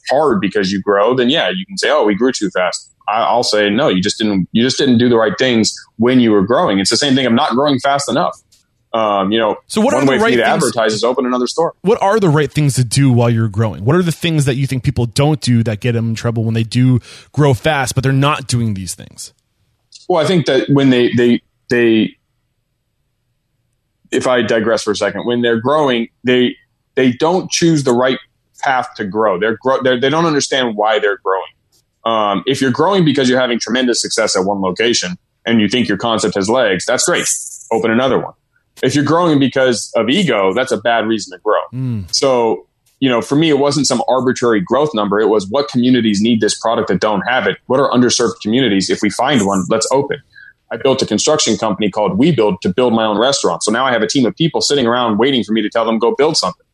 hard 0.08 0.40
because 0.40 0.72
you 0.72 0.80
grow, 0.84 1.16
then 1.16 1.28
yeah, 1.28 1.50
you 1.50 1.66
can 1.66 1.80
say, 1.80 1.90
oh, 1.90 2.04
we 2.04 2.14
grew 2.14 2.32
too 2.32 2.52
fast. 2.52 2.92
I, 3.08 3.36
will 3.36 3.42
say, 3.42 3.72
no, 3.72 3.88
you 3.88 4.04
just 4.04 4.20
didn't, 4.20 4.48
you 4.52 4.62
just 4.62 4.78
didn't 4.78 5.00
do 5.00 5.10
the 5.10 5.18
right 5.18 5.34
things 5.36 5.76
when 5.98 6.20
you 6.20 6.30
were 6.30 6.44
growing. 6.44 6.78
It's 6.78 6.92
the 6.92 6.98
same 6.98 7.16
thing 7.16 7.26
of 7.26 7.34
not 7.34 7.54
growing 7.54 7.80
fast 7.80 8.08
enough. 8.08 8.40
Um, 8.94 9.32
you 9.32 9.40
know, 9.40 9.56
so 9.66 9.82
what 9.82 9.96
one 9.96 10.04
are 10.04 10.06
way 10.06 10.18
the 10.18 10.22
right 10.22 10.28
for 10.28 10.30
you 10.30 10.38
to 10.38 10.44
things, 10.44 10.64
advertise 10.64 10.94
is 10.94 11.04
open 11.04 11.26
another 11.26 11.48
store. 11.48 11.74
What 11.82 12.00
are 12.04 12.20
the 12.20 12.30
right 12.30 12.52
things 12.52 12.76
to 12.76 12.84
do 12.84 13.12
while 13.12 13.32
you're 13.32 13.50
growing? 13.50 13.84
What 13.84 13.96
are 13.96 14.04
the 14.04 14.12
things 14.12 14.46
that 14.46 14.54
you 14.54 14.68
think 14.68 14.84
people 14.84 15.08
don't 15.08 15.42
do 15.42 15.64
that 15.64 15.80
get 15.80 15.94
them 15.94 16.10
in 16.10 16.16
trouble 16.16 16.44
when 16.44 16.54
they 16.54 16.62
do 16.62 17.00
grow 17.32 17.56
fast, 17.56 17.96
but 17.96 18.04
they're 18.04 18.14
not 18.14 18.46
doing 18.46 18.76
these 18.76 18.94
things? 18.94 19.34
Well, 20.08 20.24
I 20.24 20.28
think 20.28 20.46
that 20.46 20.70
when 20.70 20.92
they, 20.92 21.12
they, 21.14 21.42
they, 21.72 22.16
if 24.14 24.28
I 24.28 24.42
digress 24.42 24.84
for 24.84 24.92
a 24.92 24.96
second, 24.96 25.26
when 25.26 25.42
they're 25.42 25.60
growing, 25.60 26.10
they 26.24 26.56
they 26.96 27.12
don't 27.12 27.50
choose 27.50 27.84
the 27.84 27.94
right 27.94 28.20
path 28.62 28.88
to 28.96 29.06
grow. 29.06 29.40
They're, 29.40 29.58
grow, 29.58 29.82
they're 29.82 30.00
they 30.00 30.10
don't 30.10 30.26
understand 30.26 30.76
why 30.76 31.00
they're 31.00 31.20
growing. 31.24 31.44
Um, 32.06 32.44
if 32.46 32.62
you're 32.62 32.72
growing 32.72 33.06
because 33.06 33.30
you're 33.30 33.40
having 33.40 33.60
tremendous 33.60 34.02
success 34.02 34.36
at 34.36 34.46
one 34.46 34.62
location 34.62 35.18
and 35.46 35.62
you 35.62 35.70
think 35.70 35.88
your 35.88 35.98
concept 35.98 36.36
has 36.36 36.50
legs, 36.50 36.86
that's 36.86 37.06
great. 37.06 37.26
Open 37.72 37.92
another 37.92 38.20
one. 38.20 38.34
If 38.82 38.96
you're 38.96 39.06
growing 39.06 39.40
because 39.40 39.92
of 39.96 40.10
ego, 40.10 40.54
that's 40.54 40.72
a 40.72 40.78
bad 40.78 41.08
reason 41.08 41.38
to 41.38 41.42
grow. 41.42 41.62
Mm. 41.74 42.14
So, 42.14 42.68
you 43.00 43.10
know, 43.10 43.22
for 43.22 43.36
me, 43.36 43.50
it 43.50 43.60
wasn't 43.60 43.88
some 43.88 44.02
arbitrary 44.08 44.60
growth 44.60 44.94
number. 44.94 45.20
It 45.20 45.28
was 45.28 45.48
what 45.50 45.70
communities 45.70 46.20
need 46.22 46.42
this 46.42 46.60
product 46.60 46.90
that 46.90 47.00
don't 47.00 47.22
have 47.22 47.48
it. 47.48 47.58
What 47.68 47.80
are 47.80 47.90
underserved 47.92 48.42
communities? 48.42 48.90
If 48.90 49.02
we 49.02 49.10
find 49.10 49.46
one, 49.46 49.64
let's 49.70 49.88
open. 49.92 50.22
I 50.74 50.78
built 50.78 51.04
a 51.04 51.06
construction 51.06 51.56
company 51.56 51.92
called 51.92 52.18
We 52.18 52.32
Build 52.32 52.60
to 52.64 52.74
build 52.74 52.94
my 52.94 53.06
own 53.06 53.20
restaurant. 53.20 53.62
So 53.62 53.72
now 53.72 53.86
I 53.86 53.92
have 53.92 54.02
a 54.02 54.08
team 54.08 54.26
of 54.26 54.36
people 54.36 54.60
sitting 54.60 54.88
around 54.88 55.20
waiting 55.20 55.44
for 55.44 55.54
me 55.54 55.62
to 55.62 55.70
tell 55.70 55.86
them 55.86 56.00
go 56.00 56.16
build 56.16 56.36
something. 56.36 56.66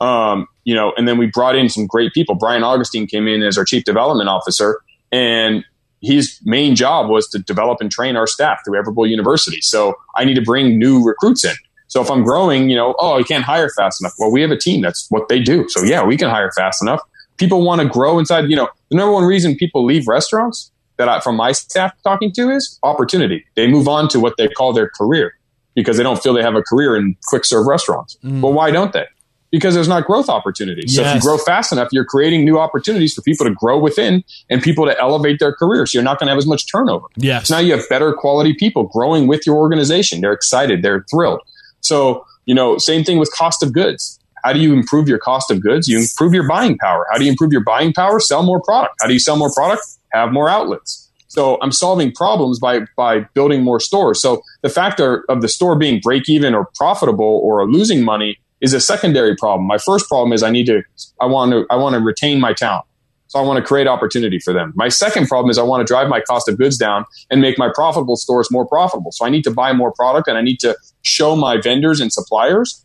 Um, 0.00 0.46
you 0.64 0.74
know, 0.74 0.94
and 0.96 1.06
then 1.06 1.18
we 1.18 1.26
brought 1.26 1.54
in 1.54 1.68
some 1.68 1.86
great 1.86 2.14
people. 2.14 2.34
Brian 2.34 2.64
Augustine 2.64 3.06
came 3.06 3.28
in 3.28 3.42
as 3.42 3.58
our 3.58 3.64
chief 3.66 3.84
development 3.84 4.30
officer, 4.30 4.80
and 5.12 5.62
his 6.00 6.40
main 6.44 6.74
job 6.74 7.10
was 7.10 7.28
to 7.28 7.38
develop 7.38 7.82
and 7.82 7.90
train 7.90 8.16
our 8.16 8.26
staff 8.26 8.60
through 8.64 8.82
Everbowl 8.82 9.08
University. 9.08 9.60
So 9.60 9.94
I 10.16 10.24
need 10.24 10.34
to 10.34 10.42
bring 10.42 10.78
new 10.78 11.04
recruits 11.04 11.44
in. 11.44 11.54
So 11.88 12.00
if 12.00 12.10
I'm 12.10 12.24
growing, 12.24 12.70
you 12.70 12.76
know, 12.76 12.94
oh, 12.98 13.18
you 13.18 13.24
can't 13.24 13.44
hire 13.44 13.68
fast 13.76 14.00
enough. 14.00 14.14
Well, 14.18 14.32
we 14.32 14.40
have 14.40 14.50
a 14.50 14.58
team. 14.58 14.80
That's 14.80 15.06
what 15.10 15.28
they 15.28 15.38
do. 15.38 15.66
So 15.68 15.82
yeah, 15.82 16.02
we 16.02 16.16
can 16.16 16.30
hire 16.30 16.50
fast 16.52 16.82
enough. 16.82 17.00
People 17.36 17.62
want 17.62 17.82
to 17.82 17.88
grow 17.88 18.18
inside. 18.18 18.48
You 18.48 18.56
know, 18.56 18.68
the 18.90 18.96
number 18.96 19.12
one 19.12 19.24
reason 19.24 19.54
people 19.54 19.84
leave 19.84 20.08
restaurants 20.08 20.70
that 20.96 21.08
I, 21.08 21.20
from 21.20 21.36
my 21.36 21.52
staff 21.52 21.92
talking 22.02 22.32
to 22.32 22.50
is 22.50 22.78
opportunity. 22.82 23.44
They 23.56 23.66
move 23.66 23.88
on 23.88 24.08
to 24.08 24.20
what 24.20 24.36
they 24.36 24.48
call 24.48 24.72
their 24.72 24.88
career 24.88 25.34
because 25.74 25.96
they 25.96 26.02
don't 26.02 26.22
feel 26.22 26.34
they 26.34 26.42
have 26.42 26.54
a 26.54 26.62
career 26.62 26.96
in 26.96 27.16
quick 27.26 27.44
serve 27.44 27.66
restaurants. 27.66 28.16
Mm. 28.24 28.40
Well, 28.40 28.52
why 28.52 28.70
don't 28.70 28.92
they? 28.92 29.06
because 29.54 29.72
there's 29.72 29.86
not 29.86 30.04
growth 30.04 30.28
opportunities. 30.28 30.96
Yes. 30.96 30.96
So 30.96 31.02
if 31.02 31.14
you 31.14 31.20
grow 31.20 31.38
fast 31.38 31.70
enough, 31.70 31.90
you're 31.92 32.04
creating 32.04 32.44
new 32.44 32.58
opportunities 32.58 33.14
for 33.14 33.22
people 33.22 33.46
to 33.46 33.54
grow 33.54 33.78
within 33.78 34.24
and 34.50 34.60
people 34.60 34.84
to 34.84 34.98
elevate 35.00 35.38
their 35.38 35.54
careers. 35.54 35.92
So 35.92 35.98
you're 35.98 36.02
not 36.02 36.18
going 36.18 36.26
to 36.26 36.32
have 36.32 36.38
as 36.38 36.46
much 36.46 36.68
turnover. 36.68 37.06
Yes. 37.14 37.46
So 37.46 37.54
now 37.54 37.60
you 37.60 37.70
have 37.70 37.88
better 37.88 38.12
quality 38.12 38.52
people 38.52 38.82
growing 38.82 39.28
with 39.28 39.46
your 39.46 39.54
organization. 39.54 40.22
They're 40.22 40.32
excited. 40.32 40.82
They're 40.82 41.06
thrilled. 41.08 41.40
So, 41.82 42.26
you 42.46 42.54
know, 42.54 42.78
same 42.78 43.04
thing 43.04 43.20
with 43.20 43.30
cost 43.30 43.62
of 43.62 43.72
goods. 43.72 44.18
How 44.42 44.52
do 44.52 44.58
you 44.58 44.72
improve 44.72 45.08
your 45.08 45.18
cost 45.18 45.52
of 45.52 45.62
goods? 45.62 45.86
You 45.86 46.00
improve 46.00 46.34
your 46.34 46.48
buying 46.48 46.76
power. 46.78 47.06
How 47.12 47.18
do 47.18 47.24
you 47.24 47.30
improve 47.30 47.52
your 47.52 47.62
buying 47.62 47.92
power? 47.92 48.18
Sell 48.18 48.42
more 48.42 48.60
product. 48.60 48.96
How 49.00 49.06
do 49.06 49.12
you 49.12 49.20
sell 49.20 49.36
more 49.36 49.52
product? 49.52 49.84
Have 50.14 50.32
more 50.32 50.48
outlets. 50.48 51.10
So 51.28 51.58
I'm 51.60 51.72
solving 51.72 52.12
problems 52.12 52.60
by 52.60 52.80
by 52.96 53.20
building 53.34 53.62
more 53.62 53.80
stores. 53.80 54.22
So 54.22 54.42
the 54.62 54.68
factor 54.68 55.24
of 55.28 55.42
the 55.42 55.48
store 55.48 55.76
being 55.76 56.00
break 56.00 56.28
even 56.28 56.54
or 56.54 56.68
profitable 56.76 57.40
or 57.42 57.68
losing 57.68 58.04
money 58.04 58.38
is 58.60 58.72
a 58.72 58.80
secondary 58.80 59.36
problem. 59.36 59.66
My 59.66 59.78
first 59.78 60.08
problem 60.08 60.32
is 60.32 60.42
I 60.42 60.50
need 60.50 60.66
to, 60.66 60.82
I 61.20 61.26
want 61.26 61.52
to, 61.52 61.66
I 61.70 61.76
want 61.76 61.94
to 61.94 62.00
retain 62.00 62.40
my 62.40 62.54
talent. 62.54 62.86
So 63.26 63.38
I 63.38 63.42
want 63.42 63.58
to 63.58 63.64
create 63.64 63.86
opportunity 63.86 64.38
for 64.38 64.52
them. 64.54 64.72
My 64.76 64.88
second 64.88 65.26
problem 65.26 65.50
is 65.50 65.58
I 65.58 65.62
want 65.62 65.86
to 65.86 65.92
drive 65.92 66.08
my 66.08 66.20
cost 66.20 66.48
of 66.48 66.56
goods 66.56 66.78
down 66.78 67.04
and 67.30 67.40
make 67.40 67.58
my 67.58 67.68
profitable 67.74 68.16
stores 68.16 68.50
more 68.50 68.66
profitable. 68.66 69.10
So 69.12 69.26
I 69.26 69.28
need 69.28 69.42
to 69.44 69.50
buy 69.50 69.72
more 69.72 69.92
product 69.92 70.28
and 70.28 70.38
I 70.38 70.40
need 70.42 70.60
to 70.60 70.76
show 71.02 71.34
my 71.34 71.60
vendors 71.60 72.00
and 72.00 72.12
suppliers 72.12 72.84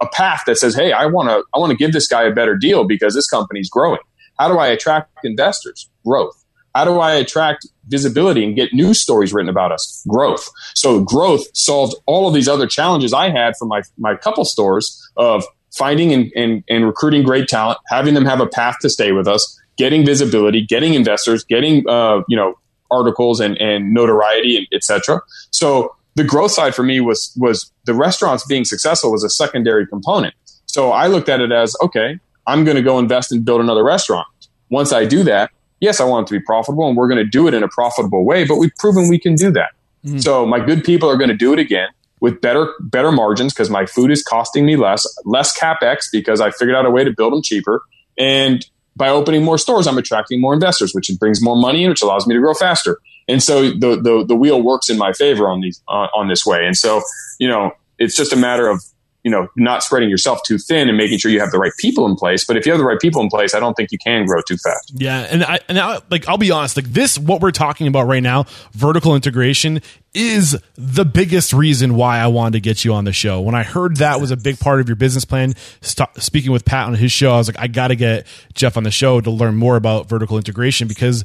a 0.00 0.08
path 0.08 0.42
that 0.46 0.58
says, 0.58 0.74
Hey, 0.74 0.92
I 0.92 1.06
want 1.06 1.28
to, 1.28 1.44
I 1.54 1.58
want 1.58 1.70
to 1.70 1.76
give 1.76 1.92
this 1.92 2.08
guy 2.08 2.24
a 2.24 2.32
better 2.32 2.56
deal 2.56 2.84
because 2.84 3.14
this 3.14 3.28
company's 3.28 3.70
growing. 3.70 4.00
How 4.38 4.48
do 4.48 4.58
I 4.58 4.66
attract 4.66 5.24
investors? 5.24 5.88
Growth. 6.04 6.43
How 6.74 6.84
do 6.84 6.98
I 6.98 7.14
attract 7.14 7.66
visibility 7.86 8.44
and 8.44 8.56
get 8.56 8.72
news 8.72 9.00
stories 9.00 9.32
written 9.32 9.48
about 9.48 9.70
us? 9.70 10.04
Growth. 10.08 10.50
So 10.74 11.00
growth 11.00 11.42
solved 11.54 11.94
all 12.06 12.26
of 12.26 12.34
these 12.34 12.48
other 12.48 12.66
challenges 12.66 13.12
I 13.12 13.30
had 13.30 13.56
from 13.56 13.68
my, 13.68 13.82
my 13.96 14.16
couple 14.16 14.44
stores 14.44 15.00
of 15.16 15.44
finding 15.76 16.12
and, 16.12 16.32
and, 16.34 16.64
and 16.68 16.84
recruiting 16.84 17.22
great 17.22 17.48
talent, 17.48 17.78
having 17.88 18.14
them 18.14 18.24
have 18.24 18.40
a 18.40 18.46
path 18.46 18.76
to 18.82 18.90
stay 18.90 19.12
with 19.12 19.28
us, 19.28 19.60
getting 19.76 20.04
visibility, 20.04 20.64
getting 20.64 20.94
investors, 20.94 21.44
getting, 21.44 21.88
uh, 21.88 22.22
you 22.28 22.36
know, 22.36 22.58
articles 22.90 23.40
and, 23.40 23.56
and 23.58 23.92
notoriety, 23.92 24.68
etc. 24.72 25.20
So 25.50 25.94
the 26.16 26.24
growth 26.24 26.52
side 26.52 26.74
for 26.74 26.82
me 26.82 27.00
was, 27.00 27.32
was 27.36 27.72
the 27.84 27.94
restaurants 27.94 28.46
being 28.46 28.64
successful 28.64 29.12
was 29.12 29.24
a 29.24 29.30
secondary 29.30 29.86
component. 29.86 30.34
So 30.66 30.90
I 30.90 31.06
looked 31.06 31.28
at 31.28 31.40
it 31.40 31.52
as, 31.52 31.76
okay, 31.82 32.18
I'm 32.46 32.64
going 32.64 32.76
to 32.76 32.82
go 32.82 32.98
invest 32.98 33.32
and 33.32 33.44
build 33.44 33.60
another 33.60 33.84
restaurant. 33.84 34.26
Once 34.70 34.92
I 34.92 35.04
do 35.04 35.22
that, 35.24 35.50
yes, 35.80 36.00
I 36.00 36.04
want 36.04 36.26
it 36.26 36.34
to 36.34 36.40
be 36.40 36.44
profitable 36.44 36.88
and 36.88 36.96
we're 36.96 37.08
going 37.08 37.24
to 37.24 37.28
do 37.28 37.46
it 37.48 37.54
in 37.54 37.62
a 37.62 37.68
profitable 37.68 38.24
way, 38.24 38.44
but 38.44 38.56
we've 38.56 38.74
proven 38.78 39.08
we 39.08 39.18
can 39.18 39.34
do 39.34 39.50
that. 39.52 39.70
Mm-hmm. 40.04 40.18
So 40.18 40.46
my 40.46 40.60
good 40.60 40.84
people 40.84 41.08
are 41.08 41.16
going 41.16 41.30
to 41.30 41.36
do 41.36 41.52
it 41.52 41.58
again 41.58 41.88
with 42.20 42.40
better 42.40 42.72
better 42.80 43.12
margins 43.12 43.52
because 43.52 43.70
my 43.70 43.86
food 43.86 44.10
is 44.10 44.22
costing 44.22 44.64
me 44.64 44.76
less, 44.76 45.06
less 45.24 45.58
capex 45.58 46.06
because 46.10 46.40
I 46.40 46.50
figured 46.50 46.76
out 46.76 46.86
a 46.86 46.90
way 46.90 47.04
to 47.04 47.12
build 47.12 47.32
them 47.32 47.42
cheaper, 47.42 47.82
and 48.16 48.64
by 48.96 49.08
opening 49.08 49.42
more 49.42 49.58
stores, 49.58 49.86
I'm 49.86 49.98
attracting 49.98 50.40
more 50.40 50.54
investors, 50.54 50.94
which 50.94 51.10
brings 51.18 51.42
more 51.42 51.56
money 51.56 51.82
in, 51.82 51.90
which 51.90 52.02
allows 52.02 52.26
me 52.26 52.34
to 52.34 52.40
grow 52.40 52.54
faster. 52.54 52.98
And 53.26 53.42
so 53.42 53.70
the 53.70 54.00
the, 54.00 54.24
the 54.26 54.36
wheel 54.36 54.62
works 54.62 54.88
in 54.88 54.98
my 54.98 55.12
favor 55.12 55.48
on 55.48 55.60
these 55.60 55.82
uh, 55.88 56.08
on 56.14 56.28
this 56.28 56.46
way. 56.46 56.64
And 56.66 56.76
so 56.76 57.02
you 57.38 57.48
know 57.48 57.72
it's 57.98 58.16
just 58.16 58.32
a 58.32 58.36
matter 58.36 58.68
of 58.68 58.82
you 59.24 59.30
know, 59.30 59.48
not 59.56 59.82
spreading 59.82 60.10
yourself 60.10 60.42
too 60.44 60.58
thin 60.58 60.88
and 60.88 60.98
making 60.98 61.18
sure 61.18 61.30
you 61.30 61.40
have 61.40 61.50
the 61.50 61.58
right 61.58 61.72
people 61.78 62.06
in 62.06 62.14
place. 62.14 62.44
But 62.44 62.58
if 62.58 62.66
you 62.66 62.72
have 62.72 62.78
the 62.78 62.84
right 62.84 63.00
people 63.00 63.22
in 63.22 63.28
place, 63.28 63.54
I 63.54 63.60
don't 63.60 63.74
think 63.74 63.90
you 63.90 63.98
can 63.98 64.26
grow 64.26 64.42
too 64.46 64.58
fast. 64.58 64.92
Yeah, 64.94 65.26
and 65.30 65.42
I 65.42 65.58
and 65.66 65.78
I, 65.78 66.00
like 66.10 66.28
I'll 66.28 66.38
be 66.38 66.50
honest, 66.50 66.76
like 66.76 66.92
this, 66.92 67.18
what 67.18 67.40
we're 67.40 67.50
talking 67.50 67.86
about 67.86 68.06
right 68.06 68.22
now, 68.22 68.44
vertical 68.72 69.14
integration 69.16 69.80
is 70.12 70.56
the 70.76 71.04
biggest 71.04 71.52
reason 71.52 71.96
why 71.96 72.18
I 72.18 72.28
wanted 72.28 72.52
to 72.52 72.60
get 72.60 72.84
you 72.84 72.92
on 72.92 73.04
the 73.04 73.12
show. 73.12 73.40
When 73.40 73.54
I 73.54 73.64
heard 73.64 73.96
that 73.96 74.20
was 74.20 74.30
a 74.30 74.36
big 74.36 74.60
part 74.60 74.80
of 74.80 74.88
your 74.88 74.94
business 74.94 75.24
plan, 75.24 75.54
st- 75.80 76.08
speaking 76.18 76.52
with 76.52 76.64
Pat 76.64 76.86
on 76.86 76.94
his 76.94 77.10
show, 77.10 77.32
I 77.32 77.38
was 77.38 77.48
like, 77.48 77.58
I 77.58 77.66
got 77.66 77.88
to 77.88 77.96
get 77.96 78.26
Jeff 78.52 78.76
on 78.76 78.84
the 78.84 78.92
show 78.92 79.20
to 79.20 79.30
learn 79.30 79.56
more 79.56 79.74
about 79.74 80.08
vertical 80.08 80.36
integration 80.36 80.86
because 80.86 81.24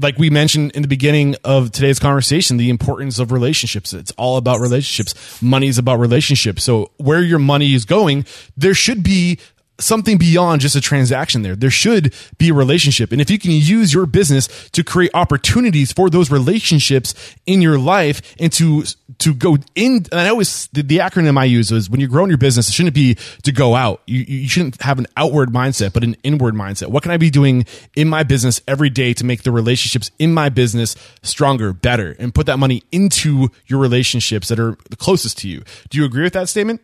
like 0.00 0.18
we 0.18 0.30
mentioned 0.30 0.72
in 0.72 0.82
the 0.82 0.88
beginning 0.88 1.36
of 1.44 1.70
today's 1.72 1.98
conversation, 1.98 2.56
the 2.56 2.70
importance 2.70 3.18
of 3.18 3.32
relationships. 3.32 3.92
It's 3.92 4.12
all 4.12 4.36
about 4.36 4.60
relationships. 4.60 5.42
Money 5.42 5.68
is 5.68 5.78
about 5.78 5.98
relationships. 5.98 6.62
So 6.62 6.90
where 6.96 7.22
your 7.22 7.38
money 7.38 7.74
is 7.74 7.84
going, 7.84 8.24
there 8.56 8.74
should 8.74 9.02
be 9.02 9.38
something 9.80 10.18
beyond 10.18 10.60
just 10.60 10.76
a 10.76 10.80
transaction 10.80 11.42
there. 11.42 11.56
There 11.56 11.70
should 11.70 12.14
be 12.38 12.50
a 12.50 12.54
relationship. 12.54 13.12
And 13.12 13.20
if 13.20 13.30
you 13.30 13.38
can 13.38 13.50
use 13.52 13.92
your 13.92 14.06
business 14.06 14.48
to 14.70 14.84
create 14.84 15.10
opportunities 15.14 15.92
for 15.92 16.10
those 16.10 16.30
relationships 16.30 17.14
in 17.46 17.62
your 17.62 17.78
life 17.78 18.34
and 18.38 18.52
to, 18.52 18.84
to 19.18 19.34
go 19.34 19.56
in, 19.74 20.06
and 20.12 20.20
I 20.20 20.28
always, 20.28 20.68
the, 20.68 20.82
the 20.82 20.98
acronym 20.98 21.38
I 21.38 21.44
use 21.44 21.72
is 21.72 21.90
when 21.90 22.00
you're 22.00 22.08
growing 22.08 22.30
your 22.30 22.38
business, 22.38 22.68
it 22.68 22.72
shouldn't 22.72 22.94
be 22.94 23.16
to 23.42 23.52
go 23.52 23.74
out. 23.74 24.02
You, 24.06 24.24
you 24.26 24.48
shouldn't 24.48 24.80
have 24.82 24.98
an 24.98 25.06
outward 25.16 25.50
mindset, 25.50 25.92
but 25.92 26.04
an 26.04 26.16
inward 26.22 26.54
mindset. 26.54 26.88
What 26.88 27.02
can 27.02 27.12
I 27.12 27.16
be 27.16 27.30
doing 27.30 27.66
in 27.96 28.08
my 28.08 28.22
business 28.22 28.60
every 28.68 28.90
day 28.90 29.14
to 29.14 29.24
make 29.24 29.42
the 29.42 29.52
relationships 29.52 30.10
in 30.18 30.32
my 30.32 30.48
business 30.48 30.96
stronger, 31.22 31.72
better, 31.72 32.16
and 32.18 32.34
put 32.34 32.46
that 32.46 32.58
money 32.58 32.82
into 32.92 33.48
your 33.66 33.80
relationships 33.80 34.48
that 34.48 34.58
are 34.58 34.76
the 34.88 34.96
closest 34.96 35.38
to 35.38 35.48
you? 35.48 35.62
Do 35.88 35.98
you 35.98 36.04
agree 36.04 36.22
with 36.22 36.34
that 36.34 36.48
statement? 36.48 36.80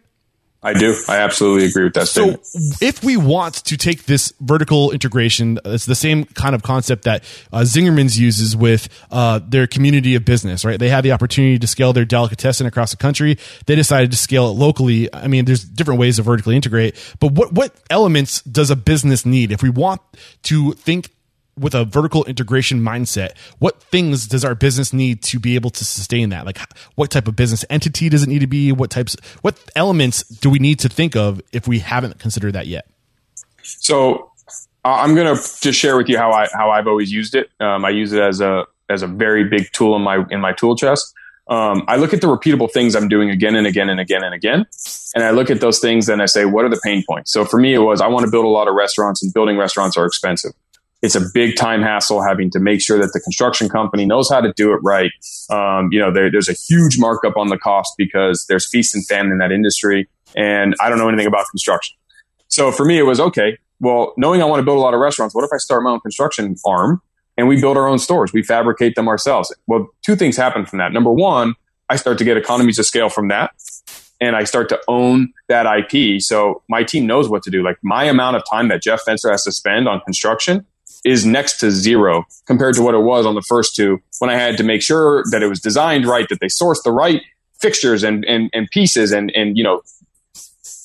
I 0.67 0.73
do. 0.73 0.97
I 1.09 1.19
absolutely 1.19 1.67
agree 1.67 1.85
with 1.85 1.95
that. 1.95 2.09
So, 2.09 2.39
statement. 2.43 2.83
if 2.83 3.05
we 3.05 3.17
want 3.17 3.55
to 3.67 3.77
take 3.77 4.07
this 4.07 4.33
vertical 4.41 4.91
integration, 4.91 5.61
it's 5.65 5.87
the 5.87 5.95
same 5.95 6.25
kind 6.25 6.57
of 6.57 6.65
concept 6.65 7.05
that 7.05 7.23
uh, 7.53 7.61
Zingerman's 7.61 8.19
uses 8.19 8.57
with 8.57 8.89
uh, 9.13 9.39
their 9.47 9.69
community 9.69 10.17
of 10.17 10.25
business, 10.25 10.65
right? 10.65 10.77
They 10.77 10.89
had 10.89 11.05
the 11.05 11.13
opportunity 11.13 11.57
to 11.61 11.67
scale 11.69 11.93
their 11.93 12.05
delicatessen 12.05 12.67
across 12.67 12.91
the 12.91 12.97
country. 12.97 13.39
They 13.67 13.77
decided 13.77 14.11
to 14.11 14.17
scale 14.17 14.49
it 14.49 14.55
locally. 14.55 15.09
I 15.15 15.29
mean, 15.29 15.45
there's 15.45 15.63
different 15.63 16.01
ways 16.01 16.17
to 16.17 16.23
vertically 16.23 16.57
integrate, 16.57 16.97
but 17.21 17.31
what 17.31 17.53
what 17.53 17.73
elements 17.89 18.43
does 18.43 18.69
a 18.73 18.77
business 18.77 19.25
need 19.25 19.53
if 19.53 19.63
we 19.63 19.71
want 19.71 20.01
to 20.43 20.73
think 20.73 21.11
with 21.59 21.75
a 21.75 21.85
vertical 21.85 22.25
integration 22.25 22.81
mindset, 22.81 23.37
what 23.59 23.83
things 23.83 24.27
does 24.27 24.45
our 24.45 24.55
business 24.55 24.93
need 24.93 25.23
to 25.23 25.39
be 25.39 25.55
able 25.55 25.71
to 25.71 25.85
sustain 25.85 26.29
that? 26.29 26.45
Like, 26.45 26.59
what 26.95 27.11
type 27.11 27.29
of 27.29 27.37
business 27.37 27.65
entity 27.71 28.09
does 28.09 28.23
it 28.23 28.29
need 28.29 28.41
to 28.41 28.47
be? 28.47 28.73
What 28.73 28.91
types, 28.91 29.17
what 29.43 29.59
elements 29.75 30.23
do 30.23 30.51
we 30.51 30.59
need 30.59 30.79
to 30.81 30.89
think 30.89 31.17
of 31.17 31.41
if 31.53 31.67
we 31.67 31.79
haven't 31.79 32.19
considered 32.19 32.53
that 32.53 32.67
yet? 32.67 32.87
So, 33.63 34.31
I'm 34.85 35.15
going 35.17 35.27
to 35.27 35.43
just 35.61 35.79
share 35.79 35.97
with 35.97 36.09
you 36.09 36.17
how 36.17 36.31
I 36.31 36.47
how 36.53 36.71
I've 36.71 36.87
always 36.87 37.11
used 37.11 37.35
it. 37.35 37.51
Um, 37.59 37.85
I 37.85 37.91
use 37.91 38.13
it 38.13 38.23
as 38.23 38.41
a 38.41 38.67
as 38.89 39.03
a 39.03 39.09
very 39.09 39.45
big 39.45 39.73
tool 39.73 39.97
in 39.97 40.03
my 40.03 40.25
in 40.31 40.41
my 40.41 40.53
tool 40.53 40.77
chest. 40.77 41.13
Um, 41.49 41.85
I 41.87 41.97
look 41.97 42.13
at 42.13 42.21
the 42.21 42.27
repeatable 42.27 42.71
things 42.73 42.97
I'm 42.97 43.09
doing 43.09 43.31
again 43.31 43.55
and 43.55 43.67
again 43.67 43.89
and 43.89 44.01
again 44.01 44.25
and 44.25 44.35
again, 44.35 44.67
and 45.15 45.25
I 45.25 45.31
look 45.31 45.49
at 45.49 45.61
those 45.61 45.79
things 45.79 46.09
and 46.09 46.21
I 46.21 46.27
say, 46.27 46.45
what 46.45 46.65
are 46.65 46.69
the 46.69 46.81
pain 46.85 47.05
points? 47.09 47.33
So 47.33 47.45
for 47.45 47.59
me, 47.59 47.73
it 47.75 47.79
was 47.79 48.01
I 48.01 48.09
want 48.09 48.25
to 48.27 48.31
build 48.31 48.45
a 48.45 48.49
lot 48.49 48.69
of 48.69 48.75
restaurants, 48.75 49.23
and 49.23 49.33
building 49.33 49.57
restaurants 49.57 49.97
are 49.97 50.07
expensive 50.07 50.53
it's 51.03 51.15
a 51.15 51.23
big 51.35 51.57
time 51.57 51.83
hassle 51.83 52.23
having 52.23 52.51
to 52.51 52.61
make 52.61 52.81
sure 52.81 52.99
that 52.99 53.13
the 53.13 53.21
construction 53.21 53.69
company 53.69 54.07
knows 54.07 54.31
how 54.31 54.41
to 54.41 54.53
do 54.57 54.73
it 54.73 54.81
right. 54.83 55.11
Um, 55.51 55.89
you 55.93 55.99
know, 55.99 56.13
there, 56.13 56.31
there's 56.31 56.49
a 56.49 56.55
huge 56.55 56.99
markup 56.99 57.37
on 57.37 57.49
the 57.49 57.59
cost 57.59 57.93
because 57.99 58.47
there's 58.49 58.69
feast 58.69 58.95
and 58.95 59.07
famine 59.07 59.33
in 59.33 59.39
that 59.39 59.53
industry. 59.53 60.09
And 60.35 60.75
I 60.81 60.89
don't 60.89 60.99
know 60.99 61.09
anything 61.09 61.27
about 61.27 61.47
construction. 61.51 61.97
So 62.49 62.73
for 62.73 62.85
me, 62.85 62.99
it 62.99 63.03
was 63.03 63.21
okay. 63.21 63.59
Well, 63.79 64.15
knowing 64.17 64.41
I 64.41 64.47
want 64.47 64.61
to 64.61 64.65
build 64.65 64.79
a 64.79 64.81
lot 64.81 64.95
of 64.95 65.01
restaurants, 65.01 65.35
what 65.35 65.45
if 65.45 65.51
I 65.53 65.59
start 65.59 65.83
my 65.83 65.91
own 65.91 66.01
construction 66.01 66.57
arm 66.65 67.03
and 67.37 67.47
we 67.47 67.61
build 67.61 67.77
our 67.77 67.87
own 67.87 67.99
stores? 67.99 68.33
We 68.33 68.43
fabricate 68.43 68.95
them 68.95 69.07
ourselves. 69.07 69.55
Well, 69.67 69.89
two 70.05 70.17
things 70.17 70.37
happen 70.37 70.65
from 70.65 70.79
that. 70.79 70.93
Number 70.93 71.13
one, 71.13 71.55
I 71.91 71.97
start 71.97 72.19
to 72.19 72.25
get 72.25 72.37
economies 72.37 72.79
of 72.79 72.87
scale 72.87 73.11
from 73.11 73.29
that 73.29 73.53
and 74.21 74.35
I 74.35 74.45
start 74.45 74.69
to 74.71 74.81
own 74.89 75.33
that 75.49 75.67
IP. 75.67 76.21
So 76.23 76.63
my 76.69 76.83
team 76.83 77.07
knows 77.07 77.29
what 77.29 77.43
to 77.45 77.51
do. 77.51 77.63
Like 77.63 77.77
my 77.83 78.05
amount 78.05 78.37
of 78.37 78.43
time 78.51 78.69
that 78.69 78.83
Jeff 78.83 79.05
Fenster 79.07 79.31
has 79.31 79.45
to 79.45 79.53
spend 79.53 79.89
on 79.89 80.01
construction 80.01 80.67
is 81.07 81.25
next 81.25 81.59
to 81.61 81.71
zero 81.71 82.27
compared 82.47 82.75
to 82.75 82.83
what 82.83 82.95
it 82.95 83.03
was 83.03 83.25
on 83.25 83.35
the 83.35 83.43
first 83.43 83.77
two 83.77 84.03
when 84.19 84.29
I 84.29 84.35
had 84.35 84.57
to 84.57 84.65
make 84.65 84.83
sure 84.83 85.25
that 85.31 85.43
it 85.43 85.47
was 85.47 85.61
designed 85.61 86.05
right, 86.07 86.29
that 86.29 86.41
they 86.41 86.49
sourced 86.49 86.83
the 86.85 86.93
right 86.93 87.23
fixtures 87.61 88.03
and, 88.03 88.25
and, 88.25 88.51
and 88.53 88.69
pieces 88.73 89.13
and, 89.13 89.31
and, 89.35 89.57
you 89.57 89.63
know, 89.65 89.83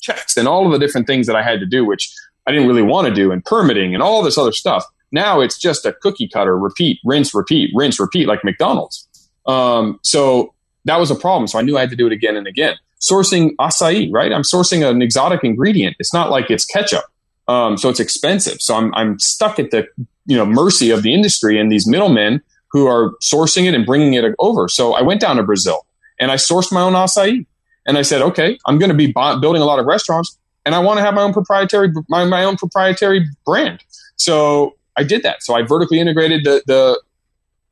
checks 0.00 0.36
and 0.36 0.48
all 0.48 0.64
of 0.64 0.72
the 0.72 0.78
different 0.78 1.06
things 1.06 1.26
that 1.26 1.36
I 1.36 1.42
had 1.42 1.60
to 1.60 1.66
do, 1.66 1.84
which 1.84 2.14
I 2.46 2.52
didn't 2.52 2.68
really 2.68 2.82
want 2.82 3.08
to 3.08 3.14
do 3.14 3.32
and 3.32 3.44
permitting 3.44 3.94
and 3.94 4.02
all 4.02 4.22
this 4.22 4.38
other 4.38 4.52
stuff. 4.52 4.84
Now 5.10 5.40
it's 5.40 5.58
just 5.58 5.84
a 5.84 5.92
cookie 5.92 6.28
cutter, 6.28 6.56
repeat, 6.56 6.98
rinse, 7.04 7.34
repeat, 7.34 7.70
rinse, 7.74 8.00
repeat, 8.00 8.26
like 8.26 8.44
McDonald's. 8.44 9.06
Um, 9.46 9.98
so 10.02 10.54
that 10.84 10.98
was 10.98 11.10
a 11.10 11.14
problem. 11.14 11.46
So 11.48 11.58
I 11.58 11.62
knew 11.62 11.76
I 11.76 11.80
had 11.80 11.90
to 11.90 11.96
do 11.96 12.06
it 12.06 12.12
again 12.12 12.36
and 12.36 12.46
again. 12.46 12.76
Sourcing 13.00 13.56
acai, 13.56 14.08
right? 14.12 14.32
I'm 14.32 14.42
sourcing 14.42 14.88
an 14.88 15.02
exotic 15.02 15.42
ingredient. 15.42 15.96
It's 15.98 16.14
not 16.14 16.30
like 16.30 16.50
it's 16.50 16.64
ketchup. 16.64 17.04
Um, 17.48 17.76
so 17.76 17.88
it's 17.88 18.00
expensive. 18.00 18.62
So 18.62 18.76
I'm, 18.76 18.94
I'm 18.94 19.18
stuck 19.18 19.58
at 19.58 19.72
the 19.72 19.86
you 20.26 20.36
know 20.36 20.46
mercy 20.46 20.90
of 20.90 21.02
the 21.02 21.14
industry 21.14 21.58
and 21.58 21.70
these 21.70 21.86
middlemen 21.86 22.42
who 22.70 22.86
are 22.86 23.12
sourcing 23.22 23.66
it 23.66 23.74
and 23.74 23.84
bringing 23.84 24.14
it 24.14 24.34
over. 24.38 24.68
So 24.68 24.94
I 24.94 25.02
went 25.02 25.20
down 25.20 25.36
to 25.36 25.42
Brazil 25.42 25.86
and 26.18 26.30
I 26.30 26.36
sourced 26.36 26.72
my 26.72 26.80
own 26.80 26.94
acai. 26.94 27.46
And 27.84 27.98
I 27.98 28.02
said, 28.02 28.22
okay, 28.22 28.58
I'm 28.66 28.78
going 28.78 28.90
to 28.90 28.96
be 28.96 29.12
building 29.12 29.60
a 29.60 29.64
lot 29.64 29.80
of 29.80 29.86
restaurants 29.86 30.38
and 30.64 30.74
I 30.74 30.78
want 30.78 30.98
to 30.98 31.04
have 31.04 31.14
my 31.14 31.22
own 31.22 31.32
proprietary 31.32 31.92
my, 32.08 32.24
my 32.24 32.44
own 32.44 32.56
proprietary 32.56 33.26
brand. 33.44 33.82
So 34.16 34.76
I 34.96 35.02
did 35.02 35.22
that. 35.22 35.42
So 35.42 35.54
I 35.54 35.62
vertically 35.62 35.98
integrated 35.98 36.44
the 36.44 36.62
the, 36.66 37.02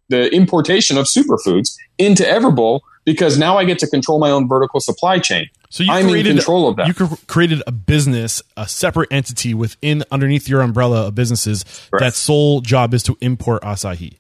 the 0.09 0.35
importation 0.35 0.99
of 0.99 1.07
superfoods 1.07 1.77
into 1.99 2.25
Everbowl 2.25 2.81
because 3.05 3.39
now 3.39 3.57
I 3.57 3.65
get 3.65 3.79
to 3.81 3.87
control 3.87 4.19
my 4.19 4.31
own 4.31 4.49
vertical 4.49 4.81
supply 4.81 5.19
chain. 5.19 5.49
So 5.71 5.85
you 5.85 5.93
I'm 5.93 6.09
created, 6.09 6.31
in 6.31 6.37
control 6.37 6.69
of 6.69 6.77
that. 6.77 6.89
You 6.89 7.17
created 7.29 7.63
a 7.67 7.73
business, 7.73 8.43
a 8.57 8.69
separate 8.69 9.09
entity 9.13 9.55
within 9.55 10.05
underneath 10.11 10.49
your 10.49 10.61
umbrella 10.63 11.07
of 11.07 11.15
businesses. 11.15 11.65
Correct. 11.91 12.01
That 12.01 12.15
sole 12.15 12.61
job 12.61 12.93
is 12.93 13.05
to 13.05 13.17
import 13.21 13.63
acai. 13.63 14.17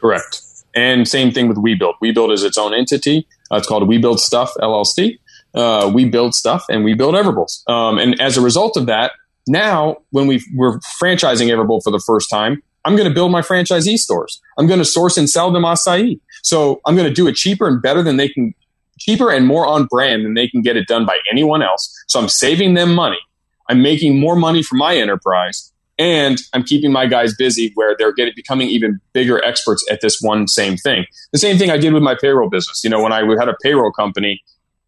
Correct. 0.00 0.40
And 0.74 1.06
same 1.06 1.30
thing 1.30 1.48
with 1.48 1.58
WeBuild. 1.58 1.94
WeBuild 2.02 2.32
is 2.32 2.42
its 2.42 2.56
own 2.56 2.72
entity. 2.72 3.26
Uh, 3.52 3.56
it's 3.56 3.66
called 3.66 3.82
WeBuild 3.82 4.18
Stuff 4.18 4.54
LLC. 4.58 5.18
Uh, 5.54 5.90
we 5.92 6.06
build 6.06 6.34
stuff 6.34 6.64
and 6.70 6.82
we 6.82 6.94
build 6.94 7.14
Everbowls. 7.14 7.68
Um, 7.68 7.98
and 7.98 8.18
as 8.20 8.38
a 8.38 8.40
result 8.40 8.78
of 8.78 8.86
that, 8.86 9.12
now 9.46 9.98
when 10.10 10.26
we 10.26 10.42
we're 10.54 10.78
franchising 11.00 11.48
Everbowl 11.48 11.82
for 11.82 11.90
the 11.90 12.02
first 12.06 12.30
time, 12.30 12.62
I'm 12.84 12.96
going 12.96 13.08
to 13.08 13.14
build 13.14 13.30
my 13.30 13.42
franchisee 13.42 13.96
stores. 13.96 14.40
I'm 14.58 14.66
going 14.66 14.78
to 14.78 14.84
source 14.84 15.16
and 15.16 15.28
sell 15.28 15.50
them 15.50 15.64
acai. 15.64 16.18
So 16.42 16.80
I'm 16.86 16.96
going 16.96 17.08
to 17.08 17.14
do 17.14 17.26
it 17.28 17.36
cheaper 17.36 17.68
and 17.68 17.80
better 17.80 18.02
than 18.02 18.16
they 18.16 18.28
can, 18.28 18.54
cheaper 19.02 19.30
and 19.30 19.46
more 19.46 19.66
on 19.66 19.86
brand 19.86 20.24
than 20.24 20.34
they 20.34 20.48
can 20.48 20.62
get 20.62 20.76
it 20.76 20.86
done 20.86 21.04
by 21.04 21.18
anyone 21.30 21.62
else. 21.62 21.92
So 22.08 22.20
I'm 22.20 22.28
saving 22.28 22.74
them 22.74 22.94
money. 22.94 23.18
I'm 23.68 23.82
making 23.82 24.18
more 24.18 24.36
money 24.36 24.62
for 24.62 24.76
my 24.76 24.96
enterprise 24.96 25.72
and 25.98 26.40
I'm 26.52 26.62
keeping 26.62 26.90
my 26.90 27.06
guys 27.06 27.34
busy 27.34 27.70
where 27.74 27.94
they're 27.98 28.12
getting 28.12 28.32
becoming 28.34 28.68
even 28.68 29.00
bigger 29.12 29.42
experts 29.44 29.84
at 29.90 30.00
this 30.00 30.20
one 30.20 30.48
same 30.48 30.76
thing. 30.76 31.06
The 31.32 31.38
same 31.38 31.58
thing 31.58 31.70
I 31.70 31.78
did 31.78 31.92
with 31.92 32.02
my 32.02 32.16
payroll 32.20 32.48
business. 32.48 32.82
You 32.82 32.90
know, 32.90 33.02
when 33.02 33.12
I 33.12 33.24
had 33.38 33.48
a 33.48 33.56
payroll 33.62 33.92
company, 33.92 34.42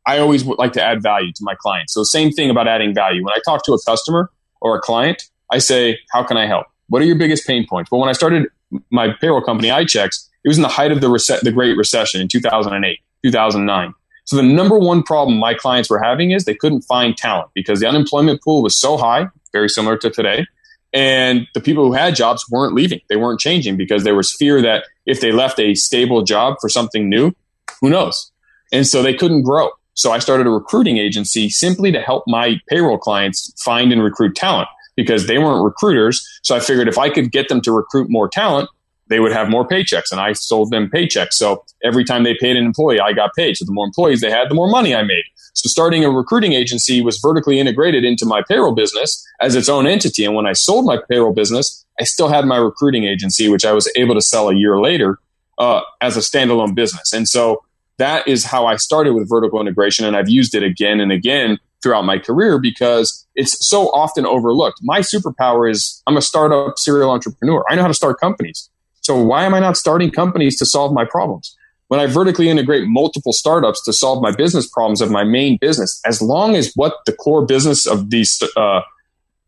I 0.07 0.19
always 0.19 0.45
would 0.45 0.59
like 0.59 0.73
to 0.75 0.83
add 0.83 1.03
value 1.03 1.33
to 1.33 1.43
my 1.43 1.55
clients. 1.55 1.95
So 1.95 2.03
same 2.05 2.31
thing 2.31 2.51
about 2.51 2.69
adding 2.69 2.95
value. 2.95 3.25
When 3.25 3.33
I 3.33 3.39
talk 3.45 3.65
to 3.65 3.73
a 3.73 3.79
customer 3.83 4.31
or 4.61 4.77
a 4.77 4.81
client, 4.81 5.23
I 5.51 5.59
say, 5.59 5.99
"How 6.13 6.23
can 6.23 6.37
I 6.37 6.47
help? 6.47 6.67
What 6.89 7.01
are 7.01 7.05
your 7.05 7.17
biggest 7.17 7.47
pain 7.47 7.67
points?" 7.67 7.91
But 7.91 7.99
when 7.99 8.09
I 8.09 8.13
started 8.13 8.49
my 8.91 9.15
payroll 9.21 9.41
company, 9.41 9.69
iChecks, 9.69 10.29
it 10.45 10.49
was 10.49 10.59
in 10.59 10.63
the 10.63 10.69
height 10.69 10.93
of 10.93 11.01
the, 11.01 11.41
the 11.43 11.53
Great 11.53 11.77
Recession 11.77 12.21
in 12.21 12.29
2008, 12.29 12.99
2009. 13.25 13.95
So 14.25 14.37
the 14.37 14.43
number 14.43 14.79
one 14.79 15.03
problem 15.03 15.39
my 15.39 15.55
clients 15.55 15.91
were 15.91 16.03
having 16.03 16.31
is 16.31 16.45
they 16.45 16.55
couldn't 16.55 16.83
find 16.83 17.17
talent 17.17 17.51
because 17.55 17.81
the 17.81 17.87
unemployment 17.87 18.43
pool 18.43 18.63
was 18.63 18.77
so 18.77 18.97
high, 18.97 19.29
very 19.53 19.69
similar 19.69 19.97
to 19.99 20.11
today. 20.11 20.47
And 20.93 21.47
the 21.55 21.61
people 21.61 21.85
who 21.85 21.93
had 21.93 22.15
jobs 22.15 22.49
weren't 22.51 22.75
leaving. 22.75 23.01
They 23.09 23.17
weren't 23.17 23.41
changing 23.41 23.77
because 23.77 24.05
there 24.05 24.15
was 24.15 24.33
fear 24.33 24.63
that 24.63 24.85
if 25.07 25.21
they 25.21 25.33
left 25.33 25.59
a 25.59 25.75
stable 25.75 26.23
job 26.23 26.57
for 26.61 26.69
something 26.69 27.09
new, 27.09 27.33
who 27.81 27.91
knows? 27.91 28.31
And 28.73 28.87
so 28.87 29.03
they 29.03 29.15
couldn't 29.15 29.43
grow. 29.43 29.71
So 29.95 30.13
I 30.13 30.19
started 30.19 30.47
a 30.47 30.51
recruiting 30.51 30.99
agency 30.99 31.51
simply 31.51 31.93
to 31.93 32.01
help 32.01 32.25
my 32.27 32.61
payroll 32.69 32.99
clients 32.99 33.53
find 33.63 33.93
and 33.93 34.03
recruit 34.03 34.35
talent 34.37 34.69
because 34.97 35.27
they 35.27 35.39
weren't 35.39 35.65
recruiters. 35.65 36.27
So 36.43 36.55
I 36.55 36.61
figured 36.61 36.89
if 36.89 36.99
I 36.99 37.11
could 37.11 37.33
get 37.33 37.49
them 37.49 37.61
to 37.63 37.73
recruit 37.73 38.09
more 38.09 38.29
talent, 38.29 38.71
they 39.09 39.21
would 39.21 39.33
have 39.33 39.49
more 39.49 39.67
paychecks 39.67 40.11
and 40.11 40.21
I 40.21 40.33
sold 40.33 40.71
them 40.71 40.91
paychecks. 40.93 41.35
So 41.35 41.65
every 41.83 42.05
time 42.05 42.23
they 42.23 42.37
paid 42.41 42.57
an 42.57 42.65
employee, 42.65 43.01
I 43.01 43.13
got 43.13 43.35
paid. 43.35 43.57
So 43.57 43.65
the 43.65 43.73
more 43.73 43.87
employees 43.87 44.21
they 44.21 44.31
had, 44.31 44.49
the 44.49 44.55
more 44.55 44.69
money 44.69 44.95
I 44.95 45.03
made. 45.03 45.25
So 45.55 45.69
starting 45.69 46.05
a 46.05 46.11
recruiting 46.11 46.53
agency 46.53 47.01
was 47.01 47.19
vertically 47.19 47.61
integrated 47.61 48.05
into 48.05 48.27
my 48.27 48.43
payroll 48.49 48.75
business 48.75 49.25
as 49.41 49.55
its 49.55 49.69
own 49.69 49.87
entity. 49.87 50.25
And 50.25 50.35
when 50.35 50.47
I 50.47 50.53
sold 50.53 50.85
my 50.85 50.99
payroll 51.09 51.33
business, 51.33 51.85
I 52.01 52.05
still 52.05 52.29
had 52.29 52.45
my 52.45 52.57
recruiting 52.57 53.05
agency, 53.05 53.49
which 53.49 53.65
I 53.65 53.73
was 53.73 53.91
able 53.97 54.15
to 54.15 54.21
sell 54.21 54.49
a 54.49 54.55
year 54.55 54.81
later 54.81 55.19
uh, 55.59 55.83
as 56.01 56.17
a 56.17 56.21
standalone 56.21 56.75
business. 56.75 57.13
And 57.13 57.29
so 57.29 57.63
that 57.99 58.27
is 58.27 58.45
how 58.45 58.67
I 58.67 58.77
started 58.77 59.15
with 59.15 59.29
vertical 59.29 59.61
integration. 59.61 60.05
And 60.05 60.17
I've 60.17 60.29
used 60.29 60.55
it 60.55 60.65
again 60.65 60.99
and 60.99 61.13
again 61.13 61.59
throughout 61.83 62.05
my 62.05 62.19
career 62.19 62.59
because 62.59 63.25
it's 63.37 63.65
so 63.65 63.89
often 63.93 64.27
overlooked. 64.27 64.81
My 64.83 65.01
superpower 65.01 65.71
is 65.71 66.03
I'm 66.07 66.17
a 66.17 66.23
startup 66.23 66.79
serial 66.79 67.11
entrepreneur. 67.11 67.65
I 67.69 67.77
know 67.77 67.83
how 67.83 67.89
to 67.89 67.95
start 67.95 68.19
companies. 68.19 68.71
So 69.05 69.21
why 69.21 69.45
am 69.45 69.53
I 69.53 69.61
not 69.61 69.77
starting 69.77 70.11
companies 70.11 70.59
to 70.59 70.67
solve 70.67 70.93
my 70.93 71.05
problems? 71.05 71.55
When 71.89 72.01
I 72.01 72.07
vertically 72.07 72.49
integrate 72.49 72.89
multiple 72.89 73.35
startups 73.35 73.85
to 73.85 73.93
solve 73.93 74.23
my 74.23 74.33
business 74.35 74.67
problems 74.67 75.03
of 75.03 75.11
my 75.11 75.25
main 75.25 75.59
business, 75.61 76.01
as 76.07 76.23
long 76.23 76.57
as 76.57 76.73
what 76.75 76.95
the 77.05 77.13
core 77.13 77.45
business 77.45 77.87
of 77.87 78.09
these 78.09 78.43
uh, 78.57 78.81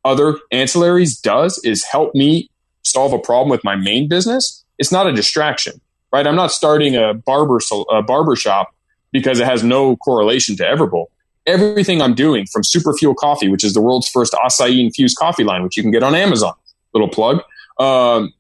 other 0.05 0.39
ancillaries 0.53 1.21
does 1.21 1.59
is 1.65 1.85
help 1.85 2.15
me 2.15 2.51
solve 2.85 3.15
a 3.15 3.19
problem 3.19 3.49
with 3.49 3.65
my 3.65 3.77
main 3.77 4.09
business, 4.09 4.63
it's 4.79 4.93
not 4.93 5.07
a 5.07 5.13
distraction, 5.13 5.81
right? 6.13 6.27
I'm 6.27 6.37
not 6.37 6.53
starting 6.53 6.95
a 6.95 7.15
barber 7.15 7.59
a 7.91 8.03
barber 8.03 8.37
shop 8.37 8.75
because 9.11 9.41
it 9.41 9.47
has 9.47 9.65
no 9.65 9.97
correlation 9.97 10.55
to 10.57 10.65
Everbowl. 10.65 11.07
Everything 11.47 12.03
I'm 12.03 12.15
doing 12.15 12.45
from 12.53 12.63
Superfuel 12.63 13.17
Coffee, 13.17 13.49
which 13.49 13.65
is 13.65 13.73
the 13.73 13.81
world's 13.81 14.09
first 14.09 14.35
acai 14.35 14.79
infused 14.79 15.17
coffee 15.17 15.45
line, 15.45 15.63
which 15.63 15.79
you 15.79 15.83
can 15.83 15.93
get 15.93 16.03
on 16.03 16.15
Amazon. 16.15 16.53
Little 16.93 17.09
plug. 17.09 17.41
Um, 17.79 18.35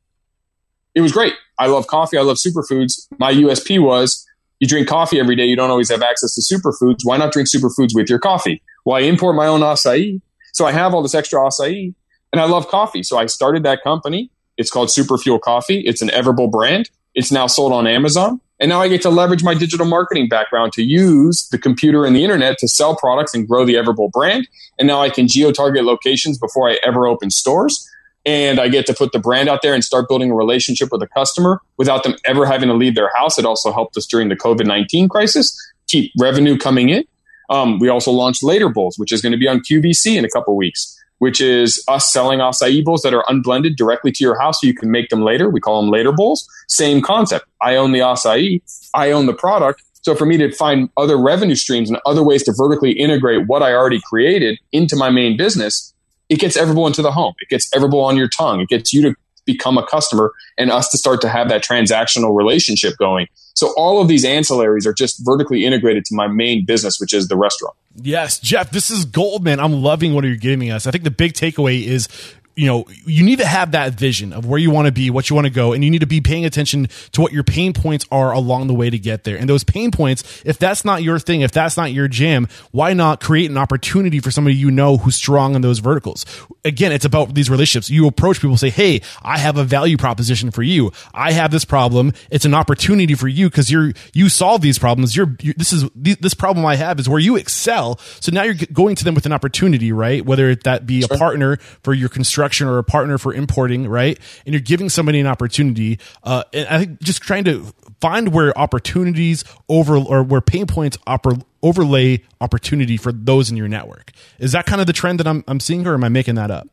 it 0.96 1.02
was 1.02 1.12
great. 1.12 1.34
I 1.58 1.66
love 1.66 1.86
coffee. 1.86 2.16
I 2.16 2.22
love 2.22 2.38
superfoods. 2.38 3.06
My 3.18 3.32
USP 3.32 3.78
was 3.80 4.26
you 4.60 4.66
drink 4.66 4.88
coffee 4.88 5.20
every 5.20 5.36
day. 5.36 5.44
You 5.44 5.54
don't 5.54 5.70
always 5.70 5.90
have 5.90 6.02
access 6.02 6.34
to 6.34 6.40
superfoods. 6.40 7.00
Why 7.04 7.18
not 7.18 7.32
drink 7.32 7.48
superfoods 7.48 7.94
with 7.94 8.08
your 8.08 8.18
coffee? 8.18 8.62
Well, 8.86 8.96
I 8.96 9.00
import 9.00 9.36
my 9.36 9.46
own 9.46 9.60
acai. 9.60 10.22
So 10.54 10.64
I 10.64 10.72
have 10.72 10.94
all 10.94 11.02
this 11.02 11.14
extra 11.14 11.38
acai 11.38 11.94
and 12.32 12.40
I 12.40 12.46
love 12.46 12.68
coffee. 12.68 13.02
So 13.02 13.18
I 13.18 13.26
started 13.26 13.62
that 13.64 13.82
company. 13.84 14.30
It's 14.56 14.70
called 14.70 14.88
Superfuel 14.88 15.38
Coffee. 15.38 15.80
It's 15.80 16.00
an 16.00 16.08
Everbowl 16.08 16.50
brand. 16.50 16.88
It's 17.14 17.30
now 17.30 17.46
sold 17.46 17.72
on 17.72 17.86
Amazon. 17.86 18.40
And 18.58 18.70
now 18.70 18.80
I 18.80 18.88
get 18.88 19.02
to 19.02 19.10
leverage 19.10 19.44
my 19.44 19.52
digital 19.52 19.84
marketing 19.84 20.30
background 20.30 20.72
to 20.74 20.82
use 20.82 21.46
the 21.50 21.58
computer 21.58 22.06
and 22.06 22.16
the 22.16 22.24
internet 22.24 22.56
to 22.58 22.68
sell 22.68 22.96
products 22.96 23.34
and 23.34 23.46
grow 23.46 23.66
the 23.66 23.74
Everbowl 23.74 24.10
brand. 24.12 24.48
And 24.78 24.88
now 24.88 25.02
I 25.02 25.10
can 25.10 25.28
geo 25.28 25.52
target 25.52 25.84
locations 25.84 26.38
before 26.38 26.70
I 26.70 26.78
ever 26.82 27.06
open 27.06 27.30
stores 27.30 27.86
and 28.26 28.58
I 28.58 28.66
get 28.68 28.86
to 28.86 28.94
put 28.94 29.12
the 29.12 29.20
brand 29.20 29.48
out 29.48 29.62
there 29.62 29.72
and 29.72 29.84
start 29.84 30.08
building 30.08 30.32
a 30.32 30.34
relationship 30.34 30.90
with 30.90 31.00
a 31.00 31.06
customer 31.06 31.62
without 31.76 32.02
them 32.02 32.16
ever 32.24 32.44
having 32.44 32.68
to 32.68 32.74
leave 32.74 32.96
their 32.96 33.10
house. 33.16 33.38
It 33.38 33.46
also 33.46 33.72
helped 33.72 33.96
us 33.96 34.04
during 34.04 34.28
the 34.28 34.36
COVID 34.36 34.66
19 34.66 35.08
crisis 35.08 35.56
keep 35.86 36.12
revenue 36.18 36.58
coming 36.58 36.88
in. 36.88 37.04
Um, 37.48 37.78
we 37.78 37.88
also 37.88 38.10
launched 38.10 38.42
Later 38.42 38.68
Bowls, 38.68 38.98
which 38.98 39.12
is 39.12 39.22
going 39.22 39.30
to 39.32 39.38
be 39.38 39.46
on 39.46 39.60
QVC 39.60 40.16
in 40.16 40.24
a 40.24 40.28
couple 40.28 40.56
weeks, 40.56 41.00
which 41.18 41.40
is 41.40 41.82
us 41.86 42.12
selling 42.12 42.40
acai 42.40 42.84
bowls 42.84 43.02
that 43.02 43.14
are 43.14 43.24
unblended 43.28 43.76
directly 43.76 44.10
to 44.10 44.24
your 44.24 44.38
house 44.38 44.60
so 44.60 44.66
you 44.66 44.74
can 44.74 44.90
make 44.90 45.08
them 45.10 45.22
later. 45.22 45.48
We 45.48 45.60
call 45.60 45.80
them 45.80 45.90
Later 45.90 46.10
Bowls. 46.10 46.48
Same 46.66 47.00
concept. 47.00 47.46
I 47.62 47.76
own 47.76 47.92
the 47.92 48.00
acai, 48.00 48.60
I 48.94 49.12
own 49.12 49.26
the 49.26 49.34
product. 49.34 49.82
So 50.02 50.14
for 50.16 50.26
me 50.26 50.36
to 50.38 50.52
find 50.52 50.88
other 50.96 51.16
revenue 51.16 51.56
streams 51.56 51.88
and 51.88 51.98
other 52.06 52.22
ways 52.22 52.42
to 52.44 52.52
vertically 52.56 52.92
integrate 52.92 53.46
what 53.46 53.62
I 53.62 53.74
already 53.74 54.00
created 54.00 54.58
into 54.72 54.96
my 54.96 55.10
main 55.10 55.36
business 55.36 55.92
it 56.28 56.38
gets 56.38 56.56
Everbowl 56.56 56.86
into 56.86 57.02
the 57.02 57.12
home. 57.12 57.34
It 57.40 57.48
gets 57.48 57.68
Everbowl 57.70 58.04
on 58.04 58.16
your 58.16 58.28
tongue. 58.28 58.60
It 58.60 58.68
gets 58.68 58.92
you 58.92 59.02
to 59.02 59.14
become 59.44 59.78
a 59.78 59.86
customer 59.86 60.32
and 60.58 60.70
us 60.70 60.90
to 60.90 60.98
start 60.98 61.20
to 61.20 61.28
have 61.28 61.48
that 61.48 61.62
transactional 61.62 62.36
relationship 62.36 62.96
going. 62.98 63.28
So 63.54 63.72
all 63.76 64.02
of 64.02 64.08
these 64.08 64.24
ancillaries 64.24 64.86
are 64.86 64.92
just 64.92 65.24
vertically 65.24 65.64
integrated 65.64 66.04
to 66.06 66.14
my 66.14 66.26
main 66.26 66.66
business, 66.66 67.00
which 67.00 67.14
is 67.14 67.28
the 67.28 67.36
restaurant. 67.36 67.74
Yes, 67.94 68.38
Jeff, 68.38 68.70
this 68.70 68.90
is 68.90 69.06
gold, 69.06 69.44
man. 69.44 69.60
I'm 69.60 69.82
loving 69.82 70.12
what 70.14 70.24
you're 70.24 70.36
giving 70.36 70.70
us. 70.70 70.86
I 70.86 70.90
think 70.90 71.04
the 71.04 71.10
big 71.10 71.32
takeaway 71.32 71.82
is 71.82 72.08
you 72.56 72.66
know, 72.66 72.86
you 73.04 73.22
need 73.22 73.38
to 73.38 73.46
have 73.46 73.72
that 73.72 73.92
vision 73.92 74.32
of 74.32 74.46
where 74.46 74.58
you 74.58 74.70
want 74.70 74.86
to 74.86 74.92
be, 74.92 75.10
what 75.10 75.28
you 75.28 75.36
want 75.36 75.46
to 75.46 75.52
go, 75.52 75.74
and 75.74 75.84
you 75.84 75.90
need 75.90 76.00
to 76.00 76.06
be 76.06 76.22
paying 76.22 76.46
attention 76.46 76.88
to 77.12 77.20
what 77.20 77.30
your 77.30 77.44
pain 77.44 77.74
points 77.74 78.06
are 78.10 78.32
along 78.32 78.66
the 78.66 78.72
way 78.72 78.88
to 78.88 78.98
get 78.98 79.24
there. 79.24 79.36
And 79.36 79.46
those 79.46 79.62
pain 79.62 79.90
points, 79.90 80.42
if 80.42 80.58
that's 80.58 80.82
not 80.82 81.02
your 81.02 81.18
thing, 81.18 81.42
if 81.42 81.52
that's 81.52 81.76
not 81.76 81.92
your 81.92 82.08
jam, 82.08 82.48
why 82.70 82.94
not 82.94 83.20
create 83.20 83.50
an 83.50 83.58
opportunity 83.58 84.20
for 84.20 84.30
somebody 84.30 84.56
you 84.56 84.70
know 84.70 84.96
who's 84.96 85.16
strong 85.16 85.54
in 85.54 85.60
those 85.60 85.80
verticals? 85.80 86.24
Again, 86.64 86.92
it's 86.92 87.04
about 87.04 87.34
these 87.34 87.50
relationships. 87.50 87.90
You 87.90 88.06
approach 88.06 88.40
people, 88.40 88.56
say, 88.56 88.70
Hey, 88.70 89.02
I 89.22 89.36
have 89.36 89.58
a 89.58 89.64
value 89.64 89.98
proposition 89.98 90.50
for 90.50 90.62
you. 90.62 90.92
I 91.12 91.32
have 91.32 91.50
this 91.50 91.66
problem. 91.66 92.14
It's 92.30 92.46
an 92.46 92.54
opportunity 92.54 93.14
for 93.14 93.28
you 93.28 93.50
because 93.50 93.70
you're, 93.70 93.92
you 94.14 94.30
solve 94.30 94.62
these 94.62 94.78
problems. 94.78 95.14
You're, 95.14 95.36
you're, 95.42 95.54
this 95.58 95.74
is, 95.74 95.84
this 95.94 96.32
problem 96.32 96.64
I 96.64 96.76
have 96.76 96.98
is 96.98 97.06
where 97.06 97.20
you 97.20 97.36
excel. 97.36 97.98
So 98.20 98.32
now 98.32 98.44
you're 98.44 98.54
going 98.72 98.96
to 98.96 99.04
them 99.04 99.14
with 99.14 99.26
an 99.26 99.32
opportunity, 99.32 99.92
right? 99.92 100.24
Whether 100.24 100.54
that 100.54 100.86
be 100.86 101.02
a 101.02 101.08
partner 101.08 101.58
for 101.82 101.92
your 101.92 102.08
construction 102.08 102.45
construction 102.46 102.68
or 102.68 102.78
a 102.78 102.84
partner 102.84 103.18
for 103.18 103.34
importing, 103.34 103.88
right? 103.88 104.18
And 104.44 104.54
you're 104.54 104.60
giving 104.60 104.88
somebody 104.88 105.20
an 105.20 105.26
opportunity. 105.26 105.98
Uh, 106.22 106.44
and 106.52 106.68
I 106.68 106.78
think 106.78 107.00
just 107.00 107.20
trying 107.22 107.44
to 107.44 107.72
find 108.00 108.32
where 108.32 108.56
opportunities 108.56 109.44
over 109.68 109.96
or 109.96 110.22
where 110.22 110.40
pain 110.40 110.66
points 110.66 110.96
oper, 111.08 111.42
overlay 111.62 112.22
opportunity 112.40 112.96
for 112.96 113.10
those 113.12 113.50
in 113.50 113.56
your 113.56 113.68
network. 113.68 114.12
Is 114.38 114.52
that 114.52 114.66
kind 114.66 114.80
of 114.80 114.86
the 114.86 114.92
trend 114.92 115.18
that 115.20 115.26
I'm, 115.26 115.42
I'm 115.48 115.60
seeing, 115.60 115.86
or 115.86 115.94
am 115.94 116.04
I 116.04 116.08
making 116.08 116.36
that 116.36 116.50
up? 116.50 116.68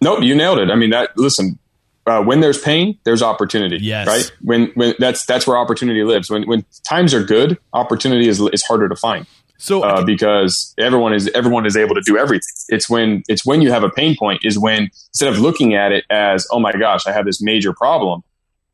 Nope, 0.00 0.22
you 0.22 0.34
nailed 0.34 0.58
it. 0.58 0.70
I 0.70 0.74
mean, 0.76 0.90
that 0.90 1.10
listen. 1.16 1.58
Uh, 2.06 2.22
when 2.22 2.40
there's 2.40 2.58
pain, 2.58 2.98
there's 3.04 3.22
opportunity. 3.22 3.76
Yes. 3.82 4.06
Right. 4.06 4.32
When 4.40 4.72
when 4.76 4.94
that's 4.98 5.26
that's 5.26 5.46
where 5.46 5.58
opportunity 5.58 6.02
lives. 6.04 6.30
When 6.30 6.48
when 6.48 6.64
times 6.88 7.12
are 7.12 7.22
good, 7.22 7.58
opportunity 7.74 8.28
is 8.28 8.40
is 8.40 8.62
harder 8.62 8.88
to 8.88 8.96
find. 8.96 9.26
So 9.58 9.82
uh, 9.82 10.04
because 10.04 10.72
everyone 10.78 11.12
is 11.12 11.28
everyone 11.34 11.66
is 11.66 11.76
able 11.76 11.96
to 11.96 12.00
do 12.00 12.16
everything. 12.16 12.48
It's 12.68 12.88
when 12.88 13.24
it's 13.28 13.44
when 13.44 13.60
you 13.60 13.70
have 13.72 13.82
a 13.82 13.90
pain 13.90 14.16
point 14.16 14.44
is 14.44 14.58
when 14.58 14.84
instead 15.08 15.28
of 15.28 15.38
looking 15.40 15.74
at 15.74 15.92
it 15.92 16.04
as 16.10 16.46
oh 16.52 16.60
my 16.60 16.72
gosh 16.72 17.06
I 17.06 17.12
have 17.12 17.26
this 17.26 17.42
major 17.42 17.72
problem, 17.72 18.22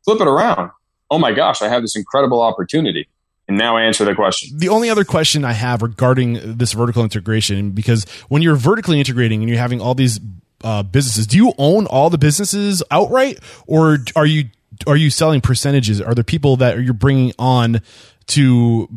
flip 0.05 0.20
it 0.20 0.28
around. 0.28 0.70
Oh 1.11 1.18
my 1.18 1.32
gosh 1.32 1.62
I 1.62 1.68
have 1.68 1.82
this 1.82 1.97
incredible 1.97 2.41
opportunity. 2.41 3.09
And 3.49 3.59
now 3.59 3.76
answer 3.76 4.05
the 4.05 4.14
question. 4.14 4.57
The 4.57 4.70
only 4.70 4.89
other 4.89 5.05
question 5.05 5.45
I 5.45 5.53
have 5.53 5.82
regarding 5.82 6.57
this 6.57 6.72
vertical 6.72 7.03
integration, 7.03 7.72
because 7.72 8.05
when 8.28 8.41
you're 8.41 8.57
vertically 8.57 8.99
integrating 8.99 9.43
and 9.43 9.51
you're 9.51 9.59
having 9.59 9.82
all 9.82 9.95
these 9.95 10.18
uh, 10.62 10.82
businesses, 10.82 11.26
do 11.26 11.37
you 11.37 11.53
own 11.59 11.87
all 11.87 12.09
the 12.09 12.16
businesses 12.16 12.82
outright, 12.91 13.39
or 13.66 13.99
are 14.16 14.26
you 14.26 14.45
are 14.87 14.97
you 14.97 15.11
selling 15.11 15.41
percentages? 15.41 16.01
Are 16.01 16.14
there 16.14 16.24
people 16.24 16.57
that 16.57 16.80
you're 16.80 16.95
bringing 16.95 17.32
on 17.39 17.80
to 18.28 18.89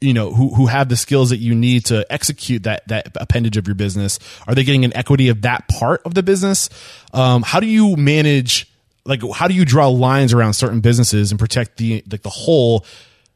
you 0.00 0.12
know 0.12 0.32
who 0.32 0.54
who 0.54 0.66
have 0.66 0.88
the 0.88 0.96
skills 0.96 1.30
that 1.30 1.38
you 1.38 1.54
need 1.54 1.86
to 1.86 2.06
execute 2.12 2.64
that 2.64 2.86
that 2.88 3.16
appendage 3.16 3.56
of 3.56 3.66
your 3.66 3.74
business? 3.74 4.18
Are 4.46 4.54
they 4.54 4.64
getting 4.64 4.84
an 4.84 4.94
equity 4.96 5.28
of 5.28 5.42
that 5.42 5.68
part 5.68 6.02
of 6.04 6.14
the 6.14 6.22
business? 6.22 6.68
Um, 7.12 7.42
how 7.42 7.60
do 7.60 7.66
you 7.66 7.96
manage 7.96 8.70
like 9.04 9.22
how 9.34 9.48
do 9.48 9.54
you 9.54 9.64
draw 9.64 9.88
lines 9.88 10.32
around 10.32 10.54
certain 10.54 10.80
businesses 10.80 11.30
and 11.30 11.38
protect 11.38 11.78
the 11.78 12.02
like 12.10 12.22
the 12.22 12.30
whole? 12.30 12.84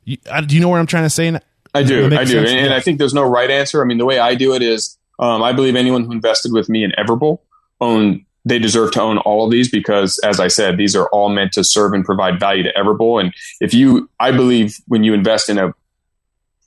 You, 0.04 0.16
do 0.46 0.54
you 0.54 0.60
know 0.60 0.68
what 0.68 0.80
i'm 0.80 0.86
trying 0.86 1.04
to 1.04 1.10
say? 1.10 1.28
I 1.72 1.82
do. 1.82 2.06
I 2.06 2.24
do. 2.24 2.38
and, 2.38 2.48
and, 2.48 2.74
i 2.74 2.80
think 2.80 2.98
there's 2.98 3.14
no 3.14 3.22
right 3.22 3.50
answer. 3.50 3.82
I 3.82 3.84
mean 3.84 3.98
the 3.98 4.06
way 4.06 4.18
i 4.18 4.34
do 4.34 4.54
it 4.54 4.62
is 4.62 4.98
um, 5.18 5.42
i 5.42 5.52
believe 5.52 5.76
anyone 5.76 6.04
who 6.04 6.12
invested 6.12 6.52
with 6.52 6.68
me 6.68 6.82
in 6.84 6.92
everbowl 6.92 7.40
own 7.80 8.24
they 8.44 8.58
deserve 8.58 8.92
to 8.92 9.02
own 9.02 9.18
all 9.18 9.44
of 9.44 9.50
these 9.50 9.70
because, 9.70 10.18
as 10.24 10.40
I 10.40 10.48
said, 10.48 10.76
these 10.76 10.96
are 10.96 11.06
all 11.08 11.28
meant 11.28 11.52
to 11.52 11.64
serve 11.64 11.92
and 11.92 12.04
provide 12.04 12.40
value 12.40 12.62
to 12.62 12.72
Everbowl. 12.72 13.20
And 13.20 13.34
if 13.60 13.74
you, 13.74 14.08
I 14.18 14.32
believe 14.32 14.78
when 14.86 15.04
you 15.04 15.12
invest 15.12 15.48
in 15.50 15.58
a 15.58 15.74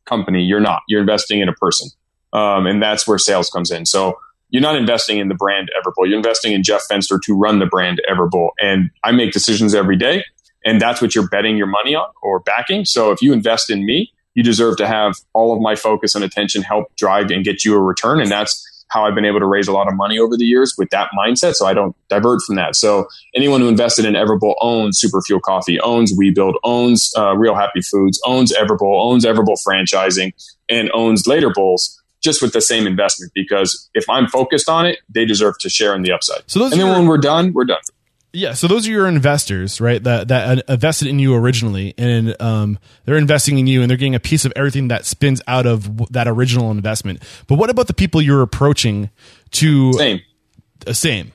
company. 0.06 0.44
You're 0.44 0.60
not. 0.60 0.82
You're 0.88 1.02
investing 1.02 1.40
in 1.40 1.50
a 1.50 1.54
person, 1.54 1.90
um, 2.34 2.66
and 2.66 2.82
that's 2.82 3.08
where 3.08 3.18
sales 3.18 3.50
comes 3.50 3.72
in. 3.72 3.86
So 3.86 4.18
you're 4.50 4.62
not 4.62 4.76
investing 4.76 5.18
in 5.18 5.30
the 5.30 5.36
brand 5.36 5.70
Everbowl. 5.78 6.08
You're 6.08 6.18
investing 6.18 6.54
in 6.54 6.64
Jeff 6.64 6.82
Fenster 6.90 7.20
to 7.24 7.36
run 7.36 7.60
the 7.60 7.66
brand 7.66 8.02
Everbowl. 8.10 8.52
And 8.62 8.92
I 9.04 9.12
make 9.12 9.32
decisions 9.32 9.74
every 9.74 9.96
day, 9.96 10.24
and 10.64 10.80
that's 10.80 11.02
what 11.02 11.16
you're 11.16 11.28
betting 11.28 11.58
your 11.58 11.68
money 11.68 11.96
on 11.96 12.08
or 12.22 12.40
backing. 12.40 12.86
So 12.86 13.12
if 13.12 13.22
you 13.22 13.34
invest 13.34 13.70
in 13.70 13.86
me, 13.86 14.14
you 14.36 14.44
deserve 14.44 14.78
to 14.78 14.88
have 14.88 15.16
all 15.34 15.54
of 15.54 15.62
my 15.62 15.76
focus 15.76 16.16
and 16.16 16.24
attention 16.24 16.64
help 16.64 16.96
drive 16.96 17.30
and 17.32 17.44
get 17.44 17.64
you 17.64 17.76
a 17.76 17.82
return. 17.82 18.20
And 18.20 18.32
that's 18.32 18.68
how 18.94 19.06
I've 19.06 19.16
been 19.16 19.26
able 19.26 19.40
to 19.40 19.46
raise 19.46 19.68
a 19.68 19.72
lot 19.72 19.88
of 19.88 19.96
money 19.96 20.20
over 20.20 20.38
the 20.38 20.46
years 20.46 20.76
with 20.78 20.90
that 20.92 21.10
mindset. 21.18 21.56
So 21.56 21.66
I 21.66 21.74
don't 21.74 21.96
divert 22.10 22.42
from 22.46 22.56
that. 22.56 22.76
So 22.76 23.08
anyone 23.36 23.60
who 23.60 23.68
invested 23.68 24.06
in 24.06 24.14
Everbowl 24.14 24.56
owns 24.62 25.02
Superfuel 25.02 25.42
Coffee, 25.42 25.80
owns 25.80 26.18
WeBuild, 26.18 26.56
owns 26.64 27.12
uh, 27.18 27.36
Real 27.36 27.56
Happy 27.56 27.82
Foods, 27.82 28.22
owns 28.26 28.54
Everbowl, 28.54 29.12
owns 29.12 29.26
Everbowl 29.26 29.58
franchising, 29.68 30.32
and 30.70 30.92
owns 30.94 31.26
Later 31.26 31.52
Bowls 31.52 32.00
just 32.24 32.42
with 32.42 32.54
the 32.54 32.62
same 32.62 32.88
investment 32.88 33.32
because 33.36 33.90
if 33.94 34.10
I'm 34.10 34.28
focused 34.28 34.70
on 34.70 34.86
it, 34.86 35.00
they 35.10 35.26
deserve 35.26 35.58
to 35.60 35.70
share 35.70 35.94
in 35.96 36.04
the 36.04 36.12
upside. 36.12 36.44
So 36.48 36.64
and 36.64 36.74
then 36.74 36.90
when 36.90 37.08
we're 37.08 37.18
done, 37.18 37.52
we're 37.52 37.66
done. 37.66 37.82
Yeah, 38.36 38.54
so 38.54 38.68
those 38.68 38.88
are 38.88 38.92
your 38.92 39.08
investors, 39.08 39.80
right? 39.80 40.04
That 40.04 40.30
that 40.30 40.68
invested 40.68 41.08
in 41.08 41.20
you 41.20 41.36
originally, 41.36 41.94
and 42.00 42.36
um, 42.42 42.80
they're 43.06 43.18
investing 43.18 43.60
in 43.60 43.68
you, 43.68 43.82
and 43.82 43.90
they're 43.90 43.98
getting 43.98 44.16
a 44.16 44.20
piece 44.20 44.44
of 44.44 44.52
everything 44.56 44.88
that 44.88 45.06
spins 45.06 45.40
out 45.48 45.68
of 45.68 46.12
that 46.12 46.28
original 46.28 46.72
investment. 46.72 47.22
But 47.46 47.60
what 47.60 47.70
about 47.70 47.86
the 47.86 47.94
people 47.94 48.24
you're 48.24 48.42
approaching 48.42 49.12
to 49.52 49.94
same, 49.94 50.22
uh, 50.88 50.94
same? 50.94 51.32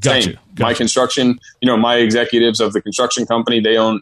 Got 0.00 0.22
same. 0.22 0.30
you. 0.30 0.38
Got 0.54 0.64
my 0.64 0.70
you. 0.70 0.76
construction, 0.76 1.38
you 1.60 1.66
know, 1.66 1.76
my 1.76 1.96
executives 1.96 2.58
of 2.58 2.72
the 2.72 2.80
construction 2.80 3.26
company, 3.26 3.60
they 3.60 3.76
own 3.76 4.00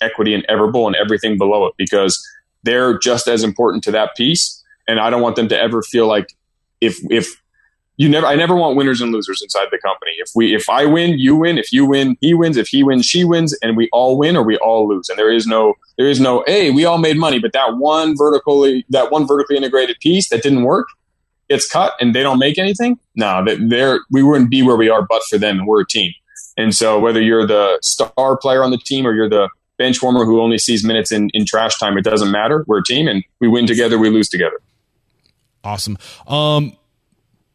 equity 0.00 0.32
in 0.32 0.42
Everbowl 0.48 0.86
and 0.86 0.94
everything 0.94 1.38
below 1.38 1.66
it 1.66 1.74
because 1.76 2.24
they're 2.62 2.96
just 2.98 3.26
as 3.26 3.42
important 3.42 3.82
to 3.84 3.90
that 3.90 4.14
piece. 4.16 4.62
And 4.86 5.00
I 5.00 5.10
don't 5.10 5.22
want 5.22 5.34
them 5.34 5.48
to 5.48 5.58
ever 5.60 5.82
feel 5.82 6.06
like 6.06 6.34
if 6.80 6.98
if 7.10 7.42
you 7.96 8.08
never 8.08 8.26
I 8.26 8.34
never 8.34 8.56
want 8.56 8.76
winners 8.76 9.00
and 9.00 9.12
losers 9.12 9.40
inside 9.40 9.68
the 9.70 9.78
company. 9.78 10.12
If 10.18 10.30
we 10.34 10.54
if 10.54 10.68
I 10.68 10.84
win, 10.84 11.18
you 11.18 11.36
win. 11.36 11.58
If 11.58 11.72
you 11.72 11.86
win, 11.86 12.16
he 12.20 12.34
wins. 12.34 12.56
If 12.56 12.68
he 12.68 12.82
wins, 12.82 13.06
she 13.06 13.24
wins, 13.24 13.56
and 13.62 13.76
we 13.76 13.88
all 13.92 14.18
win 14.18 14.36
or 14.36 14.42
we 14.42 14.56
all 14.58 14.88
lose. 14.88 15.08
And 15.08 15.18
there 15.18 15.32
is 15.32 15.46
no 15.46 15.74
there 15.96 16.08
is 16.08 16.18
no 16.18 16.42
hey, 16.46 16.70
we 16.70 16.84
all 16.84 16.98
made 16.98 17.16
money, 17.16 17.38
but 17.38 17.52
that 17.52 17.76
one 17.76 18.16
vertically 18.16 18.84
that 18.88 19.10
one 19.12 19.26
vertically 19.26 19.56
integrated 19.56 19.98
piece 20.00 20.28
that 20.30 20.42
didn't 20.42 20.64
work 20.64 20.88
gets 21.48 21.68
cut 21.68 21.94
and 22.00 22.14
they 22.14 22.22
don't 22.22 22.38
make 22.38 22.58
anything. 22.58 22.98
No, 23.14 23.44
that 23.44 23.58
they're 23.68 24.00
we 24.10 24.22
wouldn't 24.22 24.50
be 24.50 24.62
where 24.62 24.76
we 24.76 24.88
are 24.88 25.02
but 25.02 25.22
for 25.24 25.38
them 25.38 25.58
and 25.58 25.66
we're 25.66 25.82
a 25.82 25.86
team. 25.86 26.12
And 26.56 26.74
so 26.74 26.98
whether 26.98 27.20
you're 27.20 27.46
the 27.46 27.78
star 27.82 28.36
player 28.36 28.62
on 28.62 28.70
the 28.70 28.78
team 28.78 29.06
or 29.06 29.14
you're 29.14 29.28
the 29.28 29.48
bench 29.76 30.02
warmer 30.02 30.24
who 30.24 30.40
only 30.40 30.58
sees 30.58 30.84
minutes 30.84 31.10
in, 31.10 31.30
in 31.30 31.44
trash 31.44 31.78
time, 31.78 31.98
it 31.98 32.04
doesn't 32.04 32.30
matter. 32.30 32.64
We're 32.68 32.78
a 32.78 32.84
team 32.84 33.08
and 33.08 33.24
we 33.40 33.48
win 33.48 33.66
together, 33.66 33.98
we 33.98 34.08
lose 34.10 34.28
together. 34.28 34.60
Awesome. 35.62 35.96
Um 36.26 36.76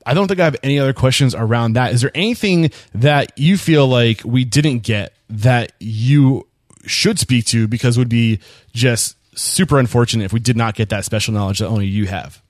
I 0.10 0.16
don't 0.16 0.28
think 0.28 0.39
I 0.39 0.45
have 0.45 0.55
any 0.64 0.80
other 0.80 0.93
questions 0.93 1.36
around 1.36 1.74
that. 1.74 1.93
Is 1.93 2.01
there 2.01 2.12
anything 2.16 2.72
that 2.95 3.32
you 3.38 3.57
feel 3.57 3.88
like 3.88 4.24
we 4.26 4.43
didn't 4.43 4.80
get 4.80 5.14
that 5.30 5.72
you 5.80 6.47
should 6.88 7.20
speak 7.20 7.45
to 7.45 7.68
because 7.68 7.95
it 7.95 7.99
would 7.99 8.10
be 8.10 8.39
just 8.74 9.16
super 9.36 9.78
unfortunate 9.78 10.26
if 10.26 10.34
we 10.34 10.39
did 10.39 10.57
not 10.57 10.74
get 10.74 10.89
that 10.89 11.05
special 11.05 11.34
knowledge 11.34 11.60
that 11.60 11.68
only 11.68 11.86
you 11.86 12.07
have. 12.07 12.41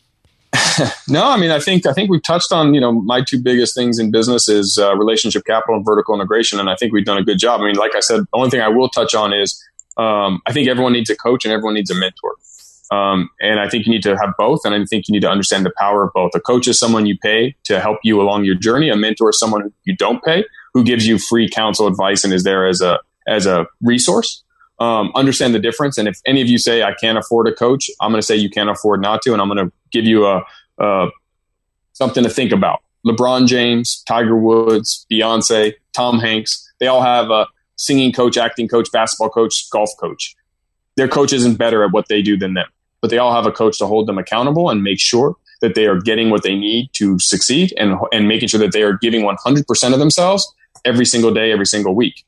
no, 1.09 1.29
I 1.29 1.37
mean, 1.37 1.51
I 1.51 1.59
think 1.59 1.85
I 1.85 1.93
think 1.93 2.09
we've 2.09 2.23
touched 2.23 2.51
on 2.51 2.73
you 2.73 2.81
know 2.81 2.91
my 2.91 3.21
two 3.21 3.39
biggest 3.41 3.75
things 3.75 3.99
in 3.99 4.09
business 4.09 4.47
is 4.47 4.79
uh, 4.81 4.95
relationship 4.95 5.45
capital 5.45 5.75
and 5.75 5.85
vertical 5.85 6.15
integration, 6.15 6.59
and 6.59 6.69
I 6.69 6.75
think 6.75 6.93
we've 6.93 7.05
done 7.05 7.17
a 7.17 7.23
good 7.23 7.37
job. 7.37 7.61
I 7.61 7.65
mean, 7.65 7.75
like 7.75 7.93
I 7.93 7.99
said, 7.99 8.21
the 8.21 8.27
only 8.33 8.49
thing 8.49 8.61
I 8.61 8.69
will 8.69 8.89
touch 8.89 9.13
on 9.13 9.31
is 9.33 9.61
um, 9.97 10.41
I 10.47 10.53
think 10.53 10.67
everyone 10.67 10.93
needs 10.93 11.09
a 11.09 11.15
coach 11.15 11.45
and 11.45 11.53
everyone 11.53 11.75
needs 11.75 11.91
a 11.91 11.95
mentor, 11.95 12.35
um, 12.91 13.29
and 13.39 13.59
I 13.59 13.69
think 13.69 13.85
you 13.85 13.91
need 13.91 14.03
to 14.03 14.17
have 14.17 14.33
both, 14.37 14.61
and 14.65 14.73
I 14.73 14.83
think 14.85 15.07
you 15.07 15.13
need 15.13 15.21
to 15.21 15.29
understand 15.29 15.65
the 15.65 15.73
power 15.77 16.03
of 16.03 16.11
both. 16.13 16.31
A 16.35 16.39
coach 16.39 16.67
is 16.67 16.79
someone 16.79 17.05
you 17.05 17.17
pay 17.17 17.55
to 17.65 17.79
help 17.79 17.99
you 18.03 18.21
along 18.21 18.45
your 18.45 18.55
journey. 18.55 18.89
A 18.89 18.95
mentor 18.95 19.29
is 19.29 19.39
someone 19.39 19.71
you 19.83 19.95
don't 19.95 20.23
pay 20.23 20.45
who 20.73 20.83
gives 20.83 21.07
you 21.07 21.17
free 21.17 21.49
counsel, 21.49 21.87
advice, 21.87 22.23
and 22.23 22.33
is 22.33 22.43
there 22.43 22.67
as 22.67 22.81
a 22.81 22.99
as 23.27 23.45
a 23.45 23.67
resource 23.81 24.43
um, 24.79 25.11
understand 25.15 25.53
the 25.53 25.59
difference. 25.59 25.97
And 25.97 26.07
if 26.07 26.19
any 26.25 26.41
of 26.41 26.47
you 26.47 26.57
say 26.57 26.83
I 26.83 26.93
can't 26.93 27.17
afford 27.17 27.47
a 27.47 27.53
coach, 27.53 27.89
I'm 28.01 28.11
going 28.11 28.21
to 28.21 28.25
say 28.25 28.35
you 28.35 28.49
can't 28.49 28.69
afford 28.69 29.01
not 29.01 29.21
to, 29.23 29.33
and 29.33 29.41
I'm 29.41 29.49
going 29.49 29.65
to 29.65 29.71
give 29.91 30.05
you 30.05 30.25
a, 30.25 30.43
a 30.79 31.07
something 31.93 32.23
to 32.23 32.29
think 32.29 32.51
about. 32.51 32.81
LeBron 33.05 33.47
James, 33.47 34.03
Tiger 34.07 34.37
Woods, 34.37 35.05
Beyonce, 35.11 35.73
Tom 35.93 36.19
Hanks, 36.19 36.71
they 36.79 36.87
all 36.87 37.01
have 37.01 37.29
a 37.29 37.47
singing 37.75 38.11
coach, 38.11 38.37
acting 38.37 38.67
coach, 38.67 38.91
basketball 38.91 39.29
coach, 39.29 39.69
golf 39.71 39.89
coach. 39.99 40.35
Their 40.95 41.07
coach 41.07 41.31
isn't 41.31 41.55
better 41.55 41.83
at 41.83 41.91
what 41.91 42.07
they 42.09 42.21
do 42.21 42.37
than 42.37 42.53
them, 42.53 42.67
but 43.01 43.09
they 43.09 43.17
all 43.17 43.33
have 43.33 43.45
a 43.45 43.51
coach 43.51 43.77
to 43.79 43.87
hold 43.87 44.07
them 44.07 44.17
accountable 44.17 44.69
and 44.69 44.83
make 44.83 44.99
sure 44.99 45.35
that 45.61 45.75
they 45.75 45.87
are 45.87 45.99
getting 45.99 46.29
what 46.29 46.43
they 46.43 46.55
need 46.55 46.89
to 46.93 47.19
succeed 47.19 47.73
and, 47.77 47.97
and 48.11 48.27
making 48.27 48.47
sure 48.47 48.59
that 48.59 48.71
they 48.71 48.83
are 48.83 48.93
giving 48.93 49.23
100% 49.23 49.93
of 49.93 49.99
themselves 49.99 50.53
every 50.85 51.05
single 51.05 51.33
day, 51.33 51.51
every 51.51 51.65
single 51.65 51.93
week. 51.93 52.23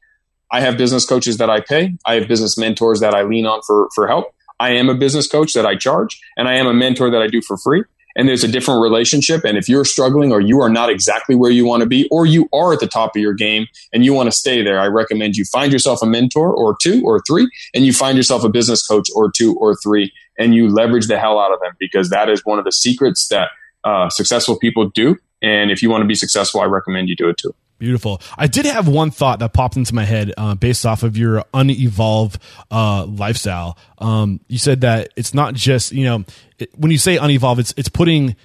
I 0.51 0.59
have 0.59 0.77
business 0.77 1.05
coaches 1.05 1.37
that 1.37 1.49
I 1.49 1.61
pay. 1.61 1.97
I 2.05 2.15
have 2.15 2.27
business 2.27 2.57
mentors 2.57 2.99
that 2.99 3.13
I 3.13 3.23
lean 3.23 3.45
on 3.45 3.61
for, 3.65 3.87
for 3.95 4.07
help. 4.07 4.33
I 4.59 4.71
am 4.71 4.89
a 4.89 4.95
business 4.95 5.27
coach 5.27 5.53
that 5.53 5.65
I 5.65 5.75
charge 5.75 6.21
and 6.37 6.47
I 6.47 6.55
am 6.55 6.67
a 6.67 6.73
mentor 6.73 7.09
that 7.09 7.21
I 7.21 7.27
do 7.27 7.41
for 7.41 7.57
free. 7.57 7.83
And 8.15 8.27
there's 8.27 8.43
a 8.43 8.47
different 8.47 8.81
relationship. 8.81 9.45
And 9.45 9.57
if 9.57 9.69
you're 9.69 9.85
struggling 9.85 10.33
or 10.33 10.41
you 10.41 10.61
are 10.61 10.69
not 10.69 10.89
exactly 10.89 11.33
where 11.33 11.49
you 11.49 11.65
want 11.65 11.81
to 11.81 11.87
be, 11.87 12.09
or 12.11 12.25
you 12.25 12.49
are 12.53 12.73
at 12.73 12.81
the 12.81 12.87
top 12.87 13.15
of 13.15 13.21
your 13.21 13.33
game 13.33 13.67
and 13.93 14.03
you 14.03 14.13
want 14.13 14.27
to 14.27 14.35
stay 14.35 14.61
there, 14.61 14.79
I 14.79 14.87
recommend 14.87 15.37
you 15.37 15.45
find 15.45 15.71
yourself 15.71 16.01
a 16.01 16.05
mentor 16.05 16.53
or 16.53 16.75
two 16.81 17.01
or 17.05 17.21
three, 17.25 17.49
and 17.73 17.85
you 17.85 17.93
find 17.93 18.17
yourself 18.17 18.43
a 18.43 18.49
business 18.49 18.85
coach 18.85 19.07
or 19.15 19.31
two 19.31 19.55
or 19.55 19.75
three, 19.77 20.11
and 20.41 20.55
you 20.55 20.67
leverage 20.67 21.07
the 21.07 21.19
hell 21.19 21.39
out 21.39 21.53
of 21.53 21.59
them 21.59 21.73
because 21.79 22.09
that 22.09 22.29
is 22.29 22.43
one 22.45 22.57
of 22.57 22.65
the 22.65 22.71
secrets 22.71 23.27
that 23.27 23.49
uh, 23.83 24.09
successful 24.09 24.57
people 24.57 24.89
do. 24.89 25.17
And 25.41 25.71
if 25.71 25.81
you 25.81 25.89
want 25.89 26.01
to 26.01 26.07
be 26.07 26.15
successful, 26.15 26.61
I 26.61 26.65
recommend 26.65 27.09
you 27.09 27.15
do 27.15 27.29
it 27.29 27.37
too. 27.37 27.53
Beautiful. 27.77 28.21
I 28.37 28.45
did 28.45 28.65
have 28.65 28.87
one 28.87 29.09
thought 29.09 29.39
that 29.39 29.53
popped 29.53 29.75
into 29.75 29.95
my 29.95 30.03
head 30.03 30.33
uh, 30.37 30.53
based 30.53 30.85
off 30.85 31.01
of 31.01 31.17
your 31.17 31.43
unevolved 31.51 32.39
uh, 32.69 33.05
lifestyle. 33.05 33.77
Um, 33.97 34.39
you 34.47 34.59
said 34.59 34.81
that 34.81 35.11
it's 35.15 35.33
not 35.33 35.55
just 35.55 35.91
you 35.91 36.05
know 36.05 36.23
it, 36.59 36.69
when 36.77 36.91
you 36.91 36.99
say 36.99 37.17
unevolved, 37.17 37.59
it's 37.59 37.73
it's 37.77 37.89
putting 37.89 38.35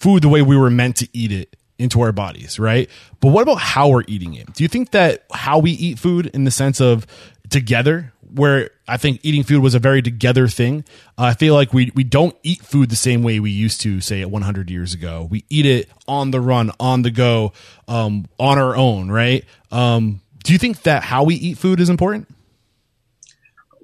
food 0.00 0.22
the 0.22 0.28
way 0.28 0.42
we 0.42 0.56
were 0.56 0.68
meant 0.68 0.96
to 0.96 1.08
eat 1.14 1.32
it 1.32 1.56
into 1.78 2.02
our 2.02 2.12
bodies, 2.12 2.58
right? 2.58 2.90
But 3.20 3.28
what 3.28 3.40
about 3.40 3.58
how 3.58 3.88
we're 3.88 4.04
eating 4.06 4.34
it? 4.34 4.52
Do 4.52 4.62
you 4.62 4.68
think 4.68 4.90
that 4.90 5.24
how 5.32 5.58
we 5.58 5.70
eat 5.70 5.98
food 5.98 6.26
in 6.26 6.44
the 6.44 6.50
sense 6.50 6.78
of 6.78 7.06
together 7.48 8.12
where 8.34 8.70
I 8.88 8.96
think 8.96 9.20
eating 9.22 9.42
food 9.42 9.62
was 9.62 9.74
a 9.74 9.78
very 9.78 10.02
together 10.02 10.48
thing. 10.48 10.84
Uh, 11.18 11.24
I 11.24 11.34
feel 11.34 11.54
like 11.54 11.72
we 11.72 11.92
we 11.94 12.04
don't 12.04 12.36
eat 12.42 12.62
food 12.62 12.90
the 12.90 12.96
same 12.96 13.22
way 13.22 13.40
we 13.40 13.50
used 13.50 13.80
to, 13.82 14.00
say, 14.00 14.24
100 14.24 14.70
years 14.70 14.94
ago. 14.94 15.28
We 15.30 15.44
eat 15.48 15.66
it 15.66 15.88
on 16.08 16.30
the 16.30 16.40
run, 16.40 16.70
on 16.80 17.02
the 17.02 17.10
go, 17.10 17.52
um, 17.88 18.26
on 18.38 18.58
our 18.58 18.76
own, 18.76 19.10
right? 19.10 19.44
Um, 19.70 20.20
do 20.44 20.52
you 20.52 20.58
think 20.58 20.82
that 20.82 21.02
how 21.02 21.24
we 21.24 21.34
eat 21.34 21.58
food 21.58 21.80
is 21.80 21.88
important? 21.88 22.28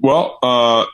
Well, 0.01 0.38
uh, 0.42 0.86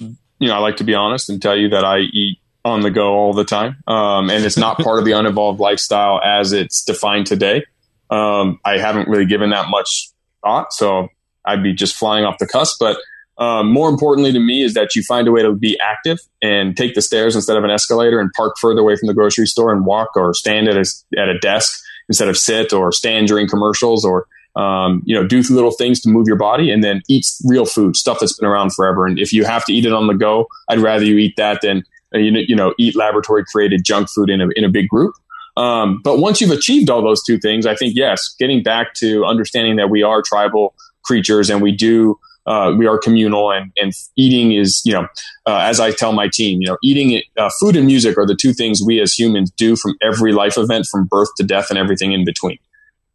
you 0.00 0.48
know, 0.48 0.54
I 0.54 0.58
like 0.58 0.76
to 0.76 0.84
be 0.84 0.94
honest 0.94 1.30
and 1.30 1.40
tell 1.40 1.56
you 1.56 1.70
that 1.70 1.84
I 1.84 1.98
eat 1.98 2.38
on 2.64 2.80
the 2.80 2.90
go 2.90 3.14
all 3.14 3.32
the 3.32 3.44
time, 3.44 3.82
um, 3.86 4.30
and 4.30 4.44
it's 4.44 4.56
not 4.56 4.78
part 4.78 4.98
of 4.98 5.04
the 5.04 5.12
unevolved 5.12 5.60
lifestyle 5.60 6.20
as 6.22 6.52
it's 6.52 6.84
defined 6.84 7.26
today. 7.26 7.64
Um, 8.10 8.60
I 8.64 8.78
haven't 8.78 9.08
really 9.08 9.26
given 9.26 9.50
that 9.50 9.68
much 9.68 10.10
thought, 10.42 10.72
so 10.72 11.08
I'd 11.48 11.62
be 11.62 11.72
just 11.72 11.96
flying 11.96 12.24
off 12.24 12.38
the 12.38 12.46
cusp. 12.46 12.76
But 12.78 12.98
um, 13.38 13.70
more 13.70 13.88
importantly 13.88 14.32
to 14.32 14.40
me 14.40 14.62
is 14.62 14.74
that 14.74 14.94
you 14.96 15.02
find 15.02 15.28
a 15.28 15.32
way 15.32 15.42
to 15.42 15.52
be 15.52 15.78
active 15.80 16.18
and 16.42 16.76
take 16.76 16.94
the 16.94 17.02
stairs 17.02 17.36
instead 17.36 17.56
of 17.56 17.64
an 17.64 17.70
escalator 17.70 18.20
and 18.20 18.30
park 18.36 18.56
further 18.60 18.80
away 18.80 18.96
from 18.96 19.06
the 19.06 19.14
grocery 19.14 19.46
store 19.46 19.72
and 19.72 19.86
walk 19.86 20.08
or 20.16 20.34
stand 20.34 20.68
at 20.68 20.76
a, 20.76 20.84
at 21.20 21.28
a 21.28 21.38
desk 21.38 21.80
instead 22.08 22.28
of 22.28 22.36
sit 22.36 22.72
or 22.72 22.90
stand 22.90 23.28
during 23.28 23.48
commercials 23.48 24.04
or 24.04 24.26
um, 24.56 25.02
you 25.04 25.14
know 25.14 25.26
do 25.26 25.40
little 25.50 25.70
things 25.70 26.00
to 26.00 26.08
move 26.08 26.26
your 26.26 26.36
body 26.36 26.70
and 26.70 26.82
then 26.82 27.02
eat 27.08 27.26
real 27.44 27.64
food 27.64 27.96
stuff 27.96 28.18
that's 28.18 28.36
been 28.36 28.48
around 28.48 28.74
forever 28.74 29.06
and 29.06 29.18
if 29.18 29.32
you 29.32 29.44
have 29.44 29.64
to 29.66 29.72
eat 29.72 29.84
it 29.84 29.92
on 29.92 30.08
the 30.08 30.14
go 30.14 30.48
i'd 30.68 30.80
rather 30.80 31.04
you 31.04 31.16
eat 31.16 31.34
that 31.36 31.60
than 31.62 31.84
uh, 32.14 32.18
you, 32.18 32.32
you 32.48 32.56
know 32.56 32.74
eat 32.78 32.96
laboratory 32.96 33.44
created 33.44 33.84
junk 33.84 34.08
food 34.08 34.28
in 34.28 34.40
a, 34.40 34.48
in 34.56 34.64
a 34.64 34.68
big 34.68 34.88
group 34.88 35.14
um, 35.56 36.00
but 36.02 36.18
once 36.18 36.40
you've 36.40 36.50
achieved 36.50 36.90
all 36.90 37.02
those 37.02 37.22
two 37.22 37.38
things 37.38 37.66
i 37.66 37.74
think 37.74 37.94
yes 37.94 38.34
getting 38.38 38.62
back 38.62 38.94
to 38.94 39.24
understanding 39.24 39.76
that 39.76 39.90
we 39.90 40.02
are 40.02 40.22
tribal 40.22 40.74
creatures 41.08 41.48
and 41.50 41.62
we 41.62 41.72
do 41.72 42.18
uh, 42.46 42.72
we 42.78 42.86
are 42.86 42.96
communal 42.96 43.52
and, 43.52 43.70
and 43.76 43.92
eating 44.16 44.52
is 44.52 44.80
you 44.84 44.92
know 44.92 45.06
uh, 45.46 45.58
as 45.70 45.80
i 45.80 45.90
tell 45.90 46.12
my 46.12 46.28
team 46.28 46.60
you 46.60 46.66
know 46.68 46.76
eating 46.82 47.20
uh, 47.36 47.50
food 47.58 47.74
and 47.76 47.86
music 47.86 48.16
are 48.18 48.26
the 48.26 48.36
two 48.36 48.52
things 48.52 48.80
we 48.84 49.00
as 49.00 49.18
humans 49.18 49.50
do 49.50 49.74
from 49.76 49.94
every 50.02 50.32
life 50.32 50.56
event 50.56 50.86
from 50.86 51.06
birth 51.06 51.28
to 51.36 51.42
death 51.42 51.66
and 51.70 51.78
everything 51.78 52.12
in 52.12 52.24
between. 52.24 52.58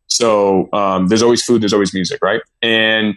So 0.08 0.70
um, 0.74 1.08
there's 1.08 1.24
always 1.24 1.44
food 1.44 1.62
there's 1.62 1.74
always 1.74 1.94
music 1.94 2.20
right? 2.22 2.42
And 2.62 3.16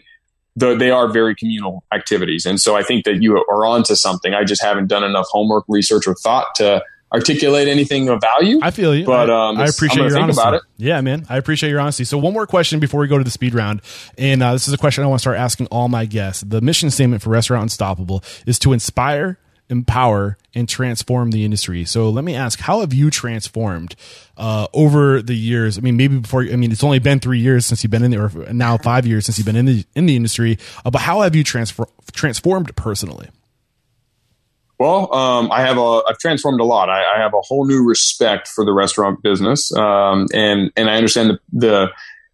the, 0.58 0.74
they 0.74 0.90
are 0.90 1.06
very 1.08 1.34
communal 1.34 1.84
activities. 1.92 2.46
And 2.46 2.58
so 2.60 2.76
i 2.76 2.82
think 2.82 3.04
that 3.04 3.22
you 3.22 3.36
are 3.36 3.66
onto 3.66 3.94
something. 3.94 4.32
I 4.34 4.44
just 4.44 4.62
haven't 4.62 4.88
done 4.88 5.04
enough 5.04 5.26
homework 5.30 5.64
research 5.68 6.06
or 6.06 6.14
thought 6.14 6.46
to 6.56 6.82
articulate 7.12 7.68
anything 7.68 8.08
of 8.08 8.20
value. 8.20 8.58
I 8.62 8.70
feel 8.70 8.94
you, 8.94 9.06
but 9.06 9.30
um, 9.30 9.58
I 9.58 9.66
appreciate 9.66 10.08
your 10.08 10.18
honesty. 10.18 10.40
about 10.40 10.54
it. 10.54 10.62
Yeah, 10.76 11.00
man, 11.00 11.26
I 11.28 11.36
appreciate 11.36 11.70
your 11.70 11.80
honesty. 11.80 12.04
So 12.04 12.18
one 12.18 12.32
more 12.32 12.46
question 12.46 12.80
before 12.80 13.00
we 13.00 13.08
go 13.08 13.18
to 13.18 13.24
the 13.24 13.30
speed 13.30 13.54
round, 13.54 13.80
and 14.18 14.42
uh, 14.42 14.52
this 14.52 14.68
is 14.68 14.74
a 14.74 14.78
question 14.78 15.04
I 15.04 15.06
want 15.06 15.20
to 15.20 15.22
start 15.22 15.36
asking 15.36 15.66
all 15.68 15.88
my 15.88 16.04
guests. 16.04 16.42
The 16.42 16.60
mission 16.60 16.90
statement 16.90 17.22
for 17.22 17.30
Restaurant 17.30 17.62
Unstoppable 17.62 18.22
is 18.46 18.58
to 18.60 18.72
inspire, 18.72 19.38
empower, 19.68 20.36
and 20.54 20.68
transform 20.68 21.30
the 21.30 21.44
industry. 21.44 21.84
So 21.84 22.10
let 22.10 22.24
me 22.24 22.34
ask, 22.34 22.60
how 22.60 22.80
have 22.80 22.92
you 22.92 23.10
transformed 23.10 23.94
uh, 24.36 24.66
over 24.72 25.22
the 25.22 25.36
years? 25.36 25.78
I 25.78 25.82
mean, 25.82 25.96
maybe 25.96 26.18
before. 26.18 26.42
I 26.42 26.56
mean, 26.56 26.72
it's 26.72 26.84
only 26.84 26.98
been 26.98 27.20
three 27.20 27.38
years 27.38 27.66
since 27.66 27.84
you've 27.84 27.90
been 27.90 28.04
in 28.04 28.10
there, 28.10 28.24
or 28.24 28.52
now 28.52 28.78
five 28.78 29.06
years 29.06 29.26
since 29.26 29.38
you've 29.38 29.46
been 29.46 29.56
in 29.56 29.66
the 29.66 29.84
in 29.94 30.06
the 30.06 30.16
industry. 30.16 30.58
Uh, 30.84 30.90
but 30.90 31.02
how 31.02 31.20
have 31.20 31.36
you 31.36 31.44
transfer, 31.44 31.86
transformed 32.12 32.74
personally? 32.74 33.28
Well, 34.78 35.12
um, 35.14 35.50
I 35.50 35.62
have 35.62 35.78
a, 35.78 36.02
I've 36.08 36.18
transformed 36.18 36.60
a 36.60 36.64
lot. 36.64 36.90
I, 36.90 37.16
I, 37.16 37.18
have 37.18 37.32
a 37.32 37.40
whole 37.40 37.66
new 37.66 37.82
respect 37.82 38.46
for 38.46 38.64
the 38.64 38.72
restaurant 38.72 39.22
business, 39.22 39.74
um, 39.74 40.26
and 40.34 40.70
and 40.76 40.90
I 40.90 40.96
understand 40.96 41.30
the, 41.30 41.40
the, 41.52 41.90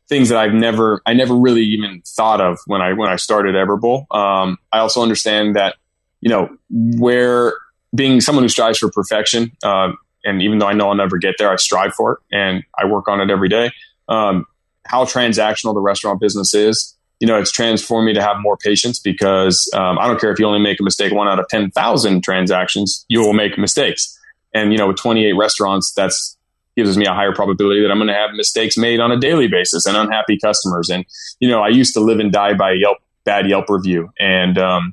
things 0.08 0.28
that 0.28 0.36
I've 0.38 0.52
never, 0.52 1.00
I 1.06 1.14
never 1.14 1.34
really 1.34 1.62
even 1.62 2.02
thought 2.04 2.40
of 2.40 2.58
when 2.66 2.82
I 2.82 2.94
when 2.94 3.08
I 3.08 3.16
started 3.16 3.54
Everbowl. 3.54 4.12
Um, 4.14 4.58
I 4.72 4.80
also 4.80 5.02
understand 5.02 5.54
that 5.56 5.76
you 6.20 6.30
know 6.30 6.48
where 6.70 7.54
being 7.94 8.20
someone 8.20 8.44
who 8.44 8.48
strives 8.48 8.78
for 8.78 8.90
perfection, 8.90 9.52
uh, 9.62 9.92
and 10.24 10.42
even 10.42 10.58
though 10.58 10.66
I 10.66 10.72
know 10.72 10.88
I'll 10.88 10.96
never 10.96 11.18
get 11.18 11.36
there, 11.38 11.50
I 11.50 11.56
strive 11.56 11.94
for 11.94 12.14
it 12.14 12.18
and 12.36 12.64
I 12.76 12.86
work 12.86 13.08
on 13.08 13.20
it 13.20 13.30
every 13.30 13.48
day. 13.48 13.70
Um, 14.08 14.46
how 14.84 15.04
transactional 15.04 15.74
the 15.74 15.80
restaurant 15.80 16.20
business 16.20 16.54
is, 16.54 16.96
you 17.22 17.28
know, 17.28 17.38
it's 17.38 17.52
transformed 17.52 18.04
me 18.04 18.12
to 18.12 18.20
have 18.20 18.38
more 18.40 18.56
patience 18.56 18.98
because 18.98 19.70
um, 19.74 19.96
I 20.00 20.08
don't 20.08 20.20
care 20.20 20.32
if 20.32 20.40
you 20.40 20.44
only 20.44 20.58
make 20.58 20.80
a 20.80 20.82
mistake 20.82 21.12
one 21.12 21.28
out 21.28 21.38
of 21.38 21.46
10,000 21.46 22.24
transactions, 22.24 23.06
you 23.06 23.20
will 23.20 23.32
make 23.32 23.56
mistakes. 23.56 24.18
And, 24.52 24.72
you 24.72 24.78
know, 24.78 24.88
with 24.88 24.96
28 24.96 25.32
restaurants, 25.34 25.92
that's 25.92 26.36
gives 26.74 26.96
me 26.96 27.06
a 27.06 27.12
higher 27.14 27.32
probability 27.32 27.80
that 27.80 27.92
I'm 27.92 27.98
going 27.98 28.08
to 28.08 28.14
have 28.14 28.32
mistakes 28.32 28.76
made 28.76 28.98
on 28.98 29.12
a 29.12 29.20
daily 29.20 29.46
basis 29.46 29.86
and 29.86 29.96
unhappy 29.96 30.36
customers. 30.36 30.88
And, 30.88 31.04
you 31.38 31.48
know, 31.48 31.62
I 31.62 31.68
used 31.68 31.94
to 31.94 32.00
live 32.00 32.18
and 32.18 32.32
die 32.32 32.54
by 32.54 32.72
Yelp, 32.72 32.98
bad 33.24 33.48
Yelp 33.48 33.66
review. 33.68 34.10
And, 34.18 34.58
um, 34.58 34.92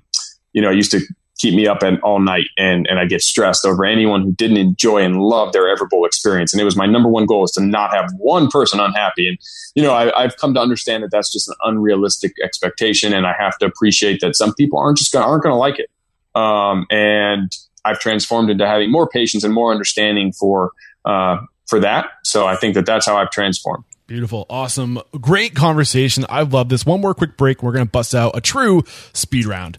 you 0.54 0.62
know, 0.62 0.70
I 0.70 0.74
used 0.74 0.92
to 0.92 1.00
keep 1.40 1.56
me 1.56 1.68
up 1.68 1.82
and 1.82 2.00
all 2.02 2.20
night 2.20 2.48
and, 2.58 2.86
and 2.88 3.00
I 3.00 3.06
get 3.06 3.22
stressed 3.22 3.66
over 3.66 3.86
anyone 3.86 4.22
who 4.22 4.32
didn't 4.34 4.58
enjoy 4.58 5.04
and 5.04 5.20
love 5.22 5.54
their 5.54 5.74
Everbowl 5.74 6.06
experience. 6.06 6.54
And 6.54 6.62
it 6.62 6.66
was 6.66 6.76
my 6.76 6.86
number 6.86 7.10
one 7.10 7.26
goal 7.26 7.46
is 7.46 7.52
to 7.52 7.62
not 7.62 7.94
have 7.94 8.12
one 8.18 8.50
person 8.50 8.80
unhappy. 8.80 9.30
And, 9.30 9.38
you 9.74 9.82
know, 9.82 9.94
I, 9.94 10.22
have 10.22 10.36
come 10.36 10.54
to 10.54 10.60
understand 10.60 11.02
that 11.04 11.12
that's 11.12 11.32
just 11.32 11.48
an 11.48 11.56
unrealistic 11.64 12.34
expectation. 12.44 13.14
And 13.14 13.26
I 13.26 13.34
have 13.40 13.58
to 13.60 13.66
appreciate 13.66 14.20
that 14.20 14.36
some 14.36 14.54
people 14.54 14.80
aren't 14.80 14.98
just 14.98 15.14
to, 15.14 15.22
aren't 15.22 15.44
going 15.44 15.54
to 15.54 15.58
like 15.58 15.80
it. 15.80 15.90
Um, 16.36 16.86
and 16.92 17.52
I've 17.86 18.00
transformed 18.00 18.50
into 18.50 18.68
having 18.68 18.92
more 18.92 19.08
patience 19.08 19.46
and 19.46 19.54
more 19.54 19.72
understanding 19.72 20.34
for, 20.34 20.74
uh, 21.06 21.38
for 21.68 21.80
that. 21.80 22.08
So 22.26 22.48
I 22.48 22.58
think 22.58 22.76
that 22.76 22.86
that's 22.86 23.06
how 23.06 23.16
I've 23.16 23.32
transformed. 23.32 23.86
Beautiful. 24.08 24.46
Awesome. 24.50 25.00
Great 25.22 25.56
conversation. 25.56 26.26
I 26.30 26.42
love 26.42 26.68
this. 26.68 26.86
One 26.86 27.00
more 27.00 27.14
quick 27.14 27.38
break. 27.38 27.64
We're 27.64 27.72
going 27.72 27.86
to 27.86 27.92
bust 27.92 28.14
out 28.14 28.36
a 28.36 28.42
true 28.42 28.84
speed 29.14 29.46
round. 29.46 29.78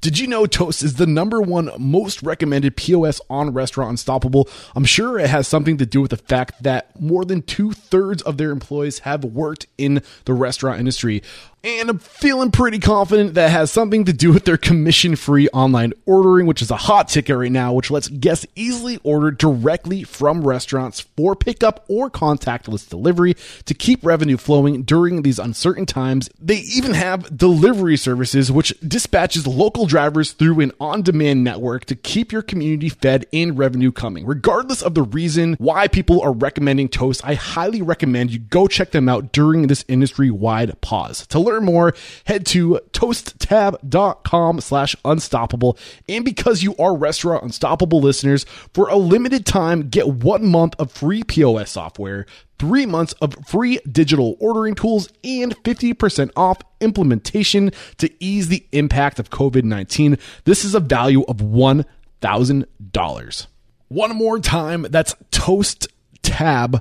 Did 0.00 0.18
you 0.18 0.26
know 0.26 0.46
Toast 0.46 0.82
is 0.82 0.94
the 0.94 1.06
number 1.06 1.42
one 1.42 1.70
most 1.76 2.22
recommended 2.22 2.74
POS 2.74 3.20
on 3.28 3.52
Restaurant 3.52 3.90
Unstoppable? 3.90 4.48
I'm 4.74 4.86
sure 4.86 5.18
it 5.18 5.28
has 5.28 5.46
something 5.46 5.76
to 5.76 5.84
do 5.84 6.00
with 6.00 6.10
the 6.10 6.16
fact 6.16 6.62
that 6.62 6.98
more 6.98 7.26
than 7.26 7.42
two 7.42 7.72
thirds 7.72 8.22
of 8.22 8.38
their 8.38 8.50
employees 8.50 9.00
have 9.00 9.24
worked 9.24 9.66
in 9.76 10.02
the 10.24 10.32
restaurant 10.32 10.78
industry. 10.78 11.22
And 11.62 11.90
I'm 11.90 11.98
feeling 11.98 12.50
pretty 12.50 12.78
confident 12.78 13.34
that 13.34 13.50
has 13.50 13.70
something 13.70 14.06
to 14.06 14.12
do 14.12 14.32
with 14.32 14.46
their 14.46 14.56
commission 14.56 15.14
free 15.14 15.48
online 15.48 15.92
ordering, 16.06 16.46
which 16.46 16.62
is 16.62 16.70
a 16.70 16.76
hot 16.76 17.08
ticket 17.08 17.36
right 17.36 17.52
now, 17.52 17.72
which 17.74 17.90
lets 17.90 18.08
guests 18.08 18.46
easily 18.54 18.98
order 19.02 19.30
directly 19.30 20.02
from 20.02 20.46
restaurants 20.46 21.00
for 21.00 21.36
pickup 21.36 21.84
or 21.88 22.10
contactless 22.10 22.88
delivery 22.88 23.34
to 23.66 23.74
keep 23.74 24.04
revenue 24.04 24.38
flowing 24.38 24.82
during 24.82 25.20
these 25.20 25.38
uncertain 25.38 25.84
times. 25.84 26.30
They 26.40 26.56
even 26.56 26.94
have 26.94 27.36
delivery 27.36 27.98
services, 27.98 28.50
which 28.50 28.72
dispatches 28.80 29.46
local 29.46 29.86
drivers 29.86 30.32
through 30.32 30.60
an 30.60 30.72
on 30.80 31.02
demand 31.02 31.44
network 31.44 31.84
to 31.86 31.94
keep 31.94 32.32
your 32.32 32.42
community 32.42 32.88
fed 32.88 33.26
and 33.34 33.58
revenue 33.58 33.92
coming. 33.92 34.24
Regardless 34.24 34.80
of 34.80 34.94
the 34.94 35.02
reason 35.02 35.56
why 35.58 35.88
people 35.88 36.22
are 36.22 36.32
recommending 36.32 36.88
Toast, 36.88 37.20
I 37.22 37.34
highly 37.34 37.82
recommend 37.82 38.30
you 38.30 38.38
go 38.38 38.66
check 38.66 38.92
them 38.92 39.08
out 39.10 39.32
during 39.32 39.66
this 39.66 39.84
industry 39.88 40.30
wide 40.30 40.80
pause. 40.80 41.26
To 41.28 41.38
learn 41.38 41.49
more, 41.58 41.94
head 42.26 42.46
to 42.46 42.78
toasttab.com 42.92 44.60
slash 44.60 44.94
unstoppable. 45.04 45.76
And 46.08 46.24
because 46.24 46.62
you 46.62 46.76
are 46.76 46.96
Restaurant 46.96 47.42
Unstoppable 47.42 48.00
listeners, 48.00 48.44
for 48.74 48.88
a 48.88 48.96
limited 48.96 49.46
time, 49.46 49.88
get 49.88 50.08
one 50.08 50.46
month 50.46 50.74
of 50.78 50.92
free 50.92 51.24
POS 51.24 51.70
software, 51.70 52.26
three 52.58 52.86
months 52.86 53.12
of 53.14 53.34
free 53.46 53.80
digital 53.90 54.36
ordering 54.38 54.74
tools, 54.74 55.08
and 55.24 55.56
50% 55.64 56.30
off 56.36 56.58
implementation 56.80 57.72
to 57.98 58.10
ease 58.22 58.48
the 58.48 58.66
impact 58.72 59.18
of 59.18 59.30
COVID 59.30 59.64
19. 59.64 60.18
This 60.44 60.64
is 60.64 60.74
a 60.74 60.80
value 60.80 61.22
of 61.22 61.38
$1,000. 61.38 63.46
One 63.88 64.14
more 64.14 64.38
time, 64.38 64.86
that's 64.90 65.14
toasttab.com 65.32 66.80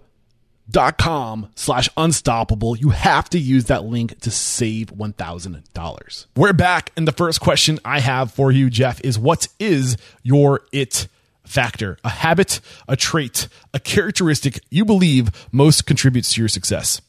dot 0.69 0.97
com 0.97 1.49
slash 1.55 1.89
unstoppable. 1.97 2.77
You 2.77 2.89
have 2.89 3.29
to 3.31 3.39
use 3.39 3.65
that 3.65 3.83
link 3.85 4.19
to 4.21 4.31
save 4.31 4.87
$1000 4.87 6.25
we're 6.35 6.53
back 6.53 6.91
and 6.97 7.07
the 7.07 7.11
first 7.11 7.39
question 7.39 7.79
i 7.85 7.99
have 7.99 8.31
for 8.31 8.51
you 8.51 8.69
jeff 8.69 8.99
is 9.03 9.17
what 9.17 9.47
is 9.59 9.97
your 10.23 10.61
it 10.71 11.07
factor? 11.45 11.97
A 12.03 12.09
habit 12.09 12.61
a 12.87 12.95
trait 12.95 13.47
a 13.73 13.79
characteristic 13.79 14.59
you 14.69 14.85
believe 14.85 15.29
most 15.51 15.85
contributes 15.85 16.33
to 16.33 16.41
your 16.41 16.47
success? 16.47 17.01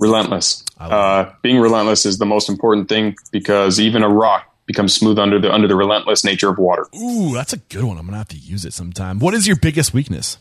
Relentless. 0.00 0.64
Uh, 0.80 1.30
being 1.42 1.58
relentless 1.60 2.06
is 2.06 2.18
the 2.18 2.26
most 2.26 2.48
important 2.48 2.88
thing 2.88 3.14
because 3.30 3.78
even 3.78 4.02
a 4.02 4.08
rock 4.08 4.50
becomes 4.66 4.94
smooth 4.94 5.18
under 5.18 5.38
the 5.38 5.52
under 5.52 5.68
the 5.68 5.76
relentless 5.76 6.24
nature 6.24 6.48
of 6.48 6.58
water. 6.58 6.86
Ooh 6.96 7.34
that's 7.34 7.52
a 7.52 7.58
good 7.58 7.84
one. 7.84 7.98
I'm 7.98 8.06
gonna 8.06 8.16
have 8.18 8.28
to 8.28 8.38
use 8.38 8.64
it 8.64 8.72
sometime. 8.72 9.18
What 9.18 9.34
is 9.34 9.46
your 9.46 9.56
biggest 9.56 9.92
weakness 9.92 10.38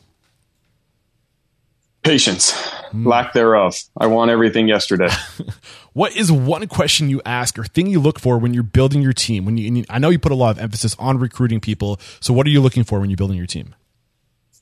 Patience, 2.04 2.52
mm. 2.92 3.06
lack 3.06 3.34
thereof. 3.34 3.76
I 3.98 4.08
want 4.08 4.30
everything 4.30 4.68
yesterday. 4.68 5.10
what 5.94 6.16
is 6.16 6.32
one 6.32 6.68
question 6.68 7.10
you 7.10 7.22
ask 7.26 7.58
or 7.58 7.64
thing 7.64 7.88
you 7.88 8.00
look 8.00 8.20
for 8.20 8.38
when 8.38 8.54
you're 8.54 8.62
building 8.62 9.02
your 9.02 9.14
team? 9.14 9.46
When 9.46 9.58
you, 9.58 9.86
I 9.90 10.00
know 10.00 10.10
you 10.10 10.20
put 10.20 10.34
a 10.34 10.36
lot 10.36 10.52
of 10.52 10.60
emphasis 10.60 10.96
on 11.00 11.18
recruiting 11.18 11.62
people. 11.62 12.00
So, 12.20 12.34
what 12.34 12.46
are 12.46 12.50
you 12.50 12.62
looking 12.62 12.84
for 12.84 13.00
when 13.00 13.10
you're 13.10 13.18
building 13.18 13.38
your 13.38 13.48
team? 13.48 13.74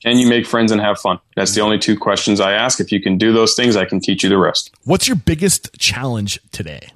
Can 0.02 0.18
you 0.18 0.28
make 0.28 0.46
friends 0.46 0.72
and 0.72 0.80
have 0.80 0.98
fun? 0.98 1.20
That's 1.36 1.54
the 1.54 1.60
only 1.60 1.78
two 1.78 1.96
questions 1.96 2.40
I 2.40 2.52
ask. 2.52 2.80
If 2.80 2.90
you 2.90 3.00
can 3.00 3.18
do 3.18 3.32
those 3.32 3.54
things, 3.54 3.76
I 3.76 3.84
can 3.84 4.00
teach 4.00 4.24
you 4.24 4.28
the 4.28 4.38
rest. 4.38 4.72
What's 4.84 5.06
your 5.06 5.16
biggest 5.16 5.78
challenge 5.78 6.40
today? 6.50 6.88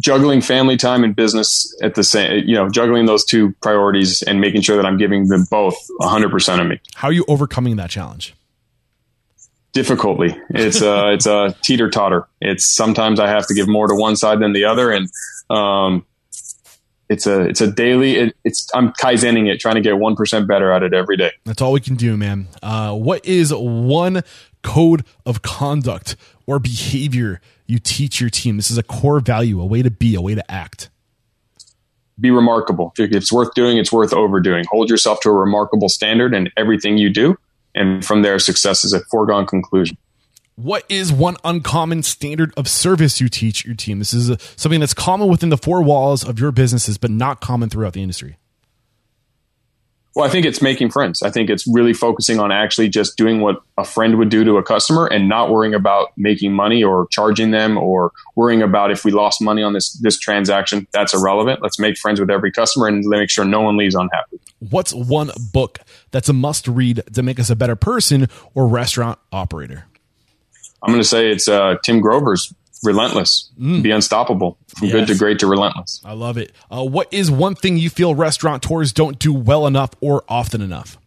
Juggling 0.00 0.40
family 0.40 0.76
time 0.76 1.04
and 1.04 1.16
business 1.16 1.74
at 1.82 1.94
the 1.94 2.04
same, 2.04 2.44
you 2.46 2.54
know, 2.54 2.68
juggling 2.68 3.06
those 3.06 3.24
two 3.24 3.52
priorities 3.62 4.22
and 4.22 4.40
making 4.40 4.62
sure 4.62 4.76
that 4.76 4.84
I'm 4.84 4.98
giving 4.98 5.28
them 5.28 5.46
both 5.50 5.76
100% 6.00 6.60
of 6.60 6.66
me. 6.66 6.80
How 6.94 7.08
are 7.08 7.12
you 7.12 7.24
overcoming 7.28 7.76
that 7.76 7.90
challenge? 7.90 8.34
Difficultly. 9.72 10.36
It's 10.50 10.82
a, 10.82 11.12
it's 11.14 11.26
a 11.26 11.56
teeter 11.62 11.90
totter. 11.90 12.26
It's 12.40 12.66
sometimes 12.66 13.20
I 13.20 13.28
have 13.28 13.46
to 13.46 13.54
give 13.54 13.68
more 13.68 13.86
to 13.86 13.94
one 13.94 14.16
side 14.16 14.40
than 14.40 14.52
the 14.52 14.64
other. 14.64 14.90
And, 14.90 15.08
um, 15.50 16.04
it's 17.08 17.26
a 17.26 17.42
it's 17.42 17.60
a 17.60 17.70
daily 17.70 18.16
it, 18.16 18.36
it's 18.44 18.68
i'm 18.74 18.92
kaizening 18.94 19.48
it 19.48 19.60
trying 19.60 19.76
to 19.76 19.80
get 19.80 19.94
1% 19.94 20.48
better 20.48 20.72
at 20.72 20.82
it 20.82 20.92
every 20.92 21.16
day 21.16 21.30
that's 21.44 21.62
all 21.62 21.72
we 21.72 21.80
can 21.80 21.94
do 21.94 22.16
man 22.16 22.48
uh, 22.64 22.92
what 22.92 23.24
is 23.24 23.54
one 23.54 24.22
code 24.62 25.04
of 25.24 25.42
conduct 25.42 26.16
or 26.46 26.58
behavior 26.58 27.40
you 27.66 27.78
teach 27.78 28.20
your 28.20 28.30
team. 28.30 28.56
This 28.56 28.70
is 28.70 28.78
a 28.78 28.82
core 28.82 29.20
value, 29.20 29.60
a 29.60 29.66
way 29.66 29.82
to 29.82 29.90
be, 29.90 30.14
a 30.14 30.20
way 30.20 30.34
to 30.34 30.50
act. 30.50 30.90
Be 32.18 32.30
remarkable. 32.30 32.94
If 32.96 33.12
it's 33.12 33.32
worth 33.32 33.52
doing, 33.54 33.76
it's 33.76 33.92
worth 33.92 34.12
overdoing. 34.12 34.64
Hold 34.70 34.88
yourself 34.88 35.20
to 35.20 35.28
a 35.28 35.34
remarkable 35.34 35.88
standard 35.88 36.34
in 36.34 36.50
everything 36.56 36.96
you 36.96 37.10
do. 37.10 37.36
And 37.74 38.04
from 38.04 38.22
there, 38.22 38.38
success 38.38 38.84
is 38.84 38.94
a 38.94 39.00
foregone 39.00 39.46
conclusion. 39.46 39.98
What 40.54 40.84
is 40.88 41.12
one 41.12 41.36
uncommon 41.44 42.02
standard 42.02 42.54
of 42.56 42.66
service 42.66 43.20
you 43.20 43.28
teach 43.28 43.66
your 43.66 43.74
team? 43.74 43.98
This 43.98 44.14
is 44.14 44.30
a, 44.30 44.38
something 44.56 44.80
that's 44.80 44.94
common 44.94 45.28
within 45.28 45.50
the 45.50 45.58
four 45.58 45.82
walls 45.82 46.26
of 46.26 46.40
your 46.40 46.50
businesses, 46.52 46.96
but 46.96 47.10
not 47.10 47.42
common 47.42 47.68
throughout 47.68 47.92
the 47.92 48.00
industry. 48.00 48.38
Well, 50.16 50.24
I 50.24 50.30
think 50.30 50.46
it's 50.46 50.62
making 50.62 50.92
friends. 50.92 51.22
I 51.22 51.28
think 51.28 51.50
it's 51.50 51.66
really 51.66 51.92
focusing 51.92 52.40
on 52.40 52.50
actually 52.50 52.88
just 52.88 53.18
doing 53.18 53.42
what 53.42 53.60
a 53.76 53.84
friend 53.84 54.16
would 54.16 54.30
do 54.30 54.44
to 54.44 54.56
a 54.56 54.62
customer 54.62 55.06
and 55.06 55.28
not 55.28 55.50
worrying 55.50 55.74
about 55.74 56.08
making 56.16 56.54
money 56.54 56.82
or 56.82 57.06
charging 57.10 57.50
them 57.50 57.76
or 57.76 58.12
worrying 58.34 58.62
about 58.62 58.90
if 58.90 59.04
we 59.04 59.10
lost 59.10 59.42
money 59.42 59.62
on 59.62 59.74
this 59.74 59.92
this 60.00 60.18
transaction. 60.18 60.88
That's 60.90 61.12
irrelevant. 61.12 61.60
Let's 61.60 61.78
make 61.78 61.98
friends 61.98 62.18
with 62.18 62.30
every 62.30 62.50
customer 62.50 62.86
and 62.86 63.04
make 63.04 63.28
sure 63.28 63.44
no 63.44 63.60
one 63.60 63.76
leaves 63.76 63.94
unhappy. 63.94 64.40
What's 64.58 64.94
one 64.94 65.32
book 65.52 65.80
that's 66.12 66.30
a 66.30 66.32
must 66.32 66.66
read 66.66 67.02
to 67.12 67.22
make 67.22 67.38
us 67.38 67.50
a 67.50 67.56
better 67.56 67.76
person 67.76 68.28
or 68.54 68.66
restaurant 68.68 69.18
operator? 69.32 69.84
I'm 70.82 70.92
going 70.92 71.02
to 71.02 71.06
say 71.06 71.30
it's 71.30 71.46
uh, 71.46 71.74
Tim 71.84 72.00
Grover's 72.00 72.54
relentless, 72.82 73.50
mm. 73.58 73.82
be 73.82 73.90
unstoppable, 73.90 74.58
from 74.76 74.88
yes. 74.88 74.92
good 74.94 75.06
to 75.08 75.14
great 75.18 75.38
to 75.40 75.46
relentless. 75.46 76.00
I 76.04 76.12
love 76.12 76.36
it. 76.36 76.52
Uh, 76.70 76.84
what 76.84 77.12
is 77.12 77.30
one 77.30 77.54
thing 77.54 77.76
you 77.76 77.90
feel 77.90 78.14
restaurateurs 78.14 78.92
don't 78.92 79.18
do 79.18 79.32
well 79.32 79.66
enough 79.66 79.90
or 80.00 80.24
often 80.28 80.60
enough? 80.60 80.98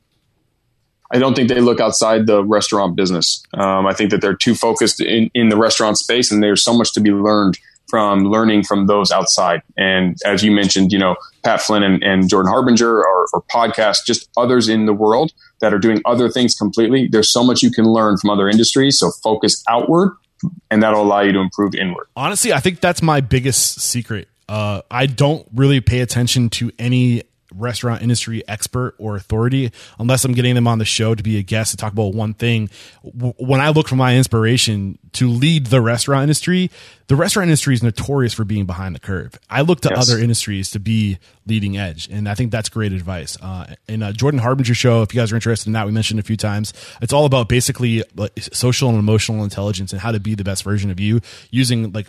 I 1.11 1.17
don't 1.17 1.33
think 1.33 1.49
they 1.49 1.59
look 1.59 1.79
outside 1.79 2.27
the 2.27 2.43
restaurant 2.43 2.95
business. 2.95 3.43
Um, 3.53 3.87
I 3.87 3.93
think 3.93 4.11
that 4.11 4.21
they're 4.21 4.35
too 4.35 4.53
focused 4.53 5.01
in, 5.01 5.31
in 5.33 5.49
the 5.49 5.57
restaurant 5.57 5.97
space, 5.97 6.31
and 6.31 6.43
there's 6.43 6.63
so 6.63 6.73
much 6.73 6.93
to 6.93 6.99
be 6.99 7.11
learned 7.11 7.57
from 7.89 8.25
learning 8.25 8.63
from 8.63 8.85
those 8.85 9.11
outside. 9.11 9.63
And 9.75 10.15
as 10.23 10.43
you 10.43 10.51
mentioned, 10.51 10.91
you 10.91 10.99
know, 10.99 11.15
Pat 11.43 11.59
Flynn 11.61 11.81
and, 11.81 12.03
and 12.03 12.29
Jordan 12.29 12.51
Harbinger 12.51 12.99
or, 12.99 13.25
or 13.33 13.41
podcasts, 13.51 14.05
just 14.05 14.29
others 14.37 14.69
in 14.69 14.85
the 14.85 14.93
world 14.93 15.31
that 15.61 15.73
are 15.73 15.79
doing 15.79 15.99
other 16.05 16.29
things 16.29 16.53
completely. 16.53 17.07
There's 17.07 17.31
so 17.31 17.43
much 17.43 17.63
you 17.63 17.71
can 17.71 17.85
learn 17.85 18.17
from 18.17 18.29
other 18.29 18.47
industries. 18.47 18.99
So 18.99 19.09
focus 19.23 19.63
outward 19.67 20.11
and 20.71 20.83
that'll 20.83 21.01
allow 21.01 21.21
you 21.21 21.31
to 21.33 21.39
improve 21.39 21.75
inward. 21.75 22.07
Honestly, 22.15 22.53
I 22.53 22.59
think 22.59 22.79
that's 22.79 23.01
my 23.01 23.21
biggest 23.21 23.81
secret. 23.81 24.27
Uh, 24.47 24.81
I 24.89 25.05
don't 25.05 25.47
really 25.53 25.79
pay 25.79 25.99
attention 26.01 26.49
to 26.51 26.71
any 26.79 27.23
restaurant 27.53 28.01
industry 28.01 28.47
expert 28.47 28.95
or 28.97 29.15
authority 29.15 29.71
unless 29.97 30.25
I'm 30.25 30.33
getting 30.33 30.55
them 30.55 30.67
on 30.67 30.79
the 30.79 30.85
show 30.85 31.15
to 31.15 31.23
be 31.23 31.37
a 31.37 31.41
guest 31.41 31.71
to 31.71 31.77
talk 31.77 31.93
about 31.93 32.13
one 32.13 32.33
thing. 32.33 32.69
When 33.03 33.61
I 33.61 33.69
look 33.69 33.87
for 33.87 33.95
my 33.95 34.15
inspiration 34.15 34.97
to 35.13 35.27
lead 35.27 35.67
the 35.67 35.81
restaurant 35.81 36.23
industry, 36.23 36.69
the 37.07 37.15
restaurant 37.15 37.47
industry 37.47 37.73
is 37.73 37.81
notorious 37.81 38.33
for 38.33 38.45
being 38.45 38.65
behind 38.65 38.93
the 38.93 38.99
curve. 38.99 39.33
I 39.49 39.61
look 39.61 39.81
to 39.81 39.89
yes. 39.89 40.09
other 40.09 40.21
industries 40.21 40.69
to 40.71 40.79
be 40.79 41.17
leading 41.47 41.75
edge, 41.77 42.07
and 42.09 42.29
I 42.29 42.35
think 42.35 42.51
that's 42.51 42.69
great 42.69 42.93
advice. 42.93 43.35
Uh, 43.41 43.73
in 43.87 44.03
uh, 44.03 44.11
Jordan 44.11 44.39
Harbinger 44.39 44.75
show, 44.75 45.01
if 45.01 45.13
you 45.13 45.19
guys 45.19 45.31
are 45.31 45.35
interested 45.35 45.67
in 45.67 45.73
that, 45.73 45.87
we 45.87 45.91
mentioned 45.91 46.19
a 46.19 46.23
few 46.23 46.37
times. 46.37 46.71
It's 47.01 47.11
all 47.11 47.25
about 47.25 47.49
basically 47.49 48.03
like, 48.15 48.31
social 48.53 48.89
and 48.89 48.99
emotional 48.99 49.43
intelligence 49.43 49.91
and 49.91 49.99
how 49.99 50.11
to 50.11 50.19
be 50.19 50.35
the 50.35 50.43
best 50.43 50.63
version 50.63 50.91
of 50.91 50.99
you 50.99 51.21
using 51.49 51.91
like 51.91 52.07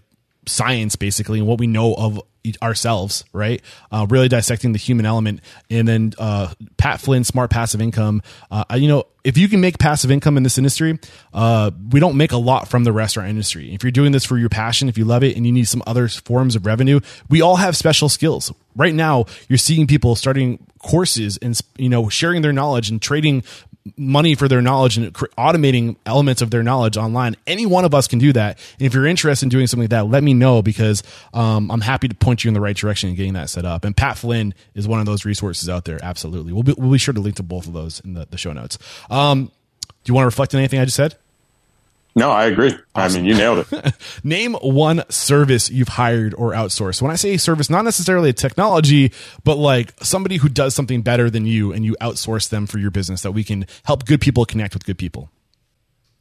science 0.51 0.97
basically 0.97 1.39
and 1.39 1.49
what 1.49 1.59
we 1.59 1.67
know 1.67 1.95
of 1.95 2.21
ourselves, 2.63 3.25
right? 3.33 3.61
Uh, 3.93 4.07
really 4.09 4.29
dissecting 4.29 4.73
the 4.73 4.79
human 4.79 5.07
element, 5.07 5.41
and 5.69 5.87
then 5.87 6.13
uh, 6.19 6.53
Pat 6.77 7.01
Flynn, 7.01 7.25
smart 7.25 7.51
passive 7.51 7.81
income. 7.81 8.23
Uh, 8.51 8.65
you 8.77 8.89
know, 8.89 9.05
if 9.25 9.37
you 9.37 9.49
can 9.49 9.61
make 9.61 9.79
passive 9.79 10.11
income 10.11 10.37
in 10.37 10.43
this 10.43 10.57
industry, 10.57 10.99
uh, 11.35 11.71
we 11.91 12.01
don't 12.01 12.17
make 12.17 12.33
a 12.33 12.39
lot 12.39 12.69
from 12.69 12.85
the 12.85 12.93
restaurant 12.93 13.29
industry. 13.29 13.75
If 13.75 13.83
you're 13.83 13.91
doing 13.91 14.13
this 14.13 14.25
for 14.25 14.39
your 14.39 14.49
passion, 14.49 14.89
if 14.89 14.97
you 14.97 15.05
love 15.05 15.23
it, 15.23 15.37
and 15.37 15.47
you 15.47 15.53
need 15.53 15.69
some 15.69 15.83
other 15.87 16.09
forms 16.09 16.57
of 16.57 16.65
revenue, 16.65 17.01
we 17.29 17.43
all 17.43 17.57
have 17.57 17.77
special 17.77 18.09
skills. 18.09 18.53
Right 18.75 18.95
now, 18.95 19.27
you're 19.49 19.59
seeing 19.59 19.87
people 19.87 20.15
starting 20.15 20.67
courses 20.79 21.37
and 21.43 21.61
you 21.77 21.91
know 21.91 22.09
sharing 22.09 22.41
their 22.41 22.55
knowledge 22.55 22.89
and 22.89 23.03
trading 23.03 23.43
money 23.97 24.35
for 24.35 24.47
their 24.47 24.61
knowledge 24.61 24.99
and 24.99 25.13
automating 25.15 25.97
elements 26.05 26.43
of 26.43 26.51
their 26.51 26.63
knowledge 26.63 26.97
online. 26.97 27.37
Any 27.47 27.67
one 27.67 27.85
of 27.85 27.95
us 27.95 28.07
can 28.07 28.19
do 28.19 28.33
that. 28.33 28.59
And 28.79 28.87
if 28.87 28.95
you're 28.95 29.07
interested 29.07 29.47
in 29.47 29.49
doing 29.49 29.67
something 29.67 29.85
like 29.85 29.91
that, 29.91 30.07
let 30.07 30.23
me 30.23 30.35
know 30.35 30.63
because 30.63 31.03
um, 31.33 31.71
I'm 31.71 31.81
happy 31.81 32.09
to 32.09 32.15
point 32.15 32.45
you 32.45 32.49
in 32.49 32.55
the 32.55 32.61
right 32.61 32.77
direction 32.77 33.09
and 33.09 33.17
getting 33.17 33.33
that 33.35 33.49
set 33.49 33.65
up. 33.65 33.85
And 33.85 33.97
Pat 33.97 34.19
Flynn 34.19 34.55
is 34.75 34.87
one 34.87 35.01
of 35.01 35.07
those 35.07 35.25
resources 35.25 35.69
out 35.69 35.85
there. 35.87 35.99
Absolutely. 36.03 36.53
We'll 36.53 36.63
be, 36.63 36.75
we'll 36.77 36.93
be 36.93 36.99
sure 36.99 37.15
to 37.15 37.21
link 37.21 37.37
to 37.37 37.43
both 37.43 37.67
of 37.67 37.73
those 37.73 38.01
in 38.01 38.15
the, 38.15 38.27
the 38.31 38.39
show 38.39 38.53
notes. 38.53 38.79
Um, 39.09 39.51
do 40.05 40.11
you 40.11 40.15
want 40.15 40.25
to 40.25 40.29
reflect 40.29 40.55
on 40.55 40.59
anything 40.59 40.81
I 40.81 40.85
just 40.85 40.97
said? 40.97 41.17
No, 42.17 42.31
I 42.31 42.47
agree. 42.47 42.75
Awesome. 42.95 43.21
I 43.21 43.23
mean, 43.23 43.25
you 43.25 43.35
nailed 43.35 43.67
it. 43.71 43.95
Name 44.25 44.55
one 44.55 45.05
service 45.11 45.71
you've 45.71 45.89
hired 45.89 46.35
or 46.35 46.53
outsourced. 46.53 47.01
When 47.01 47.11
I 47.11 47.15
say 47.15 47.37
service, 47.37 47.71
not 47.71 47.85
necessarily 47.85 48.31
a 48.31 48.33
technology, 48.33 49.13
but 49.45 49.57
like 49.57 49.95
somebody 50.03 50.37
who 50.37 50.49
does 50.49 50.75
something 50.75 51.03
better 51.03 51.31
than 51.31 51.47
you 51.47 51.73
and 51.73 51.85
you 51.85 51.97
outsource 52.01 52.49
them 52.49 52.67
for 52.67 52.79
your 52.79 52.91
business 52.91 53.23
that 53.23 53.33
we 53.33 53.45
can 53.45 53.67
help 53.85 54.07
good 54.07 54.21
people 54.21 54.45
connect 54.45 54.75
with 54.75 54.85
good 54.85 54.99
people. 54.99 55.31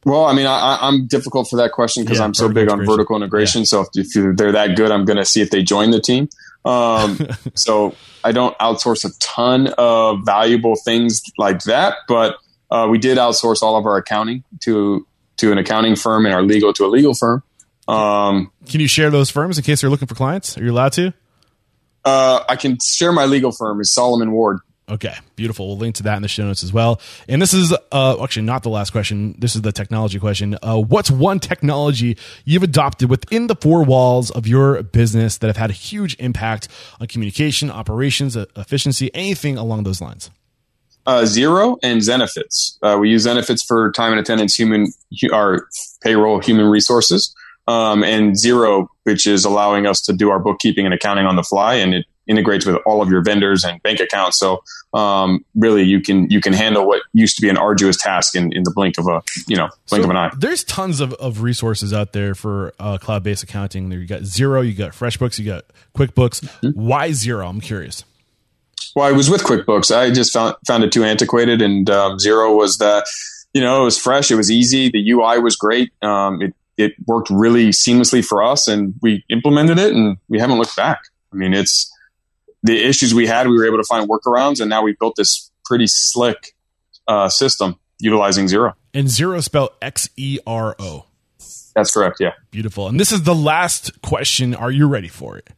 Well, 0.04 0.24
I 0.24 0.32
mean, 0.32 0.46
I, 0.46 0.78
I'm 0.80 1.06
difficult 1.06 1.48
for 1.50 1.56
that 1.56 1.72
question 1.72 2.04
because 2.04 2.18
Yeah, 2.18 2.24
I'm 2.24 2.34
so 2.34 2.48
big 2.48 2.70
on 2.70 2.86
vertical 2.86 3.16
integration. 3.16 3.66
So 3.66 3.86
if, 3.94 4.16
if 4.16 4.36
they're 4.36 4.52
that 4.52 4.76
good, 4.76 4.90
I'm 4.90 5.04
going 5.04 5.18
to 5.18 5.26
see 5.26 5.42
if 5.42 5.50
they 5.50 5.62
join 5.62 5.90
the 5.90 6.00
team. 6.00 6.28
Um, 6.64 7.18
so 7.54 7.94
I 8.24 8.32
don't 8.32 8.56
outsource 8.58 9.04
a 9.04 9.10
ton 9.18 9.74
of 9.76 10.20
valuable 10.24 10.76
things 10.76 11.22
like 11.36 11.64
that, 11.64 11.96
but 12.08 12.36
uh, 12.70 12.86
we 12.90 12.98
did 12.98 13.18
outsource 13.18 13.62
all 13.62 13.76
of 13.76 13.84
our 13.84 13.96
accounting 13.96 14.44
to 14.60 15.06
to 15.40 15.52
an 15.52 15.58
accounting 15.58 15.96
firm 15.96 16.26
and 16.26 16.34
our 16.34 16.42
legal 16.42 16.72
to 16.74 16.84
a 16.84 16.88
legal 16.88 17.14
firm. 17.14 17.42
Um, 17.88 18.52
Can 18.68 18.80
you 18.80 18.86
share 18.88 19.10
those 19.10 19.30
firms 19.30 19.58
in 19.58 19.64
case 19.64 19.82
you're 19.82 19.90
looking 19.90 20.08
for 20.08 20.14
clients? 20.14 20.56
Are 20.56 20.64
you 20.64 20.70
allowed 20.70 20.92
to? 20.94 21.12
uh, 22.04 22.44
I 22.48 22.56
can 22.56 22.78
share 22.82 23.12
my 23.12 23.26
legal 23.26 23.52
firm 23.52 23.80
is 23.80 23.92
Solomon 23.92 24.32
Ward. 24.32 24.60
Okay, 24.88 25.14
beautiful. 25.36 25.68
We'll 25.68 25.76
link 25.76 25.94
to 25.96 26.02
that 26.04 26.16
in 26.16 26.22
the 26.22 26.28
show 26.28 26.44
notes 26.44 26.64
as 26.64 26.72
well. 26.72 27.00
And 27.28 27.40
this 27.40 27.54
is 27.54 27.72
uh, 27.92 28.22
actually 28.22 28.42
not 28.42 28.64
the 28.64 28.70
last 28.70 28.90
question. 28.90 29.36
This 29.38 29.54
is 29.54 29.62
the 29.62 29.70
technology 29.70 30.18
question. 30.18 30.56
Uh, 30.62 30.80
what's 30.80 31.10
one 31.12 31.38
technology 31.38 32.16
you've 32.44 32.64
adopted 32.64 33.08
within 33.08 33.46
the 33.46 33.54
four 33.54 33.84
walls 33.84 34.32
of 34.32 34.48
your 34.48 34.82
business 34.82 35.38
that 35.38 35.46
have 35.46 35.56
had 35.56 35.70
a 35.70 35.74
huge 35.74 36.16
impact 36.18 36.66
on 37.00 37.06
communication, 37.06 37.70
operations, 37.70 38.34
efficiency, 38.34 39.14
anything 39.14 39.56
along 39.56 39.84
those 39.84 40.00
lines? 40.00 40.30
Uh, 41.10 41.22
Xero 41.24 41.76
and 41.82 42.00
Zenefits. 42.00 42.78
Uh, 42.82 42.96
we 42.96 43.10
use 43.10 43.26
Zenefits 43.26 43.66
for 43.66 43.90
time 43.90 44.12
and 44.12 44.20
attendance, 44.20 44.54
human, 44.54 44.92
hu- 45.20 45.32
our 45.32 45.66
payroll, 46.02 46.38
human 46.38 46.66
resources, 46.66 47.34
um, 47.66 48.04
and 48.04 48.34
Xero, 48.34 48.86
which 49.02 49.26
is 49.26 49.44
allowing 49.44 49.88
us 49.88 50.00
to 50.02 50.12
do 50.12 50.30
our 50.30 50.38
bookkeeping 50.38 50.84
and 50.84 50.94
accounting 50.94 51.26
on 51.26 51.34
the 51.34 51.42
fly, 51.42 51.74
and 51.74 51.94
it 51.94 52.06
integrates 52.28 52.64
with 52.64 52.76
all 52.86 53.02
of 53.02 53.08
your 53.08 53.22
vendors 53.22 53.64
and 53.64 53.82
bank 53.82 53.98
accounts. 53.98 54.38
So 54.38 54.62
um, 54.94 55.44
really, 55.56 55.82
you 55.82 56.00
can 56.00 56.30
you 56.30 56.40
can 56.40 56.52
handle 56.52 56.86
what 56.86 57.02
used 57.12 57.34
to 57.34 57.42
be 57.42 57.48
an 57.48 57.56
arduous 57.56 57.96
task 57.96 58.36
in, 58.36 58.52
in 58.52 58.62
the 58.62 58.70
blink 58.72 58.96
of 58.96 59.08
a 59.08 59.20
you 59.48 59.56
know 59.56 59.68
blink 59.88 60.04
So 60.04 60.04
of 60.04 60.10
an 60.10 60.16
eye. 60.16 60.30
There's 60.38 60.62
tons 60.62 61.00
of, 61.00 61.12
of 61.14 61.42
resources 61.42 61.92
out 61.92 62.12
there 62.12 62.36
for 62.36 62.72
uh, 62.78 62.98
cloud 62.98 63.24
based 63.24 63.42
accounting. 63.42 63.88
There 63.88 63.98
you 63.98 64.06
got 64.06 64.20
Xero, 64.20 64.64
you 64.64 64.74
got 64.74 64.92
FreshBooks, 64.92 65.40
you 65.40 65.44
got 65.44 65.64
QuickBooks. 65.96 66.44
Mm-hmm. 66.44 66.80
Why 66.80 67.08
Xero? 67.10 67.48
I'm 67.48 67.60
curious. 67.60 68.04
Well, 68.94 69.06
I 69.06 69.12
was 69.12 69.28
with 69.30 69.42
QuickBooks. 69.42 69.94
I 69.94 70.10
just 70.10 70.32
found 70.32 70.56
found 70.66 70.84
it 70.84 70.92
too 70.92 71.04
antiquated, 71.04 71.62
and 71.62 71.88
um, 71.90 72.18
Xero 72.18 72.56
was 72.56 72.78
the, 72.78 73.06
you 73.52 73.60
know, 73.60 73.82
it 73.82 73.84
was 73.84 73.98
fresh, 73.98 74.30
it 74.30 74.36
was 74.36 74.50
easy, 74.50 74.88
the 74.90 75.10
UI 75.10 75.38
was 75.38 75.56
great. 75.56 75.92
Um, 76.02 76.40
it 76.42 76.54
it 76.76 76.92
worked 77.06 77.28
really 77.30 77.68
seamlessly 77.70 78.24
for 78.24 78.42
us, 78.42 78.66
and 78.68 78.94
we 79.02 79.24
implemented 79.28 79.78
it, 79.78 79.92
and 79.94 80.16
we 80.28 80.38
haven't 80.38 80.58
looked 80.58 80.76
back. 80.76 81.00
I 81.32 81.36
mean, 81.36 81.52
it's 81.52 81.90
the 82.62 82.76
issues 82.82 83.14
we 83.14 83.26
had. 83.26 83.48
We 83.48 83.56
were 83.56 83.66
able 83.66 83.78
to 83.78 83.84
find 83.84 84.08
workarounds, 84.08 84.60
and 84.60 84.70
now 84.70 84.82
we 84.82 84.96
built 84.98 85.14
this 85.16 85.50
pretty 85.64 85.86
slick 85.86 86.54
uh, 87.06 87.28
system 87.28 87.78
utilizing 87.98 88.46
Xero. 88.46 88.72
And 88.94 89.08
Xero 89.08 89.42
spelled 89.42 89.70
X 89.82 90.08
E 90.16 90.38
R 90.46 90.74
O. 90.78 91.04
That's 91.76 91.92
correct. 91.92 92.16
Yeah, 92.18 92.32
Beautiful. 92.50 92.88
And 92.88 92.98
this 92.98 93.12
is 93.12 93.22
the 93.22 93.34
last 93.34 94.00
question. 94.02 94.54
Are 94.54 94.70
you 94.70 94.88
ready 94.88 95.06
for 95.08 95.36
it? 95.38 95.50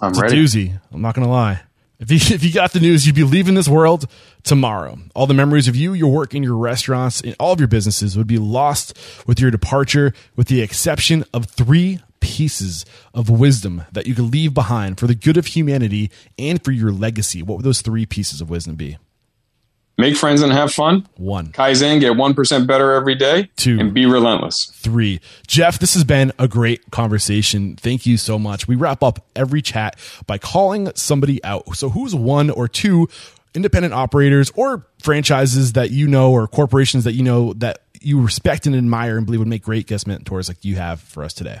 I'm 0.00 0.10
It's 0.10 0.20
ready. 0.20 0.36
doozy. 0.36 0.78
I'm 0.92 1.00
not 1.00 1.14
going 1.14 1.26
to 1.26 1.32
lie. 1.32 1.62
If 2.04 2.10
you, 2.10 2.16
if 2.34 2.44
you 2.44 2.52
got 2.52 2.72
the 2.72 2.80
news, 2.80 3.06
you'd 3.06 3.14
be 3.14 3.24
leaving 3.24 3.54
this 3.54 3.68
world 3.68 4.06
tomorrow. 4.42 4.98
All 5.14 5.26
the 5.26 5.34
memories 5.34 5.68
of 5.68 5.76
you, 5.76 5.94
your 5.94 6.12
work 6.12 6.34
in 6.34 6.42
your 6.42 6.56
restaurants, 6.56 7.20
and 7.20 7.34
all 7.40 7.52
of 7.52 7.60
your 7.60 7.68
businesses 7.68 8.16
would 8.16 8.26
be 8.26 8.38
lost 8.38 8.96
with 9.26 9.40
your 9.40 9.50
departure, 9.50 10.12
with 10.36 10.48
the 10.48 10.60
exception 10.60 11.24
of 11.32 11.46
three 11.46 12.00
pieces 12.20 12.86
of 13.12 13.28
wisdom 13.28 13.84
that 13.92 14.06
you 14.06 14.14
could 14.14 14.32
leave 14.32 14.54
behind 14.54 14.98
for 14.98 15.06
the 15.06 15.14
good 15.14 15.36
of 15.36 15.46
humanity 15.46 16.10
and 16.38 16.62
for 16.62 16.72
your 16.72 16.90
legacy. 16.90 17.42
What 17.42 17.56
would 17.56 17.64
those 17.64 17.82
three 17.82 18.06
pieces 18.06 18.40
of 18.40 18.48
wisdom 18.50 18.76
be? 18.76 18.96
Make 19.96 20.16
friends 20.16 20.42
and 20.42 20.52
have 20.52 20.72
fun. 20.72 21.06
One. 21.16 21.48
Kaizen, 21.48 22.00
get 22.00 22.16
one 22.16 22.34
percent 22.34 22.66
better 22.66 22.92
every 22.92 23.14
day. 23.14 23.50
Two. 23.56 23.78
and 23.78 23.94
be 23.94 24.06
relentless. 24.06 24.72
three. 24.74 25.20
Jeff, 25.46 25.78
this 25.78 25.94
has 25.94 26.02
been 26.02 26.32
a 26.38 26.48
great 26.48 26.90
conversation. 26.90 27.76
Thank 27.76 28.04
you 28.04 28.16
so 28.16 28.38
much. 28.38 28.66
We 28.66 28.74
wrap 28.74 29.02
up 29.04 29.24
every 29.36 29.62
chat 29.62 29.96
by 30.26 30.38
calling 30.38 30.90
somebody 30.96 31.42
out. 31.44 31.76
So, 31.76 31.90
who's 31.90 32.14
one 32.14 32.50
or 32.50 32.66
two 32.66 33.08
independent 33.54 33.94
operators 33.94 34.50
or 34.56 34.84
franchises 35.00 35.74
that 35.74 35.92
you 35.92 36.08
know 36.08 36.32
or 36.32 36.48
corporations 36.48 37.04
that 37.04 37.12
you 37.12 37.22
know 37.22 37.52
that 37.54 37.78
you 38.00 38.20
respect 38.20 38.66
and 38.66 38.74
admire 38.74 39.16
and 39.16 39.26
believe 39.26 39.38
would 39.38 39.48
make 39.48 39.62
great 39.62 39.86
guest 39.86 40.06
mentors 40.06 40.48
like 40.48 40.64
you 40.64 40.74
have 40.76 41.00
for 41.00 41.22
us 41.22 41.32
today? 41.32 41.60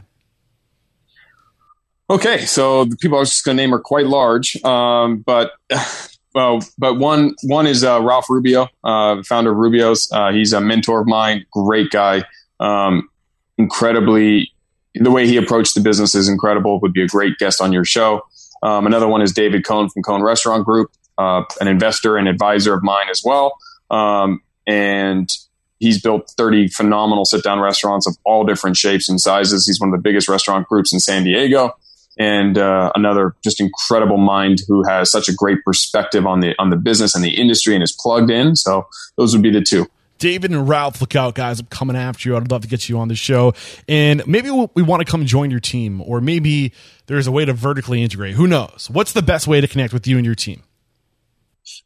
Okay, 2.10 2.44
so 2.44 2.84
the 2.84 2.96
people 2.96 3.16
I 3.16 3.20
was 3.20 3.30
just 3.30 3.44
going 3.44 3.56
to 3.56 3.62
name 3.62 3.74
are 3.74 3.80
quite 3.80 4.06
large, 4.06 4.62
um, 4.62 5.18
but 5.18 5.52
well, 6.34 6.60
but 6.76 6.94
one 6.94 7.34
one 7.44 7.66
is 7.66 7.84
uh, 7.84 8.02
Ralph 8.02 8.28
Rubio, 8.28 8.68
uh, 8.82 9.22
founder 9.22 9.52
of 9.52 9.56
Rubio's. 9.56 10.10
Uh, 10.12 10.32
he's 10.32 10.52
a 10.52 10.60
mentor 10.60 11.00
of 11.00 11.06
mine, 11.06 11.46
great 11.52 11.90
guy, 11.90 12.24
um, 12.58 13.08
incredibly. 13.56 14.50
The 14.96 15.10
way 15.10 15.26
he 15.26 15.36
approached 15.36 15.74
the 15.74 15.80
business 15.80 16.14
is 16.14 16.28
incredible. 16.28 16.80
Would 16.80 16.92
be 16.92 17.02
a 17.02 17.06
great 17.06 17.38
guest 17.38 17.60
on 17.60 17.72
your 17.72 17.84
show. 17.84 18.26
Um, 18.62 18.86
another 18.86 19.06
one 19.06 19.22
is 19.22 19.32
David 19.32 19.64
Cohn 19.64 19.88
from 19.88 20.02
Cohn 20.02 20.22
Restaurant 20.22 20.64
Group, 20.64 20.90
uh, 21.18 21.44
an 21.60 21.68
investor 21.68 22.16
and 22.16 22.26
advisor 22.26 22.74
of 22.74 22.82
mine 22.82 23.08
as 23.10 23.22
well, 23.24 23.56
um, 23.90 24.42
and 24.66 25.30
he's 25.78 26.00
built 26.00 26.32
30 26.36 26.68
phenomenal 26.68 27.24
sit 27.24 27.44
down 27.44 27.60
restaurants 27.60 28.08
of 28.08 28.16
all 28.24 28.44
different 28.44 28.76
shapes 28.76 29.08
and 29.08 29.20
sizes. 29.20 29.66
He's 29.66 29.80
one 29.80 29.90
of 29.90 29.92
the 29.92 30.02
biggest 30.02 30.28
restaurant 30.28 30.66
groups 30.66 30.92
in 30.92 30.98
San 30.98 31.22
Diego 31.24 31.76
and 32.18 32.58
uh, 32.58 32.92
another 32.94 33.34
just 33.42 33.60
incredible 33.60 34.18
mind 34.18 34.58
who 34.68 34.82
has 34.88 35.10
such 35.10 35.28
a 35.28 35.34
great 35.34 35.58
perspective 35.64 36.26
on 36.26 36.40
the 36.40 36.54
on 36.58 36.70
the 36.70 36.76
business 36.76 37.14
and 37.14 37.24
the 37.24 37.40
industry 37.40 37.74
and 37.74 37.82
is 37.82 37.92
plugged 37.92 38.30
in. 38.30 38.56
So 38.56 38.86
those 39.16 39.32
would 39.34 39.42
be 39.42 39.50
the 39.50 39.62
two. 39.62 39.86
David 40.18 40.52
and 40.52 40.68
Ralph, 40.68 41.00
look 41.00 41.16
out, 41.16 41.34
guys. 41.34 41.60
I'm 41.60 41.66
coming 41.66 41.96
after 41.96 42.28
you. 42.28 42.36
I'd 42.36 42.50
love 42.50 42.62
to 42.62 42.68
get 42.68 42.88
you 42.88 42.98
on 42.98 43.08
the 43.08 43.14
show. 43.14 43.52
And 43.88 44.26
maybe 44.26 44.50
we 44.50 44.68
we 44.74 44.82
want 44.82 45.04
to 45.04 45.10
come 45.10 45.26
join 45.26 45.50
your 45.50 45.60
team, 45.60 46.00
or 46.00 46.20
maybe 46.20 46.72
there's 47.06 47.26
a 47.26 47.32
way 47.32 47.44
to 47.44 47.52
vertically 47.52 48.02
integrate. 48.02 48.34
Who 48.34 48.46
knows? 48.46 48.88
What's 48.90 49.12
the 49.12 49.22
best 49.22 49.46
way 49.46 49.60
to 49.60 49.68
connect 49.68 49.92
with 49.92 50.06
you 50.06 50.16
and 50.16 50.24
your 50.24 50.34
team? 50.34 50.62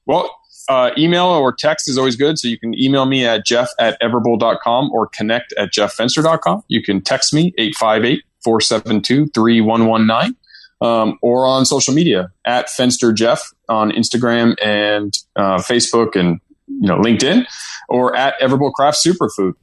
Well, 0.07 0.35
uh, 0.69 0.91
email 0.99 1.27
or 1.27 1.53
text 1.53 1.89
is 1.89 1.97
always 1.97 2.17
good. 2.17 2.39
So 2.39 2.49
you 2.49 2.59
can 2.59 2.79
email 2.79 3.07
me 3.07 3.25
at 3.25 3.47
jeff 3.47 3.71
at 3.79 4.01
everbowl.com 4.03 4.91
or 4.93 5.09
connect 5.09 5.55
at 5.55 5.73
jefffenster.com. 5.73 6.65
You 6.69 6.83
can 6.83 7.01
text 7.01 7.33
me 7.33 7.55
858 7.57 8.23
472 8.43 9.29
3119 9.35 10.37
um, 10.81 11.19
or 11.23 11.47
on 11.47 11.65
social 11.65 11.95
media 11.95 12.31
at 12.45 12.69
Fenster 12.69 13.15
Jeff 13.15 13.53
on 13.69 13.91
Instagram 13.91 14.55
and 14.63 15.17
uh, 15.37 15.59
Facebook 15.59 16.15
and 16.15 16.41
you 16.67 16.89
know 16.89 16.99
LinkedIn 16.99 17.47
or 17.89 18.15
at 18.17 18.39
Everbowl 18.41 18.73
Craft 18.73 18.99
Superfood. 19.05 19.55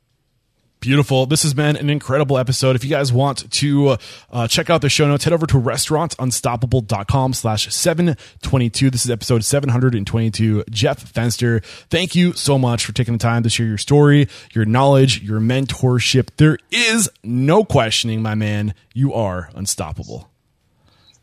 Beautiful. 0.86 1.26
This 1.26 1.41
has 1.41 1.56
been 1.56 1.78
an 1.78 1.90
incredible 1.90 2.38
episode. 2.38 2.76
If 2.76 2.84
you 2.84 2.91
guys 2.91 3.12
want 3.12 3.52
to 3.53 3.98
uh, 4.30 4.48
check 4.48 4.70
out 4.70 4.82
the 4.82 4.90
show 4.90 5.07
notes, 5.07 5.24
head 5.24 5.34
over 5.34 5.48
to 5.48 5.57
restaurantunstoppable.com 5.57 7.34
slash 7.34 7.74
722. 7.74 8.91
This 8.91 9.03
is 9.03 9.10
episode 9.10 9.44
722. 9.44 10.64
Jeff 10.70 11.12
Fenster, 11.12 11.66
thank 11.90 12.14
you 12.14 12.34
so 12.34 12.60
much 12.60 12.86
for 12.86 12.91
taking 12.91 13.16
the 13.16 13.20
time 13.20 13.41
to 13.41 13.49
share 13.49 13.66
your 13.66 13.80
story, 13.80 14.28
your 14.53 14.66
knowledge, 14.66 15.24
your 15.24 15.40
mentorship. 15.40 16.30
There 16.38 16.60
is 16.70 17.10
no 17.24 17.64
questioning, 17.64 18.22
my 18.22 18.36
man, 18.36 18.76
you 18.94 19.12
are 19.12 19.49
unstoppable. 19.56 20.30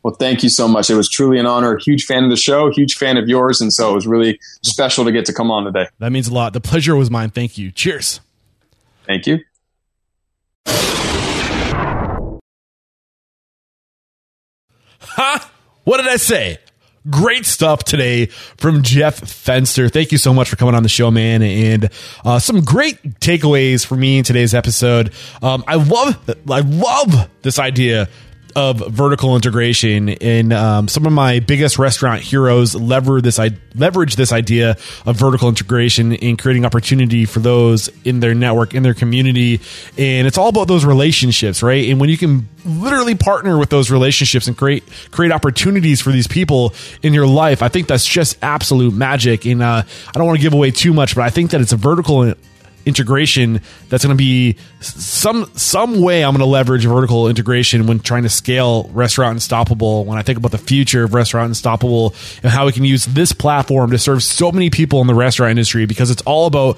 Well, 0.03 0.15
thank 0.15 0.43
you 0.43 0.49
so 0.49 0.67
much. 0.67 0.89
It 0.89 0.95
was 0.95 1.09
truly 1.09 1.39
an 1.39 1.45
honor. 1.45 1.77
Huge 1.77 2.03
fan 2.03 2.25
of 2.25 2.29
the 2.29 2.35
show, 2.35 2.69
huge 2.69 2.95
fan 2.95 3.15
of 3.15 3.29
yours. 3.29 3.61
And 3.61 3.71
so 3.71 3.91
it 3.91 3.95
was 3.95 4.07
really 4.07 4.41
special 4.61 5.05
to 5.05 5.13
get 5.13 5.23
to 5.27 5.33
come 5.33 5.49
on 5.49 5.63
today. 5.63 5.87
That 5.99 6.11
means 6.11 6.27
a 6.27 6.33
lot. 6.33 6.51
The 6.51 6.59
pleasure 6.59 6.97
was 6.97 7.09
mine. 7.09 7.29
Thank 7.29 7.57
you. 7.57 7.71
Cheers. 7.71 8.19
Thank 9.07 9.25
you. 9.25 9.39
Ha! 15.15 15.51
What 15.83 15.97
did 15.97 16.07
I 16.07 16.15
say? 16.15 16.57
Great 17.09 17.45
stuff 17.45 17.83
today 17.83 18.27
from 18.27 18.81
Jeff 18.81 19.19
Fenster. 19.19 19.91
Thank 19.91 20.13
you 20.13 20.17
so 20.17 20.33
much 20.33 20.49
for 20.49 20.55
coming 20.55 20.73
on 20.73 20.83
the 20.83 20.89
show, 20.89 21.11
man. 21.11 21.41
And 21.41 21.89
uh, 22.23 22.39
some 22.39 22.61
great 22.61 23.19
takeaways 23.19 23.85
for 23.85 23.97
me 23.97 24.19
in 24.19 24.23
today's 24.23 24.53
episode. 24.53 25.11
Um, 25.41 25.65
I 25.67 25.75
love, 25.75 26.29
I 26.49 26.61
love 26.61 27.29
this 27.41 27.59
idea 27.59 28.07
of 28.55 28.79
vertical 28.89 29.35
integration. 29.35 30.09
And 30.09 30.53
um, 30.53 30.87
some 30.87 31.05
of 31.05 31.13
my 31.13 31.39
biggest 31.39 31.79
restaurant 31.79 32.21
heroes 32.21 32.75
lever 32.75 33.21
this, 33.21 33.39
I 33.39 33.51
leverage 33.75 34.15
this 34.15 34.31
idea 34.31 34.77
of 35.05 35.15
vertical 35.15 35.49
integration 35.49 36.13
in 36.13 36.37
creating 36.37 36.65
opportunity 36.65 37.25
for 37.25 37.39
those 37.39 37.89
in 38.03 38.19
their 38.19 38.35
network, 38.35 38.73
in 38.73 38.83
their 38.83 38.93
community. 38.93 39.61
And 39.97 40.27
it's 40.27 40.37
all 40.37 40.49
about 40.49 40.67
those 40.67 40.85
relationships, 40.85 41.63
right? 41.63 41.89
And 41.89 41.99
when 41.99 42.09
you 42.09 42.17
can 42.17 42.47
literally 42.65 43.15
partner 43.15 43.57
with 43.57 43.69
those 43.69 43.91
relationships 43.91 44.47
and 44.47 44.57
create 44.57 44.83
create 45.11 45.31
opportunities 45.31 46.01
for 46.01 46.11
these 46.11 46.27
people 46.27 46.73
in 47.01 47.13
your 47.13 47.27
life, 47.27 47.61
I 47.61 47.67
think 47.67 47.87
that's 47.87 48.05
just 48.05 48.37
absolute 48.41 48.93
magic. 48.93 49.45
And 49.45 49.61
uh, 49.61 49.83
I 50.07 50.11
don't 50.13 50.25
want 50.25 50.37
to 50.37 50.43
give 50.43 50.53
away 50.53 50.71
too 50.71 50.93
much, 50.93 51.15
but 51.15 51.23
I 51.23 51.29
think 51.29 51.51
that 51.51 51.61
it's 51.61 51.73
a 51.73 51.77
vertical 51.77 52.33
integration 52.85 53.61
that's 53.89 54.03
going 54.03 54.15
to 54.15 54.21
be 54.21 54.57
some 54.79 55.49
some 55.55 56.01
way 56.01 56.23
I'm 56.23 56.31
going 56.31 56.39
to 56.39 56.45
leverage 56.45 56.85
vertical 56.85 57.29
integration 57.29 57.87
when 57.87 57.99
trying 57.99 58.23
to 58.23 58.29
scale 58.29 58.89
Restaurant 58.93 59.35
Unstoppable. 59.35 60.05
When 60.05 60.17
I 60.17 60.21
think 60.21 60.37
about 60.37 60.51
the 60.51 60.57
future 60.57 61.03
of 61.03 61.13
Restaurant 61.13 61.47
Unstoppable 61.47 62.13
and 62.41 62.51
how 62.51 62.65
we 62.65 62.71
can 62.71 62.83
use 62.83 63.05
this 63.05 63.31
platform 63.31 63.91
to 63.91 63.97
serve 63.97 64.23
so 64.23 64.51
many 64.51 64.69
people 64.69 65.01
in 65.01 65.07
the 65.07 65.15
restaurant 65.15 65.51
industry, 65.51 65.85
because 65.85 66.11
it's 66.11 66.21
all 66.23 66.47
about 66.47 66.77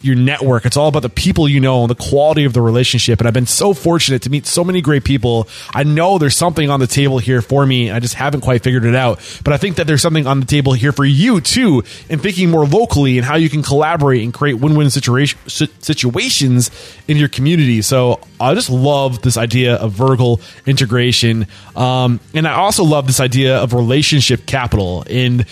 your 0.00 0.14
network. 0.14 0.64
It's 0.64 0.76
all 0.76 0.88
about 0.88 1.02
the 1.02 1.08
people 1.08 1.48
you 1.48 1.60
know 1.60 1.82
and 1.82 1.90
the 1.90 1.94
quality 1.94 2.44
of 2.44 2.52
the 2.52 2.62
relationship. 2.62 3.18
And 3.20 3.26
I've 3.26 3.34
been 3.34 3.46
so 3.46 3.74
fortunate 3.74 4.22
to 4.22 4.30
meet 4.30 4.46
so 4.46 4.62
many 4.62 4.80
great 4.80 5.04
people. 5.04 5.48
I 5.74 5.82
know 5.82 6.18
there's 6.18 6.36
something 6.36 6.70
on 6.70 6.80
the 6.80 6.86
table 6.86 7.18
here 7.18 7.42
for 7.42 7.66
me. 7.66 7.90
I 7.90 7.98
just 7.98 8.14
haven't 8.14 8.42
quite 8.42 8.62
figured 8.62 8.84
it 8.84 8.94
out. 8.94 9.18
But 9.42 9.52
I 9.52 9.56
think 9.56 9.76
that 9.76 9.86
there's 9.86 10.02
something 10.02 10.26
on 10.26 10.40
the 10.40 10.46
table 10.46 10.72
here 10.72 10.92
for 10.92 11.04
you 11.04 11.40
too 11.40 11.82
in 12.08 12.20
thinking 12.20 12.50
more 12.50 12.64
locally 12.64 13.18
and 13.18 13.24
how 13.24 13.36
you 13.36 13.50
can 13.50 13.62
collaborate 13.62 14.22
and 14.22 14.32
create 14.32 14.54
win-win 14.54 14.90
situation, 14.90 15.38
situations 15.48 16.70
in 17.08 17.16
your 17.16 17.28
community. 17.28 17.82
So 17.82 18.20
I 18.40 18.54
just 18.54 18.70
love 18.70 19.22
this 19.22 19.36
idea 19.36 19.76
of 19.76 19.92
vertical 19.92 20.40
integration. 20.64 21.46
Um, 21.74 22.20
and 22.34 22.46
I 22.46 22.54
also 22.54 22.84
love 22.84 23.06
this 23.06 23.20
idea 23.20 23.58
of 23.58 23.72
relationship 23.72 24.46
capital. 24.46 25.04
And 25.10 25.44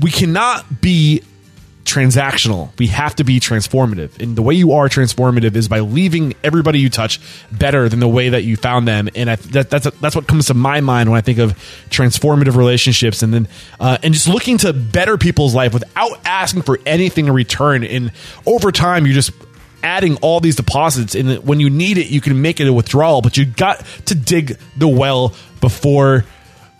we 0.00 0.10
cannot 0.10 0.80
be 0.80 1.22
transactional. 1.84 2.70
We 2.78 2.88
have 2.88 3.14
to 3.16 3.24
be 3.24 3.40
transformative. 3.40 4.18
And 4.20 4.36
the 4.36 4.42
way 4.42 4.54
you 4.54 4.72
are 4.72 4.88
transformative 4.88 5.54
is 5.54 5.68
by 5.68 5.80
leaving 5.80 6.34
everybody 6.42 6.78
you 6.78 6.88
touch 6.88 7.20
better 7.52 7.88
than 7.88 8.00
the 8.00 8.08
way 8.08 8.30
that 8.30 8.42
you 8.42 8.56
found 8.56 8.88
them. 8.88 9.08
And 9.14 9.30
I, 9.30 9.36
that, 9.36 9.70
that's 9.70 9.90
that's 10.00 10.16
what 10.16 10.26
comes 10.26 10.46
to 10.46 10.54
my 10.54 10.80
mind 10.80 11.10
when 11.10 11.18
I 11.18 11.20
think 11.20 11.38
of 11.38 11.52
transformative 11.90 12.56
relationships. 12.56 13.22
And 13.22 13.34
then 13.34 13.48
uh, 13.78 13.98
and 14.02 14.14
just 14.14 14.28
looking 14.28 14.58
to 14.58 14.72
better 14.72 15.18
people's 15.18 15.54
life 15.54 15.74
without 15.74 16.20
asking 16.24 16.62
for 16.62 16.80
anything 16.86 17.26
in 17.26 17.32
return. 17.32 17.84
And 17.84 18.12
over 18.46 18.72
time, 18.72 19.04
you're 19.04 19.14
just 19.14 19.32
adding 19.82 20.16
all 20.16 20.40
these 20.40 20.56
deposits 20.56 21.14
and 21.14 21.44
when 21.44 21.60
you 21.60 21.68
need 21.68 21.98
it 21.98 22.06
you 22.06 22.18
can 22.18 22.40
make 22.40 22.58
it 22.58 22.66
a 22.66 22.72
withdrawal 22.72 23.20
but 23.20 23.36
you 23.36 23.44
got 23.44 23.84
to 24.06 24.14
dig 24.14 24.56
the 24.78 24.88
well 24.88 25.34
before 25.60 26.24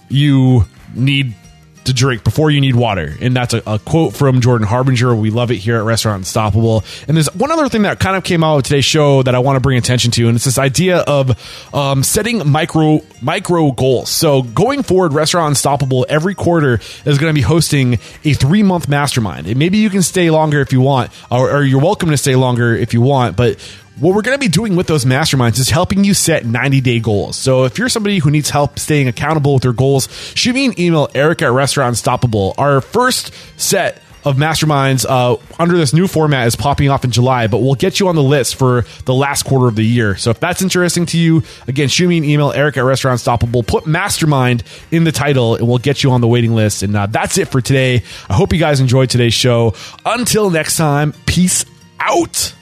you 0.09 0.65
need 0.95 1.35
to 1.85 1.93
drink 1.93 2.25
before 2.25 2.51
you 2.51 2.61
need 2.61 2.75
water. 2.75 3.15
And 3.21 3.37
that's 3.37 3.55
a, 3.55 3.63
a, 3.67 3.79
quote 3.79 4.15
from 4.15 4.41
Jordan 4.41 4.67
Harbinger. 4.67 5.15
We 5.15 5.31
love 5.31 5.51
it 5.51 5.57
here 5.57 5.77
at 5.77 5.85
Restaurant 5.85 6.19
Unstoppable. 6.19 6.85
And 7.07 7.17
there's 7.17 7.33
one 7.35 7.51
other 7.51 7.69
thing 7.69 7.83
that 7.83 8.01
kind 8.01 8.17
of 8.17 8.25
came 8.25 8.43
out 8.43 8.59
of 8.59 8.63
today's 8.65 8.85
show 8.85 9.23
that 9.23 9.35
I 9.35 9.39
want 9.39 9.57
to 9.57 9.61
bring 9.61 9.79
attention 9.79 10.11
to, 10.13 10.29
and 10.29 10.37
it's 10.37 10.45
this 10.45 10.59
idea 10.59 10.99
of 10.99 11.75
um, 11.75 12.03
setting 12.03 12.49
micro 12.49 13.01
micro 13.21 13.71
goals. 13.73 14.11
So 14.11 14.43
going 14.43 14.83
forward, 14.83 15.13
Restaurant 15.13 15.51
Unstoppable 15.51 16.07
every 16.09 16.35
quarter 16.35 16.81
is 17.05 17.19
going 17.19 17.31
to 17.31 17.35
be 17.35 17.43
hosting 17.43 17.95
a 18.25 18.33
three 18.35 18.63
month 18.63 18.89
mastermind. 18.89 19.47
And 19.47 19.59
maybe 19.59 19.79
you 19.79 19.91
can 19.91 20.03
stay 20.03 20.31
longer 20.31 20.61
if 20.61 20.73
you 20.73 20.81
want, 20.81 21.11
or, 21.31 21.51
or 21.51 21.63
you're 21.63 21.81
welcome 21.81 22.11
to 22.11 22.17
stay 22.17 22.37
longer 22.37 22.75
if 22.75 22.95
you 22.95 23.01
want. 23.01 23.37
But 23.37 23.59
what 24.01 24.15
we're 24.15 24.23
going 24.23 24.35
to 24.37 24.41
be 24.41 24.49
doing 24.49 24.77
with 24.77 24.87
those 24.87 25.05
masterminds 25.05 25.59
is 25.59 25.71
helping 25.71 26.05
you 26.05 26.15
set 26.15 26.45
90 26.45 26.81
day 26.81 27.01
goals. 27.01 27.37
So 27.37 27.65
if 27.65 27.79
you're 27.79 27.89
somebody 27.89 28.19
who 28.19 28.31
needs 28.31 28.51
help 28.51 28.79
staying 28.79 29.09
accountable 29.09 29.55
with 29.55 29.63
their 29.63 29.73
goals, 29.73 30.09
shoot 30.35 30.55
me 30.55 30.67
an 30.67 30.81
email, 30.81 31.09
Eric 31.15 31.43
at 31.43 31.53
Restaurant 31.53 31.91
Unstoppable. 31.91 32.55
Our 32.59 32.81
first 32.81 33.33
set 33.57 34.01
of 34.25 34.37
masterminds 34.37 35.05
uh, 35.07 35.37
under 35.59 35.77
this 35.77 35.93
new 35.93 36.09
format 36.09 36.47
is 36.47 36.57
popping 36.57 36.89
off 36.89 37.05
in 37.05 37.11
July, 37.11 37.47
but 37.47 37.59
we'll 37.59 37.75
get 37.75 38.01
you 38.01 38.09
on 38.09 38.17
the 38.17 38.23
list 38.23 38.57
for 38.57 38.87
the 39.05 39.15
last 39.15 39.45
quarter 39.45 39.69
of 39.69 39.77
the 39.77 39.85
year. 39.85 40.17
So 40.17 40.31
if 40.31 40.41
that's 40.41 40.63
interesting 40.63 41.07
to 41.07 41.19
you, 41.19 41.43
again, 41.69 41.89
shoot 41.89 42.09
me 42.09 42.19
an 42.19 42.25
email, 42.25 42.51
Eric 42.53 42.77
at 42.79 42.85
Restaurant 42.85 43.15
Unstoppable. 43.15 43.63
Put 43.63 43.87
mastermind 43.87 44.65
in 44.91 45.05
the 45.05 45.13
title, 45.13 45.57
and 45.57 45.69
we'll 45.69 45.79
get 45.79 46.03
you 46.03 46.11
on 46.13 46.21
the 46.21 46.29
waiting 46.29 46.55
list. 46.55 46.83
And 46.83 46.97
uh, 46.97 47.07
that's 47.07 47.37
it 47.39 47.49
for 47.49 47.61
today. 47.61 48.03
I 48.29 48.35
hope 48.35 48.53
you 48.53 48.59
guys 48.59 48.81
enjoyed 48.81 49.11
today's 49.11 49.35
show. 49.35 49.75
Until 50.07 50.51
next 50.51 50.79
time, 50.79 51.13
peace 51.27 51.67
out. 52.01 52.55